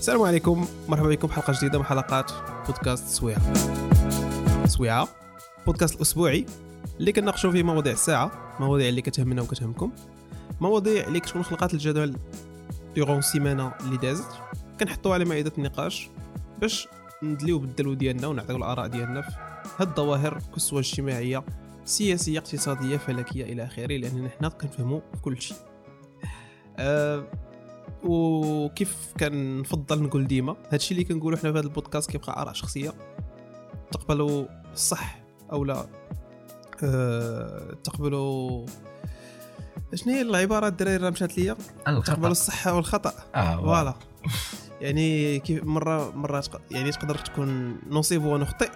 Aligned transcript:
السلام 0.00 0.22
عليكم 0.22 0.66
مرحبا 0.88 1.08
بكم 1.08 1.28
حلقة 1.28 1.52
جديدة 1.52 1.78
من 1.78 1.84
حلقات 1.84 2.32
بودكاست 2.66 3.08
سويعه 3.08 3.54
سويعه 4.66 5.08
بودكاست 5.66 5.94
الاسبوعي 5.94 6.46
اللي 7.00 7.12
كنناقشوا 7.12 7.50
فيه 7.52 7.62
مواضيع 7.62 7.92
الساعة 7.92 8.56
مواضيع 8.60 8.88
اللي 8.88 9.02
كتهمنا 9.02 9.42
وكتهمكم 9.42 9.92
مواضيع 10.60 11.06
اللي 11.06 11.20
كتكون 11.20 11.42
خلقات 11.42 11.74
الجدول 11.74 12.16
ديغون 12.94 13.20
سيمانه 13.20 13.72
اللي 13.80 13.96
دازت. 13.96 14.28
كنحطوها 14.80 15.14
على 15.14 15.24
مائدة 15.24 15.52
النقاش 15.58 16.08
باش 16.60 16.88
ندليو 17.22 17.58
بالدلو 17.58 17.94
ديالنا 17.94 18.26
ونعطيو 18.26 18.56
الآراء 18.56 18.86
ديالنا 18.86 19.22
في 19.22 19.36
هاد 19.78 19.88
الظواهر 19.88 20.38
كسوة 20.56 20.80
اجتماعية 20.80 21.44
سياسية 21.84 22.38
اقتصادية 22.38 22.96
فلكية 22.96 23.44
إلى 23.44 23.64
آخره 23.64 23.96
لأننا 23.96 24.28
حنا 24.28 24.48
كنفهموا 24.48 25.00
كل 25.22 25.42
شيء. 25.42 25.56
أه 26.78 27.24
وكيف 28.04 29.12
كنفضل 29.20 30.02
نقول 30.02 30.26
ديما 30.26 30.56
هادشي 30.72 30.94
اللي 30.94 31.04
كنقولو 31.04 31.36
حنا 31.36 31.52
في 31.52 31.58
هذا 31.58 31.66
البودكاست 31.66 32.10
كيبقى 32.10 32.42
آراء 32.42 32.52
شخصية 32.52 32.92
تقبلوا 33.92 34.44
الصح 34.72 35.22
أو 35.52 35.64
لا. 35.64 35.86
أه 36.84 37.76
تقبلوا 37.84 38.66
شنو 39.94 40.12
هي 40.12 40.22
العبارة؟ 40.22 40.68
الدراري 40.68 40.96
راه 40.96 41.10
مشات 41.10 41.38
ليا. 41.38 41.56
تقبلوا 41.86 42.30
الصح 42.30 42.66
والخطا 42.66 43.12
آه 43.34 43.56
فوالا. 43.56 43.94
يعني 44.80 45.38
كيف 45.38 45.64
مرة 45.64 46.10
مرات 46.10 46.46
يعني 46.70 46.90
تقدر 46.90 47.14
تكون 47.14 47.78
نصيب 47.90 48.24
ونخطئ. 48.24 48.70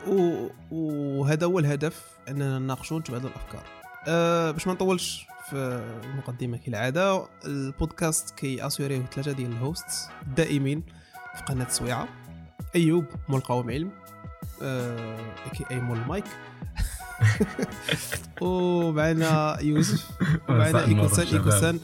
وهذا 0.71 1.47
هو 1.47 1.59
الهدف 1.59 2.03
أننا 2.29 2.59
نناقشوا 2.59 2.97
ونتبادلوا 2.97 3.31
الأفكار. 3.31 3.63
أه 4.09 4.51
باش 4.51 4.67
ما 4.67 4.73
نطولش 4.73 5.27
في 5.51 5.83
المقدمه 6.05 6.57
كالعادة 6.57 7.29
البودكاست 7.45 8.31
كي 8.31 8.67
assurer 8.67 8.95
يه 8.95 9.03
ثلاثة 9.03 9.33
ديال 9.33 9.53
ال 9.53 9.62
hosts 9.62 10.11
دائمين 10.37 10.83
في 11.37 11.43
قناة 11.43 11.69
سويعة. 11.69 12.09
أيوب 12.77 13.05
مول 13.29 13.41
قوم 13.41 13.71
علم 13.71 13.91
أه 14.63 15.19
كي 15.53 15.65
اي 15.71 15.81
مول 15.81 15.99
المايك 15.99 16.25
ومعنا 18.41 19.61
يوسف 19.61 20.11
ومعنا 20.49 20.85
إيكوسان 20.85 21.27
إيكوسان 21.27 21.81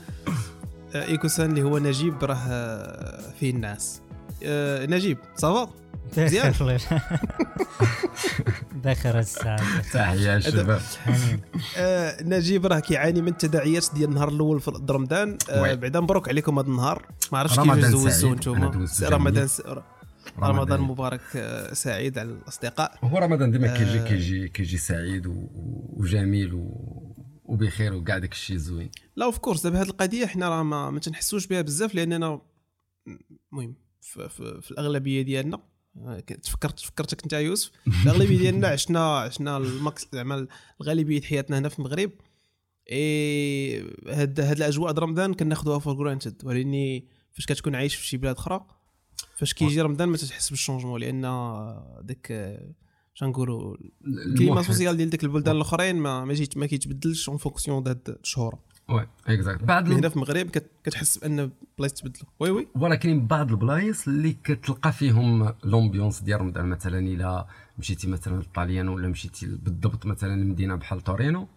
إيكوسان 0.95 1.51
اللي 1.51 1.63
هو 1.63 1.79
نجيب 1.79 2.25
راه 2.25 3.33
فيه 3.41 3.51
الناس. 3.51 4.03
أه 4.45 4.87
نجيب 4.87 5.19
ça 5.37 5.51
va؟ 5.51 5.73
مزيان 6.19 6.53
بخير 8.85 9.19
الساعة. 9.25 9.83
تحية 9.93 10.39
شباب. 10.39 10.81
آه 11.77 12.23
نجيب 12.23 12.67
راه 12.67 12.81
كيعاني 12.81 13.23
من 13.23 13.29
التداعيات 13.29 13.87
ديال 13.95 14.09
النهار 14.09 14.29
الأول 14.29 14.61
في 14.61 14.71
رمضان. 14.91 15.39
آه 15.51 15.75
بعدا 15.75 16.01
مبروك 16.01 16.29
عليكم 16.29 16.59
هذا 16.59 16.69
النهار. 16.69 17.07
ما 17.33 17.39
عرفتش 17.39 17.61
كيفاش 17.61 17.85
دوزتو 17.91 18.35
نتوما. 18.35 18.89
رمضان. 19.03 19.49
رمضان 20.39 20.81
مبارك 20.81 21.21
آه 21.37 21.75
سعيد 21.75 22.19
على 22.19 22.29
الأصدقاء. 22.31 22.99
هو 23.05 23.19
رمضان 23.19 23.51
ديما 23.51 23.77
كيجي 23.77 23.99
كيجي 23.99 24.49
كيجي 24.49 24.79
سعيد 24.79 25.27
وجميل 25.27 26.55
و... 26.55 26.67
وبخير 27.45 27.95
وكاع 27.95 28.19
داك 28.19 28.33
الشيء 28.33 28.57
زوين. 28.57 28.91
لا 29.17 29.25
of 29.25 29.39
course 29.39 29.63
دابا 29.63 29.83
هذه 29.83 29.89
القضية 29.89 30.27
حنا 30.27 30.49
راه 30.49 30.63
ما, 30.63 30.91
ما 30.91 31.01
تنحسوش 31.01 31.47
بها 31.47 31.61
بزاف 31.61 31.95
لأننا 31.95 32.41
المهم 33.53 33.75
في, 34.01 34.29
في, 34.29 34.61
في 34.63 34.71
الأغلبية 34.71 35.23
ديالنا 35.23 35.59
تفكرت 36.43 36.79
تفكرتك 36.79 37.23
انت 37.23 37.33
يوسف؟ 37.33 37.71
الاغلبيه 38.03 38.39
ديالنا 38.39 38.69
عشنا 38.69 39.19
عشنا 39.19 39.57
ال 39.57 39.69
max 39.69 40.07
زعما 40.13 40.47
الغالبية 40.81 41.21
حياتنا 41.21 41.59
هنا 41.59 41.69
في 41.69 41.79
المغرب. 41.79 42.11
إي 42.93 43.81
هاد 44.09 44.41
هاد 44.41 44.57
الأجواء 44.57 44.93
د 44.93 44.99
رمضان 44.99 45.35
كناخذوها 45.35 45.79
for 45.79 45.95
granted 45.95 46.45
ولاني 46.45 47.05
فاش 47.33 47.47
كتكون 47.47 47.75
عايش 47.75 47.95
في 47.95 48.07
شي 48.07 48.17
بلاد 48.17 48.37
أخرى 48.37 48.67
فاش 49.37 49.55
كيجي 49.55 49.81
رمضان 49.81 50.09
ما 50.09 50.17
تحس 50.17 50.51
بال 50.51 50.59
changement 50.59 51.01
لأن 51.01 51.21
داك 52.03 52.59
نقولوا 53.23 53.77
ال 54.07 54.15
climat 54.15 54.63
social 54.63 54.97
ديال 54.97 55.11
ديك 55.11 55.25
البلدان 55.25 55.57
الأخرين 55.57 55.97
ما 55.97 56.25
ما, 56.25 56.47
ما 56.57 56.67
كيتبدلش 56.67 57.29
en 57.29 57.39
fonction 57.39 57.89
هاد 57.89 58.17
الشهور. 58.21 58.59
oui 58.91 59.07
exact 59.27 59.65
بعض 59.65 59.89
هنا 59.89 60.09
في 60.09 60.17
المغرب 60.17 60.47
كتحس 60.85 61.19
بأن 61.19 61.51
بلايص 61.79 61.93
تبدلوا 61.93 62.27
oui 62.41 62.51
oui. 62.51 62.69
ولكن 62.75 63.27
بعض 63.27 63.51
البلايص 63.51 64.09
اللي 64.09 64.33
كتلقى 64.45 64.93
فيهم 64.93 65.55
l'ambiance 65.65 66.21
ديال 66.21 66.41
رمضان 66.41 66.67
مثلا 66.67 66.99
إلا 66.99 67.47
مشيتي 67.79 68.09
مثلا 68.09 68.37
للطاليان 68.37 68.89
ولا 68.89 69.09
مشيتي 69.09 69.47
بالضبط 69.47 70.07
مثلا 70.07 70.41
لمدينة 70.43 70.75
بحال 70.75 71.01
تورينو 71.01 71.49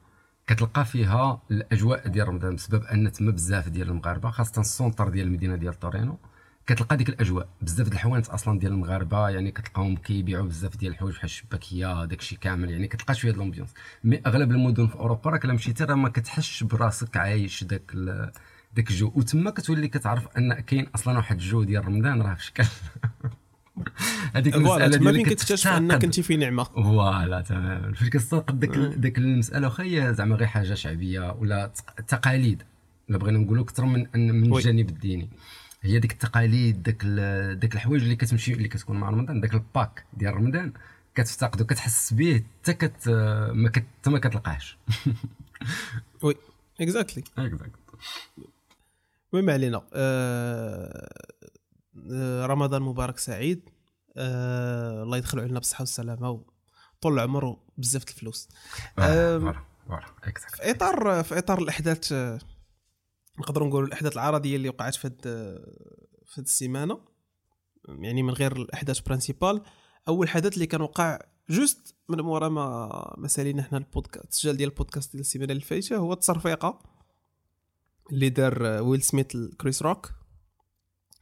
كتلقى 0.48 0.86
فيها 0.86 1.42
الأجواء 1.52 2.08
ديال 2.08 2.28
رمضان 2.28 2.56
بسبب 2.56 2.84
أن 2.84 3.12
تما 3.12 3.32
بزاف 3.32 3.70
ديال 3.70 3.90
المغاربة 3.90 4.30
خاصة 4.30 4.62
ال 4.62 4.69
centre 4.69 5.10
ديال 5.10 5.28
المدينة 5.28 5.56
ديال 5.56 5.80
تورينو 5.80 6.18
كتلقى 6.68 6.98
ديك 6.98 7.10
الأجواء. 7.10 7.48
بزاف 7.62 7.90
د 7.90 7.94
الحوانت 7.94 8.28
أصلا 8.28 8.60
ديال 8.60 8.72
المغاربة 8.72 9.30
يعني 9.30 9.52
كتلقاهم 9.52 9.96
كيبيعوا 9.96 10.46
بزاف 10.46 10.78
ديال 10.78 10.92
الحوايج 10.92 11.16
بحال 11.16 11.26
الشباكية 11.26 12.06
داك 12.06 12.20
الشيء 12.20 12.38
كامل. 12.38 12.70
يعني 12.70 12.88
كتلقى 12.88 13.16
شوية 13.16 13.32
ال 13.32 13.36
ambiance 13.36 13.70
mais 14.04 14.22
أغلب 14.26 14.52
المدن 14.52 14.88
في 14.88 14.96
أوروبا 14.96 15.30
راك 15.30 15.46
الا 15.46 15.54
مشيتي 15.54 15.84
راه 15.84 15.96
ما 15.96 16.10
كتحسش 16.10 16.64
براسك 16.64 17.18
عايش 17.18 17.64
داك 17.64 17.92
داك 18.76 18.90
الجو. 18.90 19.12
وتما 19.16 19.52
كتولي 19.52 19.88
كتعرف 19.88 20.28
أن 20.38 20.54
كاين 20.54 20.88
أصلا 20.96 21.18
واحد 21.18 21.36
الجو 21.36 21.64
ديال 21.64 21.86
رمضان. 21.86 22.22
راه 22.22 22.34
في 22.34 22.46
شكل 22.46 22.64
هذيك 24.36 24.56
المسألة 24.56 24.98
ديال 24.98 25.24
كتكتشف 25.24 25.68
أنك 25.68 26.04
انت 26.04 26.20
في 26.20 26.38
نعمة. 26.38 26.64
voilà 26.64 27.42
تمام. 27.42 27.94
فاش 27.94 28.10
كتستوقف 28.10 28.56
ديك 28.56 28.78
ديك 28.78 29.18
المسألة 29.18 29.68
واخا 29.68 29.84
هي 29.84 30.14
زعما 30.14 30.36
غير 30.36 30.48
حاجة 30.48 30.74
شعبية 30.74 31.32
ولا 31.32 31.72
تقاليد. 32.08 32.64
الا 33.10 33.18
بغينا 33.18 33.38
نقولوا 33.38 33.64
أكثر 33.64 33.86
من 33.86 34.08
من 34.16 34.56
الجانب 34.56 34.90
الديني. 34.90 35.30
هي 35.84 36.00
ديك 36.00 36.12
التقاليد 36.12 36.84
داك 36.84 37.06
داك 37.56 37.76
الحوايج 37.76 38.04
اللي 38.04 38.16
كتمشي 38.16 38.54
اللي 38.54 38.68
كتكون 38.68 39.00
مع 39.00 39.10
رمضان 39.10 39.42
داك 39.42 39.54
ال 39.54 39.64
pack 39.64 40.06
ديال 40.14 40.34
رمضان 40.34 40.74
كتفتقدو 41.16 41.66
كتحس 41.66 42.14
به 42.14 42.44
حتى 42.62 42.74
كت 42.74 43.10
ما 43.54 43.70
كت 43.70 44.08
ما 44.08 44.20
كتلقاهش. 44.20 44.78
oui 46.24 46.36
exactly 46.82 47.24
exactly 47.38 47.84
المهم 49.34 49.50
علينا 49.50 49.82
آه 49.94 51.10
رمضان 52.46 52.82
مبارك 52.82 53.18
سعيد 53.18 53.70
آه 54.18 55.04
الله 55.04 55.18
يدخل 55.18 55.40
علينا 55.40 55.60
بالصحة 55.60 55.82
والسلامة 55.82 56.30
وطول 56.30 57.14
العمر 57.14 57.46
وبزاف 57.46 58.04
الفلوس. 58.04 58.50
آه 59.00 59.38
في 60.58 60.72
إطار 60.72 61.24
في 61.24 61.38
إطار 61.38 61.60
الأحداث 61.60 62.14
نقدروا 63.40 63.68
نقولوا 63.68 63.88
الأحداث 63.88 64.14
العرضية 64.14 64.56
اللي 64.56 64.70
وقعت 64.70 64.96
في 64.96 65.08
هاد 65.08 65.22
في 66.26 66.40
هاد 66.42 66.46
السيمانة 66.46 67.00
يعني 67.90 68.24
من 68.24 68.34
غير 68.34 68.56
الأحداث 68.56 69.00
principal 69.00 69.62
أول 70.08 70.30
حدث 70.30 70.54
اللي 70.54 70.66
كان 70.66 70.82
وقع 70.82 71.20
juste 71.50 71.96
من 72.10 72.22
مورا 72.22 72.50
ما 72.50 73.16
ما 73.18 73.28
سالينا 73.28 73.64
حنا 73.64 73.78
البودكاست 73.78 74.26
التسجيل 74.26 74.58
ديال 74.58 74.70
البودكاست 74.70 75.12
ديال 75.12 75.22
السيمانة 75.22 75.52
اللي 75.52 75.64
فايته 75.64 75.98
هو 75.98 76.14
التصرفيقة 76.14 76.80
اللي 78.12 78.30
دار 78.30 78.64
ويل 78.64 79.02
سميث 79.02 79.38
كريس 79.62 79.82
روك 79.82 80.12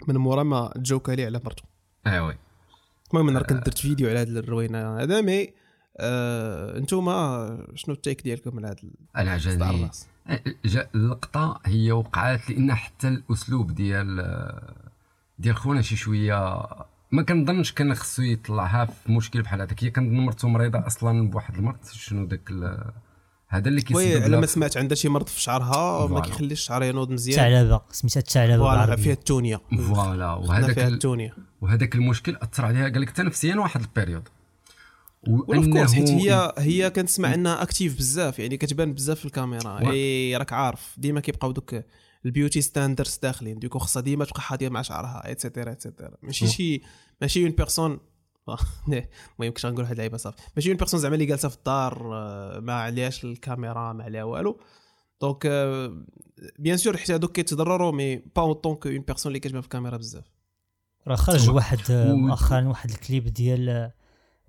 من 0.08 0.18
مورا 0.18 0.44
ما 0.44 0.74
joke 0.78 1.05
ا 1.05 1.12
لي 1.12 1.26
على 1.26 1.42
مرته 1.46 1.64
ايوا 2.08 2.34
المهم 3.12 3.30
أنا 3.30 3.40
كنت 3.40 3.66
درت 3.66 3.78
فيديو 3.78 4.10
على 4.10 4.20
هذه 4.20 4.30
الروينة 4.30 5.00
هذا 5.00 5.22
mais 5.22 5.54
آه 5.98 6.78
انتوما 6.78 7.68
شنو 7.76 7.96
ال 7.96 8.01
take 8.01 8.22
ديالكم 8.22 8.58
على 8.58 8.68
هذا 8.68 8.78
أنا 9.18 9.32
عجبني 9.32 9.90
اللقطه 10.96 11.60
هي 11.66 11.92
وقعات 11.92 12.50
لأن 12.50 12.74
حتى 12.74 13.08
الأسلوب 13.08 13.76
ديال 13.76 14.52
ديال 15.40 15.56
خونا 15.56 15.82
شي 15.82 15.96
شوية 15.96 16.68
ما 17.12 17.24
كنظنش 17.24 17.72
كان 17.72 17.96
خصو 17.96 18.22
يطلعها 18.22 18.86
في 18.86 19.12
مشكل 19.12 19.42
بحال 19.42 19.62
هذاك. 19.62 19.84
هي 19.84 19.90
كنظن 19.90 20.18
مرته 20.18 20.48
مريضة 20.48 20.88
أصلا 20.88 21.30
بواحد 21.30 21.56
المرض 21.56 21.78
شنو 21.92 22.26
داك 22.26 22.52
هذا 23.48 23.70
اللي 23.70 23.82
كيسبب 23.82 24.24
على 24.24 24.40
ما 24.40 24.46
سمعت 24.46 24.78
عندها 24.78 24.96
شي 24.96 25.10
مرض 25.10 25.28
في 25.28 25.42
شعرها 25.42 26.08
ما 26.08 26.20
كيخليش 26.20 26.60
الشعر 26.60 26.84
ينوض 26.84 27.12
مزيان. 27.12 27.38
ثعلبه 27.38 27.82
سميتها 27.92 28.20
الثعلبه 28.20 28.58
voilà 28.58 28.96
فيها 28.96 29.14
التونية. 29.14 29.62
voilà. 29.78 30.34
وهذاك 30.34 30.72
فيها 30.72 30.88
التونية. 30.88 31.36
وهذاك 31.62 31.96
المشكل 31.96 32.36
أثر 32.36 32.66
عليها. 32.66 32.90
قال 32.90 33.02
لك 33.02 33.10
حتى 33.10 33.24
نفسيا 33.24 33.56
واحد 33.56 33.82
ال 33.82 33.87
période. 33.87 34.30
وأنه 35.28 35.88
حيت 35.88 36.10
هي 36.10 36.54
هي 36.58 36.90
كنسمع 36.90 37.34
إنها 37.34 37.62
active 37.62 37.98
بزاف 37.98 38.40
يعني 38.40 38.58
كتبان 38.58 38.94
بزاف 38.94 39.20
في 39.20 39.26
الكاميرا. 39.26 39.92
إي 39.92 40.38
راك 40.38 40.54
عارف 40.54 40.96
ديما 40.98 41.20
كيبقاو 41.20 41.52
دوك 41.52 41.76
ال 42.26 42.31
beauty 42.31 42.62
standards 42.62 43.20
داخلين 43.24 43.60
du 43.60 43.67
coup 43.67 43.80
خصها 43.80 44.02
ديما 44.02 44.26
تبقى 44.26 44.42
حاضية 44.42 44.70
مع 44.70 44.82
شعرها 44.82 45.28
et 45.28 45.38
cetera 45.38 45.70
et 45.70 45.82
cetera 45.82 46.18
ماشي 46.24 46.48
شي 46.48 46.82
ماشي 47.22 47.44
une 47.44 47.52
personne 47.52 48.00
ما 49.40 49.46
يمكنش 49.46 49.66
نقول 49.66 49.82
واحد 49.82 49.92
اللعيبه 49.92 50.18
صافي. 50.18 50.38
ماشي 50.56 50.70
une 50.70 50.78
personne 50.78 51.00
زعما 51.00 51.16
اللي 51.16 51.26
جالسة 51.26 51.50
في 51.50 51.56
الدار 51.56 52.04
ما 52.62 52.74
عليهاش 52.74 53.24
الكاميرا 53.24 53.94
ما 53.94 54.04
عليها 54.04 54.24
والو. 54.24 54.60
donc 55.22 55.48
bien 56.60 56.78
sûr 56.78 56.98
حيت 56.98 57.12
هذوك 57.12 57.32
كيتضرروا 57.32 57.92
mais 57.92 58.16
pas 58.16 58.42
autant 58.42 58.76
que 58.76 58.90
une 58.90 59.00
personne 59.00 59.30
اللي 59.30 59.40
كتبان 59.40 59.62
في 59.62 59.66
الكاميرا 59.66 59.98
بزاف. 59.98 60.26
راه 61.08 61.16
خرج 61.16 61.50
واحد 61.50 61.80
مؤخرا 61.92 62.68
واحد 62.68 62.90
الكليب 62.90 63.28
ديال 63.28 63.92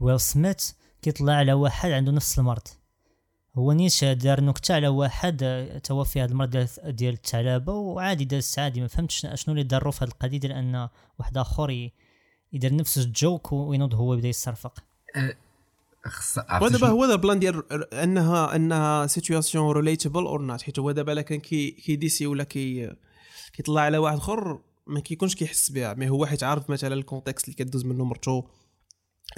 ويل 0.02 0.20
سميث 0.20 0.70
كيطلع 1.02 1.32
على 1.32 1.52
واحد 1.52 1.90
عنده 1.90 2.12
نفس 2.12 2.38
المرض. 2.38 2.62
هو 3.54 3.72
نيش 3.72 4.04
دار 4.04 4.40
نكتة 4.40 4.74
على 4.74 4.88
واحد 4.88 5.42
آه، 5.42 5.78
توفي 5.78 6.20
هذه 6.22 6.30
المره 6.30 6.68
ديال 6.86 7.14
الثعلبه 7.14 7.72
وعادي 7.72 8.24
داز 8.24 8.54
عادي 8.58 8.80
ما 8.80 8.86
فهمتش 8.86 9.26
شنو 9.34 9.54
اللي 9.54 9.62
دارو 9.62 9.90
في 9.90 10.04
هذه 10.04 10.08
القضية 10.10 10.38
ديال 10.38 10.52
أن 10.52 10.88
واحد 11.18 11.38
آخر 11.38 11.70
ي- 11.70 11.92
يدير 12.52 12.74
نفس 12.76 12.98
ال 12.98 13.09
joke 13.09 13.52
وينوض 13.52 13.94
هو 13.94 14.14
يبدا 14.14 14.28
يصرفق. 14.28 14.78
خص 16.04 16.38
ودابا 16.62 16.88
هو 16.88 17.04
هذا 17.04 17.12
ال 17.12 17.18
plan 17.18 17.38
ديال 17.38 17.94
انها 17.94 18.56
أنها 18.56 19.06
situation 19.06 19.70
relatable 19.72 20.24
or 20.26 20.42
not 20.42 20.62
حيت 20.62 20.78
هو 20.78 20.90
دابا 20.90 21.12
الا 21.12 21.22
كان 21.22 21.40
كي 21.40 21.70
كي 21.70 21.86
diss 21.86 22.18
ي 22.18 22.26
ولا 22.26 22.44
كي 22.44 22.92
كيطلع 23.52 23.80
على 23.80 23.98
واحد 23.98 24.16
آخر 24.16 24.60
ما 24.86 25.00
كيكونش 25.00 25.34
كيحس 25.34 25.70
بها. 25.70 25.94
mais 25.94 26.10
هو 26.10 26.26
حيت 26.26 26.42
عارف 26.42 26.70
مثلا 26.70 26.94
ال 26.94 27.00
context 27.01 27.44
اللي 27.44 27.56
كدوز 27.56 27.84
منه 27.84 28.04
مرتو 28.04 28.42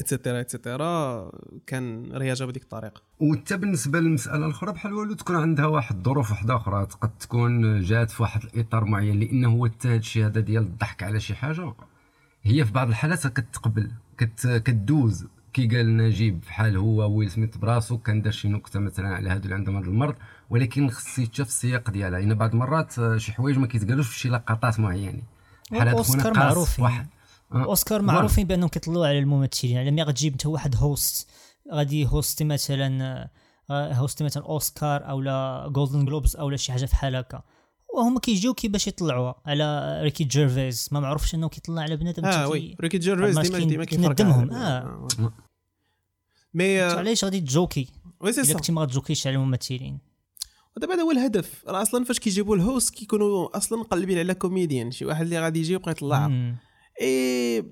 et 0.01 0.11
cetera 0.11 0.41
et 0.41 0.63
cetera 0.63 1.31
كان 1.67 2.13
رياجه 2.13 2.45
بهذيك 2.45 2.63
الطريقة. 2.63 3.03
وحتى 3.21 3.57
بالنسبة 3.57 4.01
للمسألة 4.01 4.47
الأخرى 4.47 4.73
بحال 4.73 4.93
والو 4.93 5.15
تكون 5.15 5.37
عندها 5.37 5.67
واحد 5.67 5.97
الظروف 5.97 6.31
واحدة 6.31 6.57
أخرى 6.57 6.87
قد 7.01 7.11
تكون 7.21 7.81
جات 7.83 8.11
في 8.11 8.23
واحد 8.23 8.45
الإطار 8.45 8.85
معين 8.85 9.21
لأنه 9.21 9.53
هو 9.53 9.67
حتى 9.67 9.89
هذا 9.89 9.97
الشيء 9.97 10.27
هذا 10.27 10.41
ديال 10.41 10.63
الضحك 10.63 11.03
على 11.03 11.21
شي 11.21 11.35
حاجة 11.35 11.73
هي 12.43 12.65
في 12.65 12.73
بعض 12.73 12.89
الحالات 12.89 13.27
كتقبل 13.27 13.91
كت 14.19 14.63
كدوز. 14.65 15.27
كي 15.53 15.67
قال 15.67 15.97
نجيب 15.97 16.41
بحال 16.41 16.77
هو 16.77 17.17
ويل 17.17 17.31
سميث 17.31 17.57
براسو 17.57 17.99
كان 17.99 18.23
دار 18.23 18.33
شي 18.33 18.49
نكتة 18.49 18.81
مثلا 18.81 19.09
على 19.09 19.31
هادو 19.31 19.45
اللي 19.45 19.55
عندهم 19.55 19.77
هذا 19.77 19.87
المرض 19.87 20.15
ولكن 20.51 20.91
خص 20.91 21.19
يتشاف 21.19 21.47
في 21.47 21.53
السياق 21.53 21.91
ديالها. 21.91 22.21
لأن 22.21 22.35
بعض 22.35 22.53
المرات 22.53 22.99
آه، 22.99 23.17
شي 23.17 23.33
حوايج 23.33 23.59
ما 23.59 23.67
كيتقالوش 23.67 24.09
في 24.09 24.19
شي 24.19 24.29
لقطات 24.29 24.81
معينة. 24.81 25.23
بحال 25.73 25.89
هاد 25.89 25.97
خونا 25.97 26.31
قاص 26.31 26.81
واحد 26.81 27.07
أوسكار 27.57 28.01
voilà. 28.01 28.13
معروفين 28.13 28.47
بأنهم 28.47 28.69
كيطلعوا 28.69 29.07
على 29.07 29.19
الممثلين 29.19 29.79
على 29.79 29.91
ملي 29.91 30.03
غتجيب 30.03 30.33
انت 30.33 30.47
واحد 30.47 30.77
host 30.77 31.31
غادي 31.73 32.07
host 32.07 32.37
ي 32.37 32.45
مثلا 32.45 33.29
آه، 33.71 33.93
host 33.93 34.18
ي 34.18 34.25
مثلا 34.25 34.45
أوسكار 34.45 35.11
أو 35.11 35.21
لا 35.21 35.69
Golden 35.73 36.05
Globes 36.05 36.37
أو 36.37 36.51
لا 36.51 36.57
شي 36.57 36.73
حاجة 36.73 36.85
بحال 36.85 37.17
هكا. 37.17 37.43
وهما 37.95 38.21
كيجيو 38.21 38.55
كي 38.55 38.69
باش 38.69 38.87
يطلعوها 38.87 39.35
على 39.47 39.99
ريكي 40.03 40.25
جيرفيز 40.25 40.89
ما 40.93 41.01
معروفش 41.01 41.35
أنه 41.35 41.49
كيطلع 41.49 41.83
على 41.83 41.97
بنادم 41.97 42.25
آه 42.25 42.49
oui. 42.49 42.77
ريكي 42.81 42.99
جيرفيز 42.99 43.37
ما 43.37 43.43
ديما 43.43 43.59
ديما 43.59 43.85
كيندمهم، 43.85 44.51
آه. 44.51 45.09
آه. 45.19 45.33
mais 46.55 46.81
علاش 46.81 47.25
غادي 47.25 47.41
ت 47.41 47.48
joke 47.48 47.75
ي؟ 47.75 47.89
oui 48.21 48.33
si 48.33 48.55
كنتي 48.55 48.73
ما 48.73 48.83
غت 48.83 48.93
joke 48.93 49.12
يش 49.12 49.27
على 49.27 49.37
الممثلين. 49.37 49.99
ودابا 50.77 50.95
هذا 50.95 51.03
هو 51.03 51.11
الهدف. 51.11 51.65
راه 51.69 51.83
أصلا 51.83 52.05
فاش 52.05 52.19
كيجيبوا 52.19 52.57
ال 52.57 52.64
host 52.64 52.95
كيكونوا 52.95 53.57
أصلا 53.57 53.79
مقلبين 53.79 54.19
على 54.19 54.35
comédien 54.35 54.91
شي 54.91 55.05
واحد 55.05 55.25
اللي 55.25 55.41
غادي 55.41 55.61
يجي 55.61 55.73
يبقى 55.73 55.91
يطلع. 55.91 56.55
إي 57.01 57.65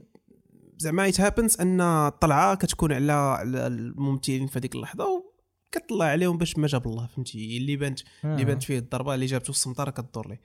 زعما 0.79 1.09
it 1.09 1.21
happens 1.21 1.61
أن 1.61 1.81
الطلعة 1.81 2.55
كتكون 2.55 2.93
على 2.93 3.13
على 3.13 3.67
الممثلين 3.67 4.47
في 4.47 4.59
هذيك 4.59 4.75
اللحظة 4.75 5.07
وكتطلع 5.69 6.05
عليهم 6.05 6.39
باش 6.39 6.59
ما 6.59 6.67
جاب 6.67 6.87
الله 6.87 7.07
فهمتي؟ 7.07 7.57
اللي 7.57 7.77
بانت 7.77 8.01
اللي 8.25 8.43
آه. 8.43 8.47
بانت 8.47 8.63
فيه 8.63 8.79
الضربة 8.79 9.15
اللي 9.15 9.27
جابته 9.27 9.51
السمطة 9.51 9.91
كدور 9.91 10.29
ليه. 10.29 10.41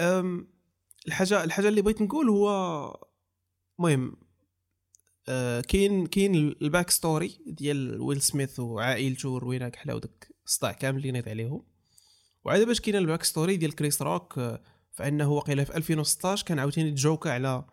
أم، 0.00 0.48
الحاجة 1.06 1.44
الحاجة 1.44 1.68
اللي 1.68 1.82
بغيت 1.82 2.02
نقول 2.02 2.28
هو 2.28 2.48
المهم 3.78 4.16
آه، 5.28 5.60
كاين 5.60 6.06
كاين 6.06 6.34
ال 6.34 6.45
back 6.45 6.90
story 6.90 7.38
ديال 7.46 8.00
ويل 8.00 8.22
سميث 8.22 8.60
وعائلته 8.60 9.28
وروينا 9.28 9.68
كحلا 9.68 9.94
وداك 9.94 10.28
الصداع 10.46 10.72
كامل 10.72 10.96
اللي 10.98 11.12
نيض 11.12 11.28
عليهم. 11.28 11.66
وعاد 12.44 12.66
باش 12.66 12.80
كاين 12.80 12.96
ال 12.96 13.01
back 13.01 13.22
story 13.22 13.56
ديال 13.56 13.74
كريس 13.74 14.02
روك 14.02 14.40
فإنه 14.92 15.32
وقيله 15.32 15.64
في 15.64 15.76
2016 15.76 16.44
كان 16.46 16.58
عاوتاني 16.58 16.90
تjoka 16.90 17.30
على 17.30 17.64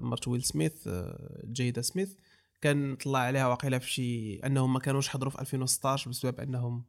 مرت 0.00 0.28
ويل 0.28 0.42
سميث 0.42 0.88
آه، 0.88 1.42
جادا 1.44 1.82
سميث. 1.82 2.14
كان 2.60 2.96
طلع 2.96 3.18
عليها 3.18 3.46
واقيلا 3.46 3.78
في 3.78 3.90
شي 3.90 4.36
أنهم 4.36 4.72
ما 4.72 4.78
كانوش 4.80 5.08
حضروا 5.08 5.32
في 5.32 5.40
2016 5.40 6.10
بسبب 6.10 6.40
أنهم 6.40 6.84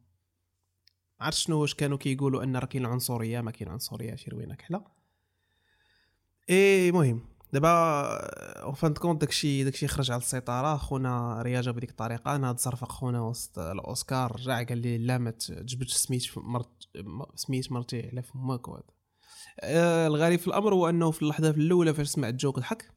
عرفت 1.20 1.38
شنو 1.38 1.62
واش 1.62 1.74
كانوا 1.74 1.98
كيقولوا 1.98 2.44
أن 2.44 2.56
راه 2.56 2.66
كاين 2.66 2.86
العنصرية 2.86 3.42
ما 3.42 3.52
كاين 3.52 3.72
عنصرية 3.72 4.16
شي 4.16 4.30
روينة 4.30 4.56
كحلة. 4.56 4.82
إي 6.50 6.92
مهم. 6.92 7.22
دابا 7.54 7.70
en 8.64 8.74
fin 8.74 8.94
de 8.94 9.01
compte 9.01 9.22
داكشي 9.22 9.64
داكشي 9.64 9.88
خرج 9.88 10.12
على 10.12 10.22
السيطرة 10.22 10.78
خونا 10.78 11.42
رياجه 11.42 11.72
بهذيك 11.72 11.90
الطريقة 11.90 12.38
ناض 12.38 12.58
صرفق 12.58 12.92
خونا 12.92 13.22
وسط 13.22 13.60
الأوسكار 13.60 14.36
رجع 14.36 14.64
قال 14.64 14.78
لي 14.78 14.98
لا 14.98 15.18
ما 15.18 15.32
تجبدش 15.32 15.94
سميت 15.94 16.38
مرت 16.38 16.70
سميت 17.36 17.72
مرتي 17.72 18.08
على 18.08 18.22
فمك 18.22 18.68
وهذا. 18.68 18.97
آه، 19.60 20.08
الغريب 20.08 20.40
في 20.40 20.48
الأمر 20.48 20.74
هو 20.74 20.90
أنه 20.90 21.12
في 21.12 21.22
اللحظة 21.22 21.50
الأولى 21.50 21.94
فاش 21.94 22.08
سمع 22.08 22.30
ال 22.30 22.36
joke 22.36 22.60
ضحك 22.60 22.92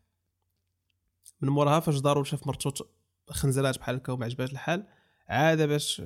من 1.41 1.49
موراها 1.49 1.81
فاش 1.81 1.99
دارو 1.99 2.25
شاف 2.25 2.47
مرتو 2.47 2.85
خنزرات 3.31 3.79
بحال 3.79 3.95
هكا 3.95 4.13
وما 4.13 4.25
عجبهاش 4.25 4.53
الحال 4.53 4.87
عاد 5.29 5.63
باش 5.63 6.03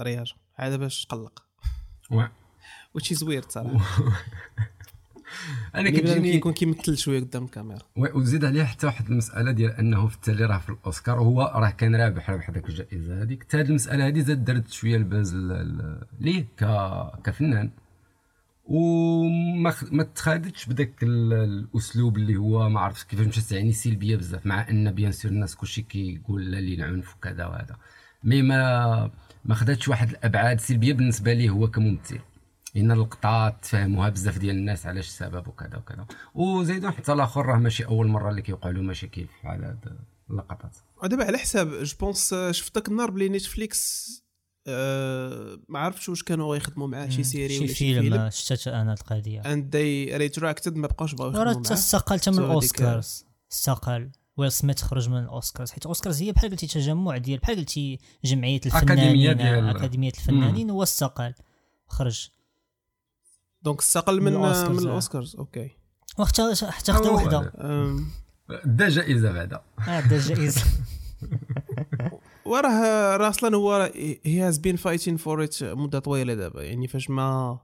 رياجه 0.00 0.34
عاد 0.58 0.78
باش 0.78 1.06
تقلق. 1.06 1.44
وشي 2.94 3.14
زوير 3.14 3.44
صراحة. 3.48 4.14
أنا 5.74 5.90
كتجيني 5.90 6.32
كيكون 6.32 6.52
كيمثل 6.52 6.96
شوية 6.96 7.20
قدام 7.20 7.44
الكاميرا. 7.44 7.82
وزيد 7.96 8.44
عليها 8.44 8.64
حتى 8.64 8.86
واحد 8.86 9.10
المسألة 9.10 9.52
ديال 9.52 9.70
أنه 9.70 10.06
في 10.06 10.14
التالي 10.14 10.44
راه 10.44 10.58
في 10.58 10.68
الأوسكار 10.68 11.20
وهو 11.20 11.52
راه 11.54 11.70
كان 11.70 11.96
رابح 11.96 12.30
رابح 12.30 12.50
هذاك 12.50 12.68
الجائزة 12.68 13.22
هذيك. 13.22 13.42
حتى 13.42 13.56
هذه 13.56 13.68
المسألة 13.68 14.06
هذه 14.06 14.20
زاد 14.20 14.44
درت 14.44 14.70
شوية 14.70 14.96
الباز 14.96 15.34
ليه 16.20 16.46
ك... 16.56 16.64
كفنان. 17.24 17.70
وما. 18.68 19.74
ما 19.90 20.02
تخادتش 20.02 20.66
بداك 20.66 21.02
ال- 21.02 21.32
الأسلوب 21.32 22.16
اللي 22.16 22.36
هو 22.36 22.68
ما 22.68 22.80
عرفتش 22.80 23.04
كيفاش 23.04 23.26
مشات 23.26 23.52
يعني 23.52 23.72
سلبيه 23.72 24.16
بزاف 24.16 24.46
مع 24.46 24.68
أن 24.70 24.92
bien 24.92 25.12
sûr 25.12 25.30
الناس 25.32 25.56
كلشي 25.56 25.82
كيقول 25.82 26.50
لا 26.50 26.56
للعنف 26.60 27.16
وكذا 27.16 27.46
وهذا. 27.46 27.76
mais 28.24 28.42
ما 28.42 29.10
ما 29.44 29.54
خداتش 29.54 29.88
واحد 29.88 30.10
الأبعاد. 30.10 30.60
سلبيه 30.60 30.92
بالنسبة 30.92 31.32
ليه 31.32 31.50
هو 31.50 31.70
كممثل. 31.70 32.18
ان 32.76 32.90
اللقطات 32.92 33.56
تفهموها 33.62 34.08
بزاف 34.08 34.38
ديال 34.38 34.56
الناس 34.56 34.86
علاش 34.86 35.06
السبب 35.06 35.48
وكذا 35.48 35.76
وكذا. 35.76 36.06
وزيدون 36.34 36.90
حتى 36.90 37.12
الآخر 37.12 37.46
راه 37.46 37.58
ماشي 37.58 37.84
أول 37.84 38.06
مرة 38.08 38.30
اللي 38.30 38.42
كيوقع 38.42 38.70
له 38.70 38.82
مشاكل 38.82 39.26
على 39.44 39.66
هاد 39.66 39.96
اللقطات. 40.30 40.76
ودابا 41.02 41.24
على 41.24 41.38
حساب 41.38 41.70
je 41.82 41.96
pense 42.00 42.34
شفت 42.50 42.74
داك 42.74 42.88
النهار 42.88 43.10
بلي 43.10 43.28
نتفليكس 43.28 44.08
آه 44.68 45.58
ما 45.68 45.78
عرفتش 45.78 46.08
واش 46.08 46.22
كانوا 46.22 46.52
غيخدموا 46.54 46.86
معاه 46.88 47.08
شي 47.08 47.24
سيري 47.24 47.54
شي 47.54 47.58
ولا 47.60 47.66
شي 47.68 47.74
فيلم 47.74 48.02
فيلم. 48.02 48.30
شتات 48.30 48.68
أنا 48.68 48.92
القضية. 48.92 49.40
اند 49.40 49.70
دي 49.70 50.16
ريتراكتد 50.16 50.76
ما 50.76 50.86
بقاوش 50.86 51.14
بغاو 51.14 51.30
راه 51.30 51.36
يخدموا 51.36 51.52
حتى 51.64 51.68
معاه. 51.68 51.78
استقال 51.78 52.20
حتى 52.20 52.30
من 52.30 52.38
الأوسكارز. 52.38 53.24
استقال. 53.52 54.10
ويل 54.36 54.52
سميث 54.52 54.82
خرج 54.82 55.08
من 55.08 55.18
الأوسكارز. 55.18 55.70
حيت 55.70 55.82
الأوسكارز 55.82 56.22
هي 56.22 56.32
بحال 56.32 56.50
قلتي 56.50 56.66
تجمع 56.66 57.16
ديال 57.16 57.38
بحال 57.38 57.56
قلتي 57.56 57.98
جمعية 58.24 58.60
الفنانين 58.66 59.36
ديال- 59.36 59.68
أكاديمية 59.68 60.10
الفنانين 60.10 60.70
هو 60.70 60.82
استقال. 60.82 61.34
خرج. 61.86 62.28
دونك 63.62 63.80
استقل 63.80 64.20
من 64.20 64.32
من 64.32 64.36
الأوسكارز، 64.44 64.70
من 64.70 64.78
آه. 64.78 64.82
الاوسكارز 64.90 65.36
أوكي. 65.36 65.70
وحتى 66.18 66.54
حتى 66.70 66.92
خدا 66.92 67.08
أو- 67.08 67.12
وحدة. 67.12 67.52
دا 68.64 68.88
جائزه 68.88 69.32
بعدا 69.32 69.60
آه 69.88 70.00
دا 70.00 70.18
جائزه 70.18 70.62
وراه 72.48 73.16
راه 73.16 73.28
أصلا 73.28 73.56
هو 73.56 73.92
هي 74.24 74.40
هاز 74.40 74.58
بين 74.58 74.76
فايتين 74.76 75.16
فور 75.16 75.44
ات 75.44 75.62
مدة 75.64 75.98
طويلة 75.98 76.34
دابا. 76.34 76.62
يعني 76.62 76.88
فاش 76.88 77.10
ما 77.10 77.58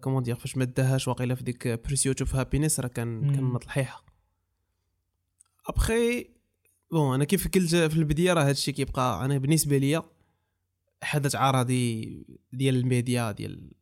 كومون 0.00 0.22
دير 0.22 0.36
فاش 0.36 0.56
ما 0.56 0.64
داهاش 0.64 1.08
واقيلا 1.08 1.34
في 1.34 1.42
ديك 1.42 1.68
بريسيوت 1.68 2.20
اوف 2.20 2.34
هابينس 2.36 2.80
راه 2.80 2.88
كان 2.88 3.08
مم. 3.08 3.34
كان 3.34 3.44
مطلحيحة. 3.44 4.04
ابخي 5.66 6.30
بون 6.90 7.14
أنا 7.14 7.24
كيف 7.24 7.48
قلت 7.48 7.74
في 7.74 7.96
البداية 7.96 8.32
راه 8.32 8.42
هادشي 8.48 8.72
كيبقى 8.72 9.24
أنا 9.24 9.38
بالنسبة 9.38 9.78
ليا 9.78 10.02
حدث 11.02 11.34
عرضي 11.34 12.26
ديال 12.52 12.76
الميديا 12.76 13.32
ديال 13.32 13.72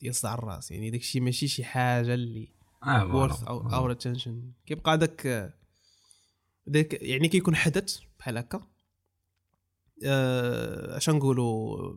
ديال 0.00 0.14
صداع 0.14 0.34
الراس. 0.34 0.70
يعني 0.70 0.90
داكشي 0.90 1.20
ماشي 1.20 1.48
شي 1.48 1.64
حاجة 1.64 2.14
اللي 2.14 2.48
آه 2.84 3.14
وورث 3.14 3.44
فوالا. 3.44 3.76
اور 3.76 3.92
اتنشن 3.92 4.52
كيبقى 4.66 4.98
داك 4.98 5.52
داك 6.66 7.02
يعني 7.02 7.28
كيكون 7.28 7.56
حدث 7.56 7.98
بحال 8.18 8.38
هكا. 8.38 8.58
آه، 8.58 8.77
اش 10.04 11.10
نقولوا 11.10 11.96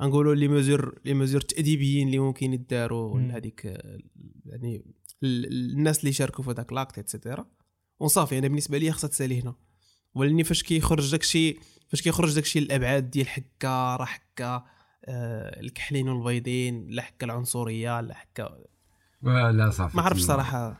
نقولوا 0.00 0.34
لي 0.34 0.48
مزور 0.48 0.98
لي 1.04 1.14
مزور 1.14 1.40
تأديبيين 1.40 2.06
اللي 2.06 2.18
ممكن 2.18 2.52
يداروا. 2.52 3.20
لهذيك 3.20 3.66
آه، 3.66 3.98
يعني 4.46 4.84
ال- 5.22 5.72
الناس 5.76 6.00
اللي 6.00 6.12
شاركوا 6.12 6.44
في 6.44 6.50
هذاك 6.50 6.72
لاكت 6.72 6.98
اتسيتيرا 6.98 7.46
وصافي 8.00 8.38
أنا 8.38 8.48
بالنسبة 8.48 8.78
لي 8.78 8.92
خصها 8.92 9.08
تسالي 9.08 9.40
هنا. 9.42 9.54
ولاني 10.14 10.44
فاش 10.44 10.62
كيخرج 10.62 11.10
داكشي 11.10 11.56
فاش 11.88 12.02
كيخرج 12.02 12.34
داكشي 12.34 12.58
الابعاد 12.58 13.10
ديال 13.10 13.28
حكا 13.28 13.96
راه 13.96 14.04
حكا 14.04 14.64
آه، 15.04 15.60
الكحلين 15.60 16.08
والبيضين 16.08 16.86
لا 16.90 17.02
حكا 17.02 17.24
العنصرية 17.26 18.00
لا 18.00 18.14
حكا 18.14 18.58
لا 19.22 19.70
صافي 19.70 19.96
ما 19.96 20.02
عرفتش. 20.02 20.22
صراحة. 20.22 20.76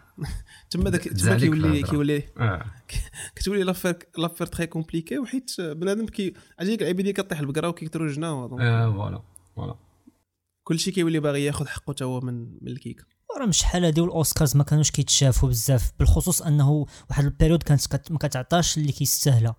تما 0.71 0.91
داك 0.91 1.03
تما 1.03 1.39
كيولي. 1.39 1.83
كيولي. 1.83 2.23
آه. 2.39 2.65
كتولي 3.37 3.63
l'affaire 3.63 3.99
l'affaire 4.19 4.47
très 4.47 4.67
compliquée 4.67 5.19
وحيت 5.19 5.61
بنادم 5.61 6.07
كي 6.07 6.35
عجيك 6.61 6.83
العباديه 6.83 7.13
كطيح 7.13 7.39
البقرة 7.39 7.69
وكيكثروا 7.69 8.13
donc 8.15 8.61
آه 8.61 8.93
voilà 8.93 9.23
voilà. 9.57 9.75
كلشي 10.65 10.91
كيولي 10.91 11.21
باغي 11.21 11.45
ياخذ 11.45 11.67
حقه 11.67 11.93
تا 11.93 12.05
هو 12.05 12.21
من 12.21 12.35
من 12.63 12.69
الكيك. 12.69 13.07
راه 13.41 13.47
مش 13.47 13.59
شحال 13.59 13.85
هادي 13.85 14.01
والأوسكارز 14.01 14.57
ما 14.57 14.65
كانوش 14.65 14.91
كيتشافوا 14.91 15.49
بزاف 15.49 15.93
بالخصوص 15.99 16.43
أنه 16.43 16.87
واحد 17.11 17.25
ال 17.25 17.29
période 17.30 17.63
كانت 17.63 18.13
ما 18.13 18.19
كتعطاش 18.19 18.79
اللي 18.79 18.93
كيستاهلها. 18.93 19.57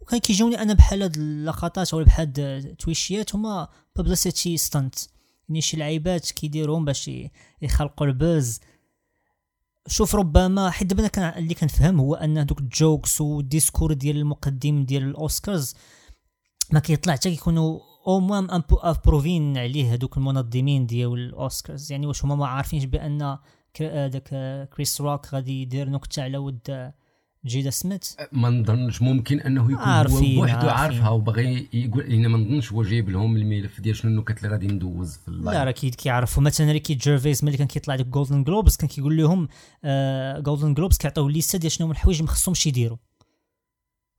وكان 0.00 0.20
كيجوني 0.20 0.62
أنا 0.62 0.72
بحال 0.72 1.02
هاد 1.02 1.16
اللقطات 1.16 1.94
ولا 1.94 2.04
بحال 2.04 2.26
هاد 2.26 2.38
التويشيات 2.38 3.34
هما 3.34 3.68
publicity 3.96 4.56
stunt 4.56 4.94
يعني 5.48 5.60
شي 5.60 5.76
لعيبات 5.76 6.30
كيديروهم 6.30 6.84
باش 6.84 7.10
يخلقوا 7.62 8.06
ال 8.06 8.17
buzz 8.17 8.60
شوف 9.88 10.14
ربما 10.14 10.70
حيت 10.70 10.88
دابا 10.88 11.08
كان 11.08 11.38
اللي 11.38 11.54
كنفهم 11.54 12.00
هو 12.00 12.14
أن 12.14 12.46
دوك 12.46 12.60
ال 12.60 12.70
jokes 12.70 13.20
وال 13.20 13.34
discours 13.34 13.92
ديال 13.92 14.16
المقدم 14.16 14.84
ديال 14.84 15.02
الأوسكارز 15.02 15.74
ما 16.72 16.80
كيطلع 16.80 17.12
حتى 17.12 17.30
كيكونوا 17.30 17.80
au 18.06 18.20
moins 18.20 18.62
approuvés 18.72 19.58
عليه 19.58 19.94
هذوك 19.94 20.16
المنظمين 20.16 20.86
ديال 20.86 21.14
الأوسكارز. 21.14 21.92
يعني 21.92 22.06
واش 22.06 22.24
هما 22.24 22.34
ما 22.34 22.46
عارفينش 22.46 22.84
بأن 22.84 23.38
داك 23.80 24.28
كريس 24.74 25.00
روك 25.00 25.34
غادي 25.34 25.62
يدير 25.62 25.90
نكتة 25.90 26.22
على 26.22 26.38
ود 26.38 26.92
جادا 27.46 27.70
سميث 27.70 28.12
ما 28.32 28.50
نظنش 28.50 29.02
ممكن 29.02 29.40
أنه 29.40 29.64
يكون 29.64 29.84
عارفين 29.84 30.38
هو 30.38 30.44
عارفين. 30.44 30.68
عارفها 30.70 31.08
وباغي 31.08 31.68
يقول 31.72 32.12
يعني 32.12 32.28
ما 32.28 32.38
نظنش 32.38 32.72
هو 32.72 32.82
جايب 32.82 33.08
لهم 33.10 33.36
الملف 33.36 33.80
ديال 33.80 33.96
شنو 33.96 34.10
النكت 34.10 34.38
اللي 34.38 34.48
غادي 34.48 34.66
ندوز 34.66 35.16
في 35.16 35.30
لا 35.30 35.36
ال 35.36 35.40
live 35.40 35.58
راه 35.58 35.70
كي 35.70 35.90
كيعرفوا 35.90 36.42
مثلا 36.42 36.72
ريكي 36.72 36.94
جيرفيس 36.94 37.44
ملي 37.44 37.56
كان 37.56 37.66
كيطلع 37.66 37.96
ديك 37.96 38.06
جولدن 38.06 38.44
جلوبز 38.44 38.76
كان 38.76 38.88
كيقول 38.88 39.16
لهم 39.16 39.48
جولدن 40.42 40.74
جلوبز 40.74 40.96
كيعطيو 40.96 41.28
liste 41.28 41.58
ديال 41.58 41.72
شنو 41.72 41.86
هما 41.86 41.92
الحوايج 41.94 42.22
ما 42.22 42.28
خصهمش 42.28 42.66
يديروا. 42.66 42.98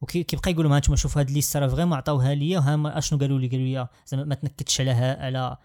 وكيبقى 0.01 0.51
يقول 0.51 0.63
لهم 0.63 0.71
ها 0.71 0.77
أنتم 0.77 0.95
شوفوا 0.95 1.21
هاد 1.21 1.27
ال 1.27 1.33
liste 1.33 1.59
راه 1.59 1.67
vraiment 1.67 1.97
عطاوها 1.97 2.33
ليا 2.35 2.59
وها 2.59 2.97
أشنو 2.97 3.19
قالوا 3.19 3.39
لي؟ 3.39 3.47
قالوا 3.47 3.65
لي 3.65 3.87
زعما 4.07 4.23
ما 4.23 4.35
تنكدش 4.35 4.81
على 4.81 4.91
على 4.91 5.57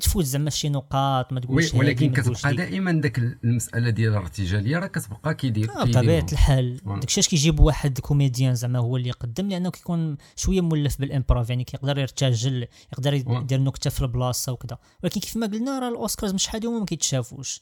تفوت 0.00 0.24
زعما 0.24 0.50
شي 0.50 0.68
نقاط 0.68 1.32
ما 1.32 1.40
تقولش 1.40 1.74
ولكن 1.74 2.12
كتبقى. 2.12 2.54
دائما 2.54 2.92
ذاك 2.92 3.18
المسألة 3.18 3.90
ديال 3.90 4.12
الارتجالية 4.12 4.78
راه 4.78 4.86
كتبقى 4.86 5.34
كيدير 5.34 5.70
آه. 5.70 5.84
بطبيعه 5.84 6.26
الحال. 6.32 6.76
داكشي 6.86 7.20
علاش 7.20 7.28
كيجيب 7.28 7.60
واحد 7.60 7.98
comédien 8.00 8.54
زعما 8.54 8.78
هو 8.78 8.96
اللي 8.96 9.08
يقدم 9.08 9.48
لأنه 9.48 9.70
كيكون 9.70 10.16
شوية 10.36 10.60
مولف 10.60 11.00
بال 11.00 11.12
improv 11.12 11.50
يعني 11.50 11.64
كيقدر 11.64 11.98
يرتجل 11.98 12.66
يقدر. 12.92 13.14
يدير 13.14 13.60
نكتة 13.60 13.90
في 13.90 14.02
البلاصة 14.02 14.52
وكذا 14.52 14.78
ولكن 15.02 15.20
كيف 15.20 15.36
ما 15.36 15.46
قلنا 15.46 15.78
راه 15.78 15.88
الأوسكارز 15.88 16.34
مش 16.34 16.42
شحال 16.42 16.66
هما 16.66 16.78
ما 16.78 16.84
كيتشافوش 16.86 17.60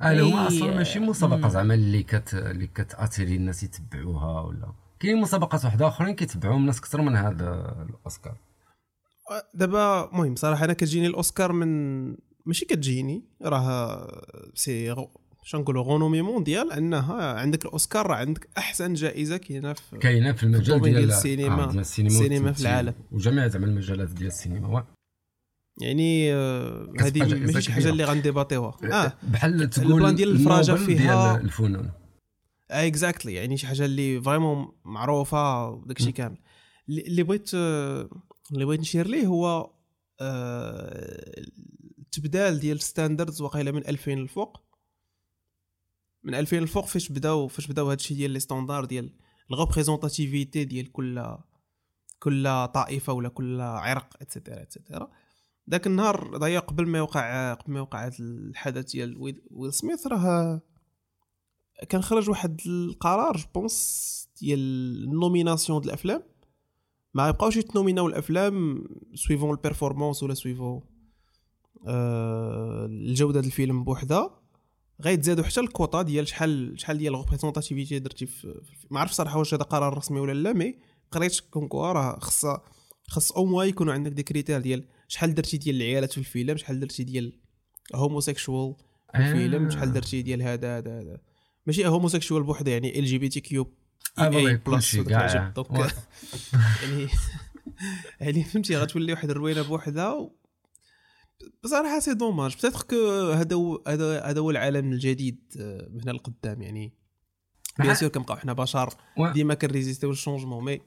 آه 0.00 0.12
لا 0.12 0.22
هما 0.22 0.46
أصلا 0.48 0.74
ماشي. 0.74 0.98
مسابقة 0.98 1.48
زعما 1.48 1.74
اللي 1.74 2.02
كت 2.02 2.34
اللي 2.34 2.66
كتاثيري 2.66 3.36
الناس 3.36 3.62
يتبعوها 3.62 4.40
ولا 4.40 4.72
كاين 5.00 5.20
مسابقات 5.20 5.64
واحدة 5.64 5.88
أخرين 5.88 6.14
كيتبعوهم 6.14 6.60
الناس 6.60 6.78
أكثر 6.78 7.00
من 7.02 7.16
هذا 7.16 7.76
الأوسكار 7.88 8.36
دابا 9.54 10.08
المهم 10.12 10.36
صراحة 10.36 10.64
أنا 10.64 10.72
كتجيني 10.72 11.06
الأوسكار 11.06 11.52
من 11.52 12.06
ماشي 12.46 12.64
كتجيني 12.64 13.24
راه 13.42 14.08
سي 14.54 14.90
غ- 14.92 15.06
شنو 15.44 15.60
نقولوا 15.60 15.82
غونومي 15.82 16.22
مونديال 16.22 16.72
أنها 16.72 17.32
عندك 17.40 17.64
الأوسكار 17.64 18.06
راه 18.06 18.14
عندك 18.16 18.48
أحسن 18.58 18.94
جائزة 18.94 19.36
كاينة 19.36 19.72
في 19.72 19.96
كاينة 19.98 20.32
في 20.32 20.42
المجال 20.42 20.80
ديال 20.82 20.94
ديال 20.94 21.12
السينما- 21.12 21.60
آه 21.64 21.70
السينما 21.70 22.10
السينما 22.10 22.52
في 22.52 22.60
العالم. 22.60 22.94
وجميع 23.12 23.48
زعما 23.48 23.66
المجالات 23.66 24.08
ديال 24.08 24.26
السينما. 24.26 24.84
يعني 25.80 26.34
آه، 26.34 26.92
هذه 27.00 27.34
ماشي 27.34 27.60
شي 27.62 27.72
حاجة. 27.72 27.88
اللي 27.88 28.04
غن 28.04 28.15
débattre 28.15 28.59
يوها 28.59 28.76
آه 28.92 29.12
بحال 29.22 29.70
تقول 29.70 29.92
ال 29.92 29.96
plan 29.96 30.14
ديال 30.14 30.36
النوبل 30.36 30.78
فيها- 30.78 31.32
ديال 31.36 31.44
الفنون 31.44 31.90
exactly 32.70 33.34
يعني 33.34 33.56
شي 33.56 33.66
حاجة 33.66 33.84
اللي 33.84 34.20
vraiment 34.22 34.68
معروفة 34.84 35.68
وداكشي 35.68 36.06
مم. 36.06 36.12
كامل 36.12 36.36
اللي 36.88 37.22
بغيت 37.22 37.50
آه، 37.54 38.08
اللي 38.52 38.64
بغيت 38.64 38.80
نشير 38.80 39.06
ليه 39.06 39.26
هو 39.26 39.70
آه، 40.20 41.42
التبدال 41.98 42.58
ديال 42.60 42.80
standards 42.80 43.40
واقيلا 43.40 43.72
من 43.72 43.86
2000 43.88 44.10
للفوق. 44.10 44.60
من 46.22 46.34
2000 46.34 46.56
للفوق 46.56 46.86
فاش 46.86 47.08
بداو 47.12 47.48
فاش 47.48 47.66
بداو 47.66 47.90
هادشي 47.90 48.14
ديال 48.14 48.30
les 48.30 48.40
standards 48.40 48.84
ديال 48.84 49.12
ال 49.50 49.57
représentativité 49.57 50.64
ديال 50.64 50.92
كل 50.92 51.36
كل 52.18 52.44
طائفة 52.74 53.12
ولا 53.12 53.28
كل 53.28 53.60
عرق 53.60 54.16
et 54.20 54.30
cetera 54.30 54.62
et 54.62 54.74
cetera 54.74 55.10
ذاك 55.70 55.86
النهار 55.86 56.36
ضيع 56.36 56.60
قبل 56.60 56.86
ما 56.86 56.98
يوقع 56.98 57.54
قبل 57.54 57.72
ما 57.72 57.78
يوقع 57.78 58.06
هاد 58.06 58.14
الحدث 58.20 58.92
ديال 58.92 59.16
ويل- 59.16 59.42
ويل 59.50 59.72
سميث 59.72 60.06
راه 60.06 60.60
كان 61.88 62.02
خرج 62.02 62.30
واحد 62.30 62.60
القرار 62.66 63.36
je 63.36 63.62
pense 63.62 64.28
ديال 64.40 64.58
ال 65.04 65.10
nominations 65.10 65.80
ديال 65.80 65.88
الأفلام. 65.90 66.22
ما 67.16 67.28
يبقاوش 67.28 67.56
يت 67.56 67.66
nominer 67.66 68.01
او 68.01 68.06
الأفلام 68.06 68.84
suivant 69.14 69.50
ال 69.50 69.56
performance 69.56 70.22
ولا 70.22 70.34
suivant 70.34 70.82
آه 71.86 72.86
الجودة 72.86 73.40
ديال 73.40 73.46
الفيلم 73.52 73.84
بوحدها 73.84 74.40
غيتزادوا 75.02 75.44
حتى 75.44 75.60
الكوطا 75.60 76.02
ديال 76.02 76.28
شحال 76.28 76.80
شحال 76.80 76.98
ديال 76.98 77.14
ريبريزونتاتيفيتي 77.14 77.98
درتي 77.98 78.26
في 78.26 78.62
ما 78.90 79.00
عرف 79.00 79.12
صراحة 79.12 79.38
واش 79.38 79.54
هذا 79.54 79.62
قرار 79.62 79.98
رسمي 79.98 80.20
ولا 80.20 80.32
لا 80.32 80.52
مي 80.52 80.78
قريت 81.10 81.40
كونكوا 81.50 81.92
راه 81.92 82.18
خصها 82.18 82.62
خص 83.08 83.32
أو 83.32 83.44
موا 83.44 83.64
يكونوا 83.64 83.92
عندك 83.92 84.12
دي 84.12 84.22
كريتير 84.22 84.60
ديال 84.60 84.84
شحال 85.08 85.34
درتي 85.34 85.56
ديال 85.56 85.76
العيالات 85.76 86.12
في 86.12 86.18
الفيلم 86.18 86.56
شحال 86.56 86.80
درتي 86.80 87.04
ديال 87.04 87.40
هوموسيكشوال 87.94 88.74
في 89.12 89.18
الفيلم 89.18 89.64
آه. 89.64 89.68
شحال 89.68 89.92
درتي 89.92 90.22
ديال 90.22 90.42
هذا 90.42 90.78
هذا 90.78 91.00
هذا 91.00 91.20
ماشي 91.66 91.86
هوموسيكشوال 91.86 92.42
بوحده 92.42 92.70
يعني 92.72 92.98
ال 92.98 93.04
جي 93.04 93.18
بي 93.18 93.28
تي 93.28 93.40
كيو 93.40 93.72
اي 94.18 94.56
بلس 94.56 94.96
كاع. 94.96 95.52
يعني 96.82 97.08
يعني 98.20 98.44
فهمتي 98.44 98.76
غتولي 98.76 99.12
واحد 99.12 99.30
الروينة 99.30 99.62
بوحدها. 99.62 100.30
بصراحة 101.64 102.00
c'est 102.00 102.14
dommage. 102.14 102.56
peut-être 102.56 102.82
que 102.82 103.30
هذا 103.30 103.56
هو 103.56 103.82
هذا 103.88 104.22
هذا 104.22 104.40
هو 104.40 104.50
العالم 104.50 104.92
الجديد 104.92 105.38
آه، 105.60 105.88
من 105.90 106.00
هنا 106.02 106.10
لقدام 106.10 106.62
يعني 106.62 106.92
bien 107.78 107.94
sûr 107.94 108.08
كنبقاو. 108.08 108.36
حنا 108.36 108.52
بشر. 108.52 108.94
ديما 109.34 109.54
كن 109.54 109.65
résister 109.65 110.10
يو 110.10 110.18
لل 110.18 110.25
changement 110.25 110.64
mais 110.64 110.80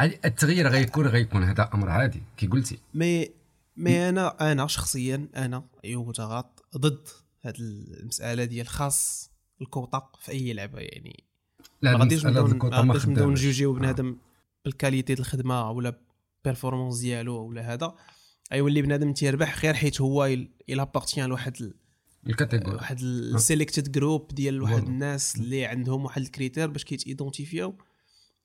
التغيير 0.00 0.68
غيكون 0.68 1.06
غيكون 1.06 1.42
هذا 1.42 1.70
أمر 1.74 1.88
عادي 1.88 2.22
كي 2.36 2.46
قلتي. 2.46 2.78
مي 2.94 3.30
مي 3.76 4.08
أنا 4.08 4.52
أنا 4.52 4.66
شخصيا 4.66 5.28
أنا 5.36 5.64
أيوب 5.84 6.12
تغاط 6.12 6.64
ضد 6.76 7.08
هاد 7.44 7.54
المسألة 7.58 8.44
ديال 8.44 8.66
خاص 8.66 9.30
الكوطه 9.60 10.10
في 10.20 10.32
أي 10.32 10.52
لعبة 10.52 10.78
يعني. 10.78 11.29
لا 11.82 11.92
ما 11.92 11.98
غاديش 11.98 12.26
نبداو. 12.26 13.30
نجوجيو 13.30 13.70
آه. 13.76 13.78
بنادم 13.78 14.16
بال 14.64 14.73
qualité 14.73 15.06
ديال 15.14 15.18
الخدمة 15.18 15.70
ولا 15.70 16.00
performance 16.44 16.98
ديالو 16.98 17.36
ولا 17.48 17.72
هذا 17.74 17.94
ايولي 18.52 18.82
بنادم 18.82 19.12
تيربح 19.12 19.62
غير 19.64 19.74
حيت 19.74 20.00
هو 20.00 20.24
إلى 20.68 20.86
appartient 20.94 21.28
لواحد 21.28 21.56
ال- 21.60 21.74
ال 22.26 22.31
catégorie 22.31 22.76
واحد 22.76 23.00
ال 23.00 23.10
selected 23.10 23.92
group 23.92 24.28
ديال 24.28 24.62
واحد. 24.62 24.82
الناس 24.86 25.36
اللي 25.36 25.64
عندهم 25.64 26.04
واحد 26.04 26.22
ال 26.22 26.27
critère 26.27 26.66
باش 26.70 26.84
كيت 26.84 27.03
identifier 27.03 27.68
او 27.68 27.74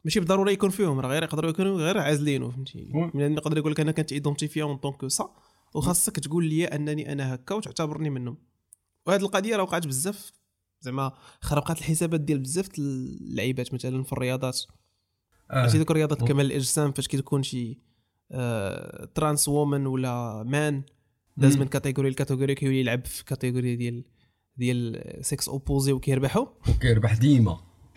ماشي 0.05 0.19
بالضرورة 0.19 0.51
يكون 0.51 0.69
فيهم 0.69 0.99
راه 0.99 1.09
غير 1.09 1.23
يقدروا 1.23 1.49
يكونوا 1.49 1.77
غير 1.77 1.97
عازلينه 1.97 2.49
فهمتي. 2.51 2.89
من 3.13 3.35
نقدر 3.35 3.57
يقول 3.57 3.71
لك 3.71 3.79
أنا 3.79 3.91
كنت 3.91 4.11
identifié 4.11 4.63
en 4.63 4.77
tant 4.77 5.07
que 5.07 5.20
ça 5.20 5.29
وخاصك 5.73 6.19
تقول 6.19 6.45
لي 6.45 6.65
أنني 6.65 7.11
أنا 7.11 7.35
هكا 7.35 7.55
وتعتبرني 7.55 8.09
منهم 8.09 8.37
وهذه 9.05 9.21
القضية 9.21 9.55
راه 9.55 9.63
وقعت 9.63 9.87
بزاف 9.87 10.31
زعما 10.81 11.11
خربقات 11.41 11.77
الحسابات 11.79 12.21
ديال 12.21 12.39
بزاف 12.39 12.67
اللعيبات 12.79 13.73
مثلا 13.73 14.03
في 14.03 14.13
الرياضات. 14.13 14.61
آه. 15.51 15.61
ماشي 15.63 15.77
ذوك 15.77 15.91
الرياضات 15.91 16.23
كمال 16.23 16.45
الأجسام 16.45 16.91
فاش 16.91 17.07
كتكون 17.07 17.43
شي 17.43 17.79
آه 18.31 19.05
trans 19.15 19.47
woman 19.47 19.85
ولا 19.87 20.43
man 20.43 20.83
داز. 21.37 21.57
من 21.57 21.67
catégorie 21.67 22.09
ل 22.09 22.14
catégorie 22.14 22.55
كيولي 22.55 22.79
يلعب 22.79 23.05
في 23.05 23.25
catégorie 23.25 23.75
ديال 23.75 24.03
ديال 24.57 25.01
sexe 25.25 25.49
opposé 25.49 25.91
وكيربحوا 25.91 26.45
وكيربح 26.69 27.13
ديما. 27.17 27.51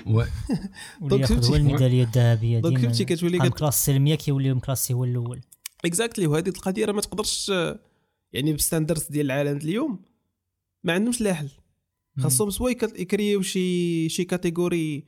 و- 0.06 0.22
واللي 1.00 1.20
ياخذ 1.20 1.34
فهمتي. 1.34 1.50
هو 1.50 1.54
الميدالية 1.56 2.02
الذهبية 2.04 2.60
donc 2.60 2.76
ديما. 2.76 2.88
فهمتي 2.88 3.04
كتولي 3.04 3.38
قام 3.38 3.48
كت... 3.48 3.58
classe 3.58 3.88
المية 3.90 4.14
كيولي 4.14 4.54
م 4.54 4.60
classé 4.60 4.94
هو 4.94 5.04
الأول. 5.04 5.40
exactly 5.84 6.26
وهذه 6.26 6.48
القضية 6.48 6.84
راه 6.84 6.92
ما 6.92 7.00
تقدرش 7.00 7.50
آه، 7.50 7.78
يعني 8.32 8.52
بال 8.52 8.62
standards 8.62 9.06
ديال 9.08 9.26
العالم 9.26 9.56
اليوم. 9.56 10.04
ما 10.84 10.92
عندهمش 10.92 11.20
لا 11.20 11.34
حل. 11.34 11.48
خاصهم 12.18 12.50
soit 12.50 12.70
يك- 12.70 13.00
ي 13.00 13.05
créer 13.06 13.32
يو 13.32 13.42
شي 13.42 14.08
شي 14.08 14.24
catégorie 14.24 15.04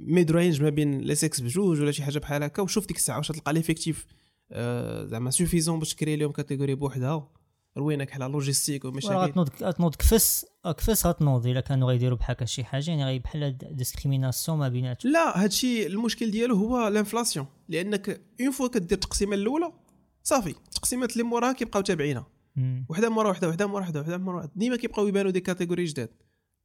mid 0.00 0.30
range 0.30 0.62
ما 0.62 0.68
بين 0.70 1.00
les 1.00 1.14
sexes 1.14 1.40
بجوج 1.40 1.80
ولا 1.80 1.92
شي 1.92 2.02
حاجة 2.02 2.18
بحال 2.18 2.42
هكا 2.42 2.62
وشوف 2.62 2.86
ديك 2.86 2.96
الساعة 2.96 3.16
واش 3.16 3.28
تلقى 3.28 3.52
l'effectif 3.52 4.06
آه 4.52 5.04
زعما 5.06 5.30
suffisant 5.30 5.78
باش 5.78 5.94
ت 5.94 5.98
créer 5.98 6.16
لهم 6.16 6.32
catégorie 6.32 6.74
بوحدها. 6.74 7.28
روينك 7.76 8.12
على 8.12 8.24
logistique 8.32 8.84
ومشاكل 8.84 9.14
غتنوض 9.14 9.48
غتنوض 9.62 9.94
كفس 9.94 10.46
كفس 10.64 11.06
غتنوض 11.06 11.46
إلا 11.46 11.60
كانوا 11.60 11.88
غيديروا 11.88 12.18
بحال 12.18 12.36
هكا 12.36 12.44
شي 12.44 12.64
حاجة 12.64 12.90
يعني 12.90 13.18
بحال 13.18 13.58
discrimination 13.72 14.58
ما 14.58 14.68
بيناتهم. 14.68 15.12
لا 15.12 15.42
هادشي 15.44 15.86
المشكل 15.86 16.30
ديالو 16.30 16.54
هو 16.56 16.88
ال 16.88 16.94
inflation 16.94 17.46
لأنك 17.68 18.20
une 18.40 18.50
fois 18.50 18.68
كدير 18.68 18.92
التقسيمه 18.92 19.34
الاولى 19.34 19.72
صافي. 20.22 20.50
التقسيمات 20.50 21.12
اللي 21.12 21.22
موراها 21.22 21.52
كيبقاو 21.52 21.82
تابعينها. 21.82 22.26
وحدة 22.88 23.08
مورا 23.10 23.30
وحدة 23.30 23.48
وحدة 23.48 23.66
مورا 23.66 23.82
وحدة 23.82 24.00
وحدة 24.00 24.18
مورا 24.18 24.48
ديما 24.56 24.76
كيبقاو 24.76 25.08
يبانوا 25.08 25.30
des 25.30 25.40
catégories 25.40 25.84
جداد. 25.84 26.08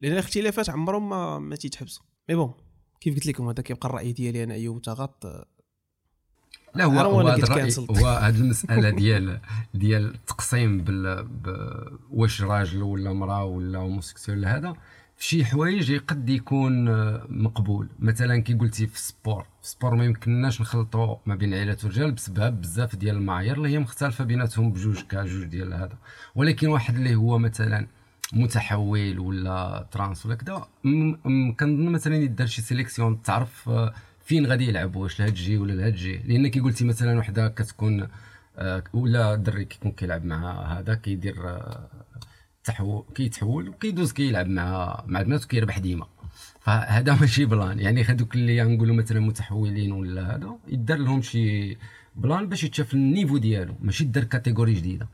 لأن 0.04 0.12
الاختلافات 0.12 0.70
عمرهم 0.70 1.08
ما 1.08 1.38
ما 1.38 1.56
تيتحبسوا. 1.56 2.04
mais 2.28 2.34
bon 2.34 2.54
كيف 3.00 3.14
قلت 3.14 3.26
لكم 3.26 3.48
هذا 3.48 3.62
كيبقى 3.62 3.88
الرأي 3.88 4.12
ديالي 4.12 4.44
أنا 4.44 4.54
أيوب 4.54 4.82
تغط 4.82 5.46
لا 6.74 6.84
هو 6.84 7.00
هو. 7.00 7.28
هو 7.90 8.06
هاد 8.06 8.36
المسألة 8.36 8.90
ديال 8.90 9.40
ديال 9.74 10.14
التقسيم 10.14 10.84
بال 10.84 11.24
ب... 11.24 11.56
واش 12.10 12.42
راجل 12.42 12.82
ولا 12.82 13.12
مراه 13.12 13.44
ولا 13.44 13.78
homosexuel 13.78 14.44
هذا 14.44 14.76
في 15.16 15.24
شي 15.24 15.44
حوايج 15.44 15.98
قد 15.98 16.28
يكون 16.28 16.88
آه، 16.88 17.26
مقبول. 17.28 17.88
مثلا 17.98 18.38
كي 18.38 18.54
قلتي 18.54 18.86
في 18.86 18.94
ال 18.94 19.02
sport 19.02 19.42
في 19.42 19.64
ال 19.64 19.69
sport 19.69 19.94
ما 19.94 20.04
يمكنناش 20.04 20.60
نخلطوا 20.60 21.16
ما 21.26 21.34
بين 21.34 21.54
عائلات 21.54 21.84
الرجال 21.84 22.12
بسبب 22.12 22.60
بزاف 22.60 22.96
ديال 22.96 23.16
المعايير 23.16 23.56
اللي 23.56 23.68
هي 23.68 23.78
مختلفة 23.78 24.24
بيناتهم 24.24 24.72
بجوج 24.72 25.02
كجوج 25.02 25.44
ديال 25.44 25.74
هذا. 25.74 25.98
ولكن 26.34 26.68
واحد 26.68 26.94
اللي 26.94 27.14
هو 27.14 27.38
مثلا 27.38 27.86
متحول 28.34 29.18
ولا 29.18 29.86
trans 29.92 30.26
ولا 30.26 30.34
كذا 30.34 30.66
كنظن 31.60 31.88
مثلا 31.88 32.16
يدار 32.16 32.46
شي 32.46 32.62
sélection 32.62 33.22
تعرف 33.22 33.68
آه، 33.68 33.94
فين 34.24 34.46
غادي 34.46 34.68
يلعب 34.68 34.96
واش 34.96 35.20
لهاد 35.20 35.30
الجي 35.30 35.58
ولا 35.58 35.72
لهاد 35.72 35.92
الجي 35.92 36.16
لأن 36.16 36.48
كي 36.48 36.60
قلتي 36.60 36.84
مثلا 36.84 37.18
وحدة 37.18 37.48
كتكون 37.48 38.08
آه، 38.58 38.84
ولا 38.92 39.34
دري 39.34 39.64
كيكون 39.64 39.92
كيلعب 39.92 40.24
مع 40.24 40.62
هذا 40.78 40.94
كيدير 40.94 41.34
تحول 42.64 43.04
كيتحول 43.14 43.68
وكيدوز 43.68 44.12
كيلعب 44.12 44.46
مع 44.48 45.02
مع 45.06 45.20
البنات 45.20 45.44
وكيربح 45.44 45.78
ديما. 45.78 46.06
فهذا 46.60 47.14
ماشي 47.20 47.44
plan. 47.44 47.78
يعني 47.78 48.04
هذوك 48.04 48.34
اللي 48.34 48.62
نقولوا 48.62 48.96
مثلا 48.96 49.20
متحولين 49.20 49.92
ولا 49.92 50.36
هذا 50.36 50.56
يدار 50.68 50.98
لهم 50.98 51.22
شي 51.22 51.76
plan 52.16 52.48
باش 52.48 52.64
يتشاف 52.64 52.94
ال 52.94 53.00
niveau 53.00 53.38
ديالو. 53.38 53.74
ماشي 53.80 54.04
دار 54.04 54.24
catégorie 54.24 54.74
جديدة. 54.74 55.08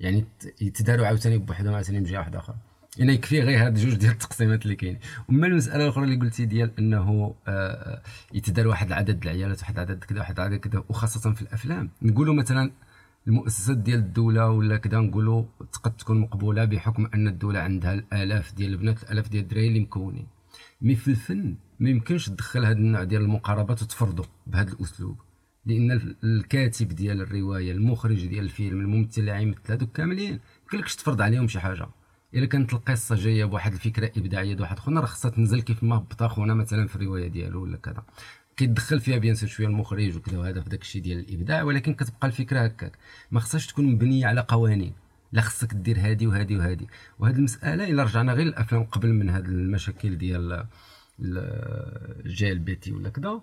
يعني 0.00 0.24
يتداروا 0.60 1.06
عاوتاني 1.06 1.38
بوحدهم 1.38 1.74
عاوتاني 1.74 2.00
بجهه 2.00 2.18
واحدة 2.18 2.38
أخرى 2.38 2.56
يعني 2.98 3.12
يكفي 3.12 3.40
غير 3.40 3.66
هاد 3.66 3.74
جوج 3.74 3.94
ديال 3.94 4.12
التقسيمات 4.12 4.62
اللي 4.62 4.76
كاين 4.76 4.98
وما 5.28 5.46
المسألة 5.46 5.84
الأخرى 5.84 6.04
اللي 6.04 6.16
قلتي 6.16 6.44
ديال 6.44 6.70
إنه 6.78 7.34
آه 7.48 8.02
يتدار 8.34 8.68
واحد 8.68 8.86
العدد 8.86 9.22
العيالات 9.22 9.60
واحد 9.60 9.74
العدد 9.74 10.04
كذا 10.04 10.18
واحد 10.18 10.40
العدد 10.40 10.56
كذا 10.56 10.84
وخاصة 10.88 11.32
في 11.32 11.42
الأفلام. 11.42 11.90
نقولوا 12.02 12.34
مثلا 12.34 12.70
المؤسسات 13.26 13.76
ديال 13.76 13.98
الدولة 13.98 14.50
ولا 14.50 14.76
كذا 14.76 14.98
نقولوا 14.98 15.44
قد 15.82 15.96
تكون 15.96 16.20
مقبولة 16.20 16.64
بحكم 16.64 17.08
أن 17.14 17.28
الدولة 17.28 17.60
عندها 17.60 17.94
الآلاف 17.94 18.54
ديال 18.54 18.70
البنات 18.70 19.02
الآلاف 19.02 19.28
ديال 19.28 19.42
الدراري 19.42 19.68
اللي 19.68 19.80
مكونين. 19.80 20.26
mais 20.82 20.94
في 20.96 21.08
الفن 21.08 21.54
ما 21.80 21.90
يمكنش 21.90 22.28
تدخل 22.28 22.64
هذا 22.64 22.78
النوع 22.78 23.04
ديال 23.04 23.22
المقاربات 23.22 23.82
وتفرضه 23.82 24.24
بهذا 24.46 24.72
الأسلوب. 24.72 25.16
لأن 25.66 26.16
الكاتب 26.24 26.88
ديال 26.88 27.20
الرواية 27.20 27.72
المخرج 27.72 28.26
ديال 28.26 28.44
الفيلم 28.44 28.80
الممثل 28.80 29.20
اللي 29.20 29.32
غيمثل 29.32 29.72
هذوك 29.72 29.92
كاملين 29.92 30.40
يمكنلكش 30.62 30.96
تفرض 30.96 31.22
عليهم 31.22 31.48
شي 31.48 31.60
حاجة؟ 31.60 31.88
إلا 32.34 32.46
كانت 32.46 32.72
القصة 32.72 33.14
جاية 33.16 33.44
بواحد 33.44 33.72
الفكرة 33.72 34.10
إبداعية 34.16 34.56
واحد 34.60 34.78
خونا 34.78 35.00
راه 35.00 35.06
خصها 35.06 35.30
تنزل 35.30 35.60
كيف 35.62 35.82
ما 35.82 35.96
هبط 35.96 36.22
خونا 36.22 36.54
مثلا 36.54 36.86
في 36.86 36.96
الرواية 36.96 37.28
ديالو 37.28 37.62
ولا 37.62 37.76
كذا. 37.76 38.04
كيدخل 38.56 39.00
فيها 39.00 39.18
bien 39.18 39.34
sûr 39.34 39.48
شوية 39.48 39.66
المخرج 39.66 40.16
وكذا 40.16 40.38
وهذا 40.38 40.60
في 40.60 40.68
داك 40.68 40.82
الشيء 40.82 41.02
ديال 41.02 41.18
الإبداع 41.18 41.62
ولكن 41.62 41.94
كتبقى 41.94 42.26
الفكرة 42.26 42.60
هكاك. 42.60 42.98
ما 43.30 43.40
خصهاش 43.40 43.66
تكون 43.66 43.84
مبنية 43.84 44.26
على 44.26 44.40
قوانين. 44.48 44.92
لا 45.32 45.40
خصك 45.40 45.74
دير 45.74 45.98
هادي 45.98 46.26
وهادي 46.26 46.56
وهادي. 46.56 46.88
وهذه 47.18 47.36
المسألة 47.36 47.90
إلا 47.90 48.02
رجعنا 48.02 48.32
غير 48.32 48.46
للافلام 48.46 48.84
قبل 48.84 49.12
من 49.12 49.28
هاد 49.28 49.44
المشاكل 49.44 50.18
ديال 50.18 50.66
ال 51.20 52.58
LGBT 52.58 52.92
ولا 52.92 53.08
كذا 53.08 53.40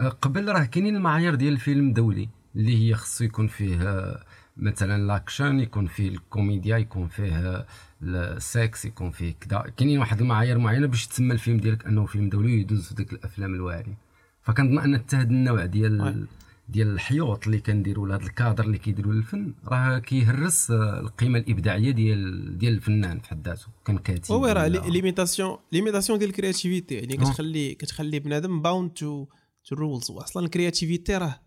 قبل 0.00 0.48
راه 0.48 0.64
كاينين 0.64 0.96
المعايير 0.96 1.34
ديال 1.34 1.52
الفيلم 1.52 1.92
دولي 1.92 2.28
اللي 2.56 2.88
هي 2.88 2.94
خصو 2.94 3.24
يكون 3.24 3.46
فيه 3.46 4.16
مثلا 4.56 5.06
l'action 5.06 5.60
يكون 5.60 5.86
فيه 5.86 6.08
الكوميديا 6.08 6.76
يكون 6.76 7.08
فيه 7.08 7.66
السكس 8.02 8.84
يكون 8.84 9.10
فيه 9.10 9.34
كذا 9.40 9.64
كاينين 9.76 9.98
واحد 9.98 10.20
المعايير 10.20 10.58
معينة 10.58 10.86
باش 10.86 11.06
تسمى 11.06 11.32
الفيلم 11.32 11.56
ديالك 11.56 11.86
أنه 11.86 12.06
فيلم 12.06 12.28
دولي 12.28 12.52
ويدوز 12.52 12.86
في 12.88 12.94
ديك 12.94 13.12
الأفلام 13.12 13.54
الواعرين 13.54 13.96
فكنظن 14.42 14.78
ان 14.78 14.98
حتى 14.98 15.16
هذا 15.16 15.30
النوع 15.30 15.64
ديال 15.64 16.26
ديال 16.68 16.88
الحيوط 16.88 17.46
اللي 17.46 17.58
كنديروا 17.58 18.08
لهذا 18.08 18.22
الكادر 18.22 18.64
اللي 18.64 18.78
كيديروا 18.78 19.12
للفن 19.12 19.54
راه 19.66 19.98
كيهرس 19.98 20.70
القيمة 20.70 21.38
الإبداعية 21.38 21.90
ديال 21.90 22.58
ديال 22.58 22.72
الفنان 22.72 23.20
في 23.20 23.28
حد 23.28 23.48
ذاته 23.48 23.66
كان 23.84 23.98
كاتب 23.98 24.34
هو 24.34 24.46
راه 24.46 24.66
limitation 24.66 25.56
limitation 25.72 26.18
ديال 26.18 26.30
ال 26.30 26.36
créativité 26.36 26.94
يعني 26.94 27.16
كتخلي 27.16 27.74
كتخلي 27.74 28.18
بنادم 28.18 28.62
bound 28.62 28.90
to 28.90 29.26
to 29.68 29.74
rules 29.74 30.10
واصلا 30.10 30.44
ال 30.44 30.51
créativité 30.51 31.16
راه 31.16 31.40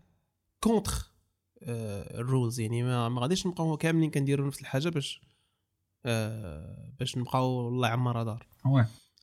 contre 0.60 1.12
ال 1.62 1.78
rules 1.78 2.60
يعني 2.60 2.82
ما, 2.82 3.08
ما 3.08 3.20
غاديش 3.20 3.46
نبقاو 3.46 3.76
كاملين 3.76 4.10
كنديروا 4.10 4.46
نفس 4.46 4.60
الحاجة 4.60 4.88
باش 4.88 5.20
آه 6.06 6.92
باش 6.98 7.18
نبقاو 7.18 7.68
الله 7.68 7.88
يعمرها 7.88 8.24
دار. 8.24 8.46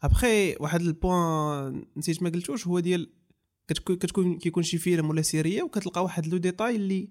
après 0.03 0.56
واحد 0.60 0.82
ال 0.82 0.99
point 0.99 1.85
نسيت 1.98 2.24
ما 2.24 2.29
قلتوش 2.29 2.68
هو 2.68 2.79
ديال 2.79 3.14
كتكون 3.68 3.96
كتكون 3.96 4.38
كيكون 4.38 4.64
شي 4.64 4.77
فيلم 4.77 5.09
ولا 5.09 5.22
سيرية 5.22 5.64
وكتلقى 5.64 6.03
واحد 6.03 6.27
le 6.27 6.38
détail 6.38 6.75
اللي 6.75 7.09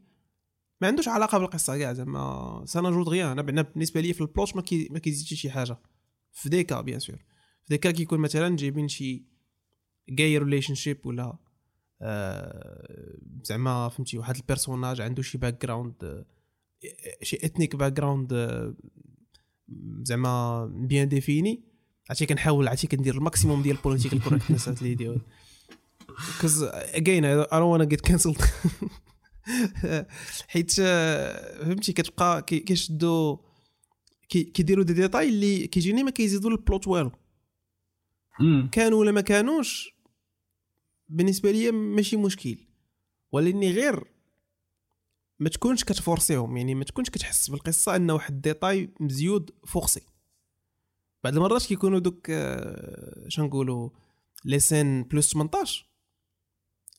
ما 0.80 0.88
عندوش 0.88 1.08
علاقة 1.08 1.38
بالقصة 1.38 1.78
كاع 1.78 1.92
زعما 1.92 2.62
ça 2.66 2.90
n'ajoute 2.90 3.08
rien 3.08 3.38
أنا 3.38 3.62
بالنسبة 3.62 4.00
لي 4.00 4.12
في 4.12 4.20
ال 4.20 4.28
plot 4.28 4.56
ما 4.56 4.62
كي 4.62 4.88
ما 4.90 4.98
كيزيدش 4.98 5.34
شي 5.34 5.50
حاجة. 5.50 5.78
في 6.32 6.48
déjà 6.48 6.80
bien 6.80 6.98
sûr 6.98 7.16
في 7.64 7.68
déjà 7.68 7.90
كيكون 7.90 8.20
مثلا 8.20 8.56
جايبين 8.56 8.88
شي 8.88 9.24
جاي 10.08 10.38
relationship 10.38 11.06
ولا 11.06 11.22
آه 11.22 11.47
زعما 13.42 13.88
فهمتي 13.88 14.18
واحد 14.18 14.36
ال 14.36 14.42
personnage 14.42 15.00
عنده 15.00 15.22
شي 15.22 15.38
background 15.38 16.24
شي 17.22 17.36
ethnic 17.36 17.76
background 17.76 18.32
زعما 20.02 20.64
bien 20.66 21.08
défini 21.08 21.62
عرفتي 22.10 22.26
كنحاول 22.26 22.68
عرفتي 22.68 22.86
كندير 22.86 23.14
ال 23.14 23.20
maximum 23.20 23.62
ديال 23.62 23.76
ال 23.76 23.81
political 23.81 24.22
correctness 24.22 24.68
ديال 24.68 25.20
because 26.18 26.62
again 26.94 27.24
I 27.24 27.58
don't 27.58 27.70
want 27.70 27.82
to 27.82 27.86
get 27.86 28.02
cancelled. 28.02 28.42
حيت 30.48 30.70
فهمتي 30.70 31.92
كتبقى 31.92 32.42
كيشدوا 32.42 33.36
كيديروا 34.28 34.84
دي 34.84 34.92
ديتاي 34.92 35.28
اللي 35.28 35.66
كيجيني 35.66 36.02
ما 36.02 36.10
كيزيدوا 36.10 36.50
ال 36.50 36.58
plot 36.58 36.88
والو. 36.88 37.10
كانوا 38.72 39.00
ولا 39.00 39.12
ما 39.12 39.20
كانوش 39.20 39.97
بالنسبة 41.08 41.50
لي 41.50 41.70
ماشي 41.70 42.16
مشكل 42.16 42.58
ولاني 43.32 43.72
غير 43.72 44.04
ما 45.38 45.48
تكونش 45.48 45.84
كت 45.84 45.99
forcer 45.99 46.42
هم 46.42 46.56
يعني 46.56 46.74
ما 46.74 46.84
تكونش 46.84 47.10
كتحس 47.10 47.50
بالقصة 47.50 47.96
أن 47.96 48.10
واحد 48.10 48.34
ال 48.34 48.43
détail 48.43 48.94
مزيود 49.00 49.50
forcé 49.66 50.02
بعض 51.24 51.34
المرات 51.36 51.66
كيكونوا 51.66 51.98
دوك 51.98 52.32
شنقولوا 53.28 53.90
لي 54.44 54.60
scènes 54.60 55.02
plus 55.02 55.32
18 55.32 55.88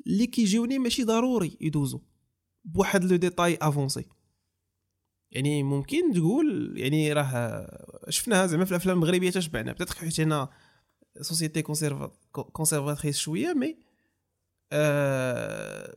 اللي 0.08 0.28
كيجيوني 0.28 0.80
ماشي 0.80 1.04
ضروري 1.04 1.58
يدوزو 1.62 2.02
بواحد 2.65 3.04
le 3.04 3.15
détail 3.15 3.58
avancé. 3.62 4.06
يعني 5.32 5.63
ممكن 5.63 6.13
تقول 6.13 6.74
يعني 6.78 7.13
راه 7.13 7.67
شفناها 8.10 8.48
زعما 8.48 8.65
في 8.65 8.72
الأفلام 8.72 8.98
المغربية 8.98 9.30
تشبعنا 9.30 9.72
بدات 9.72 9.89
حيت 9.89 10.19
هنا 10.19 10.50
société 11.21 11.62
conservatrice 12.32 13.17
شوية 13.17 13.54
mais 13.54 13.78
آه 14.73 15.95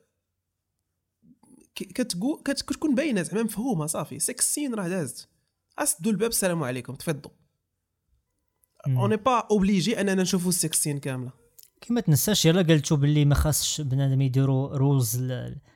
كتقول 1.75 2.43
كتكون 2.45 2.95
باينة 2.95 3.23
زعما 3.23 3.43
مفهومة 3.43 3.87
صافي. 3.87 4.19
sex 4.19 4.55
scene 4.55 4.75
راه 4.75 4.89
دازت. 4.89 5.29
سدوا 5.79 6.13
الباب 6.13 6.31
السلام 6.31 6.63
عليكم. 6.63 6.95
تفضوا 6.95 7.31
on 8.87 8.96
n'est 8.96 9.17
pas 9.17 9.47
obligés 9.51 10.01
أننا 10.01 10.23
نشوفوا 10.23 10.49
ال 10.49 10.57
sex 10.57 10.83
scene 10.83 10.99
كاملة. 10.99 11.31
كما 11.81 12.01
تنساش 12.01 12.47
يلا 12.47 12.63
قلتو 12.63 12.97
باللي 12.97 13.25
ما 13.25 13.35
خاصش 13.35 13.81
بنادم 13.81 14.21
يديروا 14.21 14.77
rules 14.77 15.23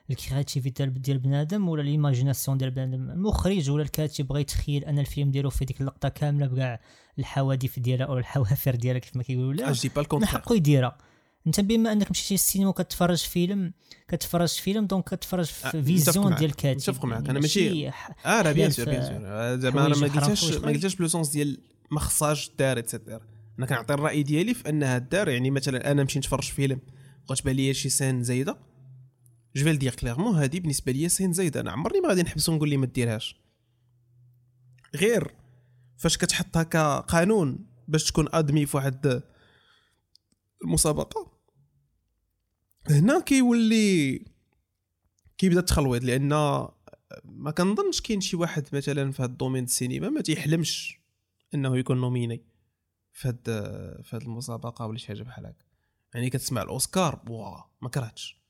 ال 0.09 0.16
créativité 0.16 0.85
ديال 0.85 1.17
بنادم 1.17 1.69
ولا 1.69 1.81
l'imagination 1.81 2.57
ديال 2.57 2.71
بنادم. 2.71 3.11
المخرج 3.11 3.69
ولا 3.69 3.83
الكاتب 3.83 4.27
بغى 4.27 4.41
يتخيل 4.41 4.85
أن 4.85 4.99
الفيلم 4.99 5.31
ديالو 5.31 5.49
في 5.49 5.65
ديك 5.65 5.81
اللقطة 5.81 6.09
كاملة 6.09 6.47
بكاع 6.47 6.79
الحوادث 7.19 7.79
ديالها 7.79 8.05
بالحوافر 8.05 8.75
ديالها 8.75 8.99
كيف 8.99 9.15
ما 9.15 9.23
كيقولوا. 9.23 9.53
لا 9.53 9.75
من 10.13 10.25
حقه 10.25 10.55
يديرها. 10.55 10.97
انت 11.47 11.59
بما 11.59 11.91
انك 11.91 12.11
مشيتي 12.11 12.33
للسينما 12.33 12.69
وكتفرج 12.69 13.17
فيلم 13.17 13.73
كتفرج 14.07 14.49
فيلم 14.49 14.85
donc 14.85 15.03
كتفرج 15.03 15.45
في 15.45 15.67
أه 15.67 15.81
vision 15.81 16.35
ديال 16.35 16.49
الكاتب. 16.49 16.77
متفق 16.77 17.05
معك 17.05 17.29
أنا 17.29 17.39
ماشي 17.39 17.89
آه 17.89 18.41
لا 18.41 18.51
bien 18.51 18.71
sûr 18.71 18.85
bien 18.85 19.01
sûr. 19.01 19.59
زعما 19.59 19.85
أنا 19.85 19.95
ما 19.95 20.07
قلتش 20.07 20.53
ما 20.53 20.67
قلتش 20.67 20.95
ب 20.95 20.99
le 20.99 21.07
sens 21.07 21.29
ديال 21.29 21.57
ما 21.91 21.99
خصهاش 21.99 22.51
دار 22.59 22.79
اتسيتيرا 22.79 23.21
أنا 23.59 23.65
كنعطي 23.65 23.93
الرأي 23.93 24.23
ديالي 24.23 24.53
في 24.53 24.69
أنها 24.69 24.97
دار 24.97 25.29
يعني 25.29 25.51
مثلا 25.51 25.91
أنا 25.91 26.01
نمشي 26.01 26.19
نتفرج 26.19 26.43
فيلم 26.43 26.79
وغتبان 27.29 27.55
لي 27.55 27.73
شي 27.73 27.89
سين 27.89 28.23
زايدة 28.23 28.57
جو 29.55 29.63
فيل 29.63 29.79
دير 29.79 29.95
كليرمون 29.95 30.35
هذه 30.35 30.59
بالنسبة 30.59 30.91
لي 30.91 31.09
سين 31.09 31.33
زايدة. 31.33 31.59
أنا 31.61 31.71
عمرني 31.71 32.01
ما 32.01 32.09
غادي 32.09 32.23
نحبس 32.23 32.49
ونقول 32.49 32.69
لي 32.69 32.77
ما 32.77 32.85
ديرهاش. 32.85 33.35
غير 34.95 35.31
فاش 35.97 36.17
كتحطها 36.17 36.63
كقانون 36.63 37.65
باش 37.87 38.03
تكون 38.03 38.27
ادمي 38.33 38.65
في 38.65 38.77
واحد 38.77 39.21
المسابقة 40.63 41.26
هنا 42.89 43.19
كيولي 43.19 44.25
كيبدا 45.37 45.59
التخلويط 45.59 46.03
لأن 46.03 46.29
ما 47.25 47.51
كنظنش 47.57 48.01
كاين 48.01 48.21
شي 48.21 48.35
واحد 48.35 48.67
مثلا 48.73 49.11
في 49.11 49.21
هذا 49.21 49.31
ال 49.31 49.35
domaine 49.35 49.63
السينما 49.63 50.09
ما 50.09 50.21
تيحلمش 50.21 50.99
إنه 51.53 51.77
يكون 51.77 51.97
nominé 51.97 52.41
في 53.13 53.27
هاد 53.27 53.41
في 54.03 54.15
هاد 54.15 54.21
المسابقة 54.21 54.85
ولا 54.85 54.97
شي 54.97 55.07
حاجة 55.07 55.23
بحال 55.23 55.45
هكا. 55.45 55.65
يعني 56.13 56.29
كتسمع 56.29 56.61
الأوسكار 56.61 57.21
وا 57.29 57.57
ما 57.81 57.89
كرهتش. 57.89 58.41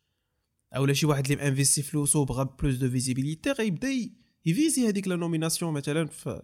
أولا 0.76 0.94
شي 0.94 1.06
واحد 1.06 1.32
اللي 1.32 1.44
m'investi 1.44 1.82
فلوسو 1.82 2.26
بغى 2.26 2.50
plus 2.60 2.76
de 2.76 2.90
visibilité 2.90 3.52
غيبدا 3.52 3.90
ي 4.46 4.53
viser 4.53 4.90
هذيك 4.90 5.08
la 5.08 5.16
nomination 5.16 5.74
مثلا 5.74 6.08
في 6.08 6.42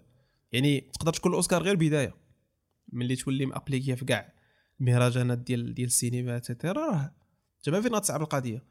يعني 0.51 0.82
تقدر 0.82 1.13
تكون 1.13 1.32
الأوسكار 1.32 1.63
غير 1.63 1.75
بداية. 1.75 2.15
ملي 2.91 3.15
تولي 3.15 3.45
m'appliquée 3.45 3.95
في 3.95 4.06
كاع 4.06 4.34
المهرجانات 4.79 5.38
ديال 5.38 5.73
ديال 5.73 5.88
السينما 5.88 6.38
et 6.38 6.46
cetera 6.46 6.73
راه 6.73 7.22
جابها 7.65 7.82
فين 7.82 7.95
غتصعب 7.95 8.21
القضية. 8.21 8.63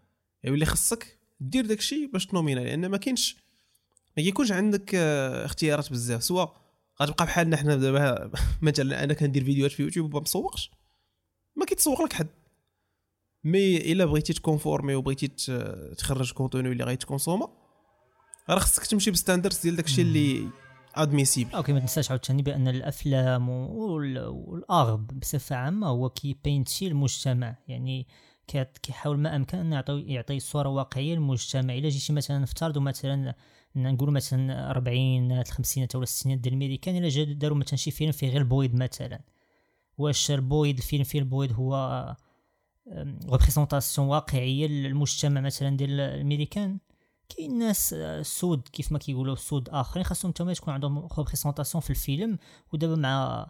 يولي 0.45 0.67
خصك 0.67 1.19
دير 1.41 1.67
داكشي 1.67 2.07
باش 2.07 2.27
ت 2.27 2.32
nominé 2.32 2.61
لأن 2.61 2.87
ما 2.87 2.97
كاينش 2.97 3.37
ما 4.17 4.23
كيكونش 4.23 4.53
عندك 4.53 4.95
آه، 4.95 5.45
اختيارات 5.45 5.91
بزاف. 5.91 6.25
سواء 6.25 6.63
غتبقى 7.03 7.25
بحالنا 7.25 7.57
حنا 7.57 7.77
دابا 7.77 8.31
مثلا 8.63 9.05
أنا 9.05 9.15
كندير 9.15 9.45
فيديوهات 9.45 9.73
في 9.73 9.83
يوتيوب 9.83 10.15
وما 10.15 10.23
مسوقش 10.23 10.71
ما 11.57 11.65
كيتسوق 11.65 12.03
لك 12.03 12.13
حد. 12.13 12.29
mais 13.45 13.77
إلا 13.77 14.05
بغيتي 14.05 14.33
ت 14.33 14.39
conformer 14.39 14.95
وبغيتي 14.95 15.29
تخرج 15.99 16.33
contenu 16.33 16.73
اللي 16.73 16.85
غيت 16.85 17.02
consommé 17.02 17.49
راه 18.51 18.59
خصك 18.59 18.87
تمشي 18.87 19.11
ب 19.11 19.15
standards 19.15 19.59
ديال 19.63 19.77
داكشي 19.77 20.03
اللي 20.03 20.49
admissible 20.95 21.55
okay 21.55 21.73
ما 21.73 21.81
تنساش 21.81 22.11
عاوتاني 22.11 22.43
بأن 22.43 22.69
الأفلام 22.69 23.49
والأغلب 23.49 25.07
بصفة 25.21 25.57
عامة 25.57 25.89
هو 25.89 26.11
كيبينتي 26.11 26.87
المجتمع. 26.87 27.57
يعني 27.69 28.07
كيحاول 28.83 29.19
ما 29.19 29.37
أمكن 29.37 29.59
أن 29.59 29.73
يعطي 29.73 30.01
يعطي 30.01 30.41
صورة 30.41 30.69
واقعية 30.69 31.15
للمجتمع. 31.15 31.75
إلا 31.75 31.89
جيتي 31.89 32.13
مثلا 32.13 32.39
نفترضوا 32.39 32.83
مثلا 32.83 33.35
نقولوا 33.77 34.15
مثلا 34.15 34.71
40 34.71 35.33
الخمسينات 35.33 35.95
ولا 35.97 36.03
الستينات 36.03 36.39
ديال 36.39 36.55
الميريكان 36.55 36.97
إلا 37.05 37.25
داروا 37.25 37.59
مثلا 37.59 37.77
شي 37.77 37.91
فيلم 37.91 38.13
فيه 38.13 38.29
غير 38.29 38.41
البيوض 38.41 38.75
مثلا. 38.75 39.21
واش 39.99 40.31
البويض 40.31 40.77
الفيلم 40.77 41.05
فيه 41.05 41.19
البيوض 41.19 41.53
هو 41.53 42.17
représentation 43.31 44.09
واقعية 44.09 44.67
للمجتمع 44.67 45.41
مثلا 45.41 45.77
ديال 45.77 46.01
الميريكان 46.01 46.79
كاين 47.29 47.59
ناس 47.59 47.95
سود 48.23 48.69
كيف 48.69 48.93
ما 48.93 48.99
كيقولوا 48.99 49.35
سود 49.35 49.69
آخرين 49.69 50.05
خاصهم 50.05 50.33
تما 50.33 50.55
تكون 50.55 50.75
عندهم 50.75 51.09
représentation 51.19 51.81
في 51.81 51.91
الفيلم 51.91 52.39
ودابا 52.73 52.97
مع 52.97 53.47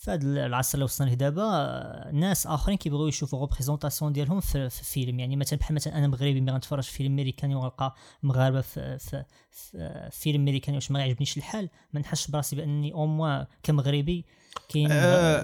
في 0.00 0.10
هذا 0.10 0.46
العصر 0.46 0.74
اللي 0.74 0.84
وصلنا 0.84 1.14
دابا 1.14 2.10
ناس 2.12 2.46
آخرين 2.46 2.78
كيبغيو 2.78 3.08
يشوفوا 3.08 3.40
représentation 3.40 4.12
ديالهم 4.12 4.40
في, 4.40 4.70
في 4.70 4.84
فيلم. 4.84 5.20
يعني 5.20 5.36
مثلا 5.36 5.58
بحال 5.58 5.74
مثلا 5.74 5.98
أنا 5.98 6.06
مغربي 6.06 6.40
ملي 6.40 6.52
غنتفرج 6.52 6.82
في 6.82 6.92
فيلم 6.92 7.12
أمريكاني 7.12 7.54
ونلقى 7.54 7.94
مغاربة 8.22 8.60
في, 8.60 8.98
في, 8.98 9.24
في 9.50 10.08
فيلم 10.12 10.40
أمريكاني 10.40 10.76
واش 10.76 10.90
ما 10.90 11.00
يعجبنيش 11.00 11.36
الحال 11.36 11.68
ما 11.92 12.00
نحسش 12.00 12.30
براسي 12.30 12.56
بأني 12.56 12.92
أو 12.92 13.06
موا 13.06 13.44
كمغربي 13.62 14.24
كاين 14.68 14.88
آه 14.92 15.40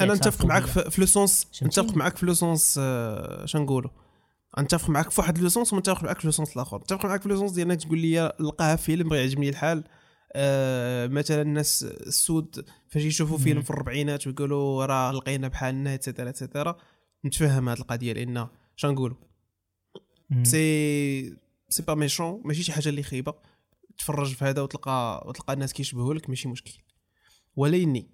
أنا 0.00 0.14
نتفق 0.14 0.44
معك 0.44 0.66
في 0.66 1.00
le 1.00 1.06
sens 1.06 1.46
نتفق 1.62 1.96
معك 1.96 2.16
في 2.16 2.26
le 2.26 2.34
sens 2.34 2.76
آه 2.82 3.46
نقولوا 3.54 3.90
نتفق 4.58 4.90
معك 4.90 5.10
في 5.10 5.20
واحد 5.20 5.38
le 5.38 5.48
sens 5.48 5.72
ونتفق 5.72 6.04
معك 6.04 6.18
في 6.18 6.26
le 6.26 6.32
sens 6.32 6.56
الآخر. 6.56 6.78
نتفق 6.78 7.06
معك 7.06 7.22
في 7.22 7.28
le 7.28 7.36
sens 7.36 7.52
ديال 7.52 7.70
أنك 7.70 7.82
تقول 7.82 7.98
لي 7.98 8.32
لقاها 8.40 8.76
فيلم 8.76 9.08
بغى 9.08 9.18
يعجبني 9.18 9.48
الحال. 9.48 9.84
آه 10.32 11.06
مثلا 11.06 11.42
الناس 11.42 11.82
السود 11.82 12.64
فاش 12.88 13.02
يشوفوا 13.02 13.38
فيلم 13.38 13.62
في 13.62 13.70
الربعينات 13.70 14.26
ويقولوا 14.26 14.84
راه 14.86 15.12
لقينا 15.12 15.48
بحالنا 15.48 15.94
et 15.94 16.02
cetera 16.02 16.28
et 16.28 16.40
cetera 16.40 16.76
نتفهم 17.24 17.68
هذه 17.68 17.78
القضية 17.78 18.12
لأن 18.12 18.48
نقولوا؟ 18.84 19.16
c'est 20.42 21.36
c'est 21.68 21.82
pas 21.82 21.94
méchant 21.94 22.42
ماشي 22.44 22.62
شي 22.62 22.72
حاجة 22.72 22.88
اللي 22.88 23.02
خايبة. 23.02 23.34
تفرج 23.98 24.34
في 24.34 24.44
هذا 24.44 24.62
وتلقى 24.62 25.24
وتلقى 25.26 25.52
الناس 25.52 25.72
كيشبهوا 25.72 26.14
لك 26.14 26.28
ماشي 26.28 26.48
مشكل. 26.48 26.72
ولكني 27.56 28.10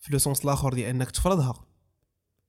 في 0.00 0.12
le 0.12 0.18
sens 0.18 0.44
الآخر 0.44 0.74
ديال 0.74 0.88
إنك 0.88 1.10
تفرضها. 1.10 1.66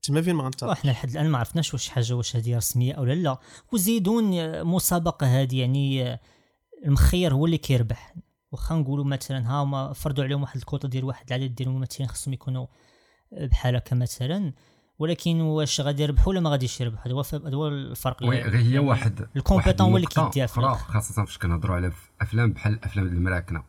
تما 0.01 0.21
فين 0.21 0.35
ما 0.35 0.43
غنتفق 0.43 0.69
إحنا 0.69 0.91
لحد 0.91 1.09
الآن 1.09 1.29
ما 1.29 1.37
عرفناش 1.37 1.73
واش 1.73 1.89
حاجة 1.89 2.13
واش 2.13 2.35
هذه 2.35 2.57
رسمية 2.57 2.93
أو 2.93 3.03
لا 3.03 3.37
وزيدون 3.73 4.63
مسابقة 4.63 5.41
هذه 5.41 5.59
يعني 5.59 6.19
المخير 6.85 7.33
هو 7.33 7.45
اللي 7.45 7.57
كيربح. 7.57 8.15
واخا 8.55 8.75
نقولوا 8.75 9.05
مثلا 9.05 9.49
ها 9.49 9.63
هما 9.63 9.93
فرضوا 9.93 10.23
عليهم 10.23 10.41
واحد 10.41 10.57
الكوطة 10.57 10.87
ديال 10.87 11.03
واحد 11.03 11.25
العدد 11.33 11.55
ديال 11.55 11.69
الممثلين 11.69 12.09
خصهم 12.09 12.33
يكونوا 12.33 12.67
بحال 13.31 13.75
هكا 13.75 13.95
مثلا 13.95 14.53
ولكن 14.99 15.41
واش 15.41 15.81
غادي 15.81 16.03
يربحوا 16.03 16.29
ولا 16.29 16.39
ما 16.39 16.49
غاديش 16.49 16.81
يربحوا؟ 16.81 17.11
هذا 17.45 17.55
هو 17.55 17.67
الفرق 17.67 18.23
وي 18.23 18.41
غير 18.41 18.61
هي 18.61 18.79
واحد 18.79 19.27
الكومبيتون 19.35 19.89
هو 19.89 19.97
اللي 19.97 20.07
كيديها 20.07 20.45
أخرى 20.45 20.75
خاصة 20.75 21.25
فاش 21.25 21.37
كنهضروا 21.37 21.75
على 21.75 21.91
أفلام 22.21 22.53
بحال 22.53 22.73
الافلام 22.73 23.07
المراكنة. 23.07 23.63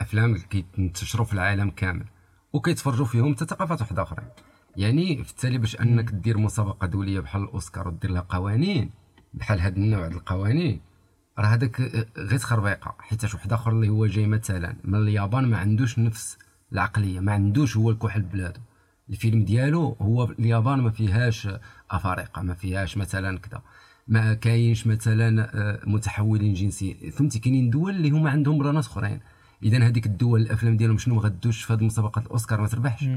أفلام 0.00 0.34
اللي 0.34 0.46
كينتشروا 0.76 1.26
في 1.26 1.32
العالم 1.32 1.70
كامل 1.70 2.04
وكيتفرجوا 2.52 3.06
فيهم 3.06 3.34
حتى 3.34 3.44
ثقافات 3.44 3.80
واحدة 3.80 4.02
اخرين 4.02 4.28
يعني 4.76 5.24
في 5.24 5.30
التالي 5.30 5.58
باش 5.58 5.80
أنك 5.80 6.10
دير 6.10 6.38
مسابقة 6.38 6.86
دولية 6.86 7.20
بحال 7.20 7.42
الأوسكار 7.42 7.88
ودير 7.88 8.10
لها 8.10 8.26
قوانين 8.28 8.90
بحال 9.34 9.60
هذا 9.60 9.76
النوع 9.76 10.06
ديال 10.06 10.16
القوانين. 10.16 10.80
راه 11.40 11.46
هذاك 11.46 11.80
غير 12.16 12.38
تخربيقه 12.38 12.94
حيت 12.98 13.34
واحد 13.34 13.52
آخر 13.52 13.72
اللي 13.72 13.88
هو 13.88 14.06
جاي 14.06 14.26
مثلا 14.26 14.76
من 14.84 14.98
اليابان 14.98 15.44
ما 15.44 15.58
عندوش 15.58 15.98
نفس 15.98 16.38
العقلية 16.72 17.20
ما 17.20 17.32
عندوش 17.32 17.76
هو 17.76 17.90
الكحل 17.90 18.22
بلادو. 18.22 18.60
الفيلم 19.10 19.44
ديالو 19.44 19.96
هو 20.00 20.24
اليابان 20.24 20.80
ما 20.80 20.90
فيهاش 20.90 21.48
أفارقة 21.90 22.42
ما 22.42 22.54
فيهاش 22.54 22.96
مثلا 22.96 23.38
كذا. 23.38 23.62
ما 24.08 24.34
كاينش 24.34 24.86
مثلا 24.86 25.50
آه، 25.54 25.80
متحولين 25.86 26.54
جنسيا 26.54 27.10
فهمتي؟ 27.10 27.38
كاينين 27.38 27.70
دول 27.70 27.96
اللي 27.96 28.10
هما 28.10 28.30
عندهم 28.30 28.58
برانات 28.58 28.86
أخرين. 28.86 29.20
اذا 29.62 29.86
هذيك 29.86 30.06
الدول 30.06 30.40
الأفلام 30.40 30.76
ديالهم 30.76 30.98
شنو 30.98 31.14
ما 31.14 31.20
غدوش 31.20 31.62
في 31.62 31.72
هذه 31.72 31.84
مسابقات 31.84 32.26
الأوسكار 32.26 32.60
ما 32.60 32.68
تربحش. 32.68 33.08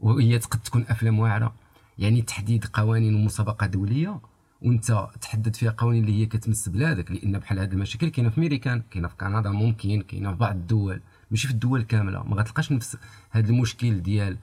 وهي 0.00 0.38
تقد 0.38 0.60
تكون 0.60 0.84
أفلام 0.88 1.18
واعرة. 1.18 1.54
يعني 1.98 2.22
تحديد 2.22 2.64
قوانين 2.64 3.14
ومسابقة 3.14 3.66
دولية. 3.66 4.20
وانت 4.62 5.08
تحدد 5.20 5.56
فيها 5.56 5.70
قوانين 5.70 6.04
اللي 6.04 6.20
هي 6.20 6.26
كتمس 6.26 6.68
بلادك 6.68 7.10
لأن 7.12 7.38
بحال 7.38 7.58
هذه 7.58 7.72
المشاكل 7.72 8.08
كاينة 8.08 8.30
في 8.30 8.38
امريكان 8.38 8.82
كاينة 8.90 9.08
في 9.08 9.16
كندا 9.16 9.50
ممكن 9.50 10.02
كاينة 10.02 10.30
في 10.32 10.36
بعض 10.38 10.54
الدول. 10.54 11.00
ماشي 11.30 11.46
في 11.48 11.54
الدول 11.54 11.82
كاملة 11.82 12.22
ما 12.22 12.36
غتلقاش 12.36 12.72
نفس 12.72 12.96
هذا 13.30 13.48
المشكل 13.48 14.02
ديال 14.02 14.36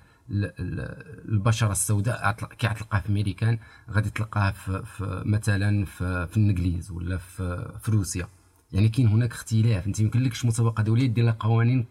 البشرة 1.29 1.71
السوداء 1.71 2.31
كي 2.31 2.67
غتلقاها 2.67 3.01
في 3.01 3.09
امريكان 3.09 3.57
غادي 3.91 4.09
تلقاها 4.09 4.51
في, 4.51 4.83
في 4.85 5.23
مثلا 5.25 5.85
في, 5.85 6.27
في 6.27 6.37
الإنجليز 6.37 6.91
ولا 6.91 7.17
في, 7.17 7.71
في 7.81 7.91
روسيا. 7.91 8.27
يعني 8.73 8.89
كاين 8.89 9.07
هناك 9.07 9.31
اختلاف 9.31 9.87
انت 9.87 9.99
يمكن 9.99 10.19
لكش 10.23 10.45
مسابقة 10.45 10.83
دولية 10.83 11.07
دير 11.07 11.35
قوانين 11.39 11.85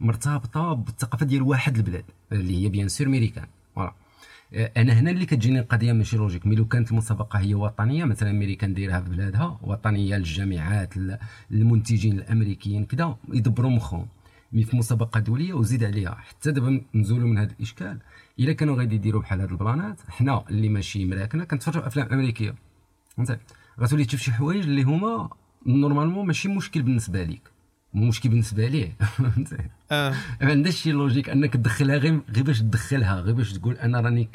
مرتبطة 0.00 0.72
بالثقافة 0.72 1.26
ديال 1.26 1.42
واحد 1.42 1.76
البلاد 1.76 2.04
اللي 2.32 2.64
هي 2.64 2.68
bien 2.68 2.88
sûr 2.88 3.06
أمريكان. 3.06 3.46
voilà. 3.74 3.92
أنا 4.54 4.92
هنا 4.92 5.10
اللي 5.10 5.26
كتجيني 5.26 5.60
القضية 5.60 5.92
ماشي 5.92 6.16
logique 6.16 6.46
mais 6.46 6.54
لو 6.54 6.64
كانت 6.68 6.90
المسابقة 6.90 7.38
هي 7.38 7.54
وطنية 7.54 8.04
مثلا 8.04 8.30
أمريكا 8.30 8.66
دايرها 8.66 9.00
في 9.00 9.10
بلادها 9.10 9.58
وطنية 9.62 10.16
للجامعات 10.16 10.94
للمنتجين 11.50 12.18
الأمريكيين 12.18 12.84
كذا 12.84 13.16
يدبروا 13.32 13.70
مخهم. 13.70 14.06
mais 14.52 14.64
في 14.64 14.76
مسابقة 14.76 15.20
دولية 15.20 15.52
وزيد 15.52 15.84
عليها. 15.84 16.14
حتى 16.14 16.52
دابا 16.52 16.80
نزولوا 16.94 17.28
من 17.28 17.38
هذا 17.38 17.52
الإشكال. 17.52 17.98
إلا 18.40 18.52
كانوا 18.52 18.76
غادي 18.76 18.94
يديروا 18.94 19.22
بحال 19.22 19.40
هاد 19.40 19.50
البلانات 19.50 20.00
حنا 20.08 20.44
اللي 20.50 20.68
ماشي 20.68 21.04
مراكنا 21.04 21.44
كنتفرجوا 21.44 21.86
أفلام 21.86 22.08
أمريكية. 22.12 22.54
فهمتي؟ 23.16 23.36
غتولي 23.80 24.04
تشوف 24.04 24.20
شي 24.20 24.32
حوايج 24.32 24.62
اللي 24.62 24.82
هما 24.82 25.30
normalement 25.66 26.26
ماشي 26.26 26.48
مشكل 26.48 26.82
بالنسبة 26.82 27.22
ليك. 27.22 27.42
مشكل 27.94 28.28
بالنسبة 28.28 28.68
ليه؟ 28.68 28.92
آه. 29.92 30.14
ما 30.42 30.50
عندهاش 30.50 30.76
شي 30.76 30.92
logique 30.92 31.28
أنك 31.28 31.52
تدخلها 31.52 31.96
غير 31.96 32.20
غير 32.34 32.44
باش 32.44 32.60
تدخلها 32.60 33.20
غير 33.20 33.34
باش 33.34 33.52
تقول 33.52 33.74
أنا 33.74 34.00
راني 34.00 34.28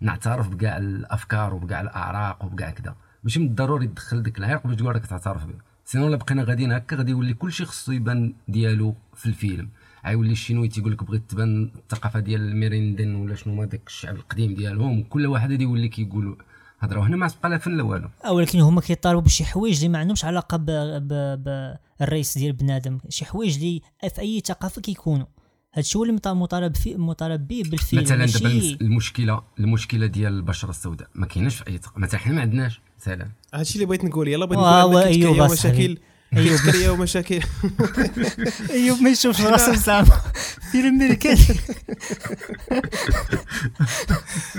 كنعترف 0.00 0.48
بكاع 0.48 0.76
الأفكار 0.76 1.54
وبكاع 1.54 1.80
الأعراق 1.80 2.44
وبكاع 2.44 2.70
كذا 2.70 2.94
ماشي 3.24 3.40
من 3.40 3.46
الضروري 3.46 3.86
تدخل 3.86 4.22
ديك 4.22 4.38
العرق 4.38 4.66
باش 4.66 4.76
تقول 4.76 4.94
راك 4.94 5.06
تعترف 5.06 5.46
به 5.46 5.54
sinon 5.84 6.06
الا 6.08 6.16
بقينا 6.16 6.42
غاديين 6.42 6.72
هكا 6.72 6.96
غادي 6.96 7.10
يولي 7.10 7.34
كلشي 7.34 7.64
خصو 7.64 7.92
يبان 7.92 8.34
ديالو 8.48 8.94
في 9.14 9.26
الفيلم. 9.26 9.68
غيولي 10.06 10.32
الشينوي 10.32 10.68
تيقول 10.68 10.92
لك 10.92 11.04
بغيت 11.04 11.22
تبان 11.30 11.70
الثقافة 11.76 12.20
ديال 12.20 12.40
الميريندن 12.40 13.14
ولا 13.14 13.34
شنو 13.34 13.54
ما 13.54 13.64
داك 13.64 13.82
الشعب 13.86 14.16
القديم 14.16 14.54
ديالهم. 14.54 15.02
كل 15.02 15.26
واحد 15.26 15.50
غادي 15.50 15.64
يولي 15.64 15.88
كيقول 15.88 16.36
هضروا 16.80 17.04
هنا 17.04 17.16
ما 17.16 17.28
تبقى 17.28 17.50
لا 17.50 17.58
فن 17.58 17.76
لا 17.76 17.82
والو. 17.82 18.08
ولكن 18.30 18.60
هما 18.60 18.80
كيطالبوا 18.80 19.22
بشي 19.22 19.44
حوايج 19.44 19.76
اللي 19.76 19.88
ما 19.88 19.98
عندهمش 19.98 20.24
علاقة 20.24 20.56
بالرئيس 20.56 22.38
ديال 22.38 22.52
بنادم. 22.52 22.98
شي 23.08 23.24
حوايج 23.24 23.54
اللي 23.56 23.80
في 24.14 24.20
أي 24.20 24.42
ثقافة 24.46 24.82
كيكونوا. 24.82 25.26
هادشي 25.74 25.98
هو 25.98 26.04
اللي 26.04 26.20
مطالب 26.26 26.76
فيه 26.76 26.96
مطالب 26.96 27.48
به 27.48 27.62
بالفيلم. 27.66 28.02
مثلا 28.02 28.26
دابا 28.26 28.76
المشكلة 28.80 29.42
المشكلة 29.58 30.06
ديال 30.06 30.32
البشرة 30.32 30.70
السوداء. 30.70 31.08
ما 31.14 31.26
كايناش 31.26 31.56
في 31.56 31.66
أي 31.68 31.78
ثقافه 31.78 32.00
مثلا 32.00 32.20
حنا 32.20 32.34
ما 32.34 32.40
عندناش 32.40 32.80
مثلا. 33.00 33.28
هادشي 33.54 33.74
اللي 33.74 33.86
بغيت 33.86 34.04
نقول 34.04 34.28
يلا 34.28 34.44
بغيت 34.46 34.58
نقول 34.58 35.02
أيوة 35.02 35.52
مشاكل 35.52 35.98
ايوب 36.36 36.56
سكريه 36.56 36.90
ومشاكل. 36.90 37.40
ايوب 38.70 39.00
ما 39.00 39.10
يشوفش 39.10 39.40
راسه 39.40 39.72
مسام 39.72 40.06
فيلم 40.72 41.02
أمريكاني. 41.02 41.40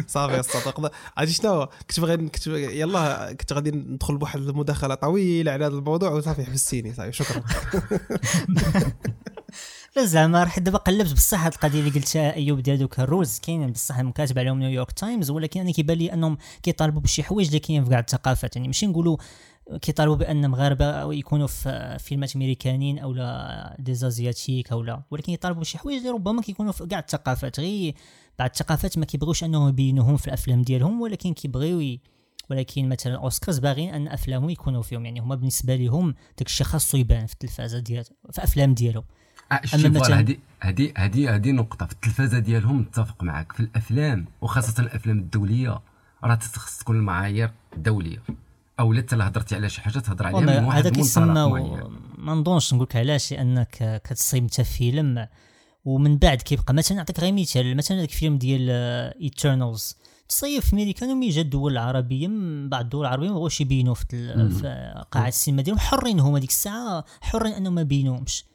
صافي 0.07 0.39
الصدق 0.39 0.91
عرفتي 1.17 1.33
شنو؟ 1.33 1.65
كنت 1.65 1.99
باغي 1.99 2.17
كنت 2.17 2.47
يلا 2.47 3.33
كنت 3.33 3.53
غادي 3.53 3.71
ندخل 3.71 4.17
بواحد 4.17 4.39
المداخلة 4.39 4.95
طويلة 4.95 5.51
على 5.51 5.65
هذا 5.65 5.73
الموضوع 5.73 6.09
وصافي 6.09 6.45
حبستيني 6.45 6.93
صافي 6.93 7.11
شكرا. 7.11 7.43
لا 9.95 10.05
زعما 10.05 10.43
راه 10.43 10.59
دابا 10.59 10.77
قلبت 10.77 11.13
بصح 11.13 11.43
هاد 11.43 11.53
القضية 11.53 11.79
اللي 11.79 11.91
قلتها 11.91 12.35
أيوب 12.35 12.59
ديال 12.59 12.77
دوك 12.77 12.99
ال 12.99 13.06
rules 13.06 13.39
كاينين 13.39 13.71
بصح 13.71 13.99
مكاتب 13.99 14.39
عليهم 14.39 14.59
نيويورك 14.59 14.91
تايمز 14.91 15.29
ولكن 15.29 15.59
أنا 15.59 15.71
كيبان 15.71 15.97
لي 15.97 16.13
أنهم 16.13 16.37
كيطالبوا 16.63 17.01
بشي 17.01 17.23
حوايج 17.23 17.47
اللي 17.47 17.59
كاينين 17.59 17.83
في 17.83 17.89
كاع 17.89 17.99
الثقافات. 17.99 18.55
يعني 18.55 18.67
ماشي 18.67 18.87
نقولوا 18.87 19.17
كيطالبوا 19.81 20.15
بأن 20.15 20.49
مغاربه 20.49 21.13
يكونوا 21.13 21.47
في 21.47 21.97
فيلمات 21.99 22.35
أمريكانيين 22.35 22.99
أو 22.99 23.13
لا 23.13 23.75
des 23.79 24.00
asiatiques 24.00 24.71
أو 24.71 24.83
لا. 24.83 25.01
ولكن 25.11 25.33
يطالبوا 25.33 25.61
بشي 25.61 25.77
حوايج 25.77 25.97
اللي 25.97 26.09
ربما 26.09 26.41
كيكونوا 26.41 26.71
في 26.71 26.85
كاع 26.85 26.99
الثقافات. 26.99 27.59
غير 27.59 27.95
بعض 28.39 28.49
الثقافات 28.49 28.97
ما 28.97 29.05
كيبغيوش 29.05 29.43
أنهم 29.43 29.69
يبينوهم 29.69 30.17
في 30.17 30.27
الأفلام 30.27 30.61
ديالهم 30.61 31.01
ولكن 31.01 31.33
كيبغيو 31.33 31.97
ولكن 32.49 32.89
مثلا 32.89 33.15
أوسكارز 33.15 33.59
باغيين 33.59 33.93
أن 33.93 34.07
أفلامهم 34.07 34.49
يكونوا 34.49 34.81
فيهم. 34.81 35.05
يعني 35.05 35.19
هما 35.19 35.35
بالنسبة 35.35 35.75
لهم 35.75 36.15
داك 36.37 36.47
الشيء 36.47 36.67
خاصو 36.67 36.97
يبان 36.97 37.25
في 37.25 37.33
التلفازة 37.33 37.79
ديال 37.79 38.03
في 38.31 38.43
أفلام 38.43 38.73
ديالهم. 38.73 39.03
آه، 39.51 39.61
voilà 39.65 39.99
مثلاً- 39.99 40.11
هذه 40.11 40.37
هذه 40.59 40.93
هذه 40.97 41.35
هذه 41.35 41.51
نقطة. 41.51 41.85
في 41.85 41.93
التلفازة 41.93 42.39
ديالهم 42.39 42.77
متفق 42.77 43.23
معك 43.23 43.51
في 43.51 43.59
الأفلام 43.59 44.25
وخاصة 44.41 44.83
الأفلام 44.83 45.19
الدولية 45.19 45.79
راه 46.23 46.35
تخص 46.35 46.77
تكون 46.79 46.95
المعايير 46.95 47.51
دولية 47.77 48.23
أو 48.79 48.93
لا 48.93 49.01
لا 49.11 49.27
هضرتي 49.27 49.55
على 49.55 49.69
شي 49.69 49.81
حاجة 49.81 49.99
تهضر 49.99 50.27
عليها 50.27 50.59
من 50.59 50.65
واحد 50.65 50.79
هذا 50.79 50.89
كيسمى 50.89 51.25
ما 52.17 52.33
نظنش 52.33 52.73
نقول 52.73 52.87
لك 52.89 52.95
علاش؟ 52.95 53.33
لأنك 53.33 54.01
كتصيب 54.05 54.43
انت 54.43 54.61
فيلم 54.61 55.27
ومن 55.85 56.17
بعد 56.17 56.41
كيبقى 56.41 56.73
مثلا 56.73 56.97
نعطيك 56.97 57.19
غير 57.19 57.33
مثال 57.33 57.77
مثلا 57.77 57.97
هذاك 57.97 58.09
الفيلم 58.09 58.37
ديال 58.37 58.69
Eternals 59.21 59.97
تصيب 60.29 60.61
في 60.61 60.73
امريكان 60.73 61.09
ومن 61.09 61.29
جا 61.29 61.41
الدول 61.41 61.71
العربية 61.71 62.27
من 62.27 62.69
بعض 62.69 62.83
الدول 62.83 63.05
العربية 63.05 63.27
ما 63.27 63.33
بغاوش 63.33 63.61
يبينوا 63.61 63.93
في, 63.93 64.49
في 64.49 65.03
قاعة 65.11 65.27
السينما 65.27 65.61
ديالهم. 65.61 65.79
حرين 65.79 66.19
هما 66.19 66.39
ديك 66.39 66.49
الساعة 66.49 67.05
حرين 67.21 67.53
أنهم 67.53 67.75
ما 67.75 67.81
يبينوهمش 67.81 68.45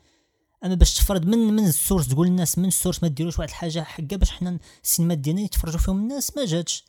أما 0.65 0.75
باش 0.75 0.95
تفرض 0.95 1.27
من 1.27 1.39
من 1.39 1.67
ال 1.67 1.73
source 1.73 2.09
تقول 2.09 2.27
للناس 2.27 2.59
من 2.59 2.65
ال 2.65 2.70
source 2.70 3.03
ما 3.03 3.09
ديروش 3.09 3.39
واحد 3.39 3.49
الحاجة 3.49 3.83
حقا 3.83 4.17
باش 4.17 4.31
حنا 4.31 4.59
السينما 4.85 5.15
ديالنا 5.15 5.43
يتفرجوا 5.43 5.79
فيهم 5.79 5.99
الناس 5.99 6.37
ما 6.37 6.45
جاتش. 6.45 6.85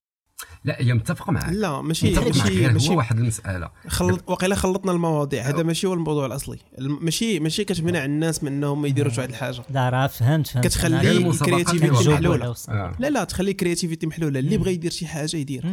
لا 0.63 0.82
هي 0.82 0.93
متفق 0.93 1.30
معك 1.30 1.54
لا 1.54 1.82
ماشي 1.82 2.12
متفق 2.12 2.28
معك 2.28 2.38
ماشي 2.38 2.60
غير 2.60 2.74
ماشي 2.74 2.89
هو 2.89 2.98
واحد 2.98 3.19
المسألة. 3.19 3.71
خلط 3.88 4.30
وقيلا 4.30 4.56
خلطنا 4.56 4.91
المواضيع. 4.91 5.43
هذا 5.50 5.63
ماشي 5.63 5.88
هو 5.88 5.93
الموضوع 5.93 6.26
الأصلي. 6.26 6.58
ماشي 6.80 7.39
ماشي 7.39 7.63
كتمنع 7.63 8.06
الناس 8.06 8.43
من 8.43 8.52
إنهم 8.52 8.82
ما 8.82 8.88
يديروش 8.88 9.17
واحد 9.17 9.30
الحاجة. 9.30 9.63
لا 9.69 9.89
راه 9.89 10.08
فهمت 10.08 10.48
فهمت. 10.48 10.67
كتخلي 10.67 11.17
ال 11.17 11.26
creativity 11.26 12.10
محلولة. 12.10 12.56
آه. 12.69 12.95
لا 13.00 13.10
لا 13.10 13.24
تخلي 13.24 13.54
creativity 13.54 14.08
محلولة. 14.08 14.39
اللي. 14.39 14.58
بغى 14.58 14.74
يدير 14.74 14.91
شي 14.91 15.08
حاجة 15.08 15.38
يدير. 15.38 15.65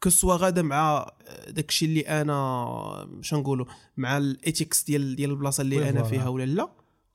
كسوا 0.00 0.36
غادا 0.36 0.62
مع 0.62 1.12
داكشي 1.48 1.86
اللي 1.86 2.00
أنا 2.00 3.18
شنو 3.20 3.40
نقولوا 3.40 3.66
مع 3.96 4.16
ال 4.16 4.26
ethics 4.26 4.84
ديال 4.84 5.16
ديال 5.16 5.30
البلاصة 5.30 5.60
اللي 5.60 5.88
أنا. 5.88 6.02
فيها 6.02 6.28
ولا 6.28 6.46
لا. 6.46 6.68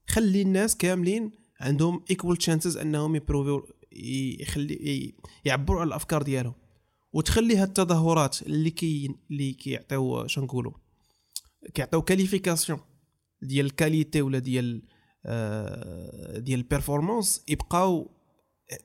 خلي 0.07 0.41
الناس 0.41 0.77
كاملين 0.77 1.31
عندهم 1.59 2.03
equal 2.09 2.37
chances 2.37 2.77
أنهم 2.77 3.15
يبروفيو 3.15 3.67
يخلي 3.91 5.13
يعبروا 5.45 5.79
على 5.79 5.87
الأفكار 5.87 6.21
ديالهم 6.21 6.53
وتخلي 7.13 7.57
هاد 7.57 7.67
التظاهرات 7.67 8.41
اللي 8.41 8.69
كي 8.69 9.15
اللي 9.31 9.53
كيعطيو 9.53 10.27
شنو 10.27 10.45
نقولوا 10.45 10.73
كيعطيو 11.73 12.01
qualification 12.01 12.79
ديال 13.41 13.65
ال 13.65 13.72
qualité 13.72 14.21
ولا 14.21 14.39
ديال 14.39 14.81
آه، 15.25 16.37
ديال 16.37 16.59
ال 16.59 16.66
performance 16.66 17.43
يبقاو 17.47 18.11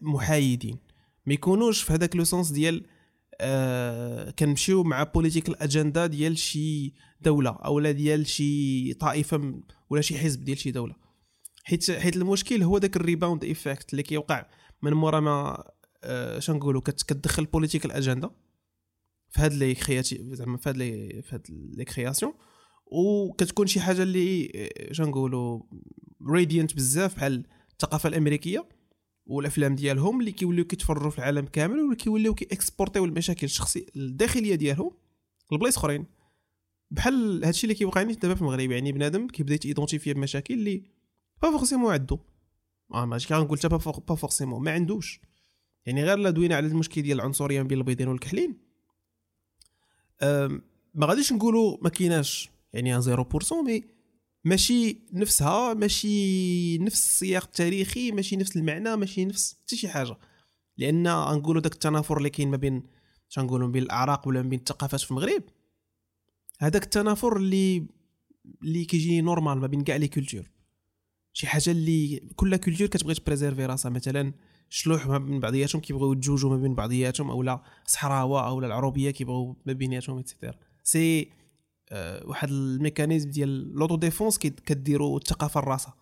محايدين. 0.01 0.79
ما 1.27 1.35
يكونوش 1.35 1.83
في 1.83 1.93
هذاك 1.93 2.17
le 2.17 2.25
sens 2.25 2.51
ديال 2.51 2.87
آه 3.41 4.31
كنمشيو 4.31 4.85
مع 4.85 5.03
political 5.03 5.63
agenda 5.63 6.07
ديال 6.07 6.39
شي 6.39 6.95
دولة 7.21 7.51
أو 7.51 7.81
لا 7.81 7.91
ديال 7.91 8.27
شي 8.27 8.95
طائفة 8.95 9.61
ولا 9.91 10.01
شي 10.01 10.19
حزب 10.19 10.45
ديال 10.45 10.59
شي 10.59 10.71
دولة. 10.71 10.95
حيت 11.65 11.91
حيت 11.91 12.17
المشكل 12.17 12.63
هو 12.63 12.79
داك 12.79 12.97
ال 12.97 13.03
rebound 13.03 13.45
effect 13.45 13.91
اللي 13.91 14.03
كيوقع 14.03 14.47
من 14.83 14.93
مورا 14.93 15.21
ما 15.21 15.65
آه 16.05 16.39
شنقولوا 16.39 16.81
كت- 16.81 17.03
كتدخل 17.03 17.45
political 17.45 17.93
agenda 17.93 18.31
في 19.31 19.41
هاد 19.41 19.53
les 19.53 19.75
créatifs 19.75 20.21
زعما 20.23 20.57
في 20.57 20.69
هاد 20.69 20.77
لي 20.77 21.23
في 21.23 21.35
هاد 21.35 21.47
les 21.51 21.85
créations 21.85 22.33
وكتكون 22.87 23.67
شي 23.67 23.81
حاجة 23.81 24.03
اللي 24.03 24.53
آه، 24.55 24.93
شنقولوا 24.93 25.63
radiante 26.29 26.75
بزاف 26.75 27.15
بحال 27.17 27.47
الثقافة 27.73 28.09
الأمريكية 28.09 28.69
والافلام 29.27 29.75
ديالهم 29.75 30.21
اللي 30.21 30.33
كيوليو 30.33 30.65
كيتفرجوا 30.65 31.11
في 31.11 31.19
العالم 31.19 31.47
كامل 31.47 31.81
واللي 31.81 31.97
كيوليو 31.97 32.35
كيكسبورتيو 32.35 33.05
المشاكل 33.05 33.45
الشخصية 33.45 33.87
الداخلية 33.97 34.55
ديالهم 34.55 34.91
لبلايص 35.53 35.77
أخرين. 35.79 36.07
بحال 36.91 37.45
هادشي 37.45 37.65
اللي 37.65 37.75
كيوقع 37.75 38.03
لي 38.03 38.15
دابا 38.15 38.35
في 38.35 38.41
المغرب 38.43 38.71
يعني 38.71 38.93
بنادم 38.93 39.27
كيبدا 39.29 39.55
يتيدونتيفي 39.55 40.15
بمشاكل 40.15 40.55
اللي 40.55 40.83
pas 41.43 41.51
forcément 41.51 41.93
عنده 41.93 42.15
آه 42.17 42.36
ماشي 42.91 43.29
كنقول 43.29 43.59
حتى 43.59 43.69
pas 43.69 43.79
for- 43.79 44.01
pas 44.09 44.15
forcément. 44.15 44.65
ما 44.65 44.71
عندوش. 44.71 45.21
يعني 45.87 46.05
غير 46.05 46.19
لا 46.19 46.31
دوينا 46.31 46.57
على 46.57 46.67
المشكل 46.67 47.03
ديال 47.03 47.21
العنصرية 47.21 47.63
بين 47.63 47.79
البيضين 47.79 48.09
والكحلين. 48.09 48.57
ما 50.95 51.07
غاديش 51.07 51.33
نقولوا 51.33 51.77
ما 51.83 51.89
كايناش 51.89 52.51
يعني 52.73 53.03
0% 53.03 53.63
mais 53.67 53.85
ماشي 54.45 54.97
نفسها 55.13 55.75
ماشي 55.75 56.79
نفس 56.79 57.05
السياق 57.09 57.45
التاريخي 57.45 58.11
ماشي 58.13 58.37
نفس 58.37 58.57
المعنى 58.57 58.97
ماشي 58.97 59.25
نفس 59.25 59.57
حتى 59.63 59.77
شي 59.77 59.89
حاجة. 59.89 60.17
لأن 60.79 61.09
غنقولوا 61.09 61.61
داك 61.63 61.73
التنافر 61.73 62.19
اللي 62.19 62.31
كاين 62.31 62.51
ما 62.51 62.57
بين 62.57 62.83
شنقولوا 63.29 63.69
بين 63.69 63.83
الأعراق 63.83 64.29
ولا 64.29 64.43
ما 64.43 64.49
بين 64.49 64.59
الثقافات 64.59 65.01
في 65.01 65.11
المغرب 65.11 65.43
هذاك 66.61 66.85
التنافر 66.85 67.37
اللي 67.37 67.87
اللي 68.63 68.85
كيجي 68.85 69.21
normal 69.21 69.59
ما 69.59 69.67
بين 69.67 69.85
كاع 69.85 69.97
les 69.97 70.09
cultures 70.09 70.51
شي 71.37 71.47
حاجة 71.47 71.71
اللي 71.71 72.29
كل 72.37 72.57
culture 72.57 72.87
كتبغي 72.87 73.15
تبريزيرفي 73.15 73.67
راسها. 73.67 73.91
مثلا 73.91 74.33
شلوح 74.69 75.07
ما 75.07 75.19
بين 75.19 75.41
بعضياتهم 75.41 75.83
كيبغيو 75.83 76.13
يتجوجوا 76.13 76.51
ما 76.51 76.57
بين 76.57 76.75
بعضياتهم 76.75 77.31
اولا 77.31 77.63
صحراوة 77.87 78.49
اولا 78.49 78.67
العروبية 78.67 79.11
كيبغيو 79.11 79.57
ما 79.67 79.73
بيناتهم 79.73 80.17
ايتترا 80.17 80.55
c'est 80.83 81.31
آه، 81.91 82.27
واحد 82.27 82.49
ال 82.49 82.57
mécanisme 82.57 83.31
ديال 83.31 83.73
l'autodéfense 83.75 84.39
كديروا 84.39 85.19
الثقافة 85.19 85.61
لراسها. 85.61 85.95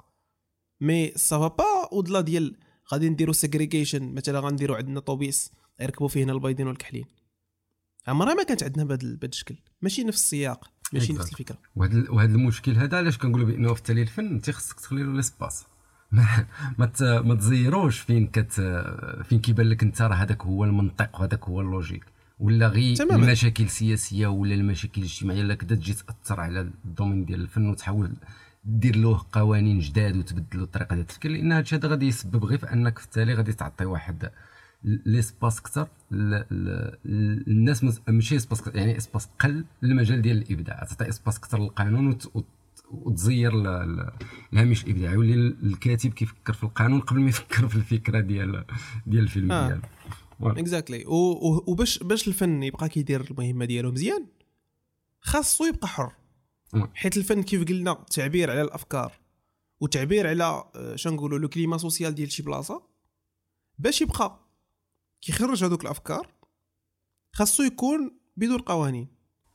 mais 0.80 1.12
ça 1.16 1.32
va 1.32 1.48
pas 1.48 1.64
au-delà 1.92 2.20
ديال 2.20 2.56
غادي 2.92 3.08
نديروا 3.08 3.34
segregation 3.34 4.14
مثلا 4.14 4.40
غنديروا 4.40 4.76
عندنا 4.76 5.00
طوبيس 5.00 5.52
يركبوا 5.80 6.08
فيه 6.08 6.24
هنا 6.24 6.32
البيضين 6.32 6.66
والكحلين. 6.66 7.04
عمرها 8.06 8.34
ما 8.34 8.42
كانت 8.42 8.62
عندنا 8.62 8.84
بهذا 8.84 9.18
الشكل. 9.24 9.56
ماشي 9.82 10.04
نفس 10.04 10.18
السياق. 10.18 10.73
ماشي 10.94 11.12
نفس. 11.12 11.32
الفكرة 11.32 11.56
وهذا 11.76 12.10
وهذا 12.10 12.34
المشكل 12.34 12.72
هذا 12.72 12.96
علاش 12.98 13.18
كنقولوا 13.18 13.46
بأنه 13.46 13.74
في 13.74 13.78
التالي 13.80 14.02
الفن 14.02 14.26
أنت 14.26 14.50
خصك 14.50 14.80
تخلي 14.80 15.02
له 15.02 15.12
l'espace 15.12 15.64
ما 16.12 16.46
ما, 16.78 16.86
ت- 16.86 17.02
ما 17.02 17.34
تزيروش 17.34 17.98
فين 18.00 18.26
كت 18.26 18.52
فين 19.24 19.40
كيبان 19.40 19.66
لك 19.68 19.82
أنت 19.82 20.02
راه 20.02 20.14
هذاك 20.14 20.42
هو 20.42 20.64
المنطق 20.64 21.20
وهذاك 21.20 21.44
هو 21.44 21.60
ال 21.60 21.66
logique 21.66 22.04
ولا 22.38 22.68
غير. 22.68 22.96
المشاكل 23.16 23.64
السياسية 23.64 24.26
ولا 24.26 24.54
المشاكل 24.54 25.00
الاجتماعية 25.00 25.40
اللي 25.40 25.56
كدا 25.56 25.74
تجي 25.74 25.92
تأثر 25.94 26.40
على 26.40 26.60
ال 26.60 26.68
domaine 26.68 27.24
ديال 27.24 27.40
الفن 27.40 27.68
وتحاول 27.68 28.10
دير 28.64 28.96
له 28.96 29.24
قوانين 29.32 29.78
جداد 29.78 30.16
وتبدل 30.16 30.58
له 30.58 30.64
الطريقة 30.64 30.88
ديال 30.88 31.00
التفكير 31.00 31.30
لأن 31.30 31.52
هذا 31.52 31.60
الشيء 31.60 31.78
هذا 31.78 31.88
غادي 31.88 32.06
يسبب 32.06 32.44
غير 32.44 32.58
في 32.58 32.72
أنك 32.72 32.98
في 32.98 33.04
التالي 33.04 33.34
غادي 33.34 33.52
تعطي 33.52 33.84
واحد 33.84 34.30
l'espace 34.84 35.62
كثر 35.62 35.88
الناس 37.02 37.84
ماشي 38.08 38.36
espace 38.36 38.62
يعني 38.74 38.96
espace 38.96 39.28
قل 39.40 39.64
للمجال 39.82 40.22
ديال 40.22 40.36
الإبداع 40.36 40.84
تعطي 40.84 41.08
espace 41.08 41.40
كثر 41.40 41.58
للقانون 41.62 42.06
وت- 42.08 42.30
وت- 42.36 42.44
وتزير 42.90 43.52
ال- 43.54 43.66
ال- 43.66 44.10
الهامش 44.52 44.84
الإبداعي 44.84 45.14
يولي 45.14 45.34
الكاتب 45.34 46.12
كيفكر 46.12 46.52
في 46.52 46.64
القانون 46.64 47.00
قبل 47.00 47.20
ما 47.20 47.28
يفكر 47.28 47.68
في 47.68 47.76
الفكرة 47.76 48.20
ديال 48.20 48.64
ديال 49.06 49.22
الفيلم 49.22 49.52
آه. 49.52 49.68
ديالو. 49.68 49.82
exactly 50.60 51.04
وباش 51.06 51.98
باش 51.98 52.28
الفن 52.28 52.62
يبقى 52.62 52.88
كيدير 52.88 53.20
المهمة 53.30 53.64
ديالو 53.64 53.92
مزيان 53.92 54.26
خاصو 55.20 55.64
يبقى 55.64 55.88
حر. 55.88 56.12
حيت 56.94 57.16
الفن 57.16 57.42
كيف 57.42 57.64
قلنا 57.68 58.04
تعبير 58.10 58.50
على 58.50 58.62
الأفكار 58.62 59.12
وتعبير 59.80 60.26
على 60.28 60.44
آه، 60.76 60.96
شنقولوا 60.96 61.38
le 61.38 61.48
climat 61.48 61.78
social 61.78 62.14
ديال 62.14 62.32
شي 62.32 62.42
بلاصة 62.42 62.82
باش 63.78 64.02
يبقى 64.02 64.40
كيخرج 65.24 65.64
هذوك 65.64 65.84
الأفكار 65.84 66.32
خاصو 67.32 67.62
يكون 67.62 68.18
بدون 68.36 68.58
قوانين 68.58 69.08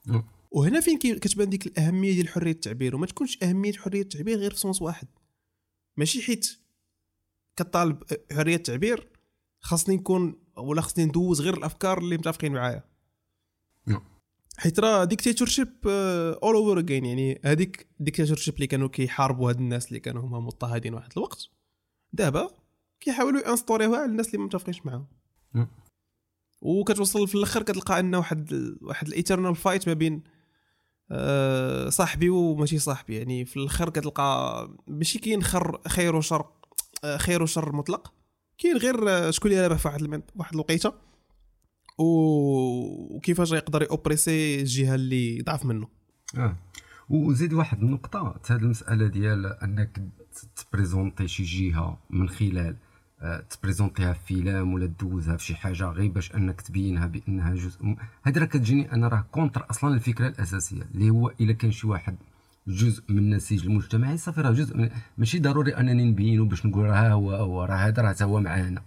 مم. 0.05 0.23
وهنا 0.51 0.79
فين 0.79 0.97
كتبان 0.97 1.49
ديك 1.49 1.67
الأهمية 1.67 2.13
ديال 2.13 2.29
حرية 2.29 2.51
التعبير 2.51 2.95
وما 2.95 3.05
تكونش 3.05 3.43
أهمية 3.43 3.73
حرية 3.73 4.01
التعبير 4.01 4.37
غير 4.37 4.51
في 4.51 4.59
sens 4.59 4.81
واحد 4.81 5.07
ماشي 5.97 6.21
حيت 6.21 6.59
كطالب 7.55 8.03
حرية 8.31 8.55
التعبير 8.55 9.09
خاصني 9.59 9.95
نكون 9.95 10.35
ولا 10.57 10.81
خاصني 10.81 11.05
ندوز 11.05 11.41
غير 11.41 11.57
الأفكار 11.57 11.97
اللي 11.97 12.17
متفقين 12.17 12.53
معايا 12.53 12.83
نعم. 13.85 14.01
حيت 14.57 14.79
راه 14.79 15.03
dictatorship 15.03 15.87
all 16.43 16.55
over 16.55 16.79
again 16.79 17.05
يعني 17.05 17.41
هذيك 17.45 17.87
dictatorship 17.99 18.55
اللي 18.55 18.67
كانوا 18.67 18.87
كيحاربوا 18.87 19.49
هاد 19.49 19.57
الناس 19.57 19.87
اللي 19.87 19.99
كانوا 19.99 20.21
هما 20.21 20.39
مضطهدين 20.39 20.93
واحد 20.93 21.11
الوقت 21.17 21.49
دابا 22.13 22.49
كيحاولوا 22.99 23.49
ينسطوريوها 23.49 23.99
على 23.99 24.11
الناس 24.11 24.27
اللي 24.27 24.37
ما 24.37 24.45
متفقينش 24.45 24.85
معاهم 24.85 24.99
نعم. 24.99 25.18
وكتوصل 26.61 27.27
في 27.27 27.35
الآخر 27.35 27.63
كتلقى 27.63 27.99
أن 27.99 28.15
واحد 28.15 28.75
واحد 28.81 29.07
ال 29.07 29.13
eternal 29.13 29.55
fight 29.55 29.87
ما 29.87 29.93
بين 29.93 30.23
آه، 31.11 31.89
صاحبي 31.89 32.29
وماشي 32.29 32.79
صاحبي. 32.79 33.15
يعني 33.15 33.45
في 33.45 33.57
الآخر 33.57 33.89
كتلقى 33.89 34.69
ماشي 34.87 35.19
كاين 35.19 35.43
خر 35.43 35.81
خير 35.87 36.15
وشر 36.15 36.45
آه، 37.03 37.17
خير 37.17 37.43
وشر 37.43 37.75
مطلق. 37.75 38.13
كاين 38.57 38.77
غير 38.77 39.09
آه، 39.09 39.31
شكون 39.31 39.51
اللي 39.51 39.67
رابح 39.67 39.77
في 39.77 39.87
واحد 39.87 40.23
واحد 40.35 40.53
الوقيتة. 40.53 40.93
وكيفاش 41.97 43.51
يقدر 43.51 43.81
يوبريسي 43.81 44.59
الجهة 44.59 44.95
اللي 44.95 45.41
ضعف 45.41 45.65
منه. 45.65 45.87
آه. 46.37 46.55
وزيد 47.09 47.53
واحد 47.53 47.81
النقطة 47.81 48.39
هذه 48.49 48.59
المسألة 48.59 49.07
ديال 49.07 49.45
أنك 49.45 50.01
تبريزونتي 50.55 51.27
شي 51.27 51.43
جهة 51.43 51.99
من 52.09 52.29
خلال 52.29 52.75
تبريزونتيها 53.49 54.13
في 54.13 54.19
فيلم 54.25 54.73
ولا 54.73 54.85
دوزها 54.85 55.37
في 55.37 55.43
شي 55.43 55.55
حاجة 55.55 55.83
غير 55.85 56.11
باش 56.11 56.35
أنك 56.35 56.61
تبينها 56.61 57.07
بأنها 57.07 57.53
جزء 57.55 57.85
م- 57.85 57.95
هذه 58.23 58.37
راه 58.39 58.45
كتجيني 58.45 58.91
أنا 58.93 59.07
راه 59.07 59.25
contre 59.31 59.65
أصلا 59.69 59.93
الفكرة 59.95 60.27
الأساسية 60.27 60.81
اللي 60.95 61.09
هو 61.09 61.29
إلا 61.41 61.53
كان 61.53 61.71
شي 61.71 61.87
واحد 61.87 62.15
جزء 62.67 63.03
من 63.09 63.17
النسيج 63.17 63.65
المجتمعي 63.65 64.17
صافي 64.17 64.41
راه 64.41 64.51
جزء 64.51 64.77
من 64.77 64.89
ماشي 65.17 65.39
ضروري 65.39 65.77
أنني 65.77 66.03
نبينو 66.05 66.45
باش 66.45 66.65
نقول 66.65 66.85
راه 66.85 67.09
هو 67.09 67.31
هو 67.35 67.63
راه 67.63 67.75
هذا 67.75 68.01
راه 68.01 68.15
هو 68.21 68.39
معانا. 68.41 68.81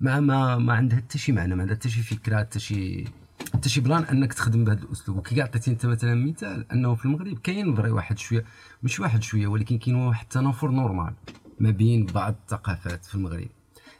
ما 0.00 0.20
ما 0.20 0.58
ما 0.58 0.72
عندها 0.74 0.96
حتى 0.98 1.18
شي 1.18 1.32
معنى 1.32 1.54
ما 1.54 1.62
عندها 1.62 1.76
حتى 1.76 1.88
شي 1.88 2.02
فكرة 2.02 2.38
حتى 2.38 2.58
شي 2.60 3.04
حتى 3.54 3.68
شي 3.68 3.80
plan 3.80 4.02
أنك 4.04 4.32
تخدم 4.34 4.64
بهذا 4.64 4.82
الأسلوب. 4.82 5.18
وكي 5.18 5.42
عطيتي 5.42 5.70
أنت 5.70 5.86
مثلا 5.86 6.14
مثال 6.14 6.72
أنه 6.72 6.94
في 6.94 7.04
المغرب 7.04 7.38
كاين 7.38 7.74
vrai 7.74 7.90
واحد 7.90 8.18
شوية 8.18 8.44
مش 8.82 9.00
واحد 9.00 9.22
شوية 9.22 9.46
ولكن 9.46 9.78
كاين 9.78 9.94
واحد 9.96 10.22
التنافر 10.22 10.70
normal 10.70 11.12
ما 11.60 11.70
بين 11.70 12.06
بعض 12.06 12.34
الثقافات 12.42 13.04
في 13.04 13.14
المغرب. 13.14 13.48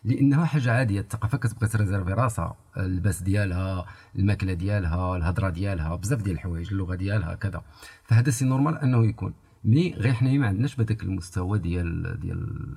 لأنها 0.09 0.44
حاجة 0.44 0.73
عادية 0.73 1.01
الثقافة 1.01 1.38
كتبقى 1.38 1.68
تريزيرفي 1.68 2.12
راسها 2.12 2.57
اللباس 2.77 3.23
ديالها 3.23 3.87
الماكلة 4.16 4.53
ديالها 4.53 5.16
الهضرة 5.16 5.49
ديالها 5.49 5.97
بزاف 5.97 6.23
ديال 6.23 6.35
الحوايج 6.35 6.68
اللغة 6.73 6.94
ديالها 6.94 7.35
كذا. 7.35 7.62
فهذا 8.05 8.31
c'est 8.31 8.44
normal 8.44 8.79
أنه 8.79 9.07
يكون. 9.07 9.35
mais 9.64 9.94
غير 9.94 10.12
حنايا 10.12 10.38
ما 10.38 10.47
عندناش 10.47 10.77
بهذاك 10.77 11.03
المستوى 11.03 11.59
ديال 11.59 12.21
ديال 12.21 12.75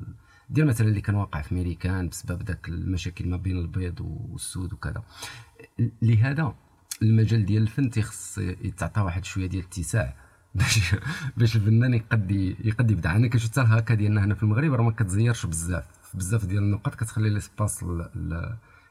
ديال 0.50 0.68
مثلا 0.68 0.88
اللي 0.88 1.02
كان 1.02 1.16
واقع 1.16 1.42
في 1.42 1.56
ميريكان 1.56 2.10
بسبب 2.10 2.44
ذاك 2.44 2.70
المشاكل 2.70 3.28
ما 3.30 3.38
بين 3.38 3.58
البيض 3.58 4.02
والسود 4.02 4.74
وكذا. 4.74 5.04
لهذا 6.02 6.54
المجال 7.02 7.46
ديال 7.46 7.62
الفن 7.62 7.90
تيخص 7.90 8.38
يتعطى 8.38 9.02
واحد 9.02 9.26
شوية 9.26 9.48
ديال 9.48 9.64
الاتساع 9.64 10.16
باش 10.56 10.96
باش 11.38 11.56
الفنان 11.56 11.94
يقد 11.94 12.32
يقد 12.64 12.92
يبدع 12.92 13.16
أنا 13.16 13.28
كنشوف 13.28 13.52
حتى 13.52 13.62
الهكا 13.62 13.94
ديالنا 13.94 14.26
هنا 14.26 14.36
في 14.36 14.44
المغرب 14.44 14.74
راه 14.74 14.84
ما 14.84 14.92
كتزيرش 14.92 15.46
بزاف. 15.46 16.01
في 16.12 16.18
بزاف 16.18 16.46
ديال 16.46 16.64
النقط 16.64 16.96
كتخلي 16.96 17.30
l'espace 17.30 17.84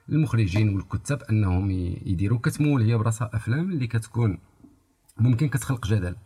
للمخرجين 0.09 0.74
والكتاب 0.76 1.22
انهم 1.22 1.70
يديروا 1.70 2.38
كتمول 2.38 2.83
هي 2.83 2.96
براسها 2.96 3.30
افلام 3.35 3.70
اللي 3.72 3.87
كتكون 3.87 4.38
ممكن 5.18 5.48
كتخلق 5.48 5.87
جدل. 5.87 6.16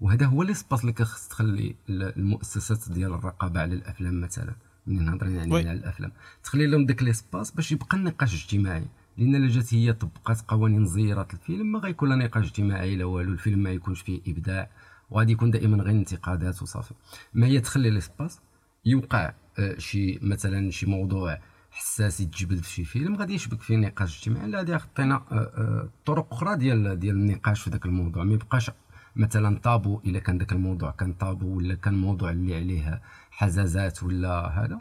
وهذا 0.00 0.26
هو 0.26 0.42
l'espace 0.42 0.80
اللي 0.80 0.92
كتخص 0.92 1.28
تخلي 1.28 1.74
ال- 1.88 2.16
المؤسسات 2.18 2.92
ديال 2.92 3.12
الرقابة 3.12 3.60
على 3.60 3.74
الأفلام 3.74 4.20
مثلا 4.20 4.54
من 4.86 5.04
نهضر 5.04 5.28
يعني. 5.28 5.54
على 5.56 5.72
الأفلام. 5.72 6.12
تخلي 6.44 6.66
لهم 6.66 6.86
داك 6.86 7.02
l'espace 7.02 7.50
باش 7.50 7.72
يبقى 7.72 7.96
النقاش 7.96 8.34
اجتماعي. 8.34 8.86
لأن 9.18 9.34
إلا 9.36 9.48
جات 9.48 9.74
هي 9.74 9.92
طبقات 9.92 10.40
قوانين 10.48 10.86
زيرات 10.86 11.34
الفيلم 11.34 11.72
ما 11.72 11.78
غيكون 11.78 12.08
لا 12.08 12.16
نقاش 12.16 12.44
اجتماعي 12.44 12.96
لا 12.96 13.04
والو 13.04 13.32
الفيلم 13.32 13.58
ما 13.58 13.70
يكونش 13.70 14.00
فيه 14.00 14.20
إبداع. 14.28 14.70
وغادي 15.10 15.32
يكون 15.32 15.50
دائما 15.50 15.82
غير 15.82 15.90
انتقادات 15.94 16.62
وصافي. 16.62 16.94
ما 17.34 17.46
هي 17.46 17.60
تخلي 17.60 17.90
l'espace 17.90 18.40
يوقع 18.84 19.32
شي 19.78 20.18
مثلا 20.22 20.70
شي 20.70 20.86
موضوع 20.86 21.38
حساس 21.70 22.20
يتجبد 22.20 22.58
في 22.62 22.70
شي 22.70 22.84
فيلم 22.84 23.16
غادي 23.16 23.34
يشبك 23.34 23.60
فيه 23.62 23.76
نقاش 23.76 24.18
اجتماعي. 24.18 24.46
لا 24.50 24.58
غادي 24.58 24.72
يعطينا 24.72 25.14
آه، 25.14 25.22
آه، 25.32 25.88
طرق 26.06 26.32
أخرى 26.34 26.56
ديال 26.56 26.98
ديال 27.00 27.16
النقاش 27.16 27.60
في 27.62 27.70
ذاك 27.70 27.86
الموضوع. 27.86 28.24
ما 28.24 28.34
يبقاش 28.34 28.70
مثلا 29.16 29.58
طابو 29.58 30.00
إلا 30.06 30.18
كان 30.18 30.38
ذاك 30.38 30.52
الموضوع 30.52 30.90
كان 30.90 31.12
طابو 31.12 31.56
ولا 31.56 31.74
كان 31.74 31.94
موضوع 31.94 32.30
اللي 32.30 32.56
عليه 32.56 33.00
حزازات 33.30 34.02
ولا 34.02 34.46
هذا. 34.46 34.78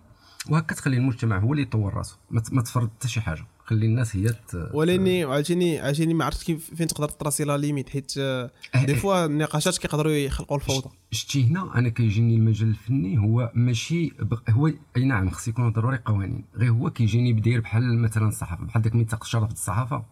وهكا 0.49 0.75
تخلي 0.75 0.97
المجتمع 0.97 1.37
هو 1.39 1.51
اللي 1.53 1.61
يطور 1.63 1.93
ت- 2.39 2.53
ما 2.53 2.61
تفرض 2.61 2.89
حتى 2.97 3.07
شي 3.07 3.21
حاجة. 3.21 3.45
خلي 3.65 3.85
الناس 3.85 4.15
هي. 4.15 4.35
ولاني 4.73 5.23
عاوتاني 5.23 5.79
عاوتاني 5.79 6.13
ما 6.13 6.25
عرفتش 6.25 6.43
كيف 6.43 6.75
فين 6.75 6.87
تقدر 6.87 7.09
تراسي 7.09 7.43
la 7.43 7.57
limite 7.57 7.89
حيت 7.89 8.13
آه، 8.17 8.51
أه، 8.75 8.85
des 8.85 8.93
أه. 8.93 8.95
fois 8.95 9.25
النقاشات 9.25 9.77
كيقدروا 9.77 10.11
يخلقوا 10.11 10.57
الفوضى 10.57 10.89
شتي 11.11 11.43
هنا 11.43 11.77
أنا 11.77 11.89
كيجيني 11.89 12.35
المجال 12.35 12.69
الفني 12.69 13.17
هو 13.17 13.51
ماشي. 13.55 14.11
هو 14.49 14.71
أي 14.97 15.05
نعم 15.05 15.29
خص 15.29 15.47
يكون 15.47 15.71
ضروري 15.71 15.99
قوانين 16.05 16.45
غير 16.55 16.71
هو 16.71 16.89
كيجيني 16.89 17.33
بداير 17.33 17.59
بحال 17.59 17.99
مثلا 17.99 18.27
الصحافة 18.27 18.65
بحال 18.65 18.81
داك 18.81 18.95
ميثاق 18.95 19.23
الشرف 19.23 19.51
الصحافة 19.51 20.05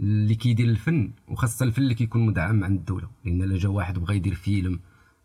اللي 0.00 0.34
كيدير 0.34 0.66
الفن 0.66 1.10
وخاصة 1.28 1.64
الفن 1.64 1.82
اللي 1.82 1.94
كيكون 1.94 2.26
مدعم 2.26 2.64
عند 2.64 2.78
الدولة 2.78 3.08
لأن 3.24 3.42
الا 3.42 3.58
جا 3.58 3.68
واحد 3.68 3.98
بغى 3.98 4.16
يدير 4.16 4.34
فيلم 4.34 4.80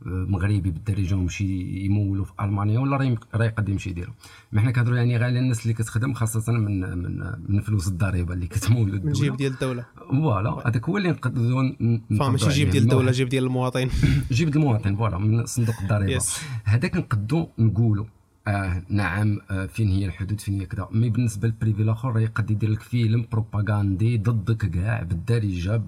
مغربي 0.05 0.59
بالدارجه 0.71 1.15
ومشي 1.15 1.61
يمولوا 1.85 2.25
في 2.25 2.31
ألمانيا 2.41 2.79
ولا 2.79 3.17
راه 3.35 3.45
يقدر 3.45 3.69
يمشي 3.69 3.89
يديرو. 3.89 4.11
ما 4.51 4.61
حنا 4.61 4.71
كنهضروا 4.71 4.97
يعني 4.97 5.11
غير 5.17 5.23
على 5.23 5.39
الناس 5.39 5.61
اللي 5.63 5.73
كتخدم 5.73 6.13
خاصة 6.13 6.51
من 6.53 6.81
من 6.97 7.33
من 7.49 7.61
فلوس 7.61 7.87
الضريبة 7.87 8.33
اللي 8.33 8.47
كتمول 8.47 8.87
من 8.87 8.93
الدولة. 8.93 9.13
جيب 9.13 9.37
ديال 9.37 9.53
الدولة. 9.53 9.85
voilà 10.11 10.67
هذاك 10.67 10.89
هو 10.89 10.97
اللي 10.97 11.09
نقدروا 11.09 11.63
ن- 11.63 11.75
فاهم 11.79 12.01
نفرضوا 12.11 12.31
ماشي 12.31 12.49
جيب. 12.49 12.69
ديال 12.69 12.83
الدولة 12.83 13.11
جيب 13.11 13.29
ديال 13.29 13.43
المواطن. 13.43 13.89
جيب 14.31 14.55
المواطن 14.55 14.95
voilà 14.95 15.17
من 15.17 15.45
صندوق 15.45 15.75
الضريبة. 15.81 16.21
هذاك 16.63 16.95
نقدو 16.97 17.47
نقولوا 17.59 18.05
آه 18.47 18.83
نعم 18.89 19.41
آه 19.51 19.65
فين 19.65 19.89
هي 19.89 20.05
الحدود؟ 20.05 20.41
فين 20.41 20.59
هي 20.59 20.65
كذا؟ 20.65 20.87
mais 20.91 21.09
بالنسبة 21.09 21.47
لل 21.47 21.57
privé 21.57 21.81
الآخر 21.81 22.11
راه 22.13 22.21
يقد 22.21 22.51
يدير 22.51 22.69
لك 22.69 22.81
فيلم 22.81 23.27
بروباغاندي 23.31 24.17
ضدك 24.17 24.71
كاع 24.71 25.01
بالدارجة 25.01 25.81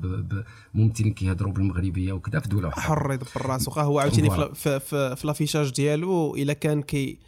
بممثلين 0.73 1.13
كيهضروا 1.13 1.53
بالمغربية 1.53 2.13
وكذا 2.13 2.39
في 2.39 2.49
دولة 2.49 2.67
واحدة 2.67 2.81
حر 2.81 3.13
يدبر 3.13 3.45
راسو 3.45 3.71
هو 3.71 3.99
عاوتاني 3.99 4.29
voilà. 4.29 4.53
في, 4.53 4.79
في, 4.79 5.15
في 5.15 5.27
l'affichage 5.27 5.71
ديالو 5.71 6.35
إلا 6.35 6.53
كان 6.53 6.81
كي 6.81 7.19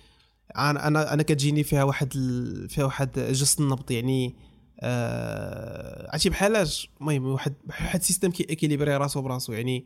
أنا 0.58 1.14
أنا 1.14 1.24
كتجيني 1.24 1.64
فيها 1.64 1.84
واحد 1.84 2.14
ال... 2.16 2.70
فيها 2.70 2.86
واحد 2.86 3.20
جس 3.20 3.60
النبض 3.60 3.92
يعني 3.92 4.36
آه... 4.80 6.10
عرفتي 6.12 6.30
بحالاش 6.30 6.90
المهم 7.02 7.26
واحد 7.26 7.54
واحد 7.70 8.02
système 8.02 8.32
كي 8.32 8.44
اكيليبري 8.44 8.98
راسو 8.98 9.22
براسو 9.22 9.54
يعني 9.54 9.86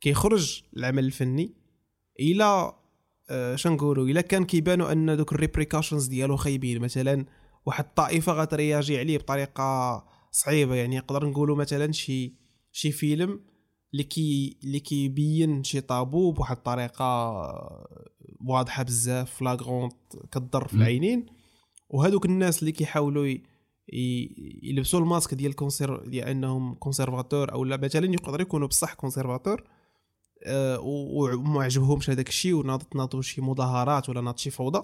كيخرج 0.00 0.62
العمل 0.76 1.04
الفني 1.04 1.52
إلى 2.20 2.72
شنقولوا 3.54 4.06
إلا 4.06 4.20
كان 4.20 4.44
كيبانوا 4.44 4.92
أن 4.92 5.16
دوك 5.16 5.32
ال 5.32 5.37
repercussions 5.37 6.06
ديالو 6.06 6.36
خايبين 6.36 6.80
مثلا 6.80 7.26
واحد 7.66 7.84
الطائفة 7.84 8.32
غترياجي 8.32 8.98
عليه 8.98 9.18
بطريقة 9.18 10.04
صعيبة. 10.30 10.74
يعني 10.74 10.96
نقدر 10.98 11.26
نقولوا 11.26 11.56
مثلا 11.56 11.92
شي 11.92 12.34
شي 12.72 12.92
فيلم 12.92 13.40
اللي 13.92 14.02
كي 14.04 14.58
اللي 14.64 14.80
كيبين 14.80 15.64
شي 15.64 15.80
طابو 15.80 16.32
بواحد 16.32 16.56
الطريقة 16.56 17.34
واضحة 18.40 18.82
بزاف 18.82 19.34
flagrante 19.34 19.94
كضر 20.32 20.68
في. 20.68 20.74
العينين. 20.74 21.26
وهذوك 21.88 22.26
الناس 22.26 22.60
اللي 22.60 22.72
كيحاولوا 22.72 23.34
يلبسوا 24.62 25.00
الماسك 25.00 25.34
ديال 25.34 25.54
conser 25.54 26.08
ديال 26.08 26.28
انهم 26.28 26.74
conservateur 26.74 27.52
أو 27.52 27.64
لا 27.64 27.76
مثلا 27.76 28.06
يقدروا 28.06 28.42
يكونوا 28.42 28.68
بصح 28.68 28.94
conservateur 28.94 29.60
آه، 29.60 29.77
وما 30.46 31.62
عجبهمش 31.62 32.10
هذاك 32.10 32.28
الشيء 32.28 32.54
وناض 32.54 32.82
ناضوا 32.94 33.22
شي 33.22 33.40
مظاهرات 33.40 34.08
ولا 34.08 34.20
ناض 34.20 34.38
شي 34.38 34.50
فوضى. 34.50 34.82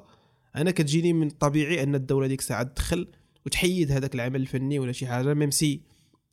أنا 0.56 0.70
كتجيني 0.70 1.12
من 1.12 1.26
الطبيعي 1.26 1.82
أن 1.82 1.94
الدولة 1.94 2.26
ديك 2.26 2.38
الساعة 2.40 2.62
تدخل 2.62 3.08
وتحيد 3.46 3.92
هذاك 3.92 4.14
العمل 4.14 4.40
الفني 4.40 4.78
ولا 4.78 4.92
شي 4.92 5.06
حاجة 5.06 5.34
même 5.34 5.50
si 5.50 5.80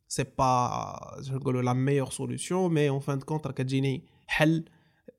c'est 0.07 0.25
pas 0.37 1.21
نقولوا 1.29 1.61
la 1.61 1.73
meilleure 1.73 2.09
solution 2.09 2.73
mais 2.73 2.89
en 2.89 2.99
fin 2.99 3.19
de 3.19 3.25
compte 3.25 3.47
كتجيني 3.47 4.03
حل 4.27 4.65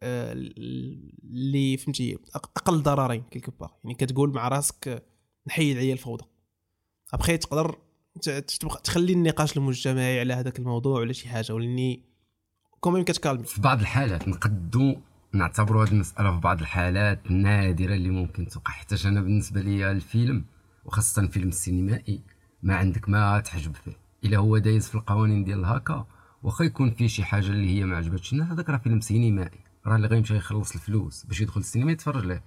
آه، 0.03 0.33
اللي 0.33 1.77
فهمتي 1.77 2.17
أق- 2.17 2.51
أقل 2.57 2.83
ضررين 2.83 3.23
quelque 3.31 3.53
part 3.61 3.71
يعني 3.85 3.95
كتقول 3.95 4.33
مع 4.33 4.49
راسك 4.49 4.89
آه، 4.89 5.03
نحيد 5.47 5.77
عليا 5.77 5.93
الفوضى. 5.93 6.25
ابخي 7.13 7.37
تقدر 7.37 7.79
تخلي 8.85 9.13
النقاش 9.13 9.57
المجتمعي 9.57 10.21
على 10.21 10.33
هذاك 10.35 10.59
الموضوع 10.59 11.01
ولا 11.01 11.13
شي 11.13 11.29
حاجة 11.29 11.53
ولأني 11.55 12.12
quand 12.85 12.96
même 12.96 13.05
كتكالمي. 13.05 13.45
في 13.45 13.61
بعض 13.61 13.81
الحالات 13.81 14.29
نقدو 14.29 14.97
نعتبروا 15.33 15.85
هذه 15.85 15.93
المسألة 15.93 16.33
في 16.33 16.41
بعض 16.41 16.61
الحالات 16.61 17.31
نادرة 17.31 17.95
اللي 17.95 18.11
ممكن 18.11 18.49
توقع. 18.49 18.73
حتى 18.73 19.09
أنا 19.09 19.21
بالنسبة 19.21 19.61
لي 19.61 19.91
الفيلم 19.91 20.45
وخاصة 20.85 21.23
الفيلم 21.23 21.49
السينمائي 21.49 22.23
ما 22.63 22.77
عندك 22.77 23.09
ما 23.09 23.41
تحجب 23.41 23.75
فيه. 23.75 23.93
إلا 24.25 24.39
هو 24.39 24.59
دايز 24.59 24.89
في 24.89 24.95
القوانين 24.95 25.45
ديال 25.45 25.59
الهكا 25.59 26.07
واخا 26.43 26.65
يكون 26.65 26.91
فيه 26.91 27.07
شي 27.07 27.25
حاجة 27.25 27.47
اللي 27.47 27.79
هي 27.79 27.85
ما 27.85 27.97
عجبتش. 27.97 28.33
الناس 28.33 28.49
هذاك 28.49 28.71
راه 28.71 28.79
فيلم 28.79 29.01
سينمائي 29.01 29.61
راه 29.87 29.97
اللي 29.97 30.07
غيمشي 30.07 30.37
يخلص 30.37 30.75
الفلوس. 30.75 31.25
باش 31.25 31.41
يدخل 31.41 31.61
السينما 31.61 31.93
يتفرج 31.93 32.27
ليه. 32.27 32.43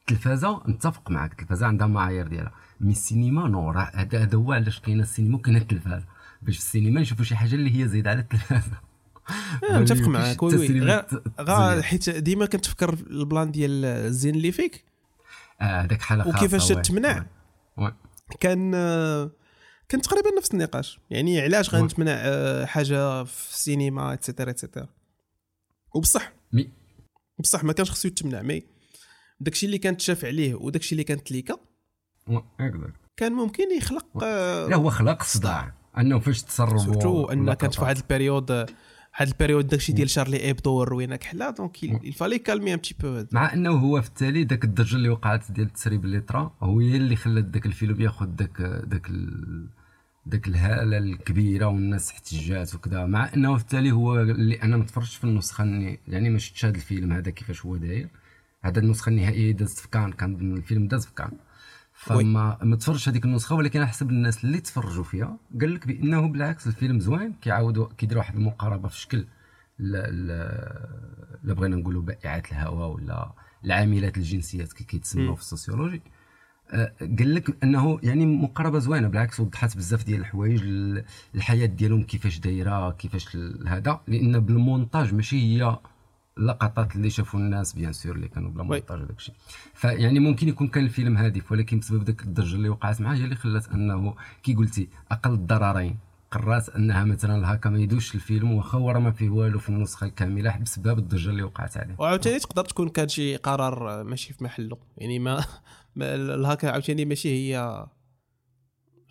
التلفازة 0.00 0.62
نتفق 0.68 1.10
معك 1.10 1.32
التلفازة 1.32 1.66
عندها 1.66 1.86
معايير 1.86 2.28
ديالها. 2.28 2.52
mais 2.80 2.92
السينما 2.92 3.48
non 3.48 3.70
راه 3.70 3.90
هذا 3.94 4.36
هو 4.38 4.52
علاش 4.52 4.80
كاينة 4.80 5.02
السينما 5.02 5.36
وكاينة 5.36 5.58
التلفازة. 5.58 6.06
باش 6.42 6.56
في 6.56 6.62
السينما 6.62 7.00
نشوفوا 7.00 7.24
شي 7.24 7.36
حاجة 7.36 7.54
اللي 7.54 7.80
هي 7.80 7.88
زايدة 7.88 8.10
على 8.10 8.20
التلفازة. 8.20 8.89
متفق 9.72 10.00
ما 10.00 10.08
معاك. 10.08 10.42
oui 10.42 10.56
غير 10.66 11.06
غير. 11.40 11.82
حيت 11.82 12.10
ديما 12.10 12.46
كنتفكر 12.46 12.94
ال 13.10 13.18
plan 13.18 13.50
ديال 13.50 13.84
الزين 13.84 14.34
اللي 14.34 14.52
فيك؟ 14.52 14.84
آه، 15.60 15.64
هذاك 15.64 16.02
حالة 16.02 16.24
خاصه 16.24 16.36
وكيفاش. 16.38 16.68
تمنع؟ 16.68 17.26
كان 18.40 18.72
آه، 18.74 19.30
كان 19.88 20.00
تقريبا 20.00 20.28
نفس 20.38 20.54
النقاش. 20.54 21.00
يعني 21.10 21.40
علاش. 21.40 21.74
غنتمنع 21.74 22.12
آه، 22.16 22.64
حاجة 22.64 23.24
في 23.24 23.50
السينما 23.50 24.12
et 24.12 24.22
cetera 24.22 24.50
et 24.50 24.60
cetera 24.60 24.88
وبصح. 25.94 26.32
mais. 26.52 26.70
بصح 27.38 27.64
ما 27.64 27.72
كانش 27.72 27.90
خصو 27.90 28.08
يتمنع. 28.08 28.42
mais 28.42 28.62
داكشي 29.40 29.66
اللي 29.66 29.78
كانت 29.78 30.00
شاف 30.00 30.24
عليه 30.24 30.54
وداكشي 30.54 30.92
اللي 30.92 31.04
كانت 31.04 31.32
ليكا 31.32 31.56
كان 33.16 33.32
ممكن 33.32 33.76
يخلق 33.76 34.06
آه، 34.22 34.66
لا 34.66 34.76
هو 34.76 34.90
خلق 34.90 35.22
صداع. 35.22 35.74
أنه 35.98 36.18
فاش 36.18 36.42
تسربوا 36.42 36.78
surtout 36.78 37.24
ان 37.24 37.52
كانت 37.54 37.74
في 37.74 37.80
واحد. 37.80 37.96
ال 37.96 38.05
période 38.05 38.66
واحد 39.20 39.32
ال 39.32 39.36
période 39.36 39.66
داكشي 39.66 39.92
ديال 39.92 40.10
Charlie 40.10 40.36
Hebdo 40.36 40.72
وروينا 40.72 41.16
كحله 41.16 41.50
donc 41.50 41.84
il 41.84 41.96
fallait 41.96 42.38
calmer 42.38 42.74
un 42.74 42.76
petit 42.76 42.94
peu 43.00 43.24
مع 43.32 43.52
إنه 43.52 43.70
هو 43.70 44.02
في 44.02 44.08
التالي 44.08 44.44
داك 44.44 44.64
الضجة 44.64 44.96
اللي 44.96 45.08
وقعت 45.08 45.52
ديال 45.52 45.66
التسريب 45.66 46.04
اللي 46.04 46.20
طرا 46.20 46.54
هو 46.60 46.80
هي 46.80 46.96
اللي 46.96 47.16
خلات 47.16 47.44
داك 47.44 47.66
الفيلم 47.66 48.00
ياخذ 48.00 48.26
داك 48.26 48.62
داك 48.62 49.10
ال... 49.10 49.68
داك 50.26 50.48
الهالة 50.48 50.98
الكبيرة 50.98 51.66
والناس 51.66 52.10
احتجات 52.10 52.74
وكذا. 52.74 53.06
مع 53.06 53.30
إنه 53.34 53.56
في 53.56 53.62
التالي 53.62 53.92
هو 53.92 54.20
اللي 54.20 54.62
أنا 54.62 54.76
ما 54.76 54.84
تفرجتش 54.84 55.16
في 55.16 55.24
النسخة. 55.24 55.64
يعني 56.08 56.30
ما 56.30 56.38
شفتش 56.38 56.64
هذا 56.64 56.76
الفيلم 56.76 57.12
هذا 57.12 57.30
كيفاش 57.30 57.66
هو 57.66 57.76
داير. 57.76 58.08
هذا 58.62 58.80
النسخة 58.80 59.08
النهائية 59.08 59.52
دازت 59.52 59.78
في 59.78 59.88
كان 59.88 60.12
كان 60.12 60.56
الفيلم 60.56 60.88
داز 60.88 61.06
في 61.06 61.14
كان. 61.14 61.30
فما 62.24 62.58
ما 62.62 62.76
تفرجش 62.76 63.08
هذيك 63.08 63.24
النسخة 63.24 63.54
ولكن 63.56 63.78
على 63.78 63.88
حسب 63.88 64.10
الناس 64.10 64.44
اللي 64.44 64.60
تفرجوا 64.60 65.04
فيها 65.04 65.36
قال 65.60 65.74
لك 65.74 65.86
بأنه 65.86 66.28
بالعكس 66.28 66.66
الفيلم 66.66 67.00
زوين 67.00 67.32
كيعاودوا 67.42 67.86
كيديروا 67.98 68.22
واحد 68.22 68.34
المقاربة 68.36 68.88
في 68.88 68.98
شكل 69.00 69.26
لا 71.44 71.54
بغينا 71.54 71.76
نقولوا 71.76 72.02
بائعات 72.02 72.52
الهواء 72.52 72.88
ولا 72.90 73.32
العاملات 73.64 74.16
الجنسيات 74.16 74.72
كي 74.72 74.84
كيتسموا 74.84 75.34
في 75.34 75.40
ال 75.40 75.45
sociologie. 75.45 76.02
آه، 76.70 76.92
قال 77.18 77.34
لك 77.34 77.56
انه 77.64 77.98
يعني 78.02 78.26
مقاربة 78.26 78.78
زوينة 78.78 79.08
بالعكس 79.08 79.40
وضحت 79.40 79.76
بزاف 79.76 80.04
ديال 80.04 80.20
الحوايج 80.20 80.62
ال- 80.62 81.04
الحياة 81.34 81.66
ديالهم 81.66 82.02
كيفاش 82.02 82.38
دايرة 82.38 82.90
كيفاش 82.90 83.36
هذا 83.66 84.00
لأن 84.08 84.38
بالمونتاج 84.40 85.14
ماشي 85.14 85.36
هي 85.62 85.78
اللقطات 86.40 86.96
اللي 86.96 87.10
شافوا 87.10 87.40
الناس 87.40 87.72
bien 87.72 87.92
sûr 87.92 88.14
اللي 88.16 88.28
كانوا 88.28 88.50
بلا. 88.50 88.62
مونتاج 88.62 89.00
وداك 89.02 89.16
الشيء. 89.18 89.34
فيعني 89.74 90.18
ممكن 90.18 90.48
يكون 90.48 90.68
كان 90.68 90.84
الفيلم 90.84 91.16
هادف 91.16 91.52
ولكن 91.52 91.78
بسبب 91.78 92.04
داك 92.04 92.22
الضجة 92.22 92.54
اللي 92.54 92.68
وقعت 92.68 93.00
معاه 93.00 93.14
هي 93.14 93.24
اللي 93.24 93.34
خلات 93.36 93.68
أنه 93.68 94.14
كي 94.42 94.54
قلتي 94.54 94.88
أقل 95.10 95.30
الضررين. 95.32 95.96
قررت 96.30 96.68
أنها 96.68 97.04
مثلا 97.04 97.36
الهاكا 97.36 97.70
ما 97.70 97.78
يدوش 97.78 98.14
الفيلم 98.14 98.52
واخا 98.52 98.78
هو 98.78 98.90
راه 98.90 98.98
ما 99.00 99.10
فيه 99.12 99.30
والو 99.30 99.58
في 99.58 99.68
النسخة 99.68 100.04
الكاملة 100.04 100.58
بسبب 100.58 100.98
الضجة 100.98 101.30
اللي 101.30 101.42
وقعت 101.42 101.76
عليه. 101.76 101.94
وعاوتاني 101.98 102.38
تقدر 102.38 102.64
تكون 102.64 102.88
كان 102.88 103.08
شي 103.08 103.36
قرار 103.36 104.04
ماشي 104.04 104.32
في 104.32 104.44
محله. 104.44 104.76
يعني 104.98 105.18
ما, 105.18 105.44
ما 105.96 106.14
الهاكا 106.14 106.70
عاوتاني 106.70 107.04
ماشي 107.04 107.28
هي 107.28 107.86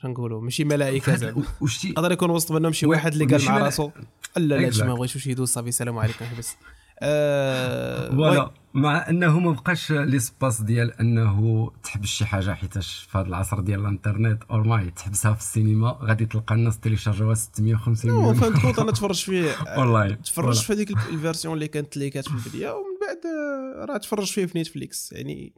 شنقولوا 0.02 0.42
ماشي 0.42 0.64
ملائكة 0.64 1.16
زعما. 1.22 1.44
وشتي 1.62 1.90
يقدر 1.90 2.12
يكون 2.12 2.30
وسط 2.30 2.52
منهم 2.52 2.72
شي 2.74 2.86
واحد 2.86 3.12
اللي 3.14 3.26
قال 3.26 3.46
مع 3.46 3.58
راسو 3.58 3.92
لا 4.38 4.56
لا 4.70 4.86
ما. 4.86 4.94
بغيتوش 4.94 5.28
يدوز 5.28 5.50
صافي 5.50 5.70
السلام 5.70 5.98
عليكم 5.98 6.26
حبس 6.26 6.56
آه، 7.02 8.10
voilà. 8.10 8.52
مع 8.74 9.10
انه 9.10 9.40
ما 9.40 9.52
بقاش 9.52 9.92
l'espace 9.92 10.62
ديال 10.62 11.00
انه 11.00 11.72
تحبس 11.84 12.08
شي 12.08 12.26
حاجة 12.26 12.54
حيتاش 12.54 13.08
في 13.12 13.18
هذا 13.18 13.28
العصر 13.28 13.60
ديال 13.60 13.80
الانترنت 13.80 14.44
alors 14.44 14.68
ماي 14.68 14.92
تحبسها 14.92 15.34
في 15.34 15.40
السينما 15.40 16.00
غادي 16.02 16.26
تلقى 16.26 16.56
الناس 16.56 16.80
téléchargeاوها 16.80 17.34
650 17.36 18.12
نو 18.12 18.20
مليون 18.22 18.34
فهمت 18.36 18.62
كونت 18.62 18.80
أنا 18.80 18.92
تفرجت 18.92 19.26
فيه. 19.26 19.52
اونلاين 19.52 20.22
تفرجت 20.22 20.64
في 20.64 20.74
هذيك 20.74 20.92
ال 20.92 20.99
version 21.00 21.54
اللي 21.54 21.68
كانت 21.68 21.98
اللي 21.98 22.10
كانت 22.10 22.30
في 22.30 22.48
البدايه 22.48 22.72
ومن 22.72 22.98
بعد 23.02 23.22
آه، 23.26 23.86
راه 23.86 23.98
تفرجت 23.98 24.30
فيه 24.34 24.46
في 24.46 24.60
نتفليكس. 24.60 25.12
يعني 25.12 25.54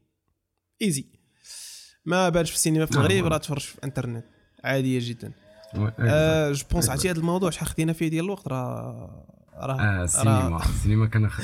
ايزي 0.82 1.06
ما 2.06 2.30
بانش 2.30 2.50
في 2.50 2.56
السينما 2.56 2.86
في 2.86 2.94
نعم، 2.94 3.02
المغرب 3.06 3.24
والله. 3.24 3.30
راه 3.30 3.38
تفرج 3.38 3.62
في 3.62 3.76
الانترنت. 3.76 4.26
عادية 4.64 5.00
جدا. 5.02 5.32
آه 5.76 5.94
آه 6.00 6.52
جو 6.52 6.66
بونس 6.72 6.90
عرفتي 6.90 7.10
هذا 7.10 7.20
الموضوع 7.20 7.50
شحال 7.50 7.68
خدينا 7.68 7.94
فيه 7.94 8.08
ديال 8.08 8.26
الوقت 8.26 8.48
راه 8.48 9.31
راه 9.56 9.82
آه، 9.82 10.04
السينما. 10.04 10.62
السينما 10.70 11.06
كان 11.06 11.30
خ- 11.30 11.42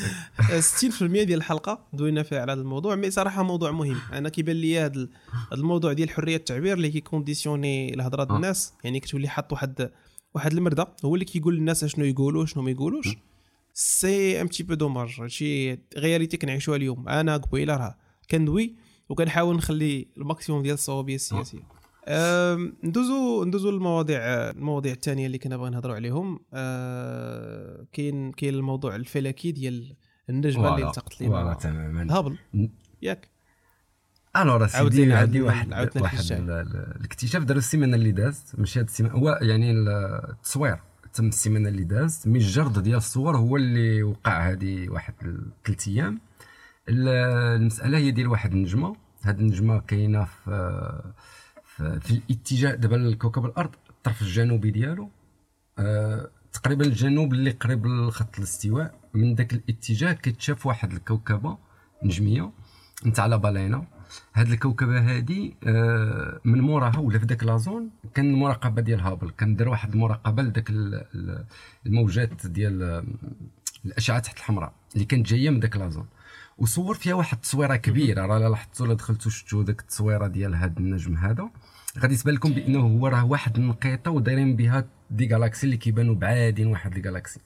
راه 0.52 0.60
60% 0.62 1.04
ديال 1.04 1.34
الحلقة 1.34 1.88
دوينا 1.94 2.24
فيها 2.24 2.42
على 2.42 2.52
هذا 2.52 2.62
الموضوع 2.62 2.96
مي 2.96 3.12
صراحة 3.12 3.44
موضوع 3.44 3.72
مهم. 3.72 3.98
أنا 4.14 4.30
كيبان 4.30 4.56
لي 4.56 4.80
هذا 4.80 4.96
ال- 4.96 5.10
هذا 5.52 5.62
الموضوع 5.62 5.94
ديال 5.94 6.10
حرية 6.10 6.36
التعبير 6.36 6.74
اللي 6.74 6.90
كيكونديسيوني 6.90 7.94
الهضره 7.94 8.24
ديال 8.24 8.34
آه. 8.34 8.36
الناس 8.36 8.74
يعني 8.84 9.00
كتولي 9.00 9.28
حاط 9.28 9.52
واحد 9.54 9.92
واحد 10.36 10.54
المردة 10.54 10.88
هو 11.06 11.16
اللي 11.16 11.26
كيقول 11.26 11.56
للناس 11.56 11.86
شنو 11.86 12.06
يقولوا 12.06 12.46
شنو 12.46 12.64
ما 12.64 12.72
يقولوش. 12.72 13.08
سي 13.74 14.42
ام 14.42 14.48
تي 14.48 14.64
بو 14.64 14.74
دوماج 14.74 15.26
شي 15.28 15.74
غياليتي 15.98 16.38
كنعيشوها 16.38 16.78
اليوم. 16.78 17.10
أنا 17.10 17.38
قبيلة 17.38 17.78
راه 17.78 17.98
كندوي 18.32 18.76
وكنحاول 19.10 19.56
نخلي 19.56 20.08
ال 20.18 20.23
maximum 20.23 20.62
ديال 20.64 20.74
الصوابية 20.74 21.16
السياسية. 21.16 21.60
ندوزو 22.84 23.44
ندوزو 23.44 23.72
للمواضيع 23.72 24.20
المواضيع 24.24 24.94
الثانية 24.94 25.26
اللي 25.26 25.38
كنا 25.38 25.58
باغي 25.58 25.70
نهضروا 25.70 25.96
عليهم. 25.96 26.40
أه، 26.54 27.86
كاين 27.94 28.32
كاين 28.32 28.54
الموضوع 28.54 28.96
الفلكي 28.96 29.52
ديال 29.52 29.96
النجمة 30.30 30.76
اللي 30.76 30.88
التقط 30.88 31.22
لنا 31.22 31.54
تماما. 31.54 32.18
هابل. 32.18 32.38
ياك. 33.02 33.28
alors 34.38 34.68
سيدي 34.68 35.14
عندي 35.14 35.42
واحد 35.42 35.74
واحد 36.02 36.18
الاكتشاف 37.00 37.44
داروا 37.44 37.60
السيمانة 37.62 37.96
اللي 37.96 38.12
دازت 38.12 38.60
ماشي 38.60 38.80
هاد 38.80 38.86
السيمانة 38.86 39.16
هو 39.16 39.40
يعني 39.42 39.72
ال- 39.72 39.90
التصوير 40.30 40.78
تم 41.14 41.28
السيمانة 41.28 41.70
اللي 41.70 41.84
دازت 41.84 42.28
mais 42.28 42.38
الجرد 42.38 42.84
ديال 42.84 42.98
الصور 42.98 43.38
هو 43.38 43.56
اللي 43.58 44.04
وقع 44.04 44.52
هذه 44.52 44.90
واحد 44.90 45.14
ثلاث 45.66 45.88
أيام. 45.88 46.20
ال- 46.90 47.08
المسألة 47.62 47.98
هي 47.98 48.12
ديال 48.12 48.28
واحد 48.28 48.52
النجمة. 48.54 48.96
هاد 49.24 49.40
النجمة 49.40 49.80
كاينة 49.80 50.24
في 50.24 51.02
في, 51.78 52.12
الاتجاه 52.12 52.76
دابا 52.76 52.96
لكوكب 52.96 53.46
الأرض 53.46 53.70
الطرف 53.90 54.22
الجنوبي 54.22 54.72
ديالو 54.72 55.10
آه، 55.80 56.30
تقريبا 56.54 56.86
الجنوب 56.86 57.34
اللي 57.34 57.52
قريب 57.52 57.86
لخط 57.88 58.38
الاستواء 58.38 59.00
من 59.14 59.36
ذاك 59.36 59.54
الاتجاه 59.54 60.14
كتشاف 60.14 60.66
واحد 60.66 60.92
الكوكبة 60.94 61.58
نجمية 62.04 62.52
نتاع 63.06 63.26
لا 63.26 63.36
بالينا 63.36 63.84
هاد 64.34 64.48
الكوكبة 64.52 65.00
هادي 65.00 65.56
آه، 65.68 66.40
من 66.46 66.62
موراها 66.62 66.98
ولا 67.00 67.20
في 67.20 67.26
ذاك 67.26 67.44
لازون 67.44 67.90
كان 68.14 68.26
المراقبه 68.30 68.82
ديال 68.82 69.00
هابل. 69.00 69.30
كان 69.30 69.56
دار 69.56 69.70
واحد 69.70 69.94
المراقبة 69.94 70.44
لذاك 70.44 70.70
ال- 70.70 71.06
ال- 71.16 71.46
الموجات 71.86 72.48
ديال 72.48 73.04
الأشعة 73.86 74.20
تحت 74.20 74.38
الحمراء 74.38 74.74
اللي 74.94 75.06
كانت 75.06 75.28
جاية 75.28 75.50
من 75.50 75.60
ذاك 75.60 75.76
la 75.78 75.87
zone 75.87 76.06
وصور 76.58 76.96
فيها 76.96 77.14
واحد 77.14 77.36
التصويرة 77.38 77.76
كبيرة. 77.76 78.26
راه 78.26 78.38
لا 78.40 78.50
لاحظتوا 78.50 78.86
ولا 78.86 78.94
دخلتوا 78.96 79.32
شفتوا 79.32 79.64
داك 79.64 79.80
التصويرة 79.82 80.28
ديال 80.28 80.56
هاد 80.56 80.78
النجم 80.78 81.18
هذا. 81.18 81.50
غادي 82.00 82.16
تبان 82.16 82.36
لكم 82.36 82.54
بأنه 82.54 82.80
هو 82.80 83.08
راه 83.08 83.26
واحد 83.26 83.58
النقيطة 83.58 84.12
ودايرين 84.12 84.56
بها 84.56 84.86
des 85.12 85.26
galaxies 85.26 85.66
اللي 85.66 85.78
كيبانوا 85.78 86.16
بعادين 86.16 86.68
واحد 86.68 86.96
ال 86.96 87.01
galaxie 87.01 87.40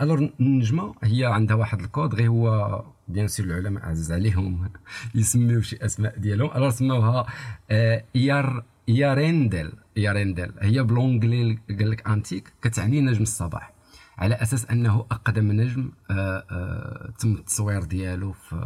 alors 0.00 0.30
النجمه 0.40 0.94
هي 1.02 1.24
عندها 1.24 1.56
واحد 1.56 1.80
الكود 1.80 2.14
غير 2.14 2.28
هو 2.28 2.84
bien 3.08 3.28
sûr 3.28 3.46
العلماء 3.46 3.86
عزيز 3.86 4.12
عليهم 4.12 4.70
يسميو 5.14 5.60
شي 5.60 5.76
أسماء 5.84 6.18
ديالهم. 6.18 6.50
alors 6.56 6.70
سموها 6.70 7.26
آه، 7.70 8.04
إيار 8.14 8.64
Earendel 8.88 9.72
Earendel 9.96 10.52
هي 10.60 10.82
ب 10.82 10.90
l'anglais 10.90 11.58
قال 11.68 11.90
لك 11.90 12.08
انتيك 12.08 12.52
كتعني 12.62 13.00
نجم 13.00 13.22
الصباح. 13.22 13.72
على 14.18 14.34
أساس 14.34 14.66
أنه 14.70 15.06
أقدم 15.10 15.52
نجم 15.52 15.90
آه، 16.10 16.44
آه، 16.50 17.12
تم 17.18 17.32
التصوير 17.32 17.84
ديالو 17.84 18.32
في 18.32 18.56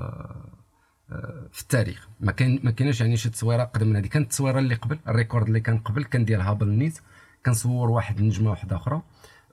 في 1.52 1.62
التاريخ. 1.62 2.08
ما 2.20 2.32
كان 2.32 2.58
ما 2.62 2.70
كاينش 2.70 3.00
يعني 3.00 3.16
شي 3.16 3.30
تصويرة 3.30 3.62
اقدم 3.62 3.88
من 3.88 3.96
هذه 3.96 4.06
كانت 4.06 4.24
التصويره 4.24 4.58
اللي 4.58 4.74
قبل 4.74 4.98
ال 5.08 5.14
record 5.14 5.46
اللي 5.46 5.60
كان 5.60 5.78
قبل 5.78 6.04
كان 6.04 6.24
ديال 6.24 6.40
هابل 6.40 6.68
نيت 6.68 6.98
كان 7.44 7.54
صور 7.54 7.90
واحد 7.90 8.18
النجمة 8.18 8.50
واحدة 8.50 8.76
أخرى. 8.76 9.02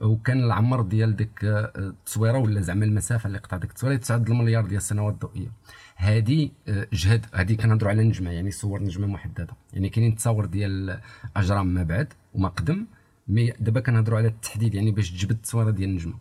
وكان 0.01 0.43
العمر 0.43 0.81
ديال 0.81 1.15
ديك 1.15 1.45
آه، 1.45 1.71
التصويرة 1.77 2.37
ولا 2.37 2.61
زعما 2.61 2.85
المسافة 2.85 3.27
اللي 3.27 3.37
قطع 3.37 3.57
ديك 3.57 3.69
التصويرة 3.69 3.95
تعد 3.95 4.29
المليار 4.29 4.65
ديال 4.65 4.77
السنوات 4.77 5.13
الضوئية. 5.13 5.51
هذه 5.95 6.49
آه، 6.67 6.87
جهد. 6.93 7.25
هذه 7.33 7.53
كنهضروا 7.55 7.91
على 7.91 8.03
نجمة 8.03 8.31
يعني 8.31 8.51
صور 8.51 8.83
نجمة 8.83 9.07
محددة. 9.07 9.53
يعني 9.73 9.89
كاينين 9.89 10.15
تصاور 10.15 10.45
ديال 10.45 10.99
أجرام 11.35 11.67
ما 11.67 11.83
بعد 11.83 12.13
وما 12.33 12.49
قدم 12.49 12.85
mais 13.27 13.53
دابا 13.59 13.79
كنهضروا 13.79 14.17
على 14.17 14.27
التحديد 14.27 14.75
يعني 14.75 14.91
باش 14.91 15.11
تجبد 15.11 15.31
التصويره 15.31 15.69
ديال 15.69 15.89
النجمة. 15.89 16.13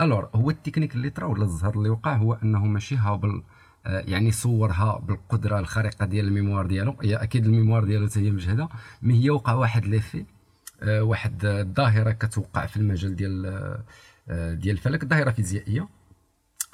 alors 0.00 0.30
هو 0.34 0.50
التكنيك 0.50 0.94
اللي 0.94 1.10
طرا 1.10 1.26
ولا 1.26 1.44
الزهر 1.44 1.74
اللي 1.74 1.88
وقع 1.88 2.16
هو 2.16 2.32
أنه 2.34 2.64
ماشي 2.64 2.96
هابل. 2.96 3.42
يعني 3.86 4.30
صورها 4.30 4.98
بالقدرة 4.98 5.58
الخارقة 5.58 6.06
ديال 6.06 6.26
ال 6.26 6.31
mémoire 6.31 6.66
ديالو. 6.66 6.96
هي 7.02 7.16
أكيد 7.16 7.46
ال 7.46 7.51
mémoire 7.51 7.84
ديالو 7.84 8.06
حتى 8.08 8.20
هي 8.20 8.30
مجهده 8.30 8.68
mais 9.02 9.24
هي 9.24 9.30
وقع 9.30 9.52
واحد 9.54 9.86
l'effet 9.86 10.24
آه، 10.82 11.02
واحد 11.02 11.44
آه، 11.44 11.62
الظاهرة 11.62 12.10
كتوقع 12.10 12.66
في 12.66 12.76
المجال 12.76 13.16
ديال 13.16 13.46
آه، 13.46 13.84
آه، 14.28 14.54
ديال 14.54 14.76
الفلك 14.76 15.04
ظاهرة 15.04 15.30
فيزيائية. 15.30 15.88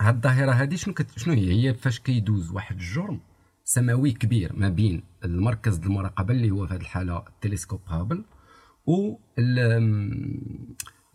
هاد 0.01 0.15
الظاهرة 0.15 0.53
هذه 0.53 0.75
شنو 0.75 0.95
كت... 0.95 1.19
شنو 1.19 1.35
هي؟ 1.35 1.53
هي 1.69 1.75
فاش 1.75 2.01
كيدوز 2.01 2.51
واحد 2.51 2.77
الجرم 2.77 3.21
سماوي 3.65 4.13
كبير 4.13 4.53
ما 4.57 4.69
بين 4.69 5.03
المركز 5.25 5.77
ديال 5.77 5.91
المراقبة 5.91 6.35
اللي 6.35 6.51
هو 6.51 6.67
في 6.67 6.75
هذه 6.75 6.81
الحالة 6.81 7.19
التلسكوب 7.19 7.81
هابل 7.89 8.25
و 8.87 9.17
ال- 9.39 9.59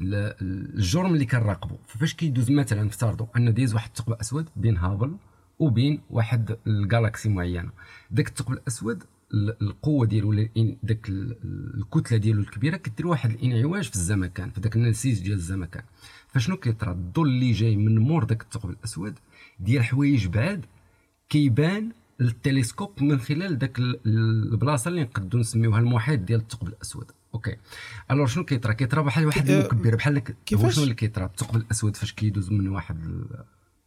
ال- 0.01 0.35
الجرم 0.75 1.13
اللي 1.13 1.25
كنراقبو. 1.25 1.75
فاش 1.87 2.13
كيدوز 2.13 2.51
مثلا 2.51 2.87
افترضوا 2.87 3.27
أن 3.37 3.53
دايز 3.53 3.73
واحد 3.73 3.89
الثقب 3.89 4.13
أسود 4.13 4.49
بين 4.55 4.77
هابل 4.77 5.15
وبين 5.59 6.01
واحد 6.09 6.57
ال 6.67 6.75
galaxie 6.75 7.29
معينة. 7.29 7.69
داك 8.11 8.27
الثقب 8.27 8.53
الأسود 8.53 9.03
ال- 9.33 9.55
القوة 9.61 10.05
ديالو 10.05 10.29
ولا 10.29 10.49
داك 10.83 11.09
ال- 11.09 11.37
الكتلة 11.77 12.17
ديالو 12.17 12.41
الكبيرة 12.41 12.77
كدير 12.77 13.07
واحد 13.07 13.29
الإنعواج 13.31 13.83
في 13.89 13.95
الزمكان 13.95 14.49
في 14.49 14.61
داك 14.61 14.75
النسيج 14.75 15.19
ديال 15.21 15.33
الزمكان. 15.33 15.83
فشنو 16.27 16.57
كيطرى 16.57 16.91
الضوء 16.91 17.25
اللي 17.25 17.51
جاي 17.51 17.75
من 17.75 17.99
مور 17.99 18.23
داك 18.23 18.41
الثقب 18.41 18.69
الأسود 18.69 19.13
ديال 19.59 19.83
حوايج 19.83 20.27
بعاد 20.27 20.65
كيبان 21.29 21.91
للتلسكوب 22.19 23.03
من 23.03 23.19
خلال 23.19 23.57
داك 23.57 23.79
ال- 23.79 23.99
ال- 24.05 24.51
البلاصة 24.53 24.89
اللي 24.89 25.01
نقدروا 25.03 25.41
نسميوها 25.41 25.79
المحيط 25.79 26.19
ديال 26.19 26.39
الثقب 26.39 26.67
الأسود. 26.67 27.11
okay. 27.33 27.55
alors 28.11 28.25
شنو 28.27 28.45
كيطرى 28.45 28.73
كيطرى 28.73 29.03
بحال 29.03 29.25
واحد 29.25 29.49
المكبر 29.49 29.95
بحال 29.95 30.19
كيفاش؟ 30.19 30.75
شنو 30.75 30.83
اللي 30.83 30.95
كيطرى 30.95 31.25
الثقب 31.25 31.55
الأسود 31.55 31.95
فاش 31.95 32.13
كيدوز 32.13 32.51
من 32.51 32.67
واحد 32.67 33.23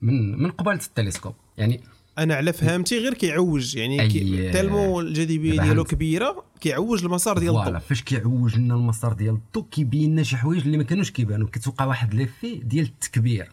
من 0.01 0.43
من 0.43 0.51
قبالة 0.51 0.81
التلسكوب. 0.87 1.35
يعني 1.59 1.81
أنا 2.19 2.35
على 2.35 2.53
فهمتي 2.53 2.99
غير 2.99 3.15
كيعوج 3.15 3.77
يعني 3.77 4.09
كي 4.09 4.53
تالمو 4.53 5.01
الجاذبية 5.01 5.63
ديالو. 5.63 5.85
كبيرة 5.85 6.45
كيعوج 6.61 7.05
المسار 7.05 7.39
ديال 7.39 7.57
الضوء. 7.57 7.79
فاش 7.79 8.03
كيعوج 8.03 8.57
لنا 8.57 8.75
المسار 8.75 9.13
ديال 9.13 9.35
الضوء 9.35 9.65
كيبين 9.71 10.11
لنا 10.13 10.23
شي 10.23 10.37
حوايج 10.37 10.63
اللي 10.63 10.77
ما 10.77 10.83
كانوش 10.85 11.11
كيبانوا 11.11 11.49
كتوقع 11.49 11.85
واحد 11.85 12.15
l'effet 12.15 12.55
ديال 12.57 12.85
التكبير. 12.85 13.53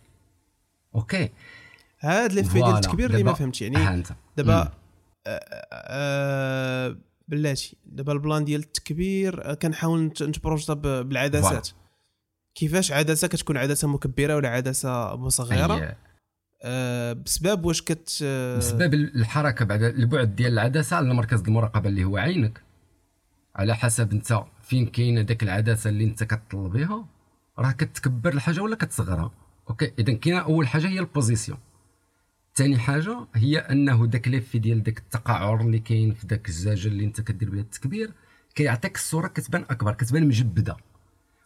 okay؟ 0.95 1.29
هاد 1.99 2.33
l'effet 2.33 2.53
ديال. 2.53 2.75
التكبير 2.75 3.09
اللي 3.09 3.23
ما 3.23 3.33
فهمتش 3.33 3.61
يعني 3.61 4.03
دابا 4.37 4.71
آه، 5.27 5.39
آه، 5.73 6.97
بلاتي. 7.27 7.75
دابا 7.85 8.13
ال 8.13 8.20
plan 8.20 8.45
ديال 8.45 8.61
التكبير 8.61 9.51
آه، 9.51 9.53
كنحاول 9.53 9.99
نت- 10.01 10.23
نت 10.23 10.33
projeter 10.33 10.73
ب- 10.73 10.81
بالعدسات. 11.09 11.69
كيفاش 12.55 12.91
عدسة 12.91 13.27
كتكون 13.27 13.57
عدسة 13.57 13.87
مكبرة 13.87 14.35
ولا 14.35 14.49
عدسة 14.49 15.15
مصغرة؟ 15.15 15.79
أي- 15.79 15.81
آه، 15.83 15.95
بسبب 17.13 17.65
واش 17.65 17.81
كت 17.81 18.19
آه، 18.23 18.57
بسبب 18.57 18.93
الحركة 18.93 19.65
بعد 19.65 19.83
البعد 19.83 20.35
ديال 20.35 20.53
العدسة 20.53 20.95
على 20.95 21.13
مركز 21.13 21.41
المراقبة 21.41 21.89
اللي 21.89 22.03
هو 22.03 22.17
عينك. 22.17 22.61
على 23.55 23.75
حسب 23.75 24.11
انت 24.11 24.43
فين 24.63 24.85
كاينة 24.85 25.21
داك 25.21 25.43
العدسة 25.43 25.89
اللي 25.89 26.03
انت 26.03 26.23
كتطل 26.23 26.69
بها 26.69 27.05
راه 27.59 27.71
كتكبر 27.71 28.33
الحاجة 28.33 28.61
ولا 28.61 28.75
كتصغرها. 28.75 29.31
OK؟ 29.69 29.91
إذا 29.99 30.13
كاينة 30.13 30.39
أول 30.39 30.67
حاجة 30.67 30.87
هي 30.87 30.99
ال 30.99 31.05
position. 31.05 31.57
ثاني 32.55 32.77
حاجة 32.77 33.27
هي 33.35 33.57
أنه 33.57 34.05
داك 34.07 34.27
l'effet 34.27 34.59
ديال 34.59 34.83
داك 34.83 34.97
التقعر 34.97 35.61
اللي 35.61 35.79
كاين 35.79 36.13
في 36.13 36.27
داك 36.27 36.49
الزجاجه 36.49 36.87
اللي 36.87 37.05
انت 37.05 37.21
كدير 37.21 37.49
بها 37.49 37.61
التكبير 37.61 38.11
كيعطيك 38.55 38.95
الصورة 38.95 39.27
كتبان 39.27 39.65
أكبر 39.69 39.93
كتبان 39.93 40.27
مجبدة. 40.27 40.77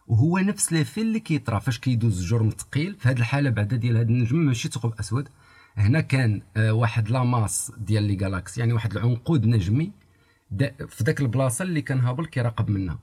وهو 0.08 0.38
نفس 0.38 0.72
l'effet 0.72 1.00
اللي 1.00 1.20
كيطرا. 1.20 1.58
فاش 1.58 1.78
كيدوز 1.78 2.26
جرم 2.26 2.50
ثقيل 2.50 2.94
في 2.94 3.08
هذه 3.08 3.18
الحالة 3.18 3.50
بعدا 3.50 3.76
ديال 3.76 3.96
هذا 3.96 4.08
النجم 4.08 4.36
ماشي 4.36 4.68
ثقب 4.68 4.92
أسود. 5.00 5.28
هنا 5.76 6.00
كان 6.00 6.42
آه، 6.56 6.72
واحد 6.72 7.10
la 7.10 7.28
masse 7.28 7.72
ديال 7.78 8.02
les 8.02 8.14
galaxies 8.14 8.60
يعني 8.60 8.72
واحد 8.72 8.92
العنقود 8.96 9.46
نجمي 9.46 9.92
في 10.88 11.04
ذاك 11.04 11.20
البلاصة 11.20 11.62
اللي 11.62 11.82
كان 11.82 12.00
هابل 12.00 12.26
كيراقب 12.26 12.70
منها. 12.70 12.98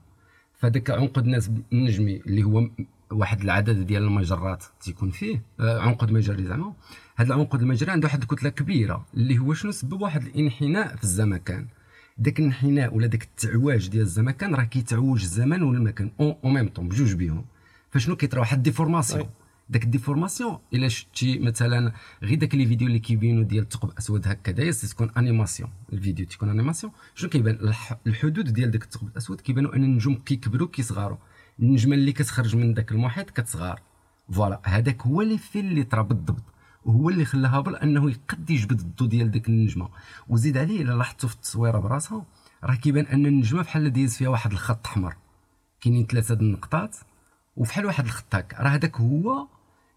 فذاك 0.54 0.90
عنقود 0.90 1.26
ناس 1.26 1.50
نجمي 1.72 2.16
اللي 2.16 2.44
هو 2.44 2.68
واحد 3.10 3.40
العدد 3.40 3.86
ديال 3.86 4.02
المجرات 4.02 4.64
تيكون 4.80 5.10
فيه 5.10 5.42
آه، 5.60 5.80
عنقود 5.80 6.12
مجري 6.12 6.44
زعما. 6.44 6.72
هذا 7.16 7.34
العنقود 7.34 7.62
المجري 7.62 7.92
عنده 7.92 8.06
واحد 8.06 8.22
الكتلة 8.22 8.50
كبيرة 8.50 9.06
اللي 9.14 9.38
هو 9.38 9.54
شنو؟ 9.54 9.70
سبب 9.70 10.00
واحد 10.02 10.22
الانحناء 10.22 10.96
في 10.96 11.04
الزمكان. 11.04 11.66
داك 12.18 12.38
الانحناء 12.40 12.94
ولا 12.94 13.06
داك 13.06 13.22
التعواج 13.22 13.88
ديال 13.88 14.02
الزمكان 14.02 14.54
راه 14.54 14.64
كيتعوج 14.64 15.22
الزمان 15.22 15.62
والمكان 15.62 16.10
au 16.20 16.38
même 16.44 16.68
temps 16.68 16.88
بجوج 16.88 17.14
بيهم. 17.14 17.44
فشنو 17.90 18.16
كيطرا 18.16 18.40
واحد 18.40 18.62
déformation. 18.62 19.28
داك 19.68 19.84
ال 19.84 19.90
déformation 19.90 20.58
إلا 20.74 20.88
شفتي 20.88 21.38
مثلا 21.38 21.92
غير 22.22 22.38
داك 22.38 22.54
les 22.54 22.66
vidéos 22.66 22.88
اللي 22.88 22.98
كيبينوا 22.98 23.44
ديال 23.44 23.62
الثقب 23.62 23.90
اسود 23.98 24.28
هكا 24.28 24.52
داير 24.52 24.72
تكون 24.72 25.10
animation 25.16 25.70
الفيديو 25.92 26.26
تيكون 26.26 26.48
animation 26.48 26.92
شنو 27.14 27.30
كيبان؟ 27.30 27.54
الح- 27.54 27.98
الحدود 28.06 28.52
ديال 28.52 28.70
داك 28.70 28.82
الثقب 28.82 29.08
الأسود 29.08 29.40
كيبانوا 29.40 29.76
أن 29.76 29.84
النجوم 29.84 30.14
كيكبروا 30.14 30.68
كيصغروا 30.68 31.16
النجمة 31.60 31.94
اللي 31.94 32.12
كتخرج 32.12 32.56
من 32.56 32.74
داك 32.74 32.92
المحيط 32.92 33.30
كتصغر 33.30 33.80
voilà 34.32 34.60
هذاك 34.64 35.02
هو 35.02 35.22
اللي 35.22 35.38
في 35.38 35.60
اللي 35.60 35.82
طرا 35.82 36.02
بالضبط. 36.02 36.42
وهو 36.86 37.10
اللي 37.10 37.24
خلى 37.24 37.48
هابل 37.48 37.76
أنه 37.76 38.10
يقد 38.10 38.50
يجبد 38.50 38.80
الضوء 38.80 39.08
ديال 39.08 39.30
ديك 39.30 39.48
النجمة. 39.48 39.88
وزيد 40.28 40.56
عليه 40.56 40.82
إلا 40.82 40.92
لاحظتوا 40.92 41.28
في 41.28 41.34
التصويرة 41.34 41.78
براسها 41.78 42.24
راه 42.64 42.74
كيبان 42.74 43.06
أن 43.06 43.26
النجمة 43.26 43.62
بحال 43.62 43.92
دايز 43.92 44.16
فيها 44.16 44.28
واحد 44.28 44.52
الخط 44.52 44.86
أحمر. 44.86 45.14
كاينين 45.80 46.06
ثلاثة 46.06 46.34
النقطات 46.34 46.96
وفحال 47.56 47.86
واحد 47.86 48.04
الخط 48.04 48.34
هكا 48.34 48.62
راه 48.62 48.68
هذاك 48.68 48.96
هو 49.00 49.46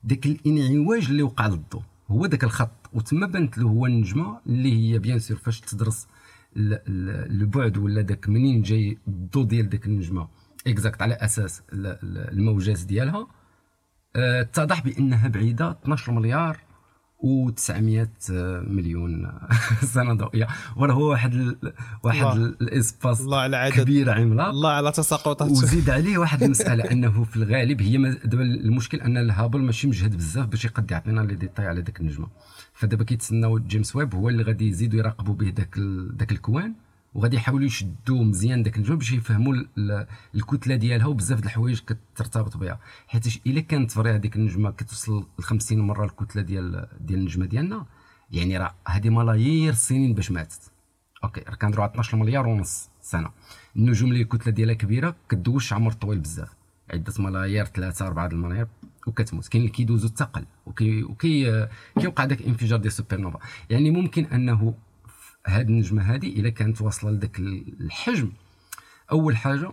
داك 0.04 0.26
الانعواج 0.26 1.06
اللي 1.10 1.24
وقع 1.24 1.48
للضوء 1.48 1.82
هو 2.12 2.26
داك 2.26 2.44
الخط. 2.44 2.72
وتما 2.94 3.28
بانت 3.28 3.58
له 3.58 3.68
هو 3.70 3.86
النجمة 3.86 4.40
اللي 4.48 4.74
هي 4.94 5.00
bien 5.00 5.20
sûr 5.20 5.38
فاش 5.38 5.60
تدرس 5.62 6.08
ال- 6.58 6.74
ال- 6.74 7.32
البعد 7.42 7.78
ولا 7.78 8.02
داك 8.02 8.30
منين 8.30 8.62
جاي 8.62 8.98
الضوء 9.08 9.44
ديال 9.46 9.70
داك 9.70 9.86
النجمة. 9.86 10.28
exact 10.68 11.02
على 11.02 11.14
أساس 11.14 11.62
ال- 11.74 11.86
ال- 11.88 12.32
الموجات 12.38 12.80
ديالها. 12.80 13.28
آه، 14.16 14.42
اتضح 14.42 14.84
بأنها 14.84 15.28
بعيدة 15.28 15.72
12 15.72 16.12
مليار 16.12 16.58
و900 17.24 18.32
مليون 18.68 19.32
سنة 19.94 20.14
ضوئية. 20.14 20.48
وراه 20.76 20.94
هو 20.94 21.10
واحد 21.10 21.34
ال... 21.34 21.74
واحد 22.04 22.38
ال 22.38 22.50
espace 22.50 23.22
كبير 23.70 24.10
عملاق. 24.10 24.48
الله 24.48 24.70
على 24.70 24.92
تساقطات. 24.92 25.52
وزيد 25.52 25.90
عليه 25.90 26.18
واحد 26.18 26.44
المسألة 26.44 26.84
أنه 26.92 27.24
في 27.24 27.38
الغالب 27.38 27.82
هي 27.82 27.98
دابا 28.26 28.44
المشكل 28.44 29.02
أن 29.02 29.18
الهابل 29.18 29.62
ماشي 29.62 29.88
مجهد 29.88 30.18
بزاف 30.18 30.46
باش 30.48 30.66
يقد 30.66 30.92
يعطينا 30.92 31.22
les 31.22 31.36
détails 31.36 31.68
على 31.68 31.82
داك 31.82 32.00
النجمة. 32.00 32.28
فدابا 32.74 33.04
كيتسناو 33.04 33.60
جيمس 33.60 33.96
ويب 33.96 34.16
هو 34.16 34.30
اللي 34.30 34.44
غادي 34.44 34.68
يزيدوا 34.68 35.00
يراقبوا 35.00 35.34
به 35.34 35.50
داك 35.50 35.78
ال- 35.78 36.18
داك 36.18 36.32
ال 36.32 36.39
coin. 36.39 36.74
وغادي 37.14 37.36
يحاولوا 37.38 37.66
يشدوا 37.66 38.24
مزيان 38.24 38.64
داك 38.64 38.76
النجمه 38.76 38.96
باش 38.96 39.12
يفهموا 39.12 39.54
ال- 39.54 39.68
ال- 39.78 40.08
الكتلة 40.36 40.76
ديالها 40.76 41.06
وبزاف 41.08 41.40
د 41.40 41.44
الحوايج 41.46 41.80
كترتبط 41.80 42.58
بها. 42.58 42.80
حيت 43.08 43.48
إلا 43.48 43.62
كانت 43.62 43.92
vrai 43.92 44.12
هذيك 44.16 44.36
النجمة 44.36 44.72
كتوصل 44.72 45.26
ل 45.40 45.44
50 45.44 45.80
مرة 45.80 46.06
الكتلة 46.06 46.42
ديال 46.42 46.88
ديال 47.02 47.20
النجمة 47.20 47.46
ديالنا 47.46 47.86
يعني 48.32 48.58
راه 48.58 48.76
هذه 48.88 49.10
ملايير 49.10 49.72
السنين 49.74 50.14
باش 50.14 50.32
ماتت. 50.32 50.72
OK 51.24 51.42
راه 51.48 51.56
كنهضروا 51.56 51.84
على 51.84 51.92
12 51.92 52.18
مليار 52.18 52.48
ونص 52.48 52.90
سنة. 53.02 53.30
النجوم 53.76 54.10
اللي 54.12 54.22
الكتلة 54.22 54.54
ديالها 54.54 54.74
كبيرة 54.74 55.16
كدوزش 55.30 55.74
عمر 55.74 55.92
طويل 55.92 56.20
بزاف. 56.20 56.50
عدة 56.94 57.14
ملايير 57.20 57.66
ثلاثة 57.66 58.08
أربعة 58.08 58.28
الملايير 58.28 58.68
وكتموت. 59.08 59.48
كاين 59.48 59.62
اللي 59.64 59.74
كيدوزوا 59.74 60.10
الثقل 60.10 60.46
وكي 60.66 61.04
وكي 61.04 61.68
كيوقع 62.00 62.26
داك 62.26 62.42
الانفجار 62.42 62.80
ديال 62.80 62.88
السوبر 62.88 63.18
نوفا. 63.18 63.40
يعني 63.70 63.92
ممكن 63.92 64.26
أنه 64.26 64.74
هذه 65.50 65.68
النجمة 65.68 66.02
هذه 66.02 66.40
إلا 66.40 66.50
كانت 66.50 66.82
واصلة 66.82 67.12
لذاك 67.12 67.40
الحجم. 67.40 68.32
أول 69.12 69.38
حاجة 69.38 69.72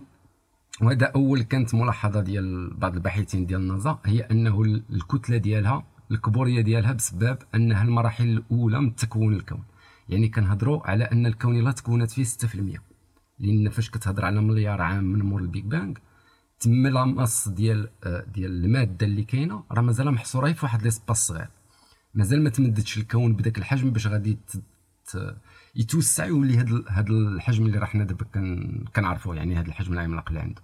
وهذا 0.81 1.05
أول 1.05 1.41
كانت 1.41 1.75
ملاحظة 1.75 2.21
ديال 2.21 2.73
بعض 2.73 2.93
الباحثين 2.95 3.45
ديال 3.45 3.61
النازا 3.61 3.99
هي 4.05 4.21
أنه 4.21 4.61
ال- 4.61 4.83
الكتلة 4.89 5.37
ديالها 5.37 5.83
الكبورية 6.11 6.61
ديالها 6.61 6.93
بسبب 6.93 7.37
أنها 7.55 7.83
المراحل 7.83 8.23
الأولى 8.29 8.81
من 8.81 8.95
تكوين 8.95 9.33
الكون. 9.33 9.63
يعني 10.09 10.29
كنهضروا 10.29 10.87
على 10.87 11.03
أن 11.03 11.25
الكون 11.25 11.63
لا 11.63 11.71
تكونت 11.71 12.11
فيه 12.11 12.23
6% 12.23 12.79
لأن 13.39 13.69
فاش 13.69 13.89
كتهضر 13.89 14.25
على 14.25 14.41
مليار 14.41 14.81
عام 14.81 15.03
من 15.03 15.19
مور 15.21 15.41
ال 15.41 15.47
Big 15.47 15.65
Bang 15.65 15.93
تما 16.59 16.89
la 16.89 17.06
masse 17.06 17.47
ديال 17.49 17.89
آه، 18.03 18.25
ديال 18.33 18.51
المادة 18.65 19.05
اللي 19.05 19.23
كاينة 19.23 19.63
راه 19.71 19.81
مازال 19.81 20.11
محصورة 20.11 20.51
في 20.51 20.65
واحد 20.65 20.83
l'espace 20.83 21.27
صغير. 21.27 21.47
مازال 22.13 22.43
ما 22.43 22.49
تمددش 22.49 22.97
الكون 22.97 23.33
بداك 23.33 23.57
الحجم 23.57 23.91
باش 23.91 24.07
غادي 24.07 24.37
يتوسع 25.77 26.25
ويولي 26.25 26.57
هذا 26.57 26.83
هذا 26.89 27.09
الحجم 27.09 27.65
اللي 27.65 27.77
راه 27.77 27.85
حنا 27.85 28.03
دابا 28.03 28.25
كن- 28.25 28.85
كنعرفوه 28.95 29.35
يعني 29.35 29.55
هذا 29.55 29.67
الحجم 29.67 29.93
العملاق 29.93 30.27
اللي 30.29 30.39
عنده. 30.39 30.61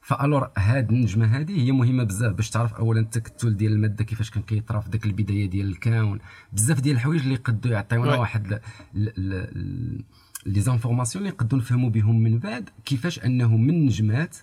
ف 0.00 0.08
alors 0.08 0.50
هاد 0.58 0.92
النجمة 0.92 1.26
هذه 1.26 1.60
هي 1.60 1.72
مهمة 1.72 2.04
بزاف 2.04 2.32
باش 2.32 2.50
تعرف 2.50 2.74
اولا 2.74 3.00
التكتل 3.00 3.56
ديال 3.56 3.72
المادة 3.72 4.04
كيفاش 4.04 4.30
كان 4.30 4.42
كيطرا 4.42 4.80
في 4.80 4.90
ديك 4.90 5.06
البداية 5.06 5.46
ديال 5.50 5.66
الكون. 5.68 6.18
بزاف 6.52 6.80
ديال 6.80 6.96
الحوايج 6.96 7.20
اللي 7.22 7.34
يقدوا 7.34 7.70
يعطيونا. 7.72 8.14
واحد 8.16 8.60
les 10.46 10.60
informations 10.60 11.24
اللي 11.24 11.34
نقدروا 11.34 11.62
نفهموا 11.62 11.90
بهم 11.90 12.22
من 12.22 12.38
بعد 12.38 12.68
كيفاش 12.84 13.18
أنه 13.24 13.56
من 13.56 13.86
نجمات 13.86 14.36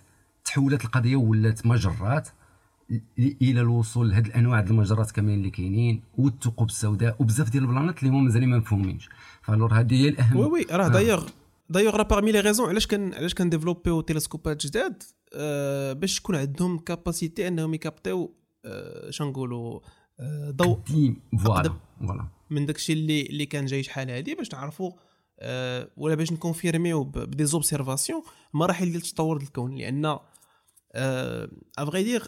تحولت 0.44 0.84
القضية 0.84 1.16
ولات 1.16 1.66
مجرات 1.66 2.28
إلى 3.18 3.60
الوصول 3.60 4.10
لهاد 4.10 4.26
الأنواع 4.26 4.60
ديال 4.60 4.72
المجرات 4.72 5.10
كاملين 5.10 5.38
اللي 5.38 5.50
كاينين 5.50 6.02
والثقوب 6.18 6.68
السوداء 6.68 7.16
وبزاف 7.18 7.50
ديال 7.50 7.62
البلانات 7.64 7.98
اللي 8.02 8.10
هما 8.14 8.20
مازالين 8.22 8.48
ما 8.48 8.58
مفهومينش. 8.58 9.08
ف 9.44 9.49
alors 9.49 9.74
هذه 9.74 9.94
هي 9.94 10.08
الاهم 10.08 10.36
oui 10.36 10.46
oui 10.46 10.66
راه 10.70 10.88
دايوغ 10.88 11.28
دايوغ 11.70 11.96
راه 11.96 12.02
parmi 12.02 12.32
les 12.32 12.40
raisons 12.40 12.68
علاش 12.68 12.86
كان 12.86 13.14
علاش 13.14 13.34
كنديفلوبيو 13.34 14.00
تيلسكوبات 14.00 14.66
جداد 14.66 15.02
آه 15.34 15.92
باش 15.92 16.18
يكون 16.18 16.36
عندهم 16.36 16.78
capacité 16.78 17.48
انهم 17.48 17.74
يكابتيو 17.74 18.34
آه 18.64 19.10
شنقولوا 19.10 19.80
آه 20.20 20.50
ضوء 20.50 20.78
voilà. 21.44 21.74
voilà 22.00 22.28
من 22.50 22.66
داكشي 22.66 22.92
اللي 22.92 23.22
اللي 23.22 23.46
كان 23.46 23.66
جاي 23.66 23.82
شحال 23.82 24.10
هادي 24.10 24.34
باش 24.34 24.54
نعرفوا 24.54 24.92
آه 25.40 25.90
ولا 25.96 26.14
باش 26.14 26.32
نكونفيرميو 26.32 27.04
ب 27.04 27.44
des 27.44 27.60
observations 27.60 28.22
مراحل 28.54 28.90
ديال 28.90 29.02
ديال 29.02 29.36
الكون 29.36 29.74
لأن 29.74 30.18
à 31.78 31.83
vrai 31.83 32.02
dire 32.02 32.22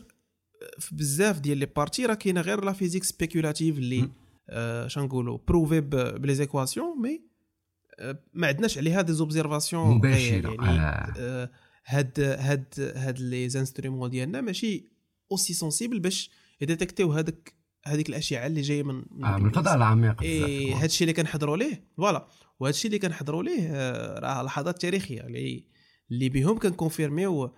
في 0.79 0.95
بزاف 0.95 1.41
ديال 1.41 1.59
les 1.59 1.67
parties 1.67 2.07
راه 2.07 2.15
كاينة 2.15 2.41
غير 2.41 2.65
la 2.65 2.73
physique 2.73 3.05
spéculative 3.05 3.79
اللي 3.79 4.09
مم. 4.49 4.55
آه 4.59 4.87
شنقولوا 4.87 5.39
prouvé 5.49 5.81
ب 5.81 6.35
les 6.35 6.52
équations 6.52 7.03
mais 7.03 7.23
ما 8.35 8.47
عندناش 8.47 8.79
عليها 8.79 9.03
des 9.03 9.13
observations 9.13 9.97
مباشرة، 9.97 10.65
يعني 10.65 11.49
هاد 11.87 12.21
هاد 12.21 12.93
هاد 12.97 13.19
les 13.19 13.49
instruments 13.49 14.11
ديالنا 14.11 14.41
ماشي 14.41 14.89
aussi 15.33 15.55
sensibles 15.55 16.01
باش 16.01 16.31
يديتيكتيو 16.61 17.13
هذاك 17.13 17.55
هذيك 17.85 18.09
الاشعه 18.09 18.47
اللي 18.47 18.61
جاية 18.61 18.83
من 18.83 19.25
آه 19.25 19.37
من 19.39 19.47
الفضاء 19.47 19.75
العميق 19.77 20.23
اي. 20.23 20.75
هذا 20.75 20.85
الشيء 20.85 21.09
اللي 21.09 21.23
كنحضروا 21.23 21.57
ليه 21.57 21.85
voilà 21.97 22.29
وهذا 22.61 22.75
الشيء 22.75 22.91
اللي 22.91 22.99
كنحضروا 22.99 23.43
ليه 23.43 23.73
راه 24.19 24.43
لحظات 24.43 24.83
تاريخيه 24.83 25.21
اللي 25.21 25.65
اللي 26.11 26.29
بهم 26.29 26.59
كنكونفيرميو 26.59 27.55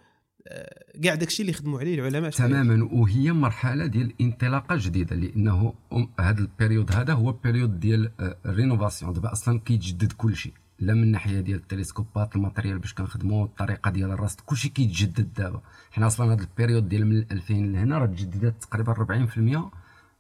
كاع 1.03 1.14
داكشي 1.14 1.42
اللي 1.42 1.53
خدموا 1.53 1.80
عليه 1.80 1.94
العلماء 2.01 2.30
تماما 2.30 2.84
وهي 2.92 3.32
مرحلة 3.32 3.86
ديال 3.86 4.12
انطلاقة 4.20 4.76
جديدة 4.78 5.16
لأنه 5.16 5.74
هذا 6.20 6.40
ال 6.41 6.47
période 6.47 6.93
هذا 6.92 7.12
هو 7.12 7.32
période 7.32 7.80
ديال 7.80 8.11
آه، 8.20 8.36
ال 8.47 8.53
rénovation 8.53 9.12
دابا 9.12 9.32
أصلا 9.32 9.59
كيتجدد 9.61 10.12
كل 10.12 10.36
شيء 10.36 10.53
لا 10.80 10.94
من 10.94 11.11
ناحية 11.11 11.40
ديال 11.40 11.59
التلسكوبات 11.59 12.36
ال 12.36 12.41
matériel 12.41 12.78
باش 12.78 12.94
كنخدموا 12.94 13.44
الطريقة 13.44 13.90
ديال 13.90 14.11
الرصد 14.11 14.40
كل 14.40 14.57
شيء 14.57 14.70
كيتجدد 14.70 15.32
دابا. 15.36 15.61
حنا 15.90 16.07
أصلا 16.07 16.32
هذا 16.32 16.42
ال 16.43 16.48
période 16.48 16.89
ديال 16.88 17.07
من 17.07 17.16
2000 17.32 17.55
لهنا 17.55 17.99
راه 17.99 18.07
تجددت 18.07 18.62
تقريبا 18.62 18.92
40% 18.94 19.70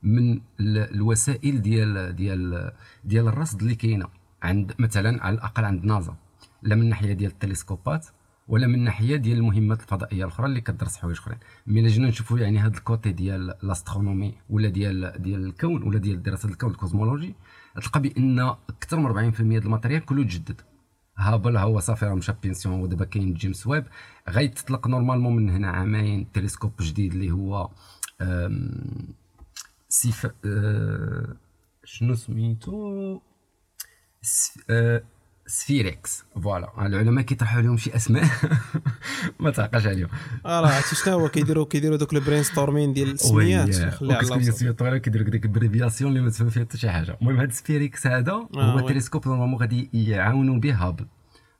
من 0.02 0.32
ال- 0.60 0.94
الوسائل 0.94 1.62
ديال 1.62 2.16
ديال 2.16 2.72
ديال 3.04 3.28
الرصد 3.28 3.62
اللي 3.62 3.74
كاينة 3.74 4.06
عند 4.42 4.72
مثلا 4.78 5.24
على 5.24 5.34
الأقل 5.34 5.64
عند 5.64 5.84
نازا. 5.84 6.16
لا 6.62 6.74
من 6.74 6.88
ناحية 6.88 7.12
ديال 7.12 7.30
التلسكوبات. 7.30 8.06
ولا 8.48 8.66
من 8.66 8.84
ناحية 8.84 9.16
ديال 9.16 9.38
المهمات 9.38 9.80
الفضائية 9.80 10.24
الأخرى 10.24 10.46
اللي 10.46 10.60
كدرس 10.60 10.96
حوايج 10.96 11.18
أخرين. 11.18 11.38
الا 11.68 11.88
جينا 11.88 12.08
نشوفوا 12.08 12.38
يعني 12.38 12.58
هذا 12.58 12.76
ال 12.76 12.83
côté 12.83 13.12
ديال 13.12 13.54
l'astronomie 13.62 14.34
ولا 14.50 14.68
ديال 14.68 15.22
ديال 15.22 15.44
الكون 15.46 15.82
ولا 15.82 15.98
ديال 15.98 16.22
دراسة 16.22 16.48
الكون 16.48 16.70
ال 16.70 16.76
cosmologie 16.76 17.34
تلقى 17.74 18.00
بأن 18.00 18.38
أكثر 18.40 18.96
من 18.96 19.32
40% 19.32 19.40
ديال 19.40 19.62
ال 19.64 19.69
matériel 19.69 20.04
كله 20.04 20.22
تجدد. 20.22 20.60
هابل 21.16 21.56
ها 21.56 21.62
هو 21.62 21.80
صافي 21.80 22.06
راه 22.06 22.14
مشى 22.14 22.32
pension 22.42 22.80
ودابا 22.80 23.04
كاين 23.04 23.34
جيمس 23.34 23.66
ويب. 23.66 23.84
غيتطلق 24.28 24.88
normalement 24.88 25.36
من 25.36 25.50
هنا 25.50 25.70
عامين 25.70 26.32
تلسكوب 26.32 26.72
جديد 26.80 27.12
اللي 27.12 27.30
هو 27.30 27.70
سيف 29.88 30.26
أه، 30.44 31.36
شنو 31.84 32.14
سميتو؟ 32.14 33.20
أه، 34.70 35.02
SPHEREx. 35.48 36.24
voilà. 36.42 36.86
العلماء 36.86 37.24
كيطرحوا 37.24 37.60
لهم 37.60 37.76
شي 37.76 37.96
أسماء. 37.96 38.24
ما 39.40 39.50
تعقاش 39.50 39.86
عليهم. 39.86 40.08
آه 40.46 40.60
راه 40.60 40.68
عرفتي 40.68 40.96
شنو 40.96 41.18
هو؟ 41.18 41.28
كيديروا 41.28 41.64
كيديروا 41.64 41.96
دوك 41.96 42.12
ال 42.14 42.42
brainstorming 42.42 42.92
ديال 42.92 43.10
السميات 43.10 43.74
خليها 43.74 44.16
على 44.16 44.34
الله 44.34 44.72
طويله 44.72 44.98
كيديروا 44.98 45.30
ديك 45.30 45.44
l'abréviation 45.44 46.10
اللي 46.10 46.22
ما 46.22 46.30
تفهم 46.30 46.48
فيها 46.48 46.64
حتى 46.64 46.78
شي 46.78 46.90
حاجة. 46.90 47.16
المهم 47.20 47.40
هذا 47.40 47.50
SPHEREx 47.50 48.06
هذا 48.06 48.32
هو 48.32 48.48
oui. 48.76 48.82
تلسكوب 48.82 49.28
normalement 49.28 49.60
غادي 49.60 49.90
يعاونوا 49.92 50.58
به 50.58 50.74
هابل 50.74 51.06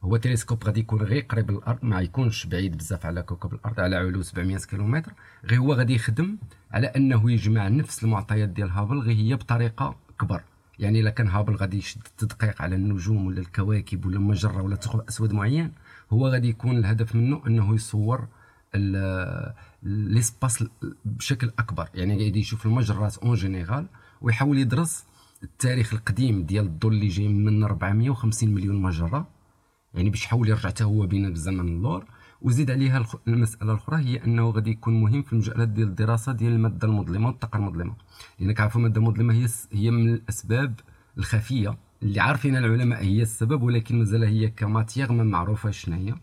هو 0.03 0.17
تلسكوب 0.17 0.65
غادي 0.65 0.81
يكون 0.81 1.03
غير 1.03 1.27
قريب 1.29 1.51
للأرض 1.51 1.79
ما 1.83 2.01
يكونش 2.01 2.47
بعيد 2.47 2.77
بزاف 2.77 3.07
على 3.07 3.23
كوكب 3.23 3.55
الأرض 3.55 3.81
على 3.81 3.97
علو 3.97 4.23
700 4.23 4.59
كيلومتر. 4.59 5.13
غير 5.45 5.59
هو 5.59 5.75
غادي 5.75 5.95
يخدم 5.95 6.37
على 6.73 6.87
أنه 6.87 7.33
يجمع 7.33 7.69
نفس 7.69 8.05
المعطيات 8.05 8.49
ديال 8.49 8.71
هابل 8.71 8.99
غير 8.99 9.17
هي 9.17 9.35
بطريقة 9.35 9.97
كبر. 10.21 10.43
يعني 10.79 11.01
إلا 11.01 11.11
كان 11.11 11.29
هابل 11.29 11.55
غادي 11.55 11.79
يشد 11.79 12.01
التدقيق 12.07 12.63
على 12.63 12.77
النجوم 12.77 13.27
ولا 13.27 13.41
الكواكب 13.41 14.07
ولا 14.07 14.19
مجره 14.19 14.63
ولا 14.63 14.77
ثقب 14.77 15.01
أسود 15.09 15.33
معين 15.33 15.73
هو 16.13 16.29
غادي 16.29 16.49
يكون 16.49 16.77
الهدف 16.77 17.15
منه 17.15 17.43
إنه 17.47 17.75
يصور 17.75 18.29
l'espace 19.83 20.65
بشكل 21.05 21.51
أكبر. 21.59 21.89
يعني 21.95 22.25
غادي 22.25 22.41
يشوف 22.41 22.67
المجرات 22.67 23.19
en 23.19 23.35
général 23.35 23.87
ويحاول 24.21 24.59
يدرس 24.59 25.05
التاريخ 25.43 25.95
القديم 25.95 26.43
ديال 26.43 26.65
الضوء 26.65 26.91
اللي 26.93 27.09
جاي 27.09 27.29
من 27.29 27.65
450 27.65 28.49
مليون 28.55 28.83
مجرة. 28.83 29.29
يعني 29.95 30.11
باش 30.11 30.25
يحاول 30.25 30.49
يرجع 30.49 30.69
حتى 30.69 30.85
هو 30.85 31.07
بينا 31.07 31.29
بالزمن 31.29 31.69
اللور 31.69 32.05
وزيد 32.43 32.71
عليها 32.71 33.05
المسألة 33.29 33.73
الأخرى 33.73 33.97
هي 34.05 34.25
أنه 34.25 34.51
غادي 34.51 34.71
يكون 34.71 35.01
مهم 35.01 35.23
في 35.23 35.33
المجالات 35.33 35.69
ديال 35.69 35.89
الدراسة 35.89 36.33
ديال 36.33 36.53
المادة 36.53 36.89
المظلمة 36.89 37.27
والطاقة 37.29 37.57
المظلمة. 37.57 37.95
لانك 38.41 38.61
عارفوا 38.61 38.81
المادة 38.81 39.01
المظلمة 39.01 39.35
هي 39.35 39.47
هي 39.73 39.91
من 39.91 40.15
الأسباب 40.15 40.81
الخفية 41.19 41.79
اللي 42.03 42.21
عارفين 42.21 42.57
العلماء 42.57 43.03
هي 43.03 43.23
السبب 43.23 43.63
ولكن 43.63 43.99
مازال 43.99 44.25
هي 44.25 44.49
ك 44.49 44.57
matière 44.57 45.13
ما 45.13 45.25
معروفة 45.25 45.71
شنو 45.71 45.97
هي. 45.97 46.15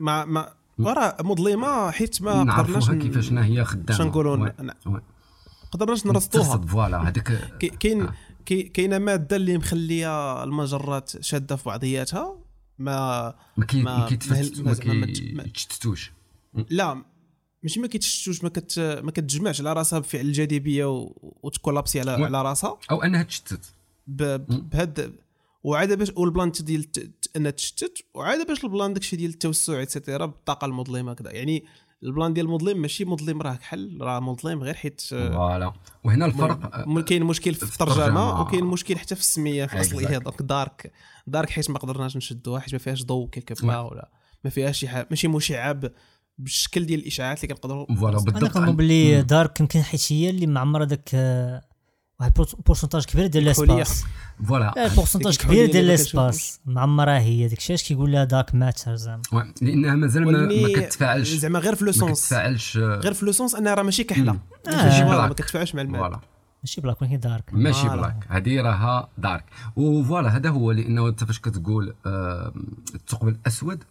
ما 0.00 0.24
ما 0.24 0.48
وراه 0.78 1.16
مظلمة 1.22 1.90
حيت 1.90 2.22
ما 2.22 2.40
قدرناش 2.56 2.90
كيفاش 2.90 3.28
شنو 3.28 3.40
هي 3.40 3.64
خدامة. 3.64 3.98
شنو 3.98 4.06
نقولوا؟ 4.06 4.36
oui، 4.36 4.52
ن- 4.60 4.88
oui. 4.92 5.00
قدرناش 5.72 6.06
نرصدوها. 6.06 6.56
voilà 6.66 7.02
هذاك 7.02 7.32
كي- 7.60 7.68
كاين 7.68 8.02
آه. 8.02 8.12
كاينة 8.74 8.98
مادة 8.98 9.36
اللي 9.36 9.58
مخلية 9.58 10.44
المجرات 10.44 11.22
شادة 11.22 11.56
في 11.56 11.64
بعضياتها. 11.64 12.36
ما 12.78 13.34
ما 13.56 14.08
ما- 15.34 15.42
كيتشتتوش 15.42 16.12
لا 16.70 17.02
ماشي 17.62 17.80
ما 17.80 17.86
كيتشتوش 17.86 18.42
ما 18.44 18.48
كت 18.48 18.78
ما 18.78 19.10
كتجمعش 19.10 19.60
على 19.60 19.72
راسها 19.72 19.98
بفعل 19.98 20.20
الجاذبيه 20.26 20.84
و... 20.98 21.12
وت 21.42 21.52
collapser 21.52 22.00
على. 22.00 22.10
على 22.10 22.42
راسها. 22.42 22.78
أو 22.90 23.02
أنها 23.02 23.22
تشتت. 23.22 23.60
ب... 24.06 24.22
ب- 24.22 24.70
بهاد 24.70 25.12
وعاد 25.64 25.98
باش 25.98 26.12
والبلان 26.16 26.50
ديال 26.50 26.86
أنها 27.36 27.50
تشتت 27.50 27.98
وعاد 28.14 28.46
باش 28.46 28.64
البلان 28.64 28.94
داكشي 28.94 29.16
ديال 29.16 29.30
التوسع 29.30 29.82
et 29.82 29.93
cetera 29.93 30.26
بالطاقة 30.26 30.64
المظلمة 30.64 31.14
كذا 31.14 31.32
يعني 31.32 31.64
البلان 32.02 32.32
ديال 32.34 32.46
المظلم 32.46 32.78
ماشي 32.82 33.04
مظلم 33.04 33.42
راه 33.42 33.54
كحل 33.54 33.98
راه 34.00 34.20
مظلم 34.20 34.62
غير 34.62 34.74
حيت 34.74 35.02
آه، 35.12 35.30
voilà. 35.32 35.72
وهنا 36.04 36.26
الفرق 36.26 36.86
م- 36.88 37.00
كاين 37.00 37.24
مشكل 37.24 37.54
في 37.54 37.62
الترجمة. 37.62 38.40
وكاين 38.40 38.64
مشكل 38.64 38.98
حتى 38.98 39.14
في 39.14 39.20
السمية 39.20 39.66
في 39.66 39.74
الأصلية. 39.74 40.06
Exact. 40.18 40.22
donc 40.22 40.42
dark 40.42 40.92
دارك 41.26 41.50
حيت 41.50 41.70
ما 41.70 41.78
قدرناش 41.78 42.16
نشدوها 42.16 42.60
حيت 42.60 42.72
ما 42.72 42.78
فيهاش 42.78 43.04
ضوء 43.04 43.28
كيلكو 43.28 43.66
با 43.66 43.78
ولا 43.80 44.10
ما 44.44 44.50
فيهاش 44.50 44.78
شي 44.78 44.88
حاجة 44.88 45.06
ماشي 45.10 45.28
مشعه 45.28 45.80
بالشكل 46.38 46.86
ديال 46.86 47.00
الاشعاعات 47.00 47.44
اللي 47.44 47.54
كنقدروا 47.54 47.86
فوالا 47.94 48.16
أنا 48.18 48.24
بالضبط 48.24 48.52
كنظن 48.52 48.76
باللي 48.76 49.22
دارك 49.22 49.60
يمكن 49.60 49.82
حيت 49.82 50.12
هي 50.12 50.30
اللي 50.30 50.46
معمرة 50.46 50.84
داك 50.84 51.10
آه، 51.14 51.62
واحد 52.20 52.32
بورسونتاج 52.66 53.04
كبير 53.04 53.26
ديال. 53.26 53.44
لاسباس 53.44 54.04
فوالا 54.44 54.88
بورسونتاج 54.94 55.36
كبير 55.36 55.66
ديال 55.66 55.76
اللي 55.76 55.92
ما 55.92 55.96
لاسباس 55.96 56.60
معمره 56.66 57.18
هي 57.18 57.48
داك 57.48 57.58
الشيء 57.58 57.74
اش 57.74 57.82
كيقول 57.82 58.12
لها 58.12 58.24
دارك 58.24 58.54
ماتر 58.54 58.96
زعما 58.96 59.22
وي، 59.32 59.54
لانها 59.62 59.94
مازال 59.94 60.24
ما, 60.24 60.30
ما 60.30 60.62
ولكن 60.62 60.80
كتفاعلش 60.80 61.28
زعما 61.28 61.58
غير 61.58 61.74
في 61.74 61.84
لو 61.84 61.86
ما 61.86 61.92
سونس 61.92 62.24
كتفاعلش 62.24 62.76
غير 62.76 63.14
في 63.14 63.26
لو 63.26 63.32
سونس 63.32 63.54
انها 63.54 63.74
راه 63.74 63.82
ماشي 63.82 64.04
كحله. 64.04 64.38
ماشي 64.66 65.04
ما 65.04 65.28
كتفاعلش 65.28 65.74
مع 65.74 65.82
الماء 65.82 66.00
فوالا 66.00 66.20
ماشي 66.62 66.80
black 66.80 67.02
ولكن 67.02 67.20
dark 67.20 67.44
ماشي. 67.52 67.88
بلاك 67.88 68.26
هذه 68.28 68.60
راها 68.60 69.08
dark 69.18 69.44
و 69.76 69.86
voilà 69.86 70.36
هذا 70.36 70.50
هو 70.50 70.72
لأنه 70.72 71.08
انت 71.08 71.24
فاش 71.24 71.40
كتقول 71.40 71.94
الثقب 72.94 73.28
الاسود 73.28 73.84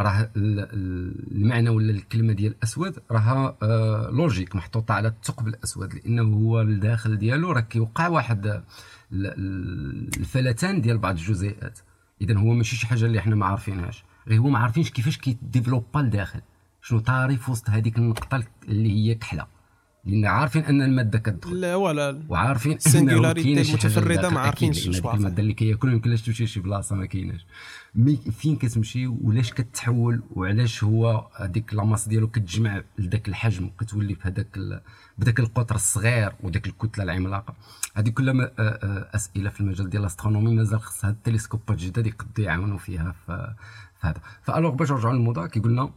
راه 0.00 0.20
ال- 0.36 0.60
ال- 0.60 1.36
المعنى 1.36 1.68
ولا 1.70 1.90
الكلمة 1.90 2.32
ديال 2.32 2.52
الأسود 2.52 2.98
راها 3.10 3.56
آه، 3.62 4.10
logique 4.10 4.56
محطوطة 4.56 4.94
على 4.94 5.08
الثقب 5.08 5.48
الأسود 5.48 5.94
لأنه 5.94 6.22
هو 6.22 6.60
الداخل 6.60 7.16
ديالو 7.18 7.52
راه 7.52 7.60
كيوقع 7.60 8.08
واحد 8.08 8.46
ال- 8.46 8.62
ال- 9.12 10.08
الفلتان 10.18 10.80
ديال 10.80 10.98
بعض 10.98 11.16
الجزيئات. 11.16 11.78
اذا 12.20 12.34
هو 12.38 12.52
ماشي 12.54 12.76
شي 12.76 12.86
حاجة 12.86 13.04
اللي 13.04 13.20
حنا 13.20 13.36
ما 13.36 13.46
عارفينهاش. 13.46 14.04
غير 14.28 14.40
هو 14.40 14.48
ما 14.48 14.58
عارفينش 14.58 14.90
كيفاش 14.90 15.18
كي 15.18 15.33
développe 15.33 15.98
لداخل. 15.98 16.40
شنو 16.82 16.98
طاري 17.00 17.36
في 17.36 17.50
وسط 17.50 17.70
هذيك 17.70 17.98
النقطة 17.98 18.42
اللي 18.68 18.90
هي 19.10 19.14
كحلة. 19.14 19.46
لأن 20.04 20.24
عارفين 20.24 20.64
أن 20.64 20.82
المادة 20.82 21.18
كتدخل. 21.18 21.60
لا 21.60 21.74
ولا. 21.74 22.22
وعارفين 22.28 22.72
ال 22.72 22.79
singularité 22.79 23.54
لداخل. 23.54 24.34
ما 24.34 24.40
عارفينش. 24.40 24.88
المادة 24.88 25.42
اللي 25.42 25.54
كياكل 25.54 25.88
ما 25.88 25.94
يمكنلاش 25.94 26.22
تمشي 26.22 26.44
لشي 26.44 26.60
بلاصة 26.60 26.96
ما 26.96 27.06
كايناش. 27.06 27.46
mais 27.94 28.16
فين 28.16 28.56
كتمشي 28.56 29.06
ولاش 29.06 29.52
كتحول 29.52 30.22
وعلاش 30.30 30.84
هو 30.84 31.28
هذيك 31.36 31.74
la 31.74 31.84
masse 31.84 32.08
ديالو 32.08 32.28
كتجمع 32.28 32.82
لذاك 32.98 33.28
الحجم 33.28 33.66
وكتولي 33.66 34.14
في 34.14 34.28
هذاك 34.28 34.58
بداك 35.18 35.40
القطر 35.40 35.74
الصغير 35.74 36.32
وداك 36.42 36.66
الكتلة 36.66 37.04
العملاقة. 37.04 37.54
هذه 37.94 38.08
كلها 38.08 38.34
آه، 38.44 38.50
آه، 38.58 39.16
أسئلة 39.16 39.50
في 39.50 39.60
المجال 39.60 39.90
ديال 39.90 40.02
ال 40.02 40.06
astronomie. 40.06 40.54
مازال 40.54 40.80
خص 40.80 41.04
هاد 41.04 41.14
التلسكوبات 41.14 41.70
الجداد 41.70 42.06
يقدروا 42.06 42.46
يعاونوا 42.46 42.78
فيها 42.78 43.14
في 43.26 43.54
هذا 44.00 44.20
ف 44.42 44.47
alors 44.47 44.74
باش 44.74 44.92
نرجعوا 44.92 45.14
للموضوع 45.14 45.46
كيقولنا 45.46 45.90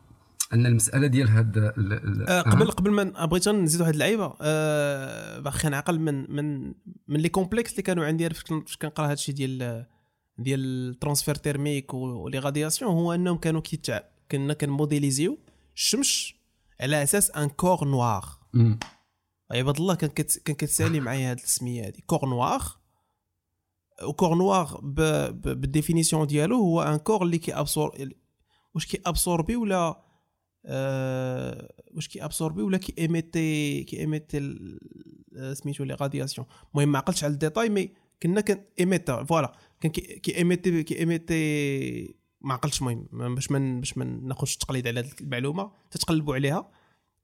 أن 0.53 0.65
المسألة 0.65 1.07
ديال 1.07 1.27
هاد 1.29 1.57
ال- 1.57 1.93
ال- 1.93 2.29
آه، 2.29 2.41
قبل 2.41 2.71
قبل 2.71 2.91
ما 2.91 3.25
بغيت 3.25 3.47
نزيد 3.49 3.81
واحد 3.81 3.93
اللعيبة 3.93 4.33
آه 4.41 5.39
باقي 5.39 5.69
نعقل 5.69 5.99
من 5.99 6.31
من 6.35 6.73
من 7.07 7.19
les 7.19 7.29
complexes 7.29 7.71
اللي 7.71 7.81
كانوا 7.81 8.05
عندي 8.05 8.29
فاش 8.29 8.43
كن- 8.43 8.61
فاش 8.65 8.77
كنقرأ 8.77 9.05
هذا 9.05 9.13
الشيء 9.13 9.35
ديال 9.35 9.85
ديال 10.37 10.89
ال 10.89 10.94
transfert 10.94 11.35
thermique 11.35 11.93
و 11.93 12.05
les 12.05 12.39
radiations 12.39 12.91
هو 12.91 13.13
أنهم 13.13 13.37
كانوا 13.37 13.61
كيتع 13.61 13.99
كنا 14.31 14.53
كن 14.53 14.67
modéliser 14.67 15.30
و 15.30 15.37
الشمس 15.75 16.33
على 16.81 17.03
أساس 17.03 17.31
un 17.31 17.49
corps 17.49 17.87
noir. 17.87 18.25
عباد 19.51 19.77
الله 19.79 19.95
كان 19.95 20.09
كت... 20.09 20.41
كان 20.45 20.55
كتسالي 20.55 20.99
معايا 20.99 21.31
هاد 21.31 21.37
السمية 21.39 21.85
هادي. 21.87 22.03
corps 22.07 22.29
noir 22.29 22.61
وكور 24.03 24.35
نوار 24.35 24.79
ب... 24.83 25.01
ب... 25.01 25.61
بالديفينيسيون 25.61 26.27
ديالو 26.27 26.55
هو 26.55 26.81
ان 26.81 26.97
كور 26.97 27.23
اللي 27.23 27.37
كي 27.37 27.53
ابسور 27.53 27.97
واش 28.75 28.85
كي 28.85 29.01
ابسوربي 29.05 29.55
ولا 29.55 30.01
آه... 30.65 31.73
واش 31.95 32.07
كي 32.07 32.25
ابسوربي 32.25 32.61
ولا 32.61 32.77
كي 32.77 32.93
ايميتي 32.99 33.83
كي 33.83 33.99
ايميتي 33.99 34.55
سميتو 35.53 35.83
لي 35.83 35.93
غادياسيون 35.93 36.47
المهم 36.73 36.91
ما 36.91 36.97
عقلتش 36.97 37.23
على 37.23 37.33
الديتاي 37.33 37.69
مي 37.69 37.93
كنا 38.23 38.41
كان 38.41 38.63
ايميتا 38.79 39.23
فوالا 39.23 39.55
كان 39.81 39.91
كي 39.91 40.37
ايميتي 40.37 40.83
كي 40.83 40.99
ايميتي 40.99 42.15
ما 42.41 42.53
عقلتش 42.53 42.81
المهم 42.81 43.35
باش 43.35 43.51
ما 43.51 43.79
باش 43.79 43.97
ما 43.97 44.05
ناخذش 44.05 44.53
التقليد 44.53 44.87
على 44.87 44.99
هذه 44.99 45.11
المعلومه 45.21 45.71
تتقلبوا 45.91 46.35
عليها 46.35 46.71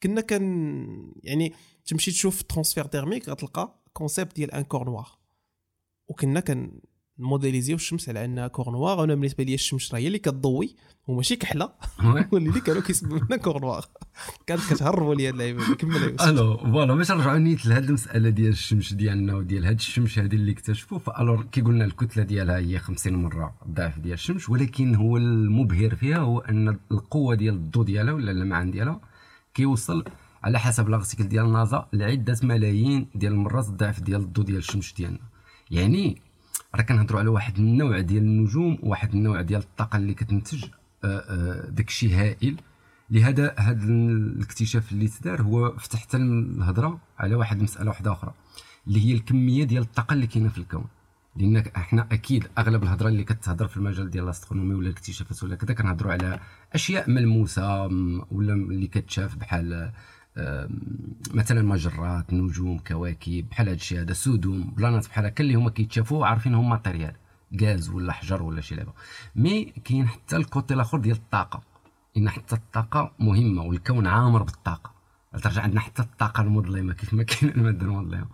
كنا 0.04 0.22
كان 0.22 1.14
يعني 1.24 1.54
تمشي 1.86 2.12
تشوف 2.12 2.42
transfert 2.42 2.86
thermique 2.86 3.30
غتلقى 3.30 3.84
concept 3.94 4.36
ديال 4.36 4.52
un 4.52 4.64
corps 4.64 4.86
noir 4.86 5.18
وكنا 6.08 6.40
كان 6.40 6.80
modéliser 7.20 7.70
و 7.70 7.76
الشمس 7.76 8.10
على 8.10 8.26
أنها 8.26 8.48
corps 8.48 8.70
noir 8.70 9.00
وأنا 9.00 9.16
بالنسبة 9.16 9.44
لي 9.44 9.54
الشمس 9.54 9.94
راه 9.94 10.00
هي 10.00 10.08
اللي 10.08 10.20
كتضوي 10.20 10.76
وماشي 11.08 11.36
كحلة. 11.36 11.70
واللي 12.32 12.60
كانوا 12.62 12.82
كيسموا 12.82 13.20
لنا 13.20 13.38
corps 13.38 13.62
noir 13.62 13.86
كانت 14.48 14.62
كتهربوا 14.74 15.16
لي 15.16 15.28
هاد 15.28 15.34
اللعيبة. 15.34 15.76
كمل. 15.76 16.22
ألو 16.22 16.58
voilà 16.58 16.96
باش 16.96 17.12
نرجعوا 17.12 17.38
نيت 17.38 17.66
لهاد 17.66 17.84
المسألة 17.84 18.30
ديال 18.30 18.50
الشمس 18.50 18.94
ديالنا 18.94 19.36
وديال 19.36 19.66
هاد 19.66 19.76
الشمس 19.76 20.20
هذه 20.20 20.36
اللي 20.36 20.52
اكتشفوا 20.52 21.00
ف 21.00 21.07
alors 21.07 21.44
كي 21.44 21.62
قلنا 21.62 21.86
الكتلة 21.86 22.24
ديالها 22.24 22.58
هي 22.58 22.80
50 22.80 23.14
مرة 23.14 23.56
الضعف 23.66 24.00
ديال 24.00 24.14
الشمس 24.14 24.50
ولكن 24.50 24.96
هو 24.96 25.18
المبهر 25.18 25.96
فيها 25.96 26.18
هو 26.18 26.40
أن 26.40 26.78
القوة 26.92 27.36
ديال 27.36 27.54
الضوء 27.54 27.86
ديالها 27.86 28.14
ولا 28.14 28.32
اللمعان 28.32 28.72
ديالها 28.72 29.02
كيوصل 29.54 30.04
على 30.44 30.60
حسب 30.60 30.90
لارتيكل 30.90 31.24
ديال 31.28 31.52
نازا 31.54 31.88
لعدة 31.94 32.38
ملايين 32.44 33.08
ديال 33.16 33.32
المرات 33.32 33.68
الضعف 33.68 34.02
ديال 34.02 34.22
الضوء 34.22 34.46
ديال 34.46 34.58
الشمس 34.58 34.94
ديالنا. 34.94 35.20
يعني 35.72 36.27
راه 36.78 36.84
كنهضروا 36.84 37.20
على 37.20 37.30
واحد 37.30 37.58
النوع 37.58 38.00
ديال 38.00 38.24
النجوم 38.24 38.78
واحد 38.84 39.14
النوع 39.14 39.42
ديال 39.42 39.62
الطاقة 39.62 39.98
اللي 39.98 40.14
كتنتج 40.14 40.66
آه، 41.04 41.08
آه، 41.08 41.70
داكشي 41.70 42.14
هائل. 42.16 42.58
لهذا 43.10 43.56
هذا 43.58 43.84
الاكتشاف 43.84 44.92
اللي 44.92 45.08
تدار 45.08 45.42
هو 45.42 45.78
فتح 45.78 46.00
حتى 46.00 46.18
الهضرة 46.18 47.00
على 47.20 47.36
واحد 47.36 47.58
المسألة 47.58 47.90
واحدة 47.90 48.12
أخرى 48.12 48.34
اللي 48.88 49.06
هي 49.06 49.14
الكمية 49.14 49.64
ديال 49.64 49.82
الطاقة 49.82 50.14
اللي 50.14 50.28
كاينة 50.28 50.50
في 50.50 50.58
الكون. 50.58 50.86
لأن 51.36 51.58
إحنا 51.58 52.08
أكيد 52.12 52.48
أغلب 52.58 52.84
الهضرة 52.84 53.08
اللي 53.08 53.24
كتهضر 53.24 53.68
في 53.68 53.78
المجال 53.78 54.10
ديال 54.10 54.24
الأسترونومي 54.24 54.74
ولا 54.74 54.88
الاكتشافات 54.88 55.44
ولا 55.44 55.56
كذا 55.56 55.74
كنهضروا 55.74 56.12
على 56.12 56.40
أشياء 56.74 57.10
ملموسة 57.10 57.86
ولا 58.32 58.54
اللي 58.54 58.88
كتشاف 58.88 59.36
بحال 59.36 59.92
مثلا 61.34 61.62
مجرات 61.62 62.34
نجوم 62.34 62.80
كواكب 62.80 63.46
بحال 63.50 63.68
هذا 63.68 63.76
الشيء 63.76 64.02
هذا 64.02 64.14
système 64.14 64.74
planètes 64.78 65.08
بحال 65.08 65.26
هكا 65.26 65.44
اللي 65.44 65.56
هما 65.56 65.70
كيتشافوا 65.70 66.26
عارفين 66.26 66.56
هم 66.56 66.70
matériel 66.70 67.14
غاز 67.62 67.90
ولا 67.90 68.14
حجر 68.14 68.44
ولا 68.44 68.62
شي 68.62 68.76
لعبة. 68.76 68.94
mais 69.36 69.66
كاين 69.66 70.08
حتى 70.08 70.36
ال 70.36 70.43
côté 70.43 70.74
الآخر 70.74 71.00
ديال 71.00 71.16
الطاقة. 71.16 71.62
إن 72.18 72.30
حتى 72.30 72.56
الطاقة 72.56 73.12
مهمة 73.20 73.62
والكون 73.64 74.08
عامر 74.08 74.44
بالطاقة. 74.44 74.92
ترجع 75.44 75.62
عندنا 75.62 75.80
حتى 75.80 76.02
الطاقة 76.02 76.42
المظلمة 76.42 76.94
كيف 76.94 77.14
ما 77.14 77.24
كاين 77.24 77.52
الماده 77.52 77.86
المظلمة. 77.86 78.28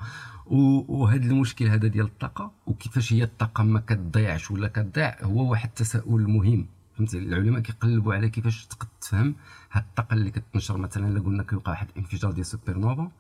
وهذا 0.46 1.26
المشكل 1.26 1.68
هذا 1.68 1.88
ديال 1.88 2.06
الطاقة 2.06 2.52
وكيفاش 2.68 3.14
هي 3.14 3.24
الطاقة 3.24 3.64
ما 3.64 3.80
كتضيعش 3.80 4.52
ولا 4.52 4.68
كتضيع 4.68 5.24
هو 5.24 5.52
واحد 5.52 5.70
التساؤل 5.70 6.28
مهم. 6.28 6.68
فهمتي 6.98 7.18
العلماء 7.18 7.62
كيقلبوا 7.62 8.14
على 8.14 8.30
كيفاش 8.30 8.66
تقد 8.66 8.88
تفهم. 9.02 9.36
هاد 9.74 9.84
الطاقة 9.90 10.14
اللي 10.14 10.32
كتنشر 10.32 10.78
مثلا 10.78 11.08
إلا 11.08 11.20
قلنا 11.20 11.44
كيوقع 11.44 11.72
واحد 11.72 11.88
الانفجار 11.90 12.32
ديال 12.32 12.46
سوبر 12.46 12.78
نوفا 12.78 13.12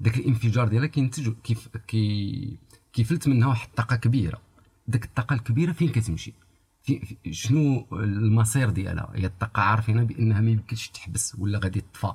داك 0.00 0.16
الانفجار 0.16 0.68
ديالها 0.68 0.86
كينتج 0.86 1.32
كيف 1.44 1.68
كي 1.88 2.56
كيفلت 2.92 3.28
منها 3.28 3.48
واحد 3.48 3.68
الطاقة 3.68 3.96
كبيرة. 3.96 4.40
داك 4.88 5.04
الطاقة 5.04 5.34
الكبيرة 5.34 5.72
فين 5.72 5.88
كتمشي؟ 5.88 6.34
في 6.82 7.16
شنو 7.30 7.86
المصير 7.92 8.70
ديالها؟ 8.70 9.10
هي 9.14 9.26
الطاقة 9.26 9.62
عارفين 9.62 10.04
بأنها 10.04 10.40
ما 10.40 10.50
يمكنش 10.50 10.88
تحبس 10.88 11.34
ولا 11.38 11.58
غادي 11.58 11.80
تطفى. 11.80 12.12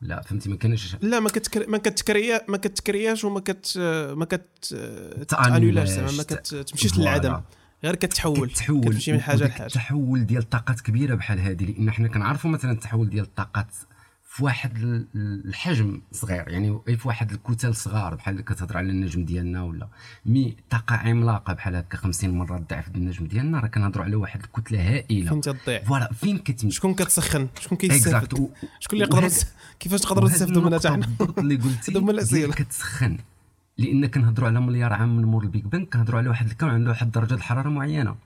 لا 0.00 0.22
فهمتي؟ 0.22 0.48
ما 0.48 0.56
كانش 0.56 0.96
لا 1.02 1.20
ما 1.20 1.28
كتكر... 1.28 1.70
ما 1.70 1.78
كت 1.78 1.96
créer 1.96 2.40
ما 2.48 2.56
كت 2.56 2.71
créer 2.71 3.09
اش 3.09 3.24
وما 3.24 3.40
كت 3.40 3.78
ما 4.16 4.24
كت 4.24 4.74
annuler 5.28 5.70
اش، 5.70 5.88
زعما 5.88 6.12
ما 6.12 6.22
كتمشيش. 6.22 6.98
للعدم. 6.98 7.40
غير 7.84 7.94
كتحول 7.96 8.48
كتحول. 8.50 8.80
كتمشي 8.80 9.12
من 9.12 9.20
حاجة 9.20 9.44
لحاجة. 9.44 9.66
التحول 9.66 10.26
ديال 10.26 10.48
طاقات 10.50 10.80
كبيرة 10.80 11.14
بحال 11.14 11.40
هذه 11.40 11.64
لأن 11.64 11.90
حنا 11.90 12.08
كنعرفوا 12.08 12.50
مثلا 12.50 12.72
التحول 12.72 13.10
ديال 13.10 13.24
الطاقات 13.24 13.66
في 14.30 14.44
واحد 14.44 14.76
ال- 14.76 15.06
الحجم 15.48 16.00
صغير. 16.12 16.48
يعني 16.48 16.80
في 16.96 17.08
واحد 17.08 17.32
الكتل 17.32 17.74
صغار 17.74 18.14
بحال 18.14 18.32
اللي 18.34 18.42
كتهضر 18.44 18.76
على 18.76 18.90
النجم 18.90 19.24
ديالنا 19.24 19.62
ولا. 19.62 19.88
mais 20.26 20.56
طاقة 20.70 20.96
عملاقة 20.96 21.52
بحال 21.52 21.76
هكا 21.76 21.96
50 21.96 22.30
مرة 22.30 22.58
ضعف 22.70 22.88
النجم 22.88 23.26
ديالنا 23.26 23.60
راه 23.60 23.66
كنهضروا 23.68 24.04
على 24.04 24.16
واحد 24.16 24.40
الكتلة 24.44 24.80
هائلة. 24.88 25.30
فين 25.30 25.40
تضيع 25.40 25.82
voilà 25.82 26.12
فين 26.12 26.38
كتمشي؟ 26.38 26.76
شكون 26.76 26.94
كتسخن؟ 26.94 27.48
شكون 27.60 27.78
كيستافد 27.78 28.32
شكون 28.80 29.02
اللي 29.02 29.04
يقدر 29.04 29.28
كيفاش 29.80 30.00
تقدروا 30.00 30.28
تستافدوا 30.28 30.62
منها 30.62 30.78
حتى 30.78 30.88
حنا 30.88 31.06
اللي 31.38 31.56
قلتي 31.56 31.92
كتسخن. 32.52 33.18
لأن 33.78 34.06
كنهضروا 34.06 34.48
على 34.48 34.60
مليار 34.60 34.92
عام 34.92 35.16
من 35.16 35.24
مور 35.24 35.42
ال 35.42 35.48
Big 35.48 35.64
Bang 35.64 35.88
كنهضروا 35.92 36.18
على 36.18 36.28
واحد 36.28 36.46
الكون 36.50 36.68
عنده 36.68 36.90
واحد 36.90 37.10
درجه 37.10 37.34
الحرارة 37.34 37.68
معينة. 37.68 38.16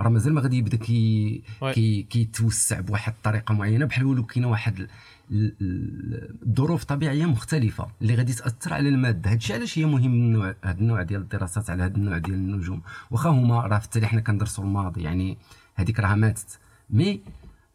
راه 0.00 0.08
مازال 0.08 0.32
ما 0.34 0.40
غادي 0.40 0.56
يبدا 0.58 0.76
كي. 0.76 1.42
كي 1.74 2.02
كيتوسع 2.02 2.80
بواحد 2.80 3.12
الطريقة 3.12 3.54
معينة. 3.54 3.84
بحال 3.86 4.04
ولو 4.04 4.24
كاينة 4.26 4.48
واحد 4.50 4.78
ال- 4.80 4.88
ال- 5.30 5.54
ال- 5.60 6.36
الظروف 6.48 6.84
طبيعية 6.84 7.26
مختلفة 7.26 7.86
اللي 8.02 8.14
غادي 8.14 8.32
تأثر 8.32 8.74
على 8.74 8.88
المادة. 8.88 9.30
هادشي 9.30 9.54
علاش 9.54 9.78
هي 9.78 9.84
مهم 9.86 10.12
النوع 10.12 10.54
هذا 10.64 10.78
النوع 10.80 11.02
ديال 11.02 11.20
الدراسات 11.20 11.70
على 11.70 11.82
هذا 11.82 11.96
النوع 11.96 12.18
ديال 12.18 12.34
النجوم؟ 12.34 12.82
واخا 13.10 13.30
هما 13.30 13.60
راه 13.60 13.78
في 13.78 13.84
التالي 13.84 14.06
حنا 14.06 14.20
كندرسوا 14.20 14.64
الماضي 14.64 15.02
يعني 15.02 15.38
هذيك 15.74 16.00
راه 16.00 16.14
ماتت. 16.14 16.58
mais 16.90 17.20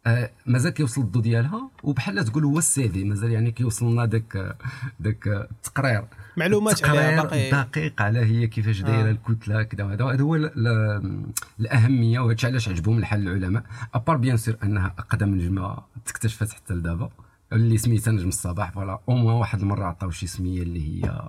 آه، 0.06 0.30
مازال 0.46 0.72
كيوصل 0.72 1.00
الضو 1.00 1.20
ديالها 1.20 1.70
وبحال 1.82 2.24
تقول 2.24 2.44
هو 2.44 2.58
ال 2.58 2.73
CV 2.73 3.04
مازال 3.04 3.30
يعني 3.32 3.50
كيوصل 3.50 3.92
لنا 3.92 4.04
داك 4.06 4.56
داك 5.00 5.26
التقرير. 5.28 6.04
معلومات 6.36 6.84
عليها 6.84 7.22
باقي 7.22 7.50
دقيق 7.50 8.02
على 8.02 8.18
هي 8.18 8.46
كيفاش 8.46 8.80
دايرة 8.80 9.08
آه. 9.08 9.10
الكتلة 9.10 9.62
كذا 9.62 9.84
وهذا. 9.84 10.04
هذا 10.04 10.22
هو 10.22 10.34
ال- 10.36 10.52
ال- 10.68 11.26
الأهمية 11.60 12.20
وهادشي 12.20 12.46
علاش 12.46 12.68
عجبهم 12.68 12.98
الحال 12.98 13.28
العلماء. 13.28 13.62
à 13.94 13.98
part 13.98 14.16
bien 14.16 14.36
sûr 14.36 14.56
أنها 14.62 14.94
أقدم 14.98 15.34
نجمة 15.34 15.76
تكتشفت 16.06 16.52
حتى 16.52 16.74
لدابا 16.74 17.10
اللي 17.52 17.78
سميتها 17.78 18.12
نجم 18.12 18.28
الصباح 18.28 18.70
voilà 18.70 18.98
au 19.08 19.14
moins 19.14 19.34
واحد 19.36 19.60
المرة 19.60 19.84
عطاو 19.84 20.10
شي 20.10 20.26
سمية 20.26 20.62
اللي 20.62 21.04
هي 21.04 21.28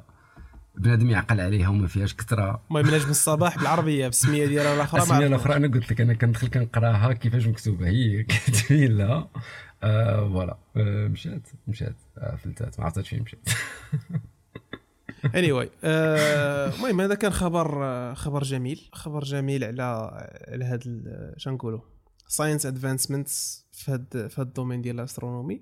بنادم 0.78 1.10
يعقل 1.10 1.42
عليها 1.42 1.70
وما 1.70 1.88
فيهاش 1.88 2.14
كثرة. 2.16 2.62
المهم 2.72 2.88
نجم 2.96 3.10
الصباح 3.10 3.58
بالعربية 3.58 4.06
بالسميه 4.08 4.46
ديالها 4.46 4.76
الاخرى 4.76 5.02
السمية. 5.02 5.28
الأخرى 5.28 5.56
أنا 5.56 5.68
قلت 5.68 5.92
لك 5.92 6.02
أنا 6.02 6.14
كندخل 6.14 6.48
كنقراها 6.48 7.14
كيفاش 7.14 7.48
مكتوبة 7.48 7.88
هي 7.88 8.24
كاتبين 8.46 8.98
لها 8.98 9.28
آه 9.84 10.30
voilà 10.30 10.58
آه 10.78 11.08
مشات 11.08 11.48
مشات 11.68 11.96
آه 12.18 12.36
فلتات 12.36 12.80
ما 12.80 12.86
عرفتش 12.86 13.10
فين 13.10 13.22
مشات. 13.24 13.40
anyway 15.36 15.70
المهم 15.84 17.02
هذا 17.02 17.16
كان 17.16 17.32
خبر 17.32 17.86
آه، 17.86 18.14
خبر 18.14 18.44
جميل. 18.44 18.90
خبر 18.94 19.24
جميل 19.24 19.64
على 19.64 19.84
على 20.48 20.66
هذا 20.66 20.80
شنو 21.38 21.54
نقولوا؟ 21.54 21.80
science 22.28 22.66
advancements 22.66 23.66
في 23.72 23.92
هاد 23.92 24.28
في 24.30 24.42
هاد 24.42 24.48
ال 24.48 24.52
domaine 24.52 24.82
ديال 24.82 25.00
ال 25.00 25.05
astronomie. 25.05 25.62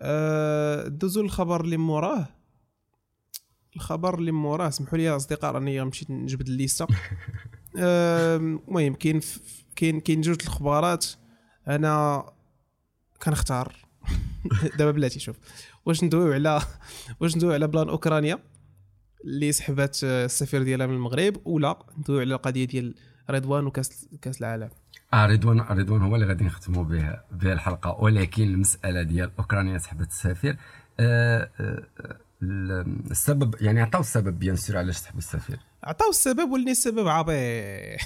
آه، 0.00 0.88
دوزو 0.88 1.22
للخبر 1.22 1.60
اللي 1.60 1.76
موراة. 1.76 2.28
الخبر 3.76 4.18
اللي 4.18 4.32
موراة. 4.32 4.70
سمحوا 4.70 4.98
لي 4.98 5.04
يا 5.04 5.16
أصدقاء 5.16 5.52
راني 5.52 5.84
مشيت 5.84 6.10
نجبد 6.10 6.48
الليستة. 6.48 6.86
آه، 7.78 8.36
المهم 8.36 8.94
كاين 8.94 9.20
كاين 9.76 10.00
كاين 10.00 10.20
جوج 10.20 10.36
الخبارات. 10.42 11.06
أنا 11.68 12.26
كنختار. 13.22 13.76
دابا 14.78 14.90
بلاتي 14.90 15.20
شوف. 15.20 15.36
واش 15.86 16.04
ندويو 16.04 16.32
على 16.32 16.60
واش 17.20 17.36
ندويو 17.36 17.52
على 17.52 17.66
plan 17.66 17.88
أوكرانيا؟ 17.88 18.51
اللي 19.24 19.52
سحبت 19.52 20.00
آه، 20.04 20.24
السفير 20.24 20.62
ديالها 20.62 20.86
من 20.86 20.94
المغرب 20.94 21.46
ولا 21.46 21.78
ندويو 21.98 22.20
على 22.20 22.34
القضية 22.34 22.64
ديال 22.64 22.94
رضوان 23.30 23.66
وكاس 23.66 24.08
كاس 24.22 24.40
العالم. 24.40 24.70
آه 25.14 25.26
رضوان 25.26 25.60
رضوان 25.60 26.02
هو 26.02 26.14
اللي 26.14 26.26
غادي 26.26 26.44
نختموا 26.44 26.84
به 26.84 27.20
به 27.32 27.52
الحلقة. 27.52 27.96
ولكن 28.00 28.42
المسألة 28.42 29.02
ديال 29.02 29.30
أوكرانيا 29.38 29.78
سحبت 29.78 30.08
السفير. 30.08 30.56
آه 31.00 31.50
آه 31.60 31.82
آه، 32.42 32.86
السبب 33.10 33.54
يعني 33.60 33.80
عطاو 33.80 34.00
السبب 34.00 34.38
bien 34.38 34.56
sûr 34.56 34.76
علاش 34.76 34.96
سحبوا 34.96 35.18
السفير. 35.18 35.58
عطاو 35.84 36.10
السبب 36.10 36.50
ولكن 36.50 36.70
السبب 36.70 37.08
عبيط. 37.08 38.00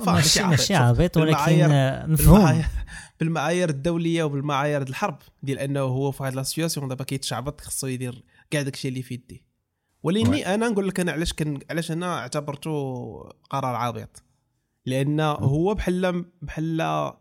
ماشي 0.06 0.42
ماشي 0.42 0.74
عبيط. 0.74 1.16
ولكن 1.16 1.70
آه، 1.70 2.06
مفهوم. 2.06 2.62
بالمعايير 3.20 3.68
الدولية 3.68 4.24
وبالمعايير 4.24 4.78
ديال 4.78 4.90
الحرب 4.90 5.18
ديال 5.42 5.58
أنه 5.58 5.80
هو 5.80 6.10
في 6.10 6.22
واحد 6.22 6.34
لا 6.34 6.42
سيتياسيون 6.42 6.88
دابا 6.88 7.04
كيتشعبط 7.04 7.60
خصو 7.60 7.86
يدير 7.86 8.24
كاع 8.50 8.62
داكشي 8.62 8.88
اللي 8.88 9.02
في 9.02 9.14
يديه. 9.14 9.49
ولكني 10.02 10.54
أنا 10.54 10.68
نقول 10.68 10.88
لك 10.88 11.00
أنا 11.00 11.12
علاش 11.12 11.32
كان 11.32 11.58
علاش 11.70 11.90
أنا 11.90 12.18
اعتبرته 12.18 12.70
قرار 13.50 13.74
عبيط 13.74 14.22
لأن 14.86 15.20
هو 15.20 15.74
بحال 15.74 16.24
بحال 16.42 17.12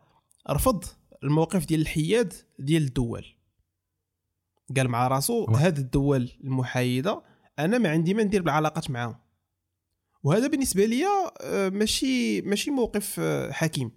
رفض 0.50 0.84
الموقف 1.24 1.66
ديال 1.66 1.82
الحياد 1.82 2.34
ديال 2.60 2.84
الدول. 2.84 3.26
قال 4.78 4.88
مع 4.88 5.08
راسو. 5.08 5.46
هاد 5.46 5.78
الدول 5.78 6.32
المحايدة 6.44 7.22
أنا 7.60 7.78
ما 7.78 7.90
عندي 7.90 8.14
ما 8.14 8.24
ندير 8.24 8.42
بالعلاقات 8.42 8.92
معاهم. 8.92 9.16
وهذا 10.24 10.48
بالنسبة 10.48 10.86
لي 10.86 11.06
آه، 11.42 11.70
ماشي 11.70 12.42
ماشي 12.42 12.72
موقف 12.72 13.20
آه، 13.20 13.52
حكيم. 13.52 13.92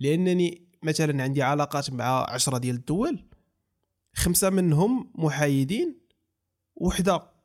لأنني 0.00 0.68
مثلا 0.82 1.22
عندي 1.22 1.42
علاقات 1.42 1.90
مع 1.90 2.30
عشرة 2.30 2.58
ديال 2.58 2.76
الدول 2.76 3.24
خمسة 4.14 4.50
منهم 4.50 5.12
محايدين 5.14 6.00
وحدة 6.74 7.35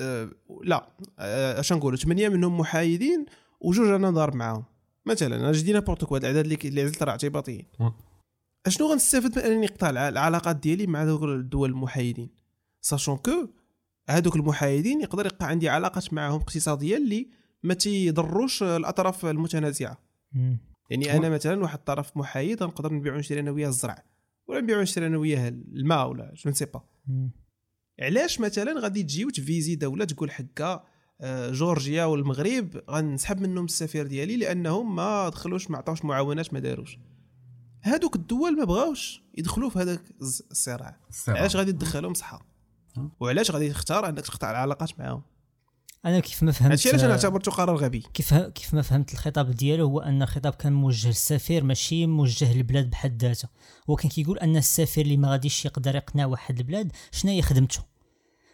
آه 0.00 0.30
لا 0.64 0.88
آه، 1.18 1.60
اش 1.60 1.72
نقولوا 1.72 1.98
ثمانية 1.98 2.28
منهم 2.28 2.58
محايدين 2.58 3.26
وجوج 3.60 3.88
أنا 3.88 4.10
ضارب 4.10 4.34
معاهم 4.34 4.64
مثلا 5.06 5.36
أنا 5.36 5.52
جدي 5.52 5.72
نابورت 5.72 6.04
كوا 6.04 6.18
العدد 6.18 6.36
اللي 6.36 6.58
اللي 6.64 6.82
عزلت 6.82 7.02
راه 7.02 7.10
اعتباطيين. 7.10 7.66
أشنو 8.66 8.86
غنستافد 8.92 9.38
من 9.38 9.44
أنني 9.44 9.66
نقطع 9.66 9.90
الع- 9.90 10.08
العلاقات 10.08 10.56
ديالي 10.56 10.86
مع 10.86 11.04
ذوك 11.04 11.22
الدول 11.22 11.70
المحايدين 11.70 12.30
sachant 12.80 13.16
que 13.16 13.48
هادوك 14.08 14.36
المحايدين 14.36 15.00
يقدر 15.00 15.26
يبقى 15.26 15.46
عندي 15.48 15.68
علاقات 15.68 16.12
معهم 16.14 16.40
اقتصاديه 16.40 16.96
اللي 16.96 17.28
ما 17.62 17.74
تيضروش 17.74 18.62
الأطراف 18.62 19.26
المتنازعة. 19.26 19.98
يعني 20.90 21.16
أنا 21.16 21.28
مثلا 21.28 21.62
واحد 21.62 21.78
الطرف 21.78 22.16
محايد 22.16 22.62
غنقدر 22.62 22.92
نبيعو 22.94 23.18
نشري 23.18 23.40
أنا 23.40 23.50
وياه 23.50 23.68
الزرع 23.68 24.04
ولا 24.46 24.60
نبيعو 24.60 24.82
نشري 24.82 25.06
أنا 25.06 25.16
وياه 25.18 25.48
الماء 25.48 26.08
ولا 26.08 26.32
je 26.36 26.50
ne 26.50 26.55
sais 26.55 26.64
pas. 26.64 26.82
علاش 28.02 28.40
مثلا 28.40 28.80
غادي 28.80 29.02
تجي 29.02 29.24
وتفيزي 29.24 29.74
دولة 29.74 30.04
تقول 30.04 30.30
حكا 30.30 30.84
آه، 31.20 31.50
جورجيا 31.50 32.04
والمغرب 32.04 32.82
غنسحب 32.90 33.40
منهم 33.40 33.64
السفير 33.64 34.06
ديالي 34.06 34.36
لأنهم 34.36 34.96
ما 34.96 35.28
دخلوش 35.28 35.70
ما 35.70 35.78
عطاوش 35.78 36.04
معاونات 36.04 36.54
ما 36.54 36.60
داروش. 36.60 36.98
هادوك 37.82 38.16
الدول 38.16 38.58
ما 38.58 38.64
بغاوش 38.64 39.22
يدخلوا 39.38 39.70
في 39.70 39.78
هذاك 39.78 40.02
الصراع. 40.50 41.00
علاش 41.28 41.56
غادي 41.56 41.72
تدخلهم 41.72 42.14
صحة. 42.14 42.46
وعلاش 43.20 43.50
غادي 43.50 43.68
تختار 43.68 44.08
أنك 44.08 44.20
تقطع 44.20 44.50
العلاقات 44.50 45.00
معاهم؟ 45.00 45.22
أنا 46.04 46.20
كيف 46.20 46.42
ما 46.42 46.52
فهمت 46.52 46.70
هادشي 46.72 46.88
علاش 46.88 47.00
أنا 47.00 47.12
آه، 47.12 47.16
اعتبرته 47.16 47.52
قرار 47.52 47.76
غبي. 47.76 48.02
كيف 48.14 48.34
كيف 48.34 48.74
ما 48.74 48.82
فهمت 48.82 49.12
الخطاب 49.12 49.50
ديالو 49.50 49.86
هو 49.86 50.00
أن 50.00 50.22
الخطاب 50.22 50.54
كان 50.54 50.72
موجه 50.72 51.08
للسفير 51.08 51.64
ماشي 51.64 52.06
موجه 52.06 52.54
للبلاد 52.54 52.90
بحد 52.90 53.24
ذاتها 53.24 53.50
هو 53.90 53.96
كان 53.96 54.10
كيقول 54.10 54.38
أن 54.38 54.56
السفير 54.56 55.04
اللي 55.04 55.16
ما 55.16 55.30
غاديش 55.30 55.64
يقدر 55.64 55.96
يقنع 55.96 56.26
واحد 56.26 56.58
البلاد 56.58 56.92
شنو 57.12 57.32
هي 57.32 57.42
خدمته 57.42 57.91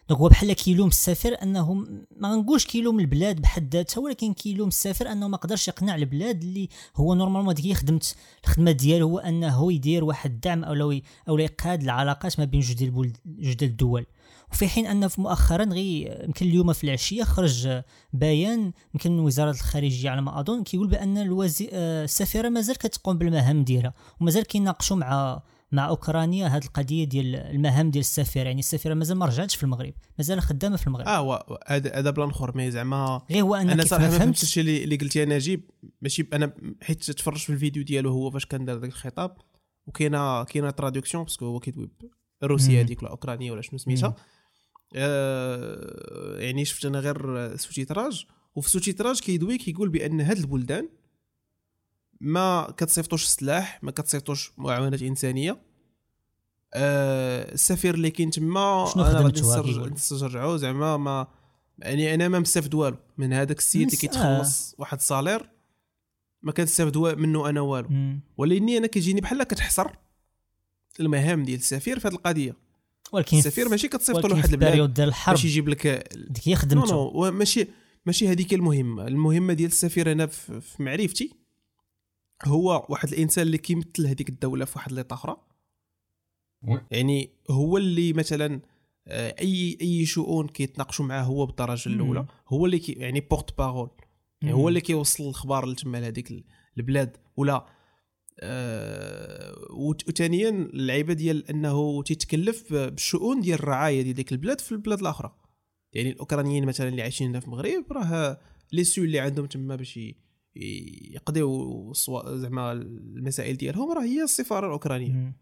donc 0.08 0.20
هو 0.20 0.28
بحال 0.28 0.52
كيلوم 0.52 0.88
السفير 0.88 1.42
انه 1.42 1.74
ما 2.16 2.32
غنقولش 2.32 2.66
كيلوم 2.66 3.00
البلاد 3.00 3.40
بحد 3.40 3.74
ذاتها 3.74 4.00
ولكن 4.00 4.32
كيلوم 4.32 4.68
السفير 4.68 5.12
انه 5.12 5.28
ما 5.28 5.36
قدرش 5.36 5.68
يقنع 5.68 5.94
البلاد 5.94 6.42
اللي 6.42 6.68
هو 6.96 7.14
normalement 7.14 7.54
ديك 7.54 7.76
خدمت 7.76 8.16
الخدمة 8.44 8.70
ديالو 8.70 9.08
هو 9.08 9.18
انه 9.18 9.72
يدير 9.72 10.04
واحد 10.04 10.30
الدعم 10.30 10.64
أو 10.64 11.00
أو 11.28 11.38
يقاد 11.38 11.82
العلاقات 11.82 12.38
ما 12.38 12.44
بين 12.44 12.60
جوج 12.60 12.72
ديال 12.72 12.92
جوج 13.26 13.52
ديال 13.52 13.70
الدول. 13.70 14.06
وفي 14.52 14.68
حين 14.68 14.86
ان 14.86 15.08
مؤخرا 15.18 15.64
غي 15.64 16.18
يمكن 16.24 16.46
اليوم 16.46 16.72
في 16.72 16.84
العشية 16.84 17.24
خرج 17.24 17.82
بيان 18.12 18.72
يمكن 18.94 19.12
من 19.12 19.20
وزارة 19.20 19.50
الخارجية 19.50 20.10
على 20.10 20.22
ما 20.22 20.40
أظن 20.40 20.62
كيقول 20.62 20.88
بأن 20.88 21.18
الوزي... 21.18 21.68
آه، 21.72 22.04
السفيرة 22.04 22.48
مازال 22.48 22.76
كتقوم 22.76 23.18
بالمهام 23.18 23.64
ديالها 23.64 23.94
ومازال 24.20 24.44
كيناقشوا 24.44 24.96
مع 24.96 25.42
مع 25.72 25.88
أوكرانيا 25.88 26.46
هذه 26.46 26.64
القضية 26.64 27.04
ديال 27.04 27.36
المهام 27.36 27.90
ديال 27.90 28.00
السفيره 28.00 28.46
يعني 28.46 28.58
السفيرة 28.58 28.94
مازال 28.94 29.16
ما 29.16 29.26
رجعتش 29.26 29.56
في 29.56 29.62
المغرب 29.62 29.92
مازال 30.18 30.40
خدامة 30.40 30.76
في 30.76 30.86
المغرب. 30.86 31.06
آه 31.06 31.16
هو 31.16 31.58
هذا 31.66 32.10
plan 32.10 32.28
آخر 32.28 32.56
mais 32.56 32.70
زعما 32.70 33.22
غير 33.30 33.42
هو 33.42 33.54
أنا 33.54 33.74
كيف 33.74 33.90
صراحة 33.90 34.04
ما 34.04 34.18
فهمتش. 34.18 34.42
الشيء 34.42 34.84
اللي 34.84 34.96
قلتي. 34.96 35.24
نجيب 35.24 35.70
ماشي 36.02 36.26
أنا 36.32 36.52
حيت 36.82 37.10
تفرجت 37.10 37.40
في 37.40 37.50
الفيديو 37.50 37.82
ديالو 37.82 38.10
هو 38.10 38.30
فاش 38.30 38.46
كان 38.46 38.64
دار 38.64 38.78
ذاك 38.78 38.90
الخطاب 38.90 39.36
وكاينه 39.86 40.44
كاينة 40.44 40.70
traduction 40.70 41.24
parce 41.24 41.38
que 41.38 41.46
هو 41.46 41.60
كيدوي 41.60 41.90
الروسيه. 42.42 42.80
هذيك 42.80 43.02
ولا 43.02 43.10
اوكرانيه 43.10 43.50
ولا 43.52 43.62
شنو 43.62 43.78
سميتها. 43.78 44.14
آه 44.96 46.38
يعني 46.38 46.64
شفت 46.64 46.84
أنا 46.84 47.00
غير 47.00 47.56
sous-titrage 47.56 48.26
وفي 48.54 48.66
ال 48.66 48.71
sous-titrage 48.71 49.20
كيدوي 49.20 49.58
كيقول 49.58 49.88
بأن 49.88 50.20
هاد 50.20 50.38
البلدان 50.38 50.88
ما 52.20 52.74
كتصيفطوش 52.76 53.24
السلاح 53.24 53.78
ما 53.82 53.90
كتصيفطوش 53.90 54.52
معاونات 54.56 55.02
إنسانية. 55.02 55.62
آه 56.74 57.52
السفير 57.52 57.94
اللي 57.94 58.10
كاين 58.10 58.30
تما 58.30 58.94
أنا 58.96 59.20
غادي؟ 59.20 59.40
نسترجعو 59.90 60.56
زعما 60.56 60.96
ما 60.96 61.26
يعني 61.78 62.14
أنا 62.14 62.28
ما 62.28 62.38
مستافد 62.38 62.74
والو. 62.74 62.96
من 63.18 63.32
هذاك 63.32 63.58
السيد 63.58 63.86
اللي 63.86 63.96
كيتخلص 63.96 64.74
واحد 64.78 64.98
salaire 64.98 65.50
ما 66.42 66.52
كنستافد 66.52 66.98
منه 66.98 67.48
أنا 67.48 67.60
والو. 67.60 68.18
ولاني 68.36 68.78
أنا 68.78 68.86
كيجيني 68.86 69.20
بحال 69.20 69.42
كتحصر 69.42 69.90
المهام 71.00 71.44
ديال 71.44 71.58
السفير 71.58 71.98
في 71.98 72.08
هذه 72.08 72.14
القضية. 72.14 72.56
ولكن 73.12 73.38
السفير 73.38 73.68
ماشي 73.68 73.88
كتصيفطو 73.88 74.18
ولكن 74.18 74.28
لواحد 74.28 74.50
البلاد 74.50 74.72
ال 74.72 74.75
période 74.75 74.94
ديال 74.94 75.08
الحرب. 75.08 75.34
باش 75.34 75.44
يجيب 75.44 75.68
لك 75.68 75.86
ديك 76.16 76.48
هي 76.48 76.54
خدمته. 76.54 77.30
ماشي 77.30 77.68
ماشي 78.06 78.28
هذيك 78.28 78.54
المهمة. 78.54 79.06
المهمة 79.06 79.52
ديال 79.52 79.70
السفير 79.70 80.12
أنا 80.12 80.26
في 80.26 80.82
معرفتي 80.82 81.32
هو 82.44 82.86
واحد 82.88 83.08
الإنسان 83.08 83.46
اللي 83.46 83.58
كيمثل 83.58 84.06
هذيك 84.06 84.28
الدولة 84.28 84.64
في 84.64 84.72
واحد 84.78 84.92
l'État 84.92 85.14
أخرى. 85.14 85.36
يعني 86.90 87.30
هو 87.50 87.76
اللي 87.76 88.12
مثلا 88.12 88.60
آه، 89.06 89.34
أي 89.40 89.78
أي 89.80 90.06
شؤون 90.06 90.46
كيتناقشوا 90.48 91.04
معاه 91.04 91.22
هو 91.22 91.46
بالدرجة 91.46 91.88
الأولى. 91.88 92.20
هو 92.48 92.66
اللي 92.66 92.78
كي 92.78 92.92
يعني 92.92 93.20
porte-parole. 93.20 93.90
يعني 94.42 94.54
هو 94.54 94.68
اللي 94.68 94.80
كيوصل 94.80 95.24
الاخبار 95.24 95.66
لتما 95.66 95.98
لهذيك 95.98 96.30
ال- 96.30 96.44
البلاد. 96.78 97.16
ولا 97.36 97.66
آه 98.40 99.54
وثانيا 99.70 100.48
اللعيبة 100.48 101.12
ديال 101.12 101.48
أنه 101.50 102.02
تيتكلف 102.02 102.72
بالشؤون 102.72 103.40
ديال 103.40 103.58
الرعاية 103.58 104.02
ديال 104.02 104.14
ديك 104.14 104.32
البلاد 104.32 104.60
في 104.60 104.72
البلاد 104.72 105.00
الأخرى. 105.00 105.36
يعني 105.92 106.10
الأوكرانيين 106.10 106.66
مثلا 106.66 106.88
اللي 106.88 107.02
عايشين 107.02 107.28
هنا 107.30 107.40
في 107.40 107.46
المغرب 107.46 107.92
راه 107.92 108.40
les 108.72 108.84
soucis 108.84 109.02
اللي 109.04 109.18
عندهم 109.20 109.46
تما 109.46 109.76
باش 109.76 109.98
يقضيو 110.56 111.92
زعما 112.26 112.72
المسائل 112.72 113.56
ديالهم 113.56 113.92
راه 113.92 114.02
هي 114.02 114.22
السفاره 114.22 114.66
الأوكرانية. 114.66 115.32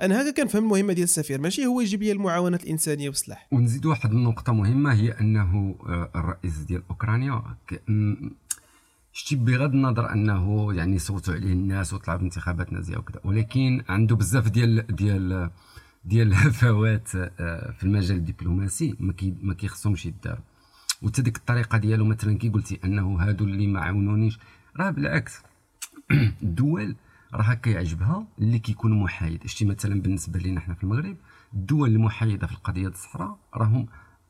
أنا 0.00 0.22
هكا 0.22 0.42
كنفهم 0.42 0.64
المهمة 0.64 0.92
ديال 0.92 1.04
السفير. 1.04 1.40
ماشي 1.40 1.66
هو 1.66 1.80
يجيب 1.80 2.02
لي 2.02 2.12
المعاونات 2.12 2.64
الإنسانية 2.64 3.08
والسلاح 3.08 3.48
ونزيد 3.52 3.86
واحد 3.86 4.10
النقطة 4.10 4.52
مهمة 4.52 4.92
هي 4.92 5.10
أنه 5.10 5.74
آه، 5.86 6.10
الرئيس 6.16 6.58
ديال 6.58 6.82
م- 7.88 8.30
شتي 9.12 9.36
بغض 9.36 9.72
النظر 9.74 10.12
أنه 10.12 10.74
يعني 10.74 10.98
صوتوا 10.98 11.34
عليه 11.34 11.52
الناس 11.52 11.92
وطلع 11.92 12.16
بانتخابات 12.16 12.72
نازية 12.72 12.96
وكذا 12.96 13.20
ولكن 13.24 13.82
عنده 13.88 14.16
بزاف 14.16 14.48
ديال 14.48 14.86
ديال 14.96 15.50
ديال 16.04 16.26
الهفوات 16.32 17.14
آه، 17.14 17.70
في 17.78 17.84
المجال 17.84 18.16
الدبلوماسي 18.16 18.96
ما 19.42 19.54
كيخصهمش 19.54 20.06
يداروا 20.06 20.44
وتا 21.02 21.22
ديك 21.22 21.36
الطريقة 21.36 21.78
ديالو. 21.78 22.04
مثلا 22.04 22.38
كي 22.38 22.48
قلتي 22.48 22.80
أنه 22.84 23.22
هادو 23.22 23.44
اللي 23.44 23.66
ما 23.66 23.80
عاونونيش 23.80 24.38
راه 24.76 24.90
بالعكس. 24.90 25.42
الدول 26.42 26.96
راه 27.34 27.54
كيعجبها 27.54 28.26
اللي 28.38 28.58
كيكون 28.58 29.00
محايد. 29.02 29.46
شتي 29.46 29.64
مثلا 29.64 30.02
بالنسبة 30.02 30.40
لنا 30.40 30.60
حنا 30.60 30.74
في 30.74 30.84
المغرب 30.84 31.16
الدول 31.54 31.90
المحايدة 31.90 32.46
في 32.46 32.52
القضية 32.52 32.88
الصحراء 32.88 33.38
راهم 33.54 33.86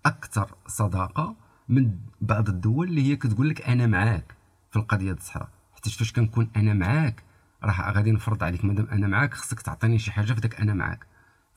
أكثر 0.07 0.55
صداقة 0.67 1.37
من 1.69 1.91
بعض 2.21 2.49
الدول 2.49 2.89
اللي 2.89 3.03
هي 3.03 3.17
كتقول 3.17 3.49
لك 3.49 3.63
أنا 3.69 3.87
معاك 3.87 4.35
في 4.71 4.77
القضية 4.77 5.13
الصحراء. 5.13 5.49
حيت 5.75 5.89
فاش 5.89 6.13
كنكون 6.13 6.51
أنا 6.57 6.75
معاك 6.75 7.23
راه 7.65 7.93
غادي 7.93 8.13
نفرض 8.13 8.45
عليك 8.45 8.65
مادام 8.65 8.87
أنا 8.93 9.07
معاك 9.07 9.35
خصك 9.35 9.61
تعطيني 9.61 9.99
شي 9.99 10.13
حاجة 10.13 10.33
في 10.33 10.41
داك 10.41 10.61
أنا 10.61 10.75
معاك. 10.75 11.07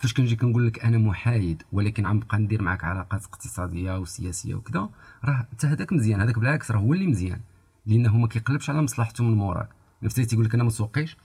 فاش 0.03 0.13
كنجي 0.13 0.35
كنقول 0.35 0.67
لك 0.67 0.85
أنا 0.85 0.97
محايد 0.97 1.63
ولكن 1.71 2.05
عم 2.05 2.19
بقى 2.19 2.39
ندير 2.39 2.61
معاك 2.61 2.83
علاقات 2.83 3.25
اقتصادية 3.25 3.97
وسياسية 3.99 4.55
وكذا 4.55 4.89
راه 5.25 5.33
حتى 5.33 5.67
هذاك 5.67 5.93
مزيان 5.93 6.21
هذاك 6.21 6.39
بالعكس 6.39 6.71
راه 6.71 6.79
هو 6.79 6.93
اللي 6.93 7.07
مزيان 7.07 7.39
لأنه 7.85 8.17
ما 8.17 8.27
كيقلبش 8.27 8.69
على 8.69 8.81
مصلحته 8.81 9.23
من 9.23 9.33
موراك. 9.37 9.69
نفترض 10.03 10.25
تيقول 10.25 10.45
لك 10.45 10.53
أنا 10.53 10.63
ما 10.63 10.69
سوقيش 10.69 11.17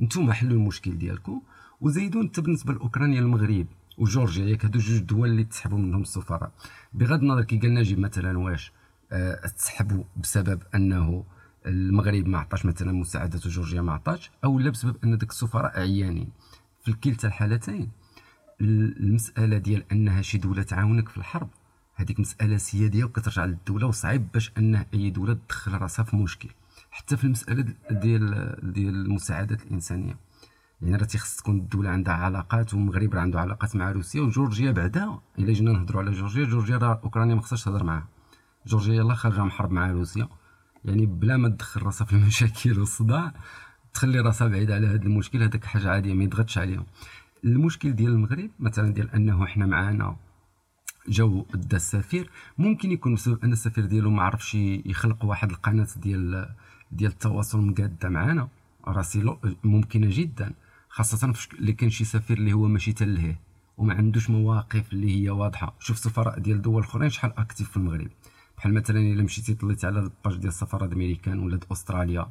نتوما 0.00 0.32
حلوا 0.32 0.52
المشكل 0.52 0.98
ديالكم. 0.98 1.42
وزيدوا 1.80 2.22
انت 2.22 2.40
بالنسبة 2.40 2.72
لأوكرانيا 2.72 3.20
المغرب 3.20 3.66
وجورجيا 3.98 4.46
ياك 4.46 4.64
هادو 4.64 4.78
جوج 4.78 4.98
دول 4.98 5.28
اللي 5.28 5.44
تسحبوا 5.44 5.78
منهم 5.78 6.02
السفراء. 6.02 6.52
بغض 6.94 7.20
النظر 7.22 7.44
كي 7.44 7.58
قال 7.58 7.74
نجيب 7.74 7.98
مثلا 7.98 8.38
واش 8.38 8.72
آه 9.12 9.46
تسحبوا 9.46 10.04
بسبب 10.16 10.62
أنه 10.74 11.24
المغرب 11.66 12.26
ما 12.28 12.38
عطاش 12.38 12.66
مثلا 12.66 12.92
مساعدات 12.92 13.46
وجورجيا 13.46 13.80
ما 13.82 13.92
عطاش 13.92 14.30
أو 14.44 14.58
لا 14.58 14.70
بسبب 14.70 14.96
أن 15.04 15.18
داك 15.18 15.30
السفراء 15.30 15.80
عيانين. 15.80 16.28
في 16.84 16.92
كلتا 16.92 17.28
الحالتين 17.28 17.88
المسألة 18.62 19.58
ديال 19.58 19.84
أنها 19.92 20.22
شي 20.22 20.38
دولة 20.38 20.62
تعاونك 20.62 21.08
في 21.08 21.16
الحرب. 21.16 21.48
هذيك 21.94 22.20
مسألة 22.20 22.56
سيادية 22.56 23.04
وكترجع 23.04 23.44
للدولة 23.44 23.86
وصعيب 23.86 24.32
باش 24.32 24.52
ان 24.58 24.84
أي 24.94 25.10
دولة 25.10 25.38
تدخل 25.48 25.72
راسها 25.72 26.04
في 26.04 26.16
مشكل 26.16 26.48
حتى 26.90 27.16
في 27.16 27.24
المسألة 27.24 27.74
ديال 27.90 28.56
ديال 28.72 28.94
المساعدات 28.94 29.62
الإنسانية. 29.62 30.16
يعني 30.82 30.96
راه 30.96 31.04
تيخص 31.04 31.36
تكون 31.36 31.58
الدولة 31.58 31.90
عندها 31.90 32.14
علاقات 32.14 32.74
والمغرب 32.74 33.14
راه 33.14 33.20
عنده 33.20 33.40
علاقات 33.40 33.76
مع 33.76 33.92
روسيا 33.92 34.20
وجورجيا 34.20 34.70
بعدا. 34.70 35.18
إلا 35.38 35.52
جينا 35.52 35.72
نهضروا 35.72 36.02
على 36.02 36.10
جورجيا 36.10 36.44
جورجيا 36.44 36.76
راه 36.76 37.00
أوكرانيا 37.04 37.34
ما 37.34 37.40
خصهاش 37.40 37.64
تهضر 37.64 37.84
معاها. 37.84 38.08
جورجيا 38.66 38.94
يلاه 38.94 39.14
خارجة 39.14 39.44
من 39.44 39.50
حرب 39.50 39.70
مع 39.70 39.90
روسيا. 39.90 40.28
يعني 40.84 41.06
بلا 41.06 41.36
ما 41.36 41.48
تدخل 41.48 41.82
راسها 41.82 42.04
في 42.04 42.12
المشاكل 42.12 42.78
والصداع 42.78 43.32
تخلي 43.94 44.20
راسها 44.20 44.48
بعيدة 44.48 44.74
على 44.74 44.86
هذا 44.86 45.02
المشكل 45.02 45.42
هذاك 45.42 45.64
حاجة 45.64 45.90
عادية 45.90 46.14
ما 46.14 46.24
يضغطش 46.24 46.58
عليهم. 46.58 46.86
المشكل 47.44 47.92
ديال 47.92 48.12
المغرب 48.12 48.50
مثلا 48.60 48.92
ديال 48.94 49.10
أنه 49.10 49.46
حنا 49.46 49.66
معانا 49.66 50.16
جاو 51.08 51.46
دا 51.54 51.76
السفير 51.76 52.30
ممكن 52.58 52.92
يكون 52.92 53.14
بسبب 53.14 53.44
أن 53.44 53.52
السفير 53.52 53.84
ديالو 53.84 54.10
ما 54.10 54.22
عرفش 54.22 54.54
يخلق 54.54 55.24
واحد 55.24 55.50
القناة 55.50 55.88
ديال 55.96 56.54
ديال 56.92 57.10
التواصل 57.10 57.60
مقادة 57.60 58.08
معنا 58.08 58.48
راسي 58.86 59.36
ممكنة 59.64 60.06
جدا 60.10 60.52
خاصة 60.88 61.34
اللي 61.58 61.72
كان 61.72 61.90
شي 61.90 62.04
سفير 62.04 62.38
اللي 62.38 62.52
هو 62.52 62.68
ماشي 62.68 62.92
تلهيه 62.92 63.40
وما 63.78 63.94
عندوش 63.94 64.30
مواقف 64.30 64.92
اللي 64.92 65.22
هي 65.24 65.30
واضحة. 65.30 65.74
شوف 65.80 65.98
سفراء 65.98 66.38
ديال 66.38 66.62
دول 66.62 66.82
أخرين 66.82 67.10
شحال 67.10 67.38
actif 67.38 67.70
في 67.70 67.76
المغرب. 67.76 68.08
بحال 68.56 68.74
مثلا 68.74 69.00
إلا 69.00 69.22
مشيتي 69.22 69.54
طليتي 69.54 69.86
على 69.86 70.00
ال 70.00 70.07
page 70.07 70.36
ديال 70.36 70.48
السفارة 70.48 70.84
الأمريكان 70.84 71.38
ولا 71.38 71.60
أستراليا 71.72 72.26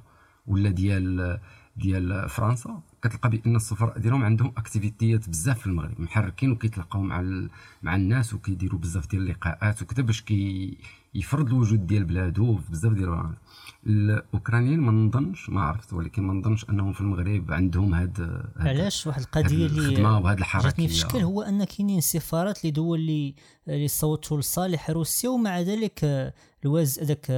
ولا 0.47 0.69
ديال 0.69 1.39
ديال 1.81 2.29
فرنسا 2.29 2.81
كتلقى 3.01 3.29
بأن 3.29 3.55
السفراء 3.55 3.99
ديالهم 3.99 4.23
عندهم 4.23 4.53
اكتيفيتيات 4.57 5.29
بزاف 5.29 5.59
في 5.59 5.67
المغرب 5.67 6.01
محركين 6.01 6.51
وكيتلاقاو 6.51 7.01
مع 7.01 7.47
مع 7.83 7.95
الناس 7.95 8.33
وكيديروا 8.33 8.79
بزاف 8.79 9.07
ديال 9.07 9.21
اللقاءات 9.21 9.81
وكذا 9.81 10.03
باش 10.03 10.21
كي 10.21 10.77
يفرض 11.15 11.47
الوجود 11.47 11.87
ديال 11.87 12.03
بلادو 12.03 12.57
في 12.57 12.71
بزاف 12.71 12.93
ديال 12.93 13.33
الأوكرانيين 13.87 14.79
ما 14.79 14.91
نظنش 14.91 15.49
ما 15.49 15.61
عرفت 15.61 15.93
ولكن 15.93 16.23
ما 16.23 16.33
نظنش 16.33 16.69
أنهم 16.69 16.93
في 16.93 17.01
المغرب 17.01 17.51
عندهم 17.51 17.93
هاد 17.93 18.43
علاش؟ 18.57 19.07
واحد 19.07 19.21
القضية 19.21 19.65
اللي 19.65 20.15
جاتني 20.63 20.87
في 20.87 20.93
شكل 20.93 21.17
هو 21.17 21.41
أن 21.41 21.63
كاينين 21.63 22.01
سفارات 22.01 22.65
لدول 22.65 22.99
اللي 22.99 23.35
اللي 23.67 23.87
صوتوا 23.87 24.39
لصالح 24.39 24.89
روسيا 24.89 25.29
ومع 25.29 25.59
ذلك 25.59 26.33
الواز 26.65 26.99
هذاك 26.99 27.31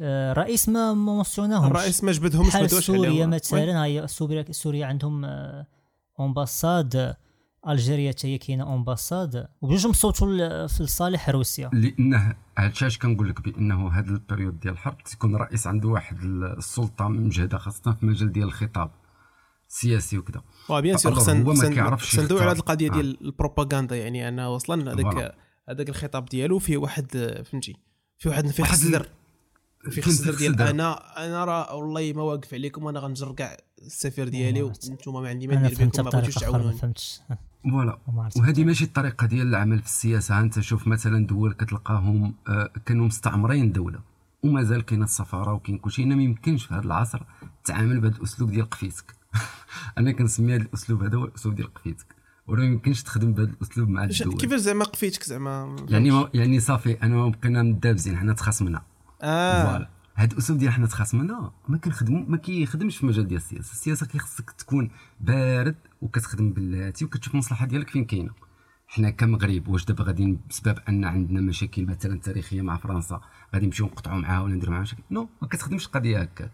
الرئيس 0.00 0.68
ما 0.68 0.92
mentionn 0.92 1.41
اهمش 1.41 1.66
الرئيس 1.70 2.04
ما 2.04 2.12
جبدهمش 2.12 2.46
بحال 2.48 2.70
سوريا. 2.70 3.26
مثلا 3.26 3.84
هي 3.84 4.06
سوريا 4.06 4.44
سوريا 4.52 4.86
عندهم 4.86 5.24
آه، 5.24 5.66
ambassade 6.20 7.16
ألجيريا 7.68 8.10
حتى 8.10 8.28
هي 8.28 8.38
كاينة 8.38 8.74
أمباساد 8.74 9.48
وبجوج 9.60 9.86
مصوتوا 9.86 10.66
في 10.66 10.82
لصالح 10.82 11.30
روسيا 11.30 11.70
لأنه 11.72 12.34
علاش 12.56 12.98
كنقول 12.98 13.28
لك 13.28 13.40
بأنه 13.42 13.88
هذا 13.88 14.10
ال 14.10 14.16
période 14.16 14.60
ديال 14.60 14.72
الحرب 14.74 14.98
تكون 15.04 15.34
الرئيس 15.34 15.66
عنده 15.66 15.88
واحد 15.88 16.16
السلطة 16.24 17.08
مجهده 17.08 17.58
خاصة 17.58 17.92
في 17.92 18.02
المجال 18.02 18.32
ديال 18.32 18.44
الخطاب 18.44 18.90
السياسي 19.68 20.18
وكذا 20.18 20.42
وا 20.68 20.80
bien 20.80 20.96
sûr 20.96 21.14
خصنا 21.14 21.40
هو 21.40 21.44
ما 21.44 21.54
خصنا- 21.96 22.24
ندوي 22.24 22.40
على. 22.40 22.52
القضية 22.52 22.90
آه. 22.90 22.92
ديال 22.92 23.18
البروباغندا 23.24 23.96
يعني 23.96 24.28
أنا 24.28 24.48
وصلا 24.48 24.92
هذاك. 24.92 25.34
هذاك 25.68 25.88
الخطاب 25.88 26.24
ديالو 26.24 26.58
فيه 26.58 26.76
واحد 26.76 27.06
فهمتي 27.50 27.76
فيه 28.18 28.30
واحد 28.30 28.44
ال- 28.44 28.60
الصدر 28.60 29.08
الصدر 29.86 30.32
فيه 30.32 30.48
ديال. 30.48 30.68
أنا 30.68 31.26
أنا 31.26 31.44
راه 31.44 31.74
والله 31.74 32.12
ما 32.12 32.22
واقف 32.22 32.54
عليكم 32.54 32.84
وأنا 32.84 33.00
غنجر 33.00 33.32
كاع 33.32 33.56
السفير 33.82 34.28
ديالي. 34.28 34.62
وأنتم 34.62 35.22
ما 35.22 35.28
عندي 35.28 35.46
ما 35.46 35.54
أنا 35.54 35.66
ندير 35.66 35.78
فهمت 35.78 36.00
بكم 36.00 36.04
ما 36.04 36.10
بغيتوش 36.10 36.34
تعاونوني. 36.34 36.76
فهمتش. 36.76 37.20
فوالا. 37.70 37.98
وهذه 38.36 38.64
ماشي 38.64 38.84
الطريقة 38.84 39.26
ديال 39.26 39.46
العمل 39.46 39.78
في 39.78 39.86
السياسة. 39.86 40.40
أنت 40.40 40.60
شوف 40.60 40.86
مثلا 40.86 41.26
دول 41.26 41.52
كتلقاهم 41.52 42.34
آه، 42.48 42.70
كانوا 42.86 43.06
مستعمرين 43.06 43.72
دولة 43.72 43.98
ومازال 44.42 44.82
كاينة 44.82 45.04
السفارة 45.04 45.52
وكاين 45.52 45.78
كلشي. 45.78 46.04
هنا 46.04 46.14
ما 46.14 46.22
يمكنش 46.22 46.64
في 46.64 46.74
هذا 46.74 46.84
العصر 46.84 47.22
تعامل 47.64 48.00
بهذا 48.00 48.16
الأسلوب 48.16 48.50
ديال 48.50 48.70
قفيتك. 48.70 49.14
أنا 49.98 50.12
كنسمي 50.12 50.54
هذا 50.54 50.62
الأسلوب 50.62 51.02
هذا 51.02 51.16
هو 51.16 51.24
الأسلوب 51.24 51.54
ديال 51.54 51.74
قفيتك. 51.74 52.16
ولا 52.46 52.60
ما 52.60 52.66
يمكنش 52.66 53.02
تخدم 53.02 53.32
بهذا 53.32 53.50
الأسلوب 53.50 53.88
مع 53.88 54.04
الدول. 54.04 54.36
كيفاش 54.36 54.60
زعما 54.60 54.84
قفيتك 54.84 55.22
زعما؟ 55.22 55.76
يعني 55.88 56.10
ما 56.10 56.30
يعني 56.34 56.60
صافي 56.60 57.02
أنا 57.02 57.14
ما 57.14 57.28
بقينا 57.28 57.62
مدابزين 57.62 58.16
حنا 58.16 58.32
تخاصمنا. 58.32 58.82
آه. 59.22 59.64
voilà. 59.70 59.88
هاد 60.16 60.32
الأسلوب 60.32 60.58
ديال 60.58 60.72
حنا 60.72 60.86
تخاصمنا 60.86 61.50
ما 61.68 61.78
كنخدمو 61.78 62.24
ما 62.28 62.36
كيخدمش 62.36 62.96
في 62.96 63.02
المجال 63.04 63.26
ديال 63.28 63.40
السياسة. 63.40 63.72
السياسة 63.72 64.06
كيخصك 64.06 64.50
تكون 64.50 64.90
بارد 65.20 65.76
وكتخدم 66.02 66.52
بلاتي 66.52 67.04
وكتشوف 67.04 67.34
المصلحة 67.34 67.66
ديالك 67.66 67.90
فين 67.90 68.04
كاينة. 68.04 68.30
حنا 68.88 69.10
كمغرب 69.10 69.68
واش 69.68 69.84
دابا 69.84 70.04
غادي 70.04 70.38
بسبب 70.50 70.78
أن 70.88 71.04
عندنا 71.04 71.40
مشاكل 71.40 71.86
مثلا 71.86 72.20
تاريخية 72.20 72.62
مع 72.62 72.76
فرنسا 72.76 73.20
غادي 73.54 73.66
نمشيو 73.66 73.86
نقطعوا 73.86 74.18
معاها 74.18 74.40
ولا 74.42 74.54
نديروا 74.54 74.70
معاها 74.72 74.82
مشاكل؟ 74.82 75.02
non 75.10 75.28
ما 75.42 75.48
كتخدمش 75.48 75.86
القضية 75.86 76.18
هكا. 76.20 76.50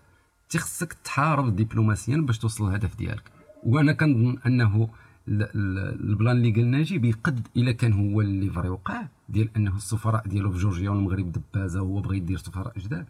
تيخصك 0.49 0.93
تحارب 0.93 1.57
دبلوماسيا 1.57 2.17
باش 2.17 2.39
توصل 2.39 2.69
للهدف 2.69 2.97
ديالك. 2.97 3.23
وأنا 3.65 3.93
كنظن 3.93 4.39
أنه 4.47 4.89
ال- 5.29 5.43
ال- 5.43 6.11
ال 6.11 6.16
plan 6.16 6.37
اللي 6.37 6.51
قال 6.53 6.71
ناجي 6.71 7.09
يقد 7.09 7.47
إلا 7.57 7.73
كان 7.73 7.93
هو 7.93 8.21
اللي 8.21 8.51
vrai 8.51 8.69
وقع 8.69 9.03
ديال 9.33 9.57
أنه 9.57 9.77
السفراء 9.77 10.29
ديالو 10.29 10.53
في 10.53 10.59
جورجيا 10.59 10.91
والمغرب 10.91 11.33
دبازة 11.33 11.83
وهو 11.83 12.01
بغى 12.01 12.17
يدير 12.17 12.39
سفراء 12.39 12.79
جداد 12.79 13.07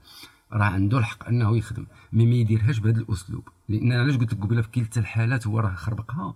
راه 0.53 0.65
عنده 0.65 0.99
الحق 0.99 1.29
أنه 1.29 1.57
يخدم 1.57 1.87
mais 2.13 2.27
ما 2.27 2.35
يديرهاش 2.35 2.79
بهذا 2.79 3.01
الأسلوب. 3.01 3.49
لأن 3.69 3.93
علاش 3.93 4.17
قلت 4.17 4.35
لك 4.35 4.41
قبيلة 4.41 4.63
في 4.63 4.69
كلتا 4.69 5.01
الحالات 5.01 5.47
هو 5.47 5.61
راه 5.61 5.75
خربقها. 5.75 6.35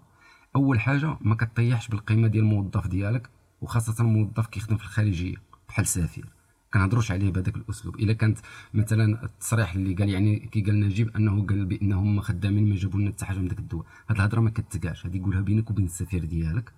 أول 0.57 0.81
حاجة 0.81 1.17
ما 1.21 1.35
كطيحش 1.35 1.89
بالقيمة 1.89 2.29
ديال 2.29 2.45
الموظف 2.45 2.87
ديالك 2.87 3.31
وخاصة 3.61 4.05
الموظف 4.05 4.47
كيخدم 4.47 4.77
في 4.77 4.83
الخارجيه 4.83 5.37
بحال 5.69 5.87
سفير 5.87 6.29
كنهضروش 6.75 7.11
عليه 7.11 7.31
بهذاك 7.31 7.57
الأسلوب. 7.57 7.97
إلا 7.97 8.13
كانت 8.13 8.39
مثلا 8.75 9.25
التصريح 9.25 9.75
اللي 9.75 9.95
قال 9.95 10.09
يعني 10.09 10.39
كي 10.39 10.61
قال 10.61 10.81
نجيب 10.81 11.17
أنه 11.17 11.47
قال 11.47 11.65
بأنهم 11.65 12.21
خدامين 12.21 12.69
ما 12.69 12.77
جابوا 12.77 13.01
لنا 13.01 13.11
حتى 13.11 13.25
حاجة 13.25 13.39
من 13.39 13.49
داك 13.49 13.59
الدواء. 13.59 13.87
هاد 14.09 14.17
الهضرة 14.17 14.41
ما 14.41 14.51
كتقاش. 14.51 15.07
هذه 15.07 15.17
يقولها 15.17 15.41
بينك 15.41 15.71
وبين 15.71 15.85
السفير 15.85 16.25
ديالك. 16.25 16.73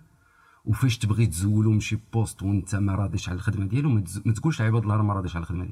وفاش 0.64 0.98
تبغي 0.98 1.26
تزولو 1.26 1.80
شي 1.80 1.98
poste 2.12 2.42
وانت 2.42 2.74
ما 2.74 2.94
راضيش 2.94 3.28
على 3.28 3.36
الخدمة 3.36 3.66
ديالو 3.66 3.90
ما, 4.24 4.32
تقولش 4.32 4.60
عباد 4.60 4.82
الله 4.82 5.02
ما 5.02 5.14
راضيش 5.14 5.36
على 5.36 5.42
الخدمة 5.42 5.68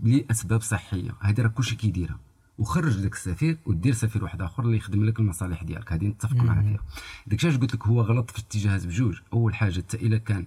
ديالو 0.00 0.24
لأسباب 0.28 0.60
صحية. 0.60 1.10
هذه 1.20 1.40
راه 1.40 1.48
كلشي 1.48 1.76
كيديرها. 1.76 2.18
وخرج 2.58 3.00
داك 3.00 3.12
السفير 3.12 3.58
ودير 3.66 3.92
سفير 3.92 4.24
واحد 4.24 4.42
آخر 4.42 4.64
اللي 4.64 4.76
يخدم 4.76 5.04
لك 5.04 5.20
المصالح 5.20 5.62
ديالك. 5.62 5.92
هذه 5.92 6.04
نتفق 6.06 6.36
معك 6.36 6.64
فيها 6.64 6.80
داك 7.26 7.44
الشيء 7.44 7.60
قلت 7.60 7.74
لك 7.74 7.86
هو 7.86 8.00
غلط 8.00 8.30
في 8.30 8.38
اتجاهات 8.38 8.86
بجوج 8.86 9.20
أول 9.32 9.54
حاجة 9.54 9.80
حتى 9.80 9.96
إلا 9.96 10.18
كان 10.18 10.46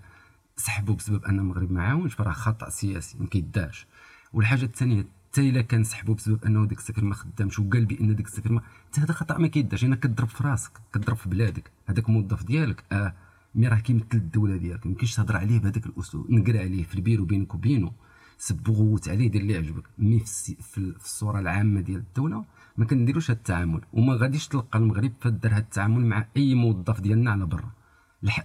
سحبوا 0.57 0.95
بسبب 0.95 1.25
أن 1.25 1.39
المغرب 1.39 1.71
ما 1.71 1.83
عاونش 1.83 2.13
فراه 2.13 2.31
خطأ 2.31 2.69
سياسي 2.69 3.17
ما 3.19 3.27
كيدارش. 3.27 3.87
والحاجة 4.33 4.65
الثانية 4.65 5.05
حتى 5.31 5.49
إلا 5.49 5.61
كان 5.61 5.83
سحبوا 5.83 6.15
بسبب 6.15 6.45
أنه 6.45 6.65
ديك 6.65 6.77
السفير 6.77 7.03
ما 7.03 7.15
خدامش 7.15 7.59
وقال 7.59 7.85
بأن 7.85 8.15
ديك 8.15 8.27
السفير 8.27 8.51
ما 8.51 8.61
حتى 8.91 9.01
هذا 9.01 9.13
خطأ 9.13 9.37
ما 9.37 9.47
كيدارش. 9.47 9.83
أنا 9.83 9.95
كضرب 9.95 10.27
في 10.27 10.43
راسك 10.43 10.71
كضرب 10.93 11.15
في 11.15 11.29
بلادك. 11.29 11.71
هذاك 11.87 12.09
الموظف 12.09 12.43
ديالك 12.43 12.83
آه 12.91 13.13
mais 13.55 13.67
راه 13.67 13.75
كيمثل 13.79 14.05
الدولة 14.13 14.57
ديالك 14.57 14.85
ما 14.85 14.91
يمكنش 14.91 15.15
تهضر 15.15 15.37
عليه 15.37 15.59
بهذاك 15.59 15.85
الأسلوب 15.85 16.31
نقرا 16.31 16.59
عليه 16.59 16.83
في 16.83 16.95
البيرو 16.95 17.25
بينك 17.25 17.53
وبينه 17.55 17.91
سب 18.37 18.69
وغوت 18.69 19.09
عليه 19.09 19.27
دير 19.31 19.41
اللي 19.41 19.57
عجبك 19.57 19.83
mais 19.97 20.19
في. 20.19 20.55
في, 20.61 20.77
ال- 20.77 20.99
في 20.99 21.05
الصورة 21.05 21.39
العامة 21.39 21.81
ديال 21.81 21.99
الدولة 21.99 22.45
ما 22.77 22.85
كنديروش 22.85 23.31
هذا 23.31 23.37
التعامل 23.39 23.81
وما 23.93 24.13
غاديش 24.15 24.47
تلقى 24.47 24.79
المغرب 24.79 25.11
فدار 25.21 25.51
هذا 25.51 25.59
التعامل 25.59 26.05
مع 26.05 26.25
أي 26.37 26.55
موظف 26.55 26.99
ديالنا 27.01 27.31
على 27.31 27.45
برا 27.45 27.71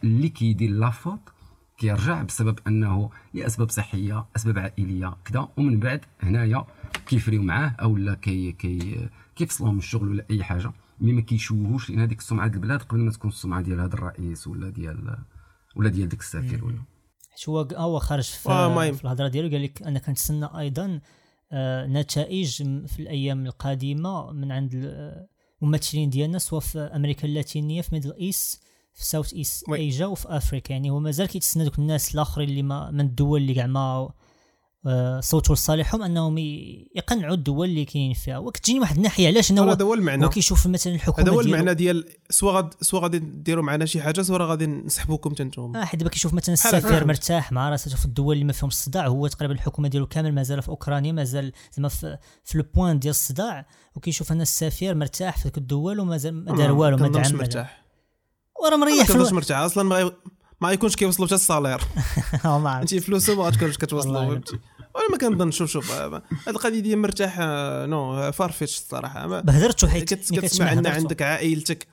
اللي 0.05 0.29
كيدير 0.29 0.71
la 0.71 0.85
faute 0.85 1.21
كيرجع 1.79 2.23
بسبب 2.23 2.59
أنه 2.67 3.11
يا 3.35 3.47
أسباب 3.47 3.71
صحية 3.71 4.27
أسباب 4.37 4.59
عائلية 4.59 5.17
كذا 5.25 5.49
ومن 5.57 5.81
بعد 5.81 6.01
هنايا 6.21 6.65
كيفريو 7.07 7.43
معاه 7.43 7.69
أو 7.69 7.97
لا 7.97 8.15
كي 8.15 8.53
كي 8.53 9.09
كيفصلوه 9.37 9.73
من 9.73 9.79
الشغل 9.79 10.09
ولا 10.09 10.25
أي 10.31 10.45
حاجة 10.45 10.73
mais 11.01 11.13
ما 11.13 11.21
كيشوهوش 11.21 11.91
لأن 11.91 12.01
هذيك 12.01 12.19
السمعة 12.19 12.47
ديال 12.47 12.57
البلاد 12.63 12.83
قبل 12.83 13.01
ما 13.01 13.11
تكون 13.11 13.31
السمعة 13.31 13.61
ديال 13.61 13.81
هذا 13.81 13.95
الرئيس 13.95 14.47
ولا 14.47 14.71
ديال 14.71 15.17
ولا 15.77 15.89
ديال 15.89 16.09
ديك 16.09 16.21
السفير 16.21 16.65
ولا 16.65 16.79
حيت 17.31 17.49
هو 17.49 17.61
هو 17.61 17.99
خرج 17.99 18.23
في, 18.25 18.49
آه،. 18.49 18.91
في 18.93 19.05
الهضرة 19.05 19.29
ديالو 19.29 19.49
قال 19.49 19.63
لك 19.63 19.83
أنا 19.83 19.99
كنتسنى 19.99 20.49
أيضا 20.59 21.01
آه، 21.53 21.87
نتائج 21.87 22.63
في 22.87 23.01
الأيام 23.01 23.47
القادمة 23.47 24.33
من 24.33 24.53
عند 24.53 24.75
ال- 24.75 25.27
الممثلين 25.63 26.11
ديالنا 26.11 26.39
سواء 26.39 26.61
في 26.61 26.79
أمريكا 26.79 27.29
اللاتينية 27.29 27.81
في 27.83 27.89
Middle 27.93 28.13
East 28.21 28.63
في 28.95 29.05
South 29.05 29.35
East. 29.35 29.69
Asia 29.69 30.07
وفي 30.07 30.27
افريكا 30.29 30.73
يعني 30.73 30.91
هو 30.91 31.01
مازال 31.01 31.27
كيتسنى 31.27 31.65
دوك 31.65 31.79
الناس 31.79 32.15
الآخرين 32.15 32.49
اللي 32.49 32.63
ما 32.63 32.91
من 32.91 33.01
الدول 33.01 33.41
اللي 33.41 33.55
كاع 33.55 33.67
ما 33.67 33.81
آه، 33.81 34.15
صوتوا 35.21 35.55
لصالحهم 35.55 36.03
أنهم 36.03 36.39
يقنعوا 36.39 37.35
الدول 37.35 37.69
اللي 37.69 37.85
كاينين 37.85 38.15
فيها. 38.15 38.39
وكتجيني 38.39 38.81
واحد 38.81 38.97
الناحية 38.97 39.27
علاش 39.27 39.51
أنه 39.51 39.73
هذا 39.73 39.85
هو 39.85 39.95
المعنى. 39.95 40.25
هو 40.25 40.29
كيشوف 40.29 40.67
مثلا 40.67 40.95
الحكومة 40.95 41.27
هذا 41.27 41.37
هو 41.37 41.41
المعنى 41.41 41.75
ديال 41.75 42.05
سوا 42.31 42.53
غاد 42.53 42.75
سوا 42.81 43.01
غادي 43.01 43.19
ديروا 43.19 43.65
معنا 43.65 43.87
شي 43.87 44.03
حاجة 44.03 44.23
سوا 44.23 44.39
غادي 44.39 44.67
نسحبوكم 44.67 45.31
حتى 45.31 45.45
نتوما. 45.45 45.83
آه 45.83 45.85
حيت 45.85 46.01
دابا 46.01 46.11
كيشوف 46.11 46.35
مثلا 46.35 46.53
السفير. 46.53 47.07
مرتاح 47.07 47.53
مع 47.53 47.71
راسه 47.71 47.97
في 47.97 48.05
الدول 48.05 48.35
اللي 48.35 48.45
ما 48.45 48.53
فيهم 48.53 48.69
الصداع 48.69 49.07
هو 49.07 49.27
تقريبا 49.27 49.55
الحكومة 49.55 49.89
ديالو 49.89 50.07
كامل 50.07 50.35
مازال 50.35 50.63
في 50.63 50.69
أوكرانيا 50.69 51.13
مازال 51.13 51.53
زعما 51.73 51.89
في, 51.89 52.19
في 52.45 52.59
لو 52.59 52.65
بوان 52.75 52.99
ديال 52.99 53.11
الصداع. 53.11 53.67
وكيشوف 53.97 54.33
أن 54.33 54.41
السفير 54.41 54.95
مرتاح 54.95 55.39
في 55.39 55.59
الدول 55.59 56.01
ومازال 56.01 56.45
ما 56.45 56.57
دار 56.57 56.73
والو 56.73 56.97
ما 56.97 57.09
دعم 57.09 57.37
مرتاح. 57.37 57.85
وراه 58.65 58.77
ما 58.77 58.87
مريح 58.87 59.07
فلو... 59.07 59.31
مرتاح. 59.31 59.59
أصلا 59.59 60.11
ما 60.61 60.69
غيكونش 60.69 60.97
كيوصلوا 60.97 61.27
حتى 61.27 61.35
الصالير. 61.35 61.81
آه، 62.45 62.59
ما 62.59 62.83
انت 62.83 62.95
فلوسه 62.95 63.35
ما 63.35 63.45
غاتكونش. 63.45 63.77
كتوصلوا 63.77 64.27
فهمتي؟ 64.27 64.59
وأنا 64.95 65.11
ما 65.13 65.19
كنظن 65.19 65.51
شوف 65.51 65.71
شوف 65.71 65.93
هاد 65.93 66.23
القضية 66.49 66.81
ديال 66.81 66.99
مرتاح 66.99 67.37
نو 67.89 68.33
فارفيتش 68.33 68.79
الصراحه 68.79 69.27
ما 69.27 69.41
بهدرتو 69.41 69.87
حيت 69.87 70.15
كتسمع 70.15 70.73
أن. 70.73 70.87
عندك 70.87 71.23
عائلتك 71.23 71.87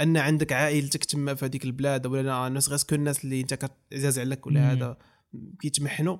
أن 0.00 0.16
عندك 0.16 0.52
عائلتك 0.52 1.04
تما 1.04 1.34
في 1.34 1.44
هذيك 1.44 1.64
البلاد 1.64 2.06
ولا 2.06 2.46
الناس 2.46 2.68
غير 2.68 2.78
سكون 2.78 2.98
الناس 2.98 3.24
اللي 3.24 3.40
أنت 3.40 3.54
كتعزاز 3.54 4.18
عليك 4.18 4.46
ولا. 4.46 4.72
هذا 4.72 4.96
كيتمحنوا 5.60 6.16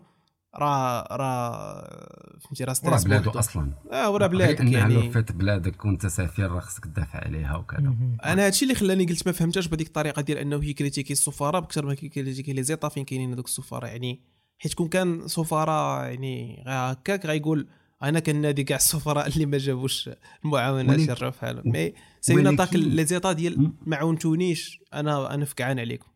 راه 0.56 1.16
راه 1.16 2.38
فهمتي 2.44 2.64
راه 2.64 2.72
ستريس 2.72 3.04
بلادو. 3.04 3.30
أصلا 3.30 3.72
آه 3.92 4.10
وراه 4.10 4.26
غير 4.26 4.36
بلادك 4.36 4.60
انها 4.60 4.88
لو 4.88 5.00
يعني 5.00 5.10
فات 5.10 5.32
بلادك 5.32 5.84
وأنت 5.84 6.06
سفير 6.06 6.50
راه 6.50 6.60
خصك 6.60 6.84
تدافع 6.84 7.18
عليها 7.18 7.56
وكذا. 7.56 7.94
أنا 8.24 8.46
هادشي 8.46 8.64
اللي 8.64 8.74
خلاني 8.74 9.04
قلت 9.06 9.26
ما 9.26 9.32
فهمتش 9.32 9.66
بهذيك 9.66 9.86
الطريقة 9.86 10.22
ديال 10.22 10.38
أنه 10.38 10.64
يكريتيكي 10.64 11.12
السفراء 11.12 11.60
بكثر 11.60 11.86
ما 11.86 11.94
كيكريتيكي 11.94 12.52
لي 12.52 12.62
زيطا 12.62 12.88
فين 12.88 13.04
كاينين 13.04 13.32
هذوك 13.32 13.46
السفراء 13.46 13.90
يعني 13.90 14.20
حيت 14.58 14.74
كون 14.74 14.88
كان 14.88 15.28
سفراء 15.28 16.04
يعني 16.04 16.64
غا 16.66 16.92
هكاك 16.92 17.26
غايقول 17.26 17.68
أنا 18.02 18.20
كنادي 18.20 18.64
كاع 18.64 18.76
السفراء 18.76 19.26
اللي 19.28 19.46
ما 19.46 19.58
جابوش 19.58 20.10
ولكن- 20.44 21.14
شرف 21.14 21.38
حالهم 21.38 21.62
mais 21.72 21.92
s'attaque 22.20 22.74
les 22.74 23.04
états 23.04 23.32
ديال. 23.32 23.72
ما 23.86 23.96
عاونتونيش 23.96 24.80
أنا 24.94 25.34
أنا 25.34 25.44
فكعان 25.44 25.78
عليكم. 25.78 26.06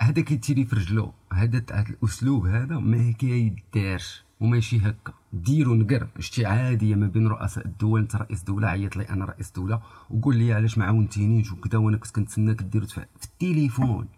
هذا 0.00 0.22
كي 0.22 0.34
tirer 0.34 0.64
في 0.64 0.76
رجلو. 0.76 1.12
هذا 1.32 1.64
الأسلوب 1.88 2.46
هذا 2.46 2.78
ما 2.78 3.12
كيدارش. 3.12 4.24
وماشي 4.40 4.78
هكا. 4.78 5.12
ديروا 5.32 5.76
نقر. 5.76 6.08
شتي 6.18 6.46
عادية 6.46 6.94
ما 6.94 7.06
بين 7.06 7.26
رؤساء 7.26 7.66
الدول 7.66 8.00
أنت 8.00 8.16
رئيس 8.16 8.42
دولة 8.42 8.68
عيط 8.68 8.96
لي 8.96 9.08
أنا 9.08 9.24
رئيس 9.24 9.50
دولة. 9.50 9.82
وقول 10.10 10.36
لي 10.36 10.52
علاش 10.52 10.78
ما 10.78 10.84
عاونتينيش 10.84 11.52
وكذا 11.52 11.78
وأنا 11.78 11.96
كنت 11.96 12.10
كنتسناك 12.10 12.62
ديروا 12.62 12.86
في 12.86 13.06
التليفون. 13.24 14.08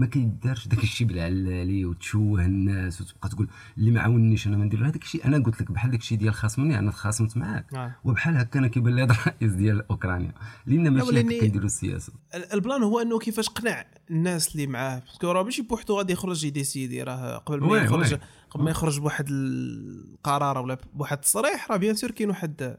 ما 0.00 0.06
كيدارش 0.06 0.68
داك 0.68 0.82
الشيء 0.82 1.06
بالعلالي 1.06 1.84
وتشوه 1.84 2.44
الناس 2.44 3.00
وتبقى 3.00 3.28
تقول 3.28 3.48
اللي 3.78 3.90
ما 3.90 4.00
عاونيش 4.00 4.46
أنا 4.46 4.56
ما 4.56 4.64
ندير 4.64 4.86
هذاك 4.86 5.02
الشيء 5.02 5.24
أنا 5.24 5.38
قلت 5.44 5.60
لك 5.62 5.72
بحال 5.72 5.90
داك 5.90 6.00
الشيء 6.00 6.18
ديال 6.18 6.34
خاصمني 6.34 6.78
أنا 6.78 6.90
تخاصمت 6.90 7.36
معاك. 7.36 7.74
آه. 7.74 7.94
وبحال 8.04 8.36
هكا 8.36 8.58
أنا 8.58 8.68
كيبان 8.68 8.96
لي 8.96 9.02
هذا 9.02 9.12
الرئيس 9.12 9.52
ديال 9.52 9.90
أوكرانيا. 9.90 10.32
لأن 10.66 10.88
ماشي 10.90 11.20
هكا 11.20 11.40
كيديروا 11.40 11.66
السياسة. 11.66 12.12
ال- 12.34 12.52
ال 12.52 12.58
plan 12.58 12.82
هو 12.82 12.98
أنه 13.00 13.18
كيفاش 13.18 13.48
قنع 13.48 13.84
الناس 14.10 14.52
اللي 14.52 14.66
معاه. 14.66 14.98
parce 14.98 15.18
que 15.18 15.30
راه 15.32 15.42
ماشي 15.42 15.62
بوحدو 15.62 15.96
غادي 15.98 16.12
يخرج 16.12 16.44
ي 16.44 16.50
décider. 16.50 17.02
راه 17.02 17.36
قبل 17.38 17.60
ما 17.60 17.78
يخرج. 17.78 18.18
قبل 18.50 18.64
ما 18.64 18.70
يخرج 18.70 19.00
بواحد 19.00 19.26
القرار 19.30 20.58
ولا 20.58 20.78
بواحد 20.94 21.16
التصريح 21.16 21.70
راه 21.70 21.76
bien 21.76 21.94
sûr 21.94 22.10
كاين 22.10 22.28
واحد 22.28 22.76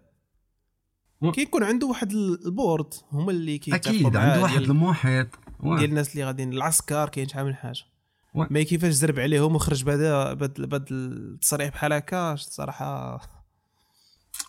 كيكون 1.33 1.63
عنده 1.63 1.87
واحد 1.87 2.11
ال 2.11 2.23
board. 2.23 2.93
هما 3.11 3.31
اللي 3.31 3.57
كيتفقوا 3.57 3.95
أكيد 3.97 4.15
عنده 4.15 4.41
واحد 4.41 4.61
المحيط. 4.61 5.27
ديال 5.63 5.89
الناس 5.89 6.11
اللي 6.11 6.25
غاديين 6.25 6.53
العسكر 6.53 7.09
كاين 7.09 7.27
شحال 7.27 7.45
من 7.45 7.55
حاجة. 7.55 7.83
ما 8.35 8.63
كيفاش 8.63 8.93
زرب 8.93 9.19
عليهم 9.19 9.55
وخرج 9.55 9.83
بهذا 9.83 10.33
بهذا 10.33 10.85
التصريح 10.91 11.69
بحال 11.69 11.93
هكا 11.93 12.33
الصراحه 12.33 13.21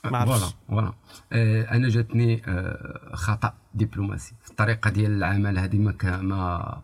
ما 0.04 0.18
عرفتش. 0.18 0.40
voilà 0.40 0.52
voilà. 0.68 0.92
آه 1.32 1.62
أنا 1.62 1.88
جاتني 1.88 2.42
آه 2.46 3.10
خطأ 3.14 3.54
دبلوماسي 3.74 4.34
في 4.42 4.50
الطريقة 4.50 4.90
ديال 4.90 5.10
العمل 5.10 5.58
هذه 5.58 5.78
ما 5.78 5.94
ما 6.02 6.82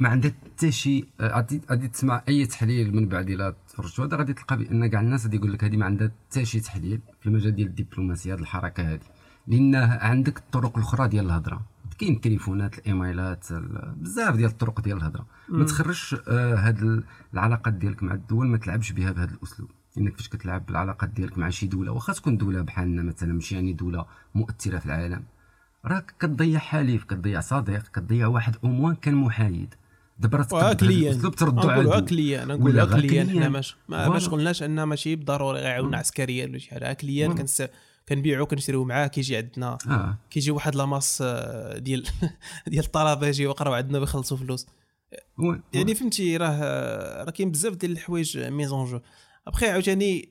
ما, 0.00 0.08
عندها 0.08 0.30
حتى 0.30 0.72
شي 0.72 1.04
غادي 1.22 1.88
تسمع 1.88 2.22
أي 2.28 2.46
تحليل 2.46 2.96
من 2.96 3.08
بعد 3.08 3.30
إلا 3.30 3.54
تفرجت 3.68 4.00
هذا 4.00 4.16
غادي 4.16 4.32
تلقى 4.32 4.56
بان 4.56 4.86
كاع 4.86 5.00
الناس 5.00 5.24
غادي 5.24 5.36
يقول 5.36 5.52
لك 5.52 5.64
هذه 5.64 5.76
ما 5.76 5.86
عندها 5.86 6.10
حتى 6.30 6.44
شي 6.44 6.60
تحليل 6.60 7.00
في 7.20 7.26
المجال 7.26 7.54
ديال 7.54 7.68
الدبلوماسيه 7.68 8.34
هذه 8.34 8.40
الحركة 8.40 8.92
هذه. 8.92 9.00
لأن 9.46 9.74
عندك 9.74 10.38
الطرق 10.38 10.78
الأخرى 10.78 11.08
ديال 11.08 11.26
الهضرة. 11.26 11.62
كاين 11.98 12.14
التليفونات 12.14 12.78
الايميلات 12.78 13.50
ال- 13.50 13.94
بزاف 13.96 14.36
ديال 14.36 14.50
الطرق 14.50 14.80
ديال 14.80 14.96
الهضرة. 14.96 15.26
ما 15.48 15.64
تخرجش 15.64 16.16
آه 16.28 16.54
هاد 16.54 16.82
ال- 16.82 17.04
العلاقات 17.34 17.74
ديالك 17.74 18.02
مع 18.02 18.14
الدول 18.14 18.46
ما 18.46 18.58
تلعبش 18.58 18.92
بها 18.92 19.12
بهذا 19.12 19.34
الأسلوب. 19.34 19.70
إنك 19.98 20.16
فاش 20.16 20.28
كتلعب 20.28 20.66
بالعلاقات 20.66 21.08
ديالك 21.10 21.38
مع 21.38 21.50
شي 21.50 21.66
دولة 21.66 21.92
واخا 21.92 22.12
تكون 22.12 22.36
دولة 22.36 22.62
بحالنا 22.62 23.02
مثلا 23.02 23.32
ماشي 23.32 23.54
يعني 23.54 23.72
دولة 23.72 24.06
مؤثرة 24.34 24.78
في 24.78 24.86
العالم 24.86 25.22
راك 25.84 26.14
كتضيع 26.20 26.58
حليف 26.58 27.04
كتضيع 27.04 27.40
صديق 27.40 27.82
كتضيع 27.82 28.26
واحد 28.26 28.56
au 28.64 28.73
moins 28.73 28.94
كان 28.94 29.14
محايد. 29.14 29.74
دابا 30.18 30.38
راه 30.38 30.64
عادو 30.64 30.86
client 32.06 32.50
ولا 32.50 32.54
نقولوا 32.56 32.82
غير 32.84 33.00
client 33.06 33.30
حنا. 33.30 33.48
ماش 33.48 33.76
ما. 33.88 34.08
باش 34.08 34.28
قلناش 34.28 34.62
ان 34.62 34.82
ماشي 34.82 35.16
بالضروري 35.16 35.60
غيعاوننا 35.60 35.96
عسكريا 35.96 36.46
ولا 36.46 36.58
شي 36.58 36.70
حاجة. 36.70 36.96
فوالا. 37.26 37.34
كنس 37.34 37.62
كنبيعو 38.08 38.46
كنشريو 38.46 38.84
معاه 38.84 39.06
كيجي 39.06 39.36
عندنا 39.36 39.78
آه. 39.88 40.18
كيجي 40.30 40.50
واحد 40.50 40.74
لاماس 40.74 41.22
آه، 41.26 41.78
ديال 41.78 42.06
ديال 42.66 42.84
الطلبة 42.84 43.26
يجيو 43.26 43.50
يقراو 43.50 43.74
عندنا 43.74 43.98
ويخلصوا 43.98 44.36
فلوس. 44.36 44.66
يعني 45.72 45.94
فهمتي 45.94 46.36
راه 46.36 46.60
راه 47.24 47.30
كاين 47.30 47.50
بزاف 47.50 47.74
ديال 47.74 47.92
الحوايج 47.92 48.38
ميزون 48.38 48.84
جو. 48.84 49.00
ابخي 49.46 49.66
عاوتاني 49.66 50.28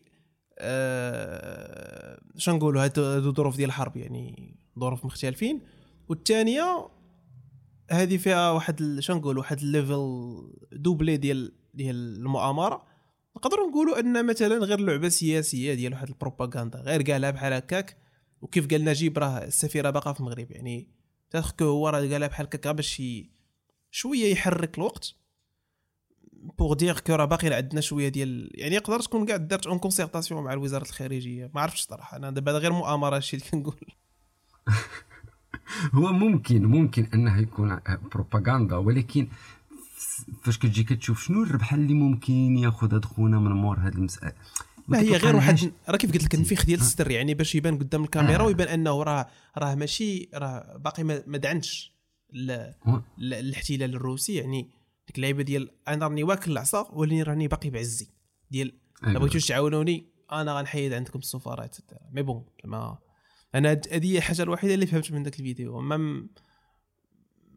آه 0.59 2.19
شنو 2.37 2.55
نقولوا 2.55 2.83
هادو 2.83 3.33
ظروف 3.33 3.57
ديال 3.57 3.69
الحرب 3.69 3.97
يعني 3.97 4.55
ظروف 4.79 5.05
مختلفين. 5.05 5.61
والثانيه 6.09 6.87
هذه 7.91 8.17
فيها 8.17 8.51
واحد 8.51 8.81
ال- 8.81 9.03
شنو 9.03 9.17
نقول 9.17 9.37
واحد 9.37 9.59
الليفل 9.59 10.33
دوبلي 10.71 11.17
ديال 11.17 11.51
ديال 11.73 11.95
المؤامرة. 11.95 12.85
نقدروا 13.37 13.69
نقولوا 13.69 13.99
أن 13.99 14.25
مثلا 14.25 14.57
غير 14.57 14.79
لعبة 14.79 15.09
سياسية 15.09 15.73
ديال 15.73 15.93
واحد 15.93 16.09
البروباغندا 16.09 16.79
غير 16.79 17.01
قالها 17.01 17.31
بحال 17.31 17.53
هكاك 17.53 17.97
وكيف 18.41 18.67
قال 18.67 18.85
نجيب 18.85 19.17
راه 19.17 19.37
السفيرة 19.37 19.89
باقا 19.89 20.13
في 20.13 20.19
المغرب 20.19 20.51
يعني 20.51 20.87
تاخكو 21.29 21.65
هو 21.65 21.89
راه 21.89 21.99
قالها 21.99 22.27
بحال 22.27 22.45
هكاك 22.45 22.67
باش 22.67 23.01
شوية 23.91 24.31
يحرك 24.31 24.77
الوقت 24.77 25.15
pour 26.33 26.73
dire 26.73 26.99
que 26.99 27.15
راه 27.15 27.25
باقي 27.25 27.53
عندنا 27.53 27.81
شوية 27.81 28.09
ديال 28.09 28.51
يعني 28.53 28.75
يقدر 28.75 28.99
تكون 28.99 29.25
كاع 29.25 29.37
دارت 29.37 29.67
en 29.67 29.79
concertation 29.79 30.43
مع 30.43 30.53
الوزارة 30.53 30.83
الخارجية. 30.83 31.51
ما 31.55 31.61
عرفتش 31.61 31.81
صراحة 31.81 32.17
أنا 32.17 32.31
دابا 32.31 32.51
غير 32.51 32.71
مؤامرة 32.71 33.17
الشيء 33.17 33.39
اللي 33.39 33.51
كنقول. 33.51 33.91
هو 35.95 36.13
ممكن 36.13 36.65
ممكن 36.65 37.07
انه 37.13 37.41
يكون 37.41 37.79
بروباغندا 38.11 38.75
ولكن 38.75 39.27
فاش 40.43 40.57
كتجي 40.57 40.83
كتشوف 40.83 41.23
شنو 41.23 41.43
الربحه 41.43 41.75
اللي 41.75 41.93
ممكن 41.93 42.57
ياخذ 42.57 42.93
هاد 42.93 43.05
خونا 43.05 43.39
من 43.39 43.51
مور 43.51 43.77
هاد 43.79 43.95
المساله 43.95 44.33
ما 44.87 44.99
هي 44.99 45.17
غير 45.17 45.35
واحد 45.35 45.71
راه 45.89 45.97
كيف 45.97 46.11
قلت 46.11 46.23
لك 46.23 46.35
النفيخ 46.35 46.65
ديال 46.65 46.79
السر 46.79 47.11
يعني 47.11 47.33
باش 47.33 47.55
يبان 47.55 47.77
قدام 47.77 48.03
الكاميرا 48.03 48.41
آه. 48.43 48.45
ويبان 48.45 48.67
أنه 48.67 49.03
راه 49.03 49.27
راه 49.57 49.75
ماشي 49.75 50.29
راه 50.33 50.77
باقي 50.77 51.03
ما 51.03 51.23
ما 51.27 51.37
دعنش 51.37 51.93
ل- 52.33 52.71
الاحتلال 53.17 53.95
الروسي. 53.95 54.35
يعني 54.35 54.69
ديك 55.07 55.15
اللعيبة 55.15 55.43
ديال 55.43 55.69
أنا 55.87 56.07
راني 56.07 56.23
واكل 56.23 56.51
العصا 56.51 56.87
ولاني 56.93 57.23
راني 57.23 57.47
باقي 57.47 57.69
بعزي. 57.69 58.07
ديال 58.51 58.73
ما 59.03 59.09
أيوة. 59.09 59.19
بغيتوش 59.19 59.47
تعاونوني 59.47 60.05
أنا 60.31 60.53
غنحيد 60.59 60.93
عندكم 60.93 61.19
السفارات 61.19 61.77
mais 62.11 62.21
bon 62.21 62.45
ما 62.65 62.97
أنا 63.55 63.81
هذه 63.91 64.11
هي 64.11 64.17
الحاجة 64.17 64.41
الوحيدة 64.43 64.73
اللي 64.73 64.85
فهمت 64.87 65.11
من 65.11 65.23
ذاك 65.23 65.39
الفيديو. 65.39 65.79
أما 65.79 65.97
م- 65.97 66.29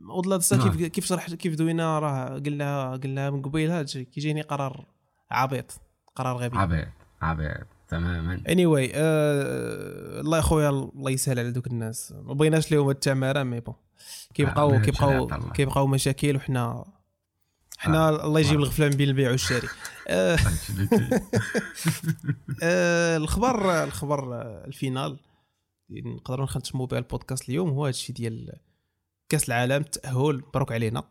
والله 0.09 0.37
دسا 0.37 0.57
نعم. 0.57 0.69
كيف 0.69 0.87
كيف 0.87 1.07
شرح 1.07 1.35
كيف 1.35 1.55
دوينا؟ 1.55 1.99
راه 1.99 2.39
قلنا 2.39 2.97
قلنا 2.97 3.31
من 3.31 3.43
قبيل. 3.43 3.71
هاد 3.71 3.87
كيجيني 3.87 4.43
قرار 4.43 4.87
عبيط 5.31 5.81
قرار 6.15 6.37
غبي. 6.37 6.59
عبيط 6.59 6.89
عبيط 7.23 7.67
تماما. 7.89 8.43
anyway 8.49 8.93
آه 8.95 10.21
الله 10.21 10.37
يا 10.37 10.43
خويا 10.43 10.69
الله 10.69 11.11
يسهل 11.11 11.39
على 11.39 11.51
دوك 11.51 11.67
الناس. 11.67 12.15
ما 12.27 12.35
بغيناش 12.35 12.73
لهم 12.73 12.91
التماره 12.91 13.43
mais 13.43 13.61
bon. 13.61 13.75
آه، 13.75 14.35
كيبقاو 14.35 14.71
ما 14.71 14.79
كيبقاو. 14.79 15.27
كيبقاو 15.55 15.87
مشاكل 15.87 16.37
وحنا 16.37 16.85
حنا 17.79 18.09
آه، 18.09 18.27
الله 18.27 18.41
يجيب 18.41 18.59
آه. 18.59 18.63
الغفله 18.63 18.89
من 18.89 18.97
بين 18.97 19.09
البيع 19.09 19.31
والشاري. 19.31 19.69
آه. 20.09 20.39
آه 22.63 23.17
الخبر 23.17 23.85
الخبر 23.85 24.35
آه، 24.35 24.65
la 24.67 24.78
finale. 24.78 25.19
نقدروا 25.91 26.45
نختموا 26.45 26.87
بها 26.87 26.99
البودكاست 26.99 27.49
اليوم. 27.49 27.71
هو 27.71 27.85
هذا 27.85 27.91
الشيء 27.91 28.17
ديال 28.17 28.53
كاس 29.31 29.49
العالم 29.49 29.83
التاهل 29.83 30.43
مبروك 30.49 30.73
علينا. 30.73 31.05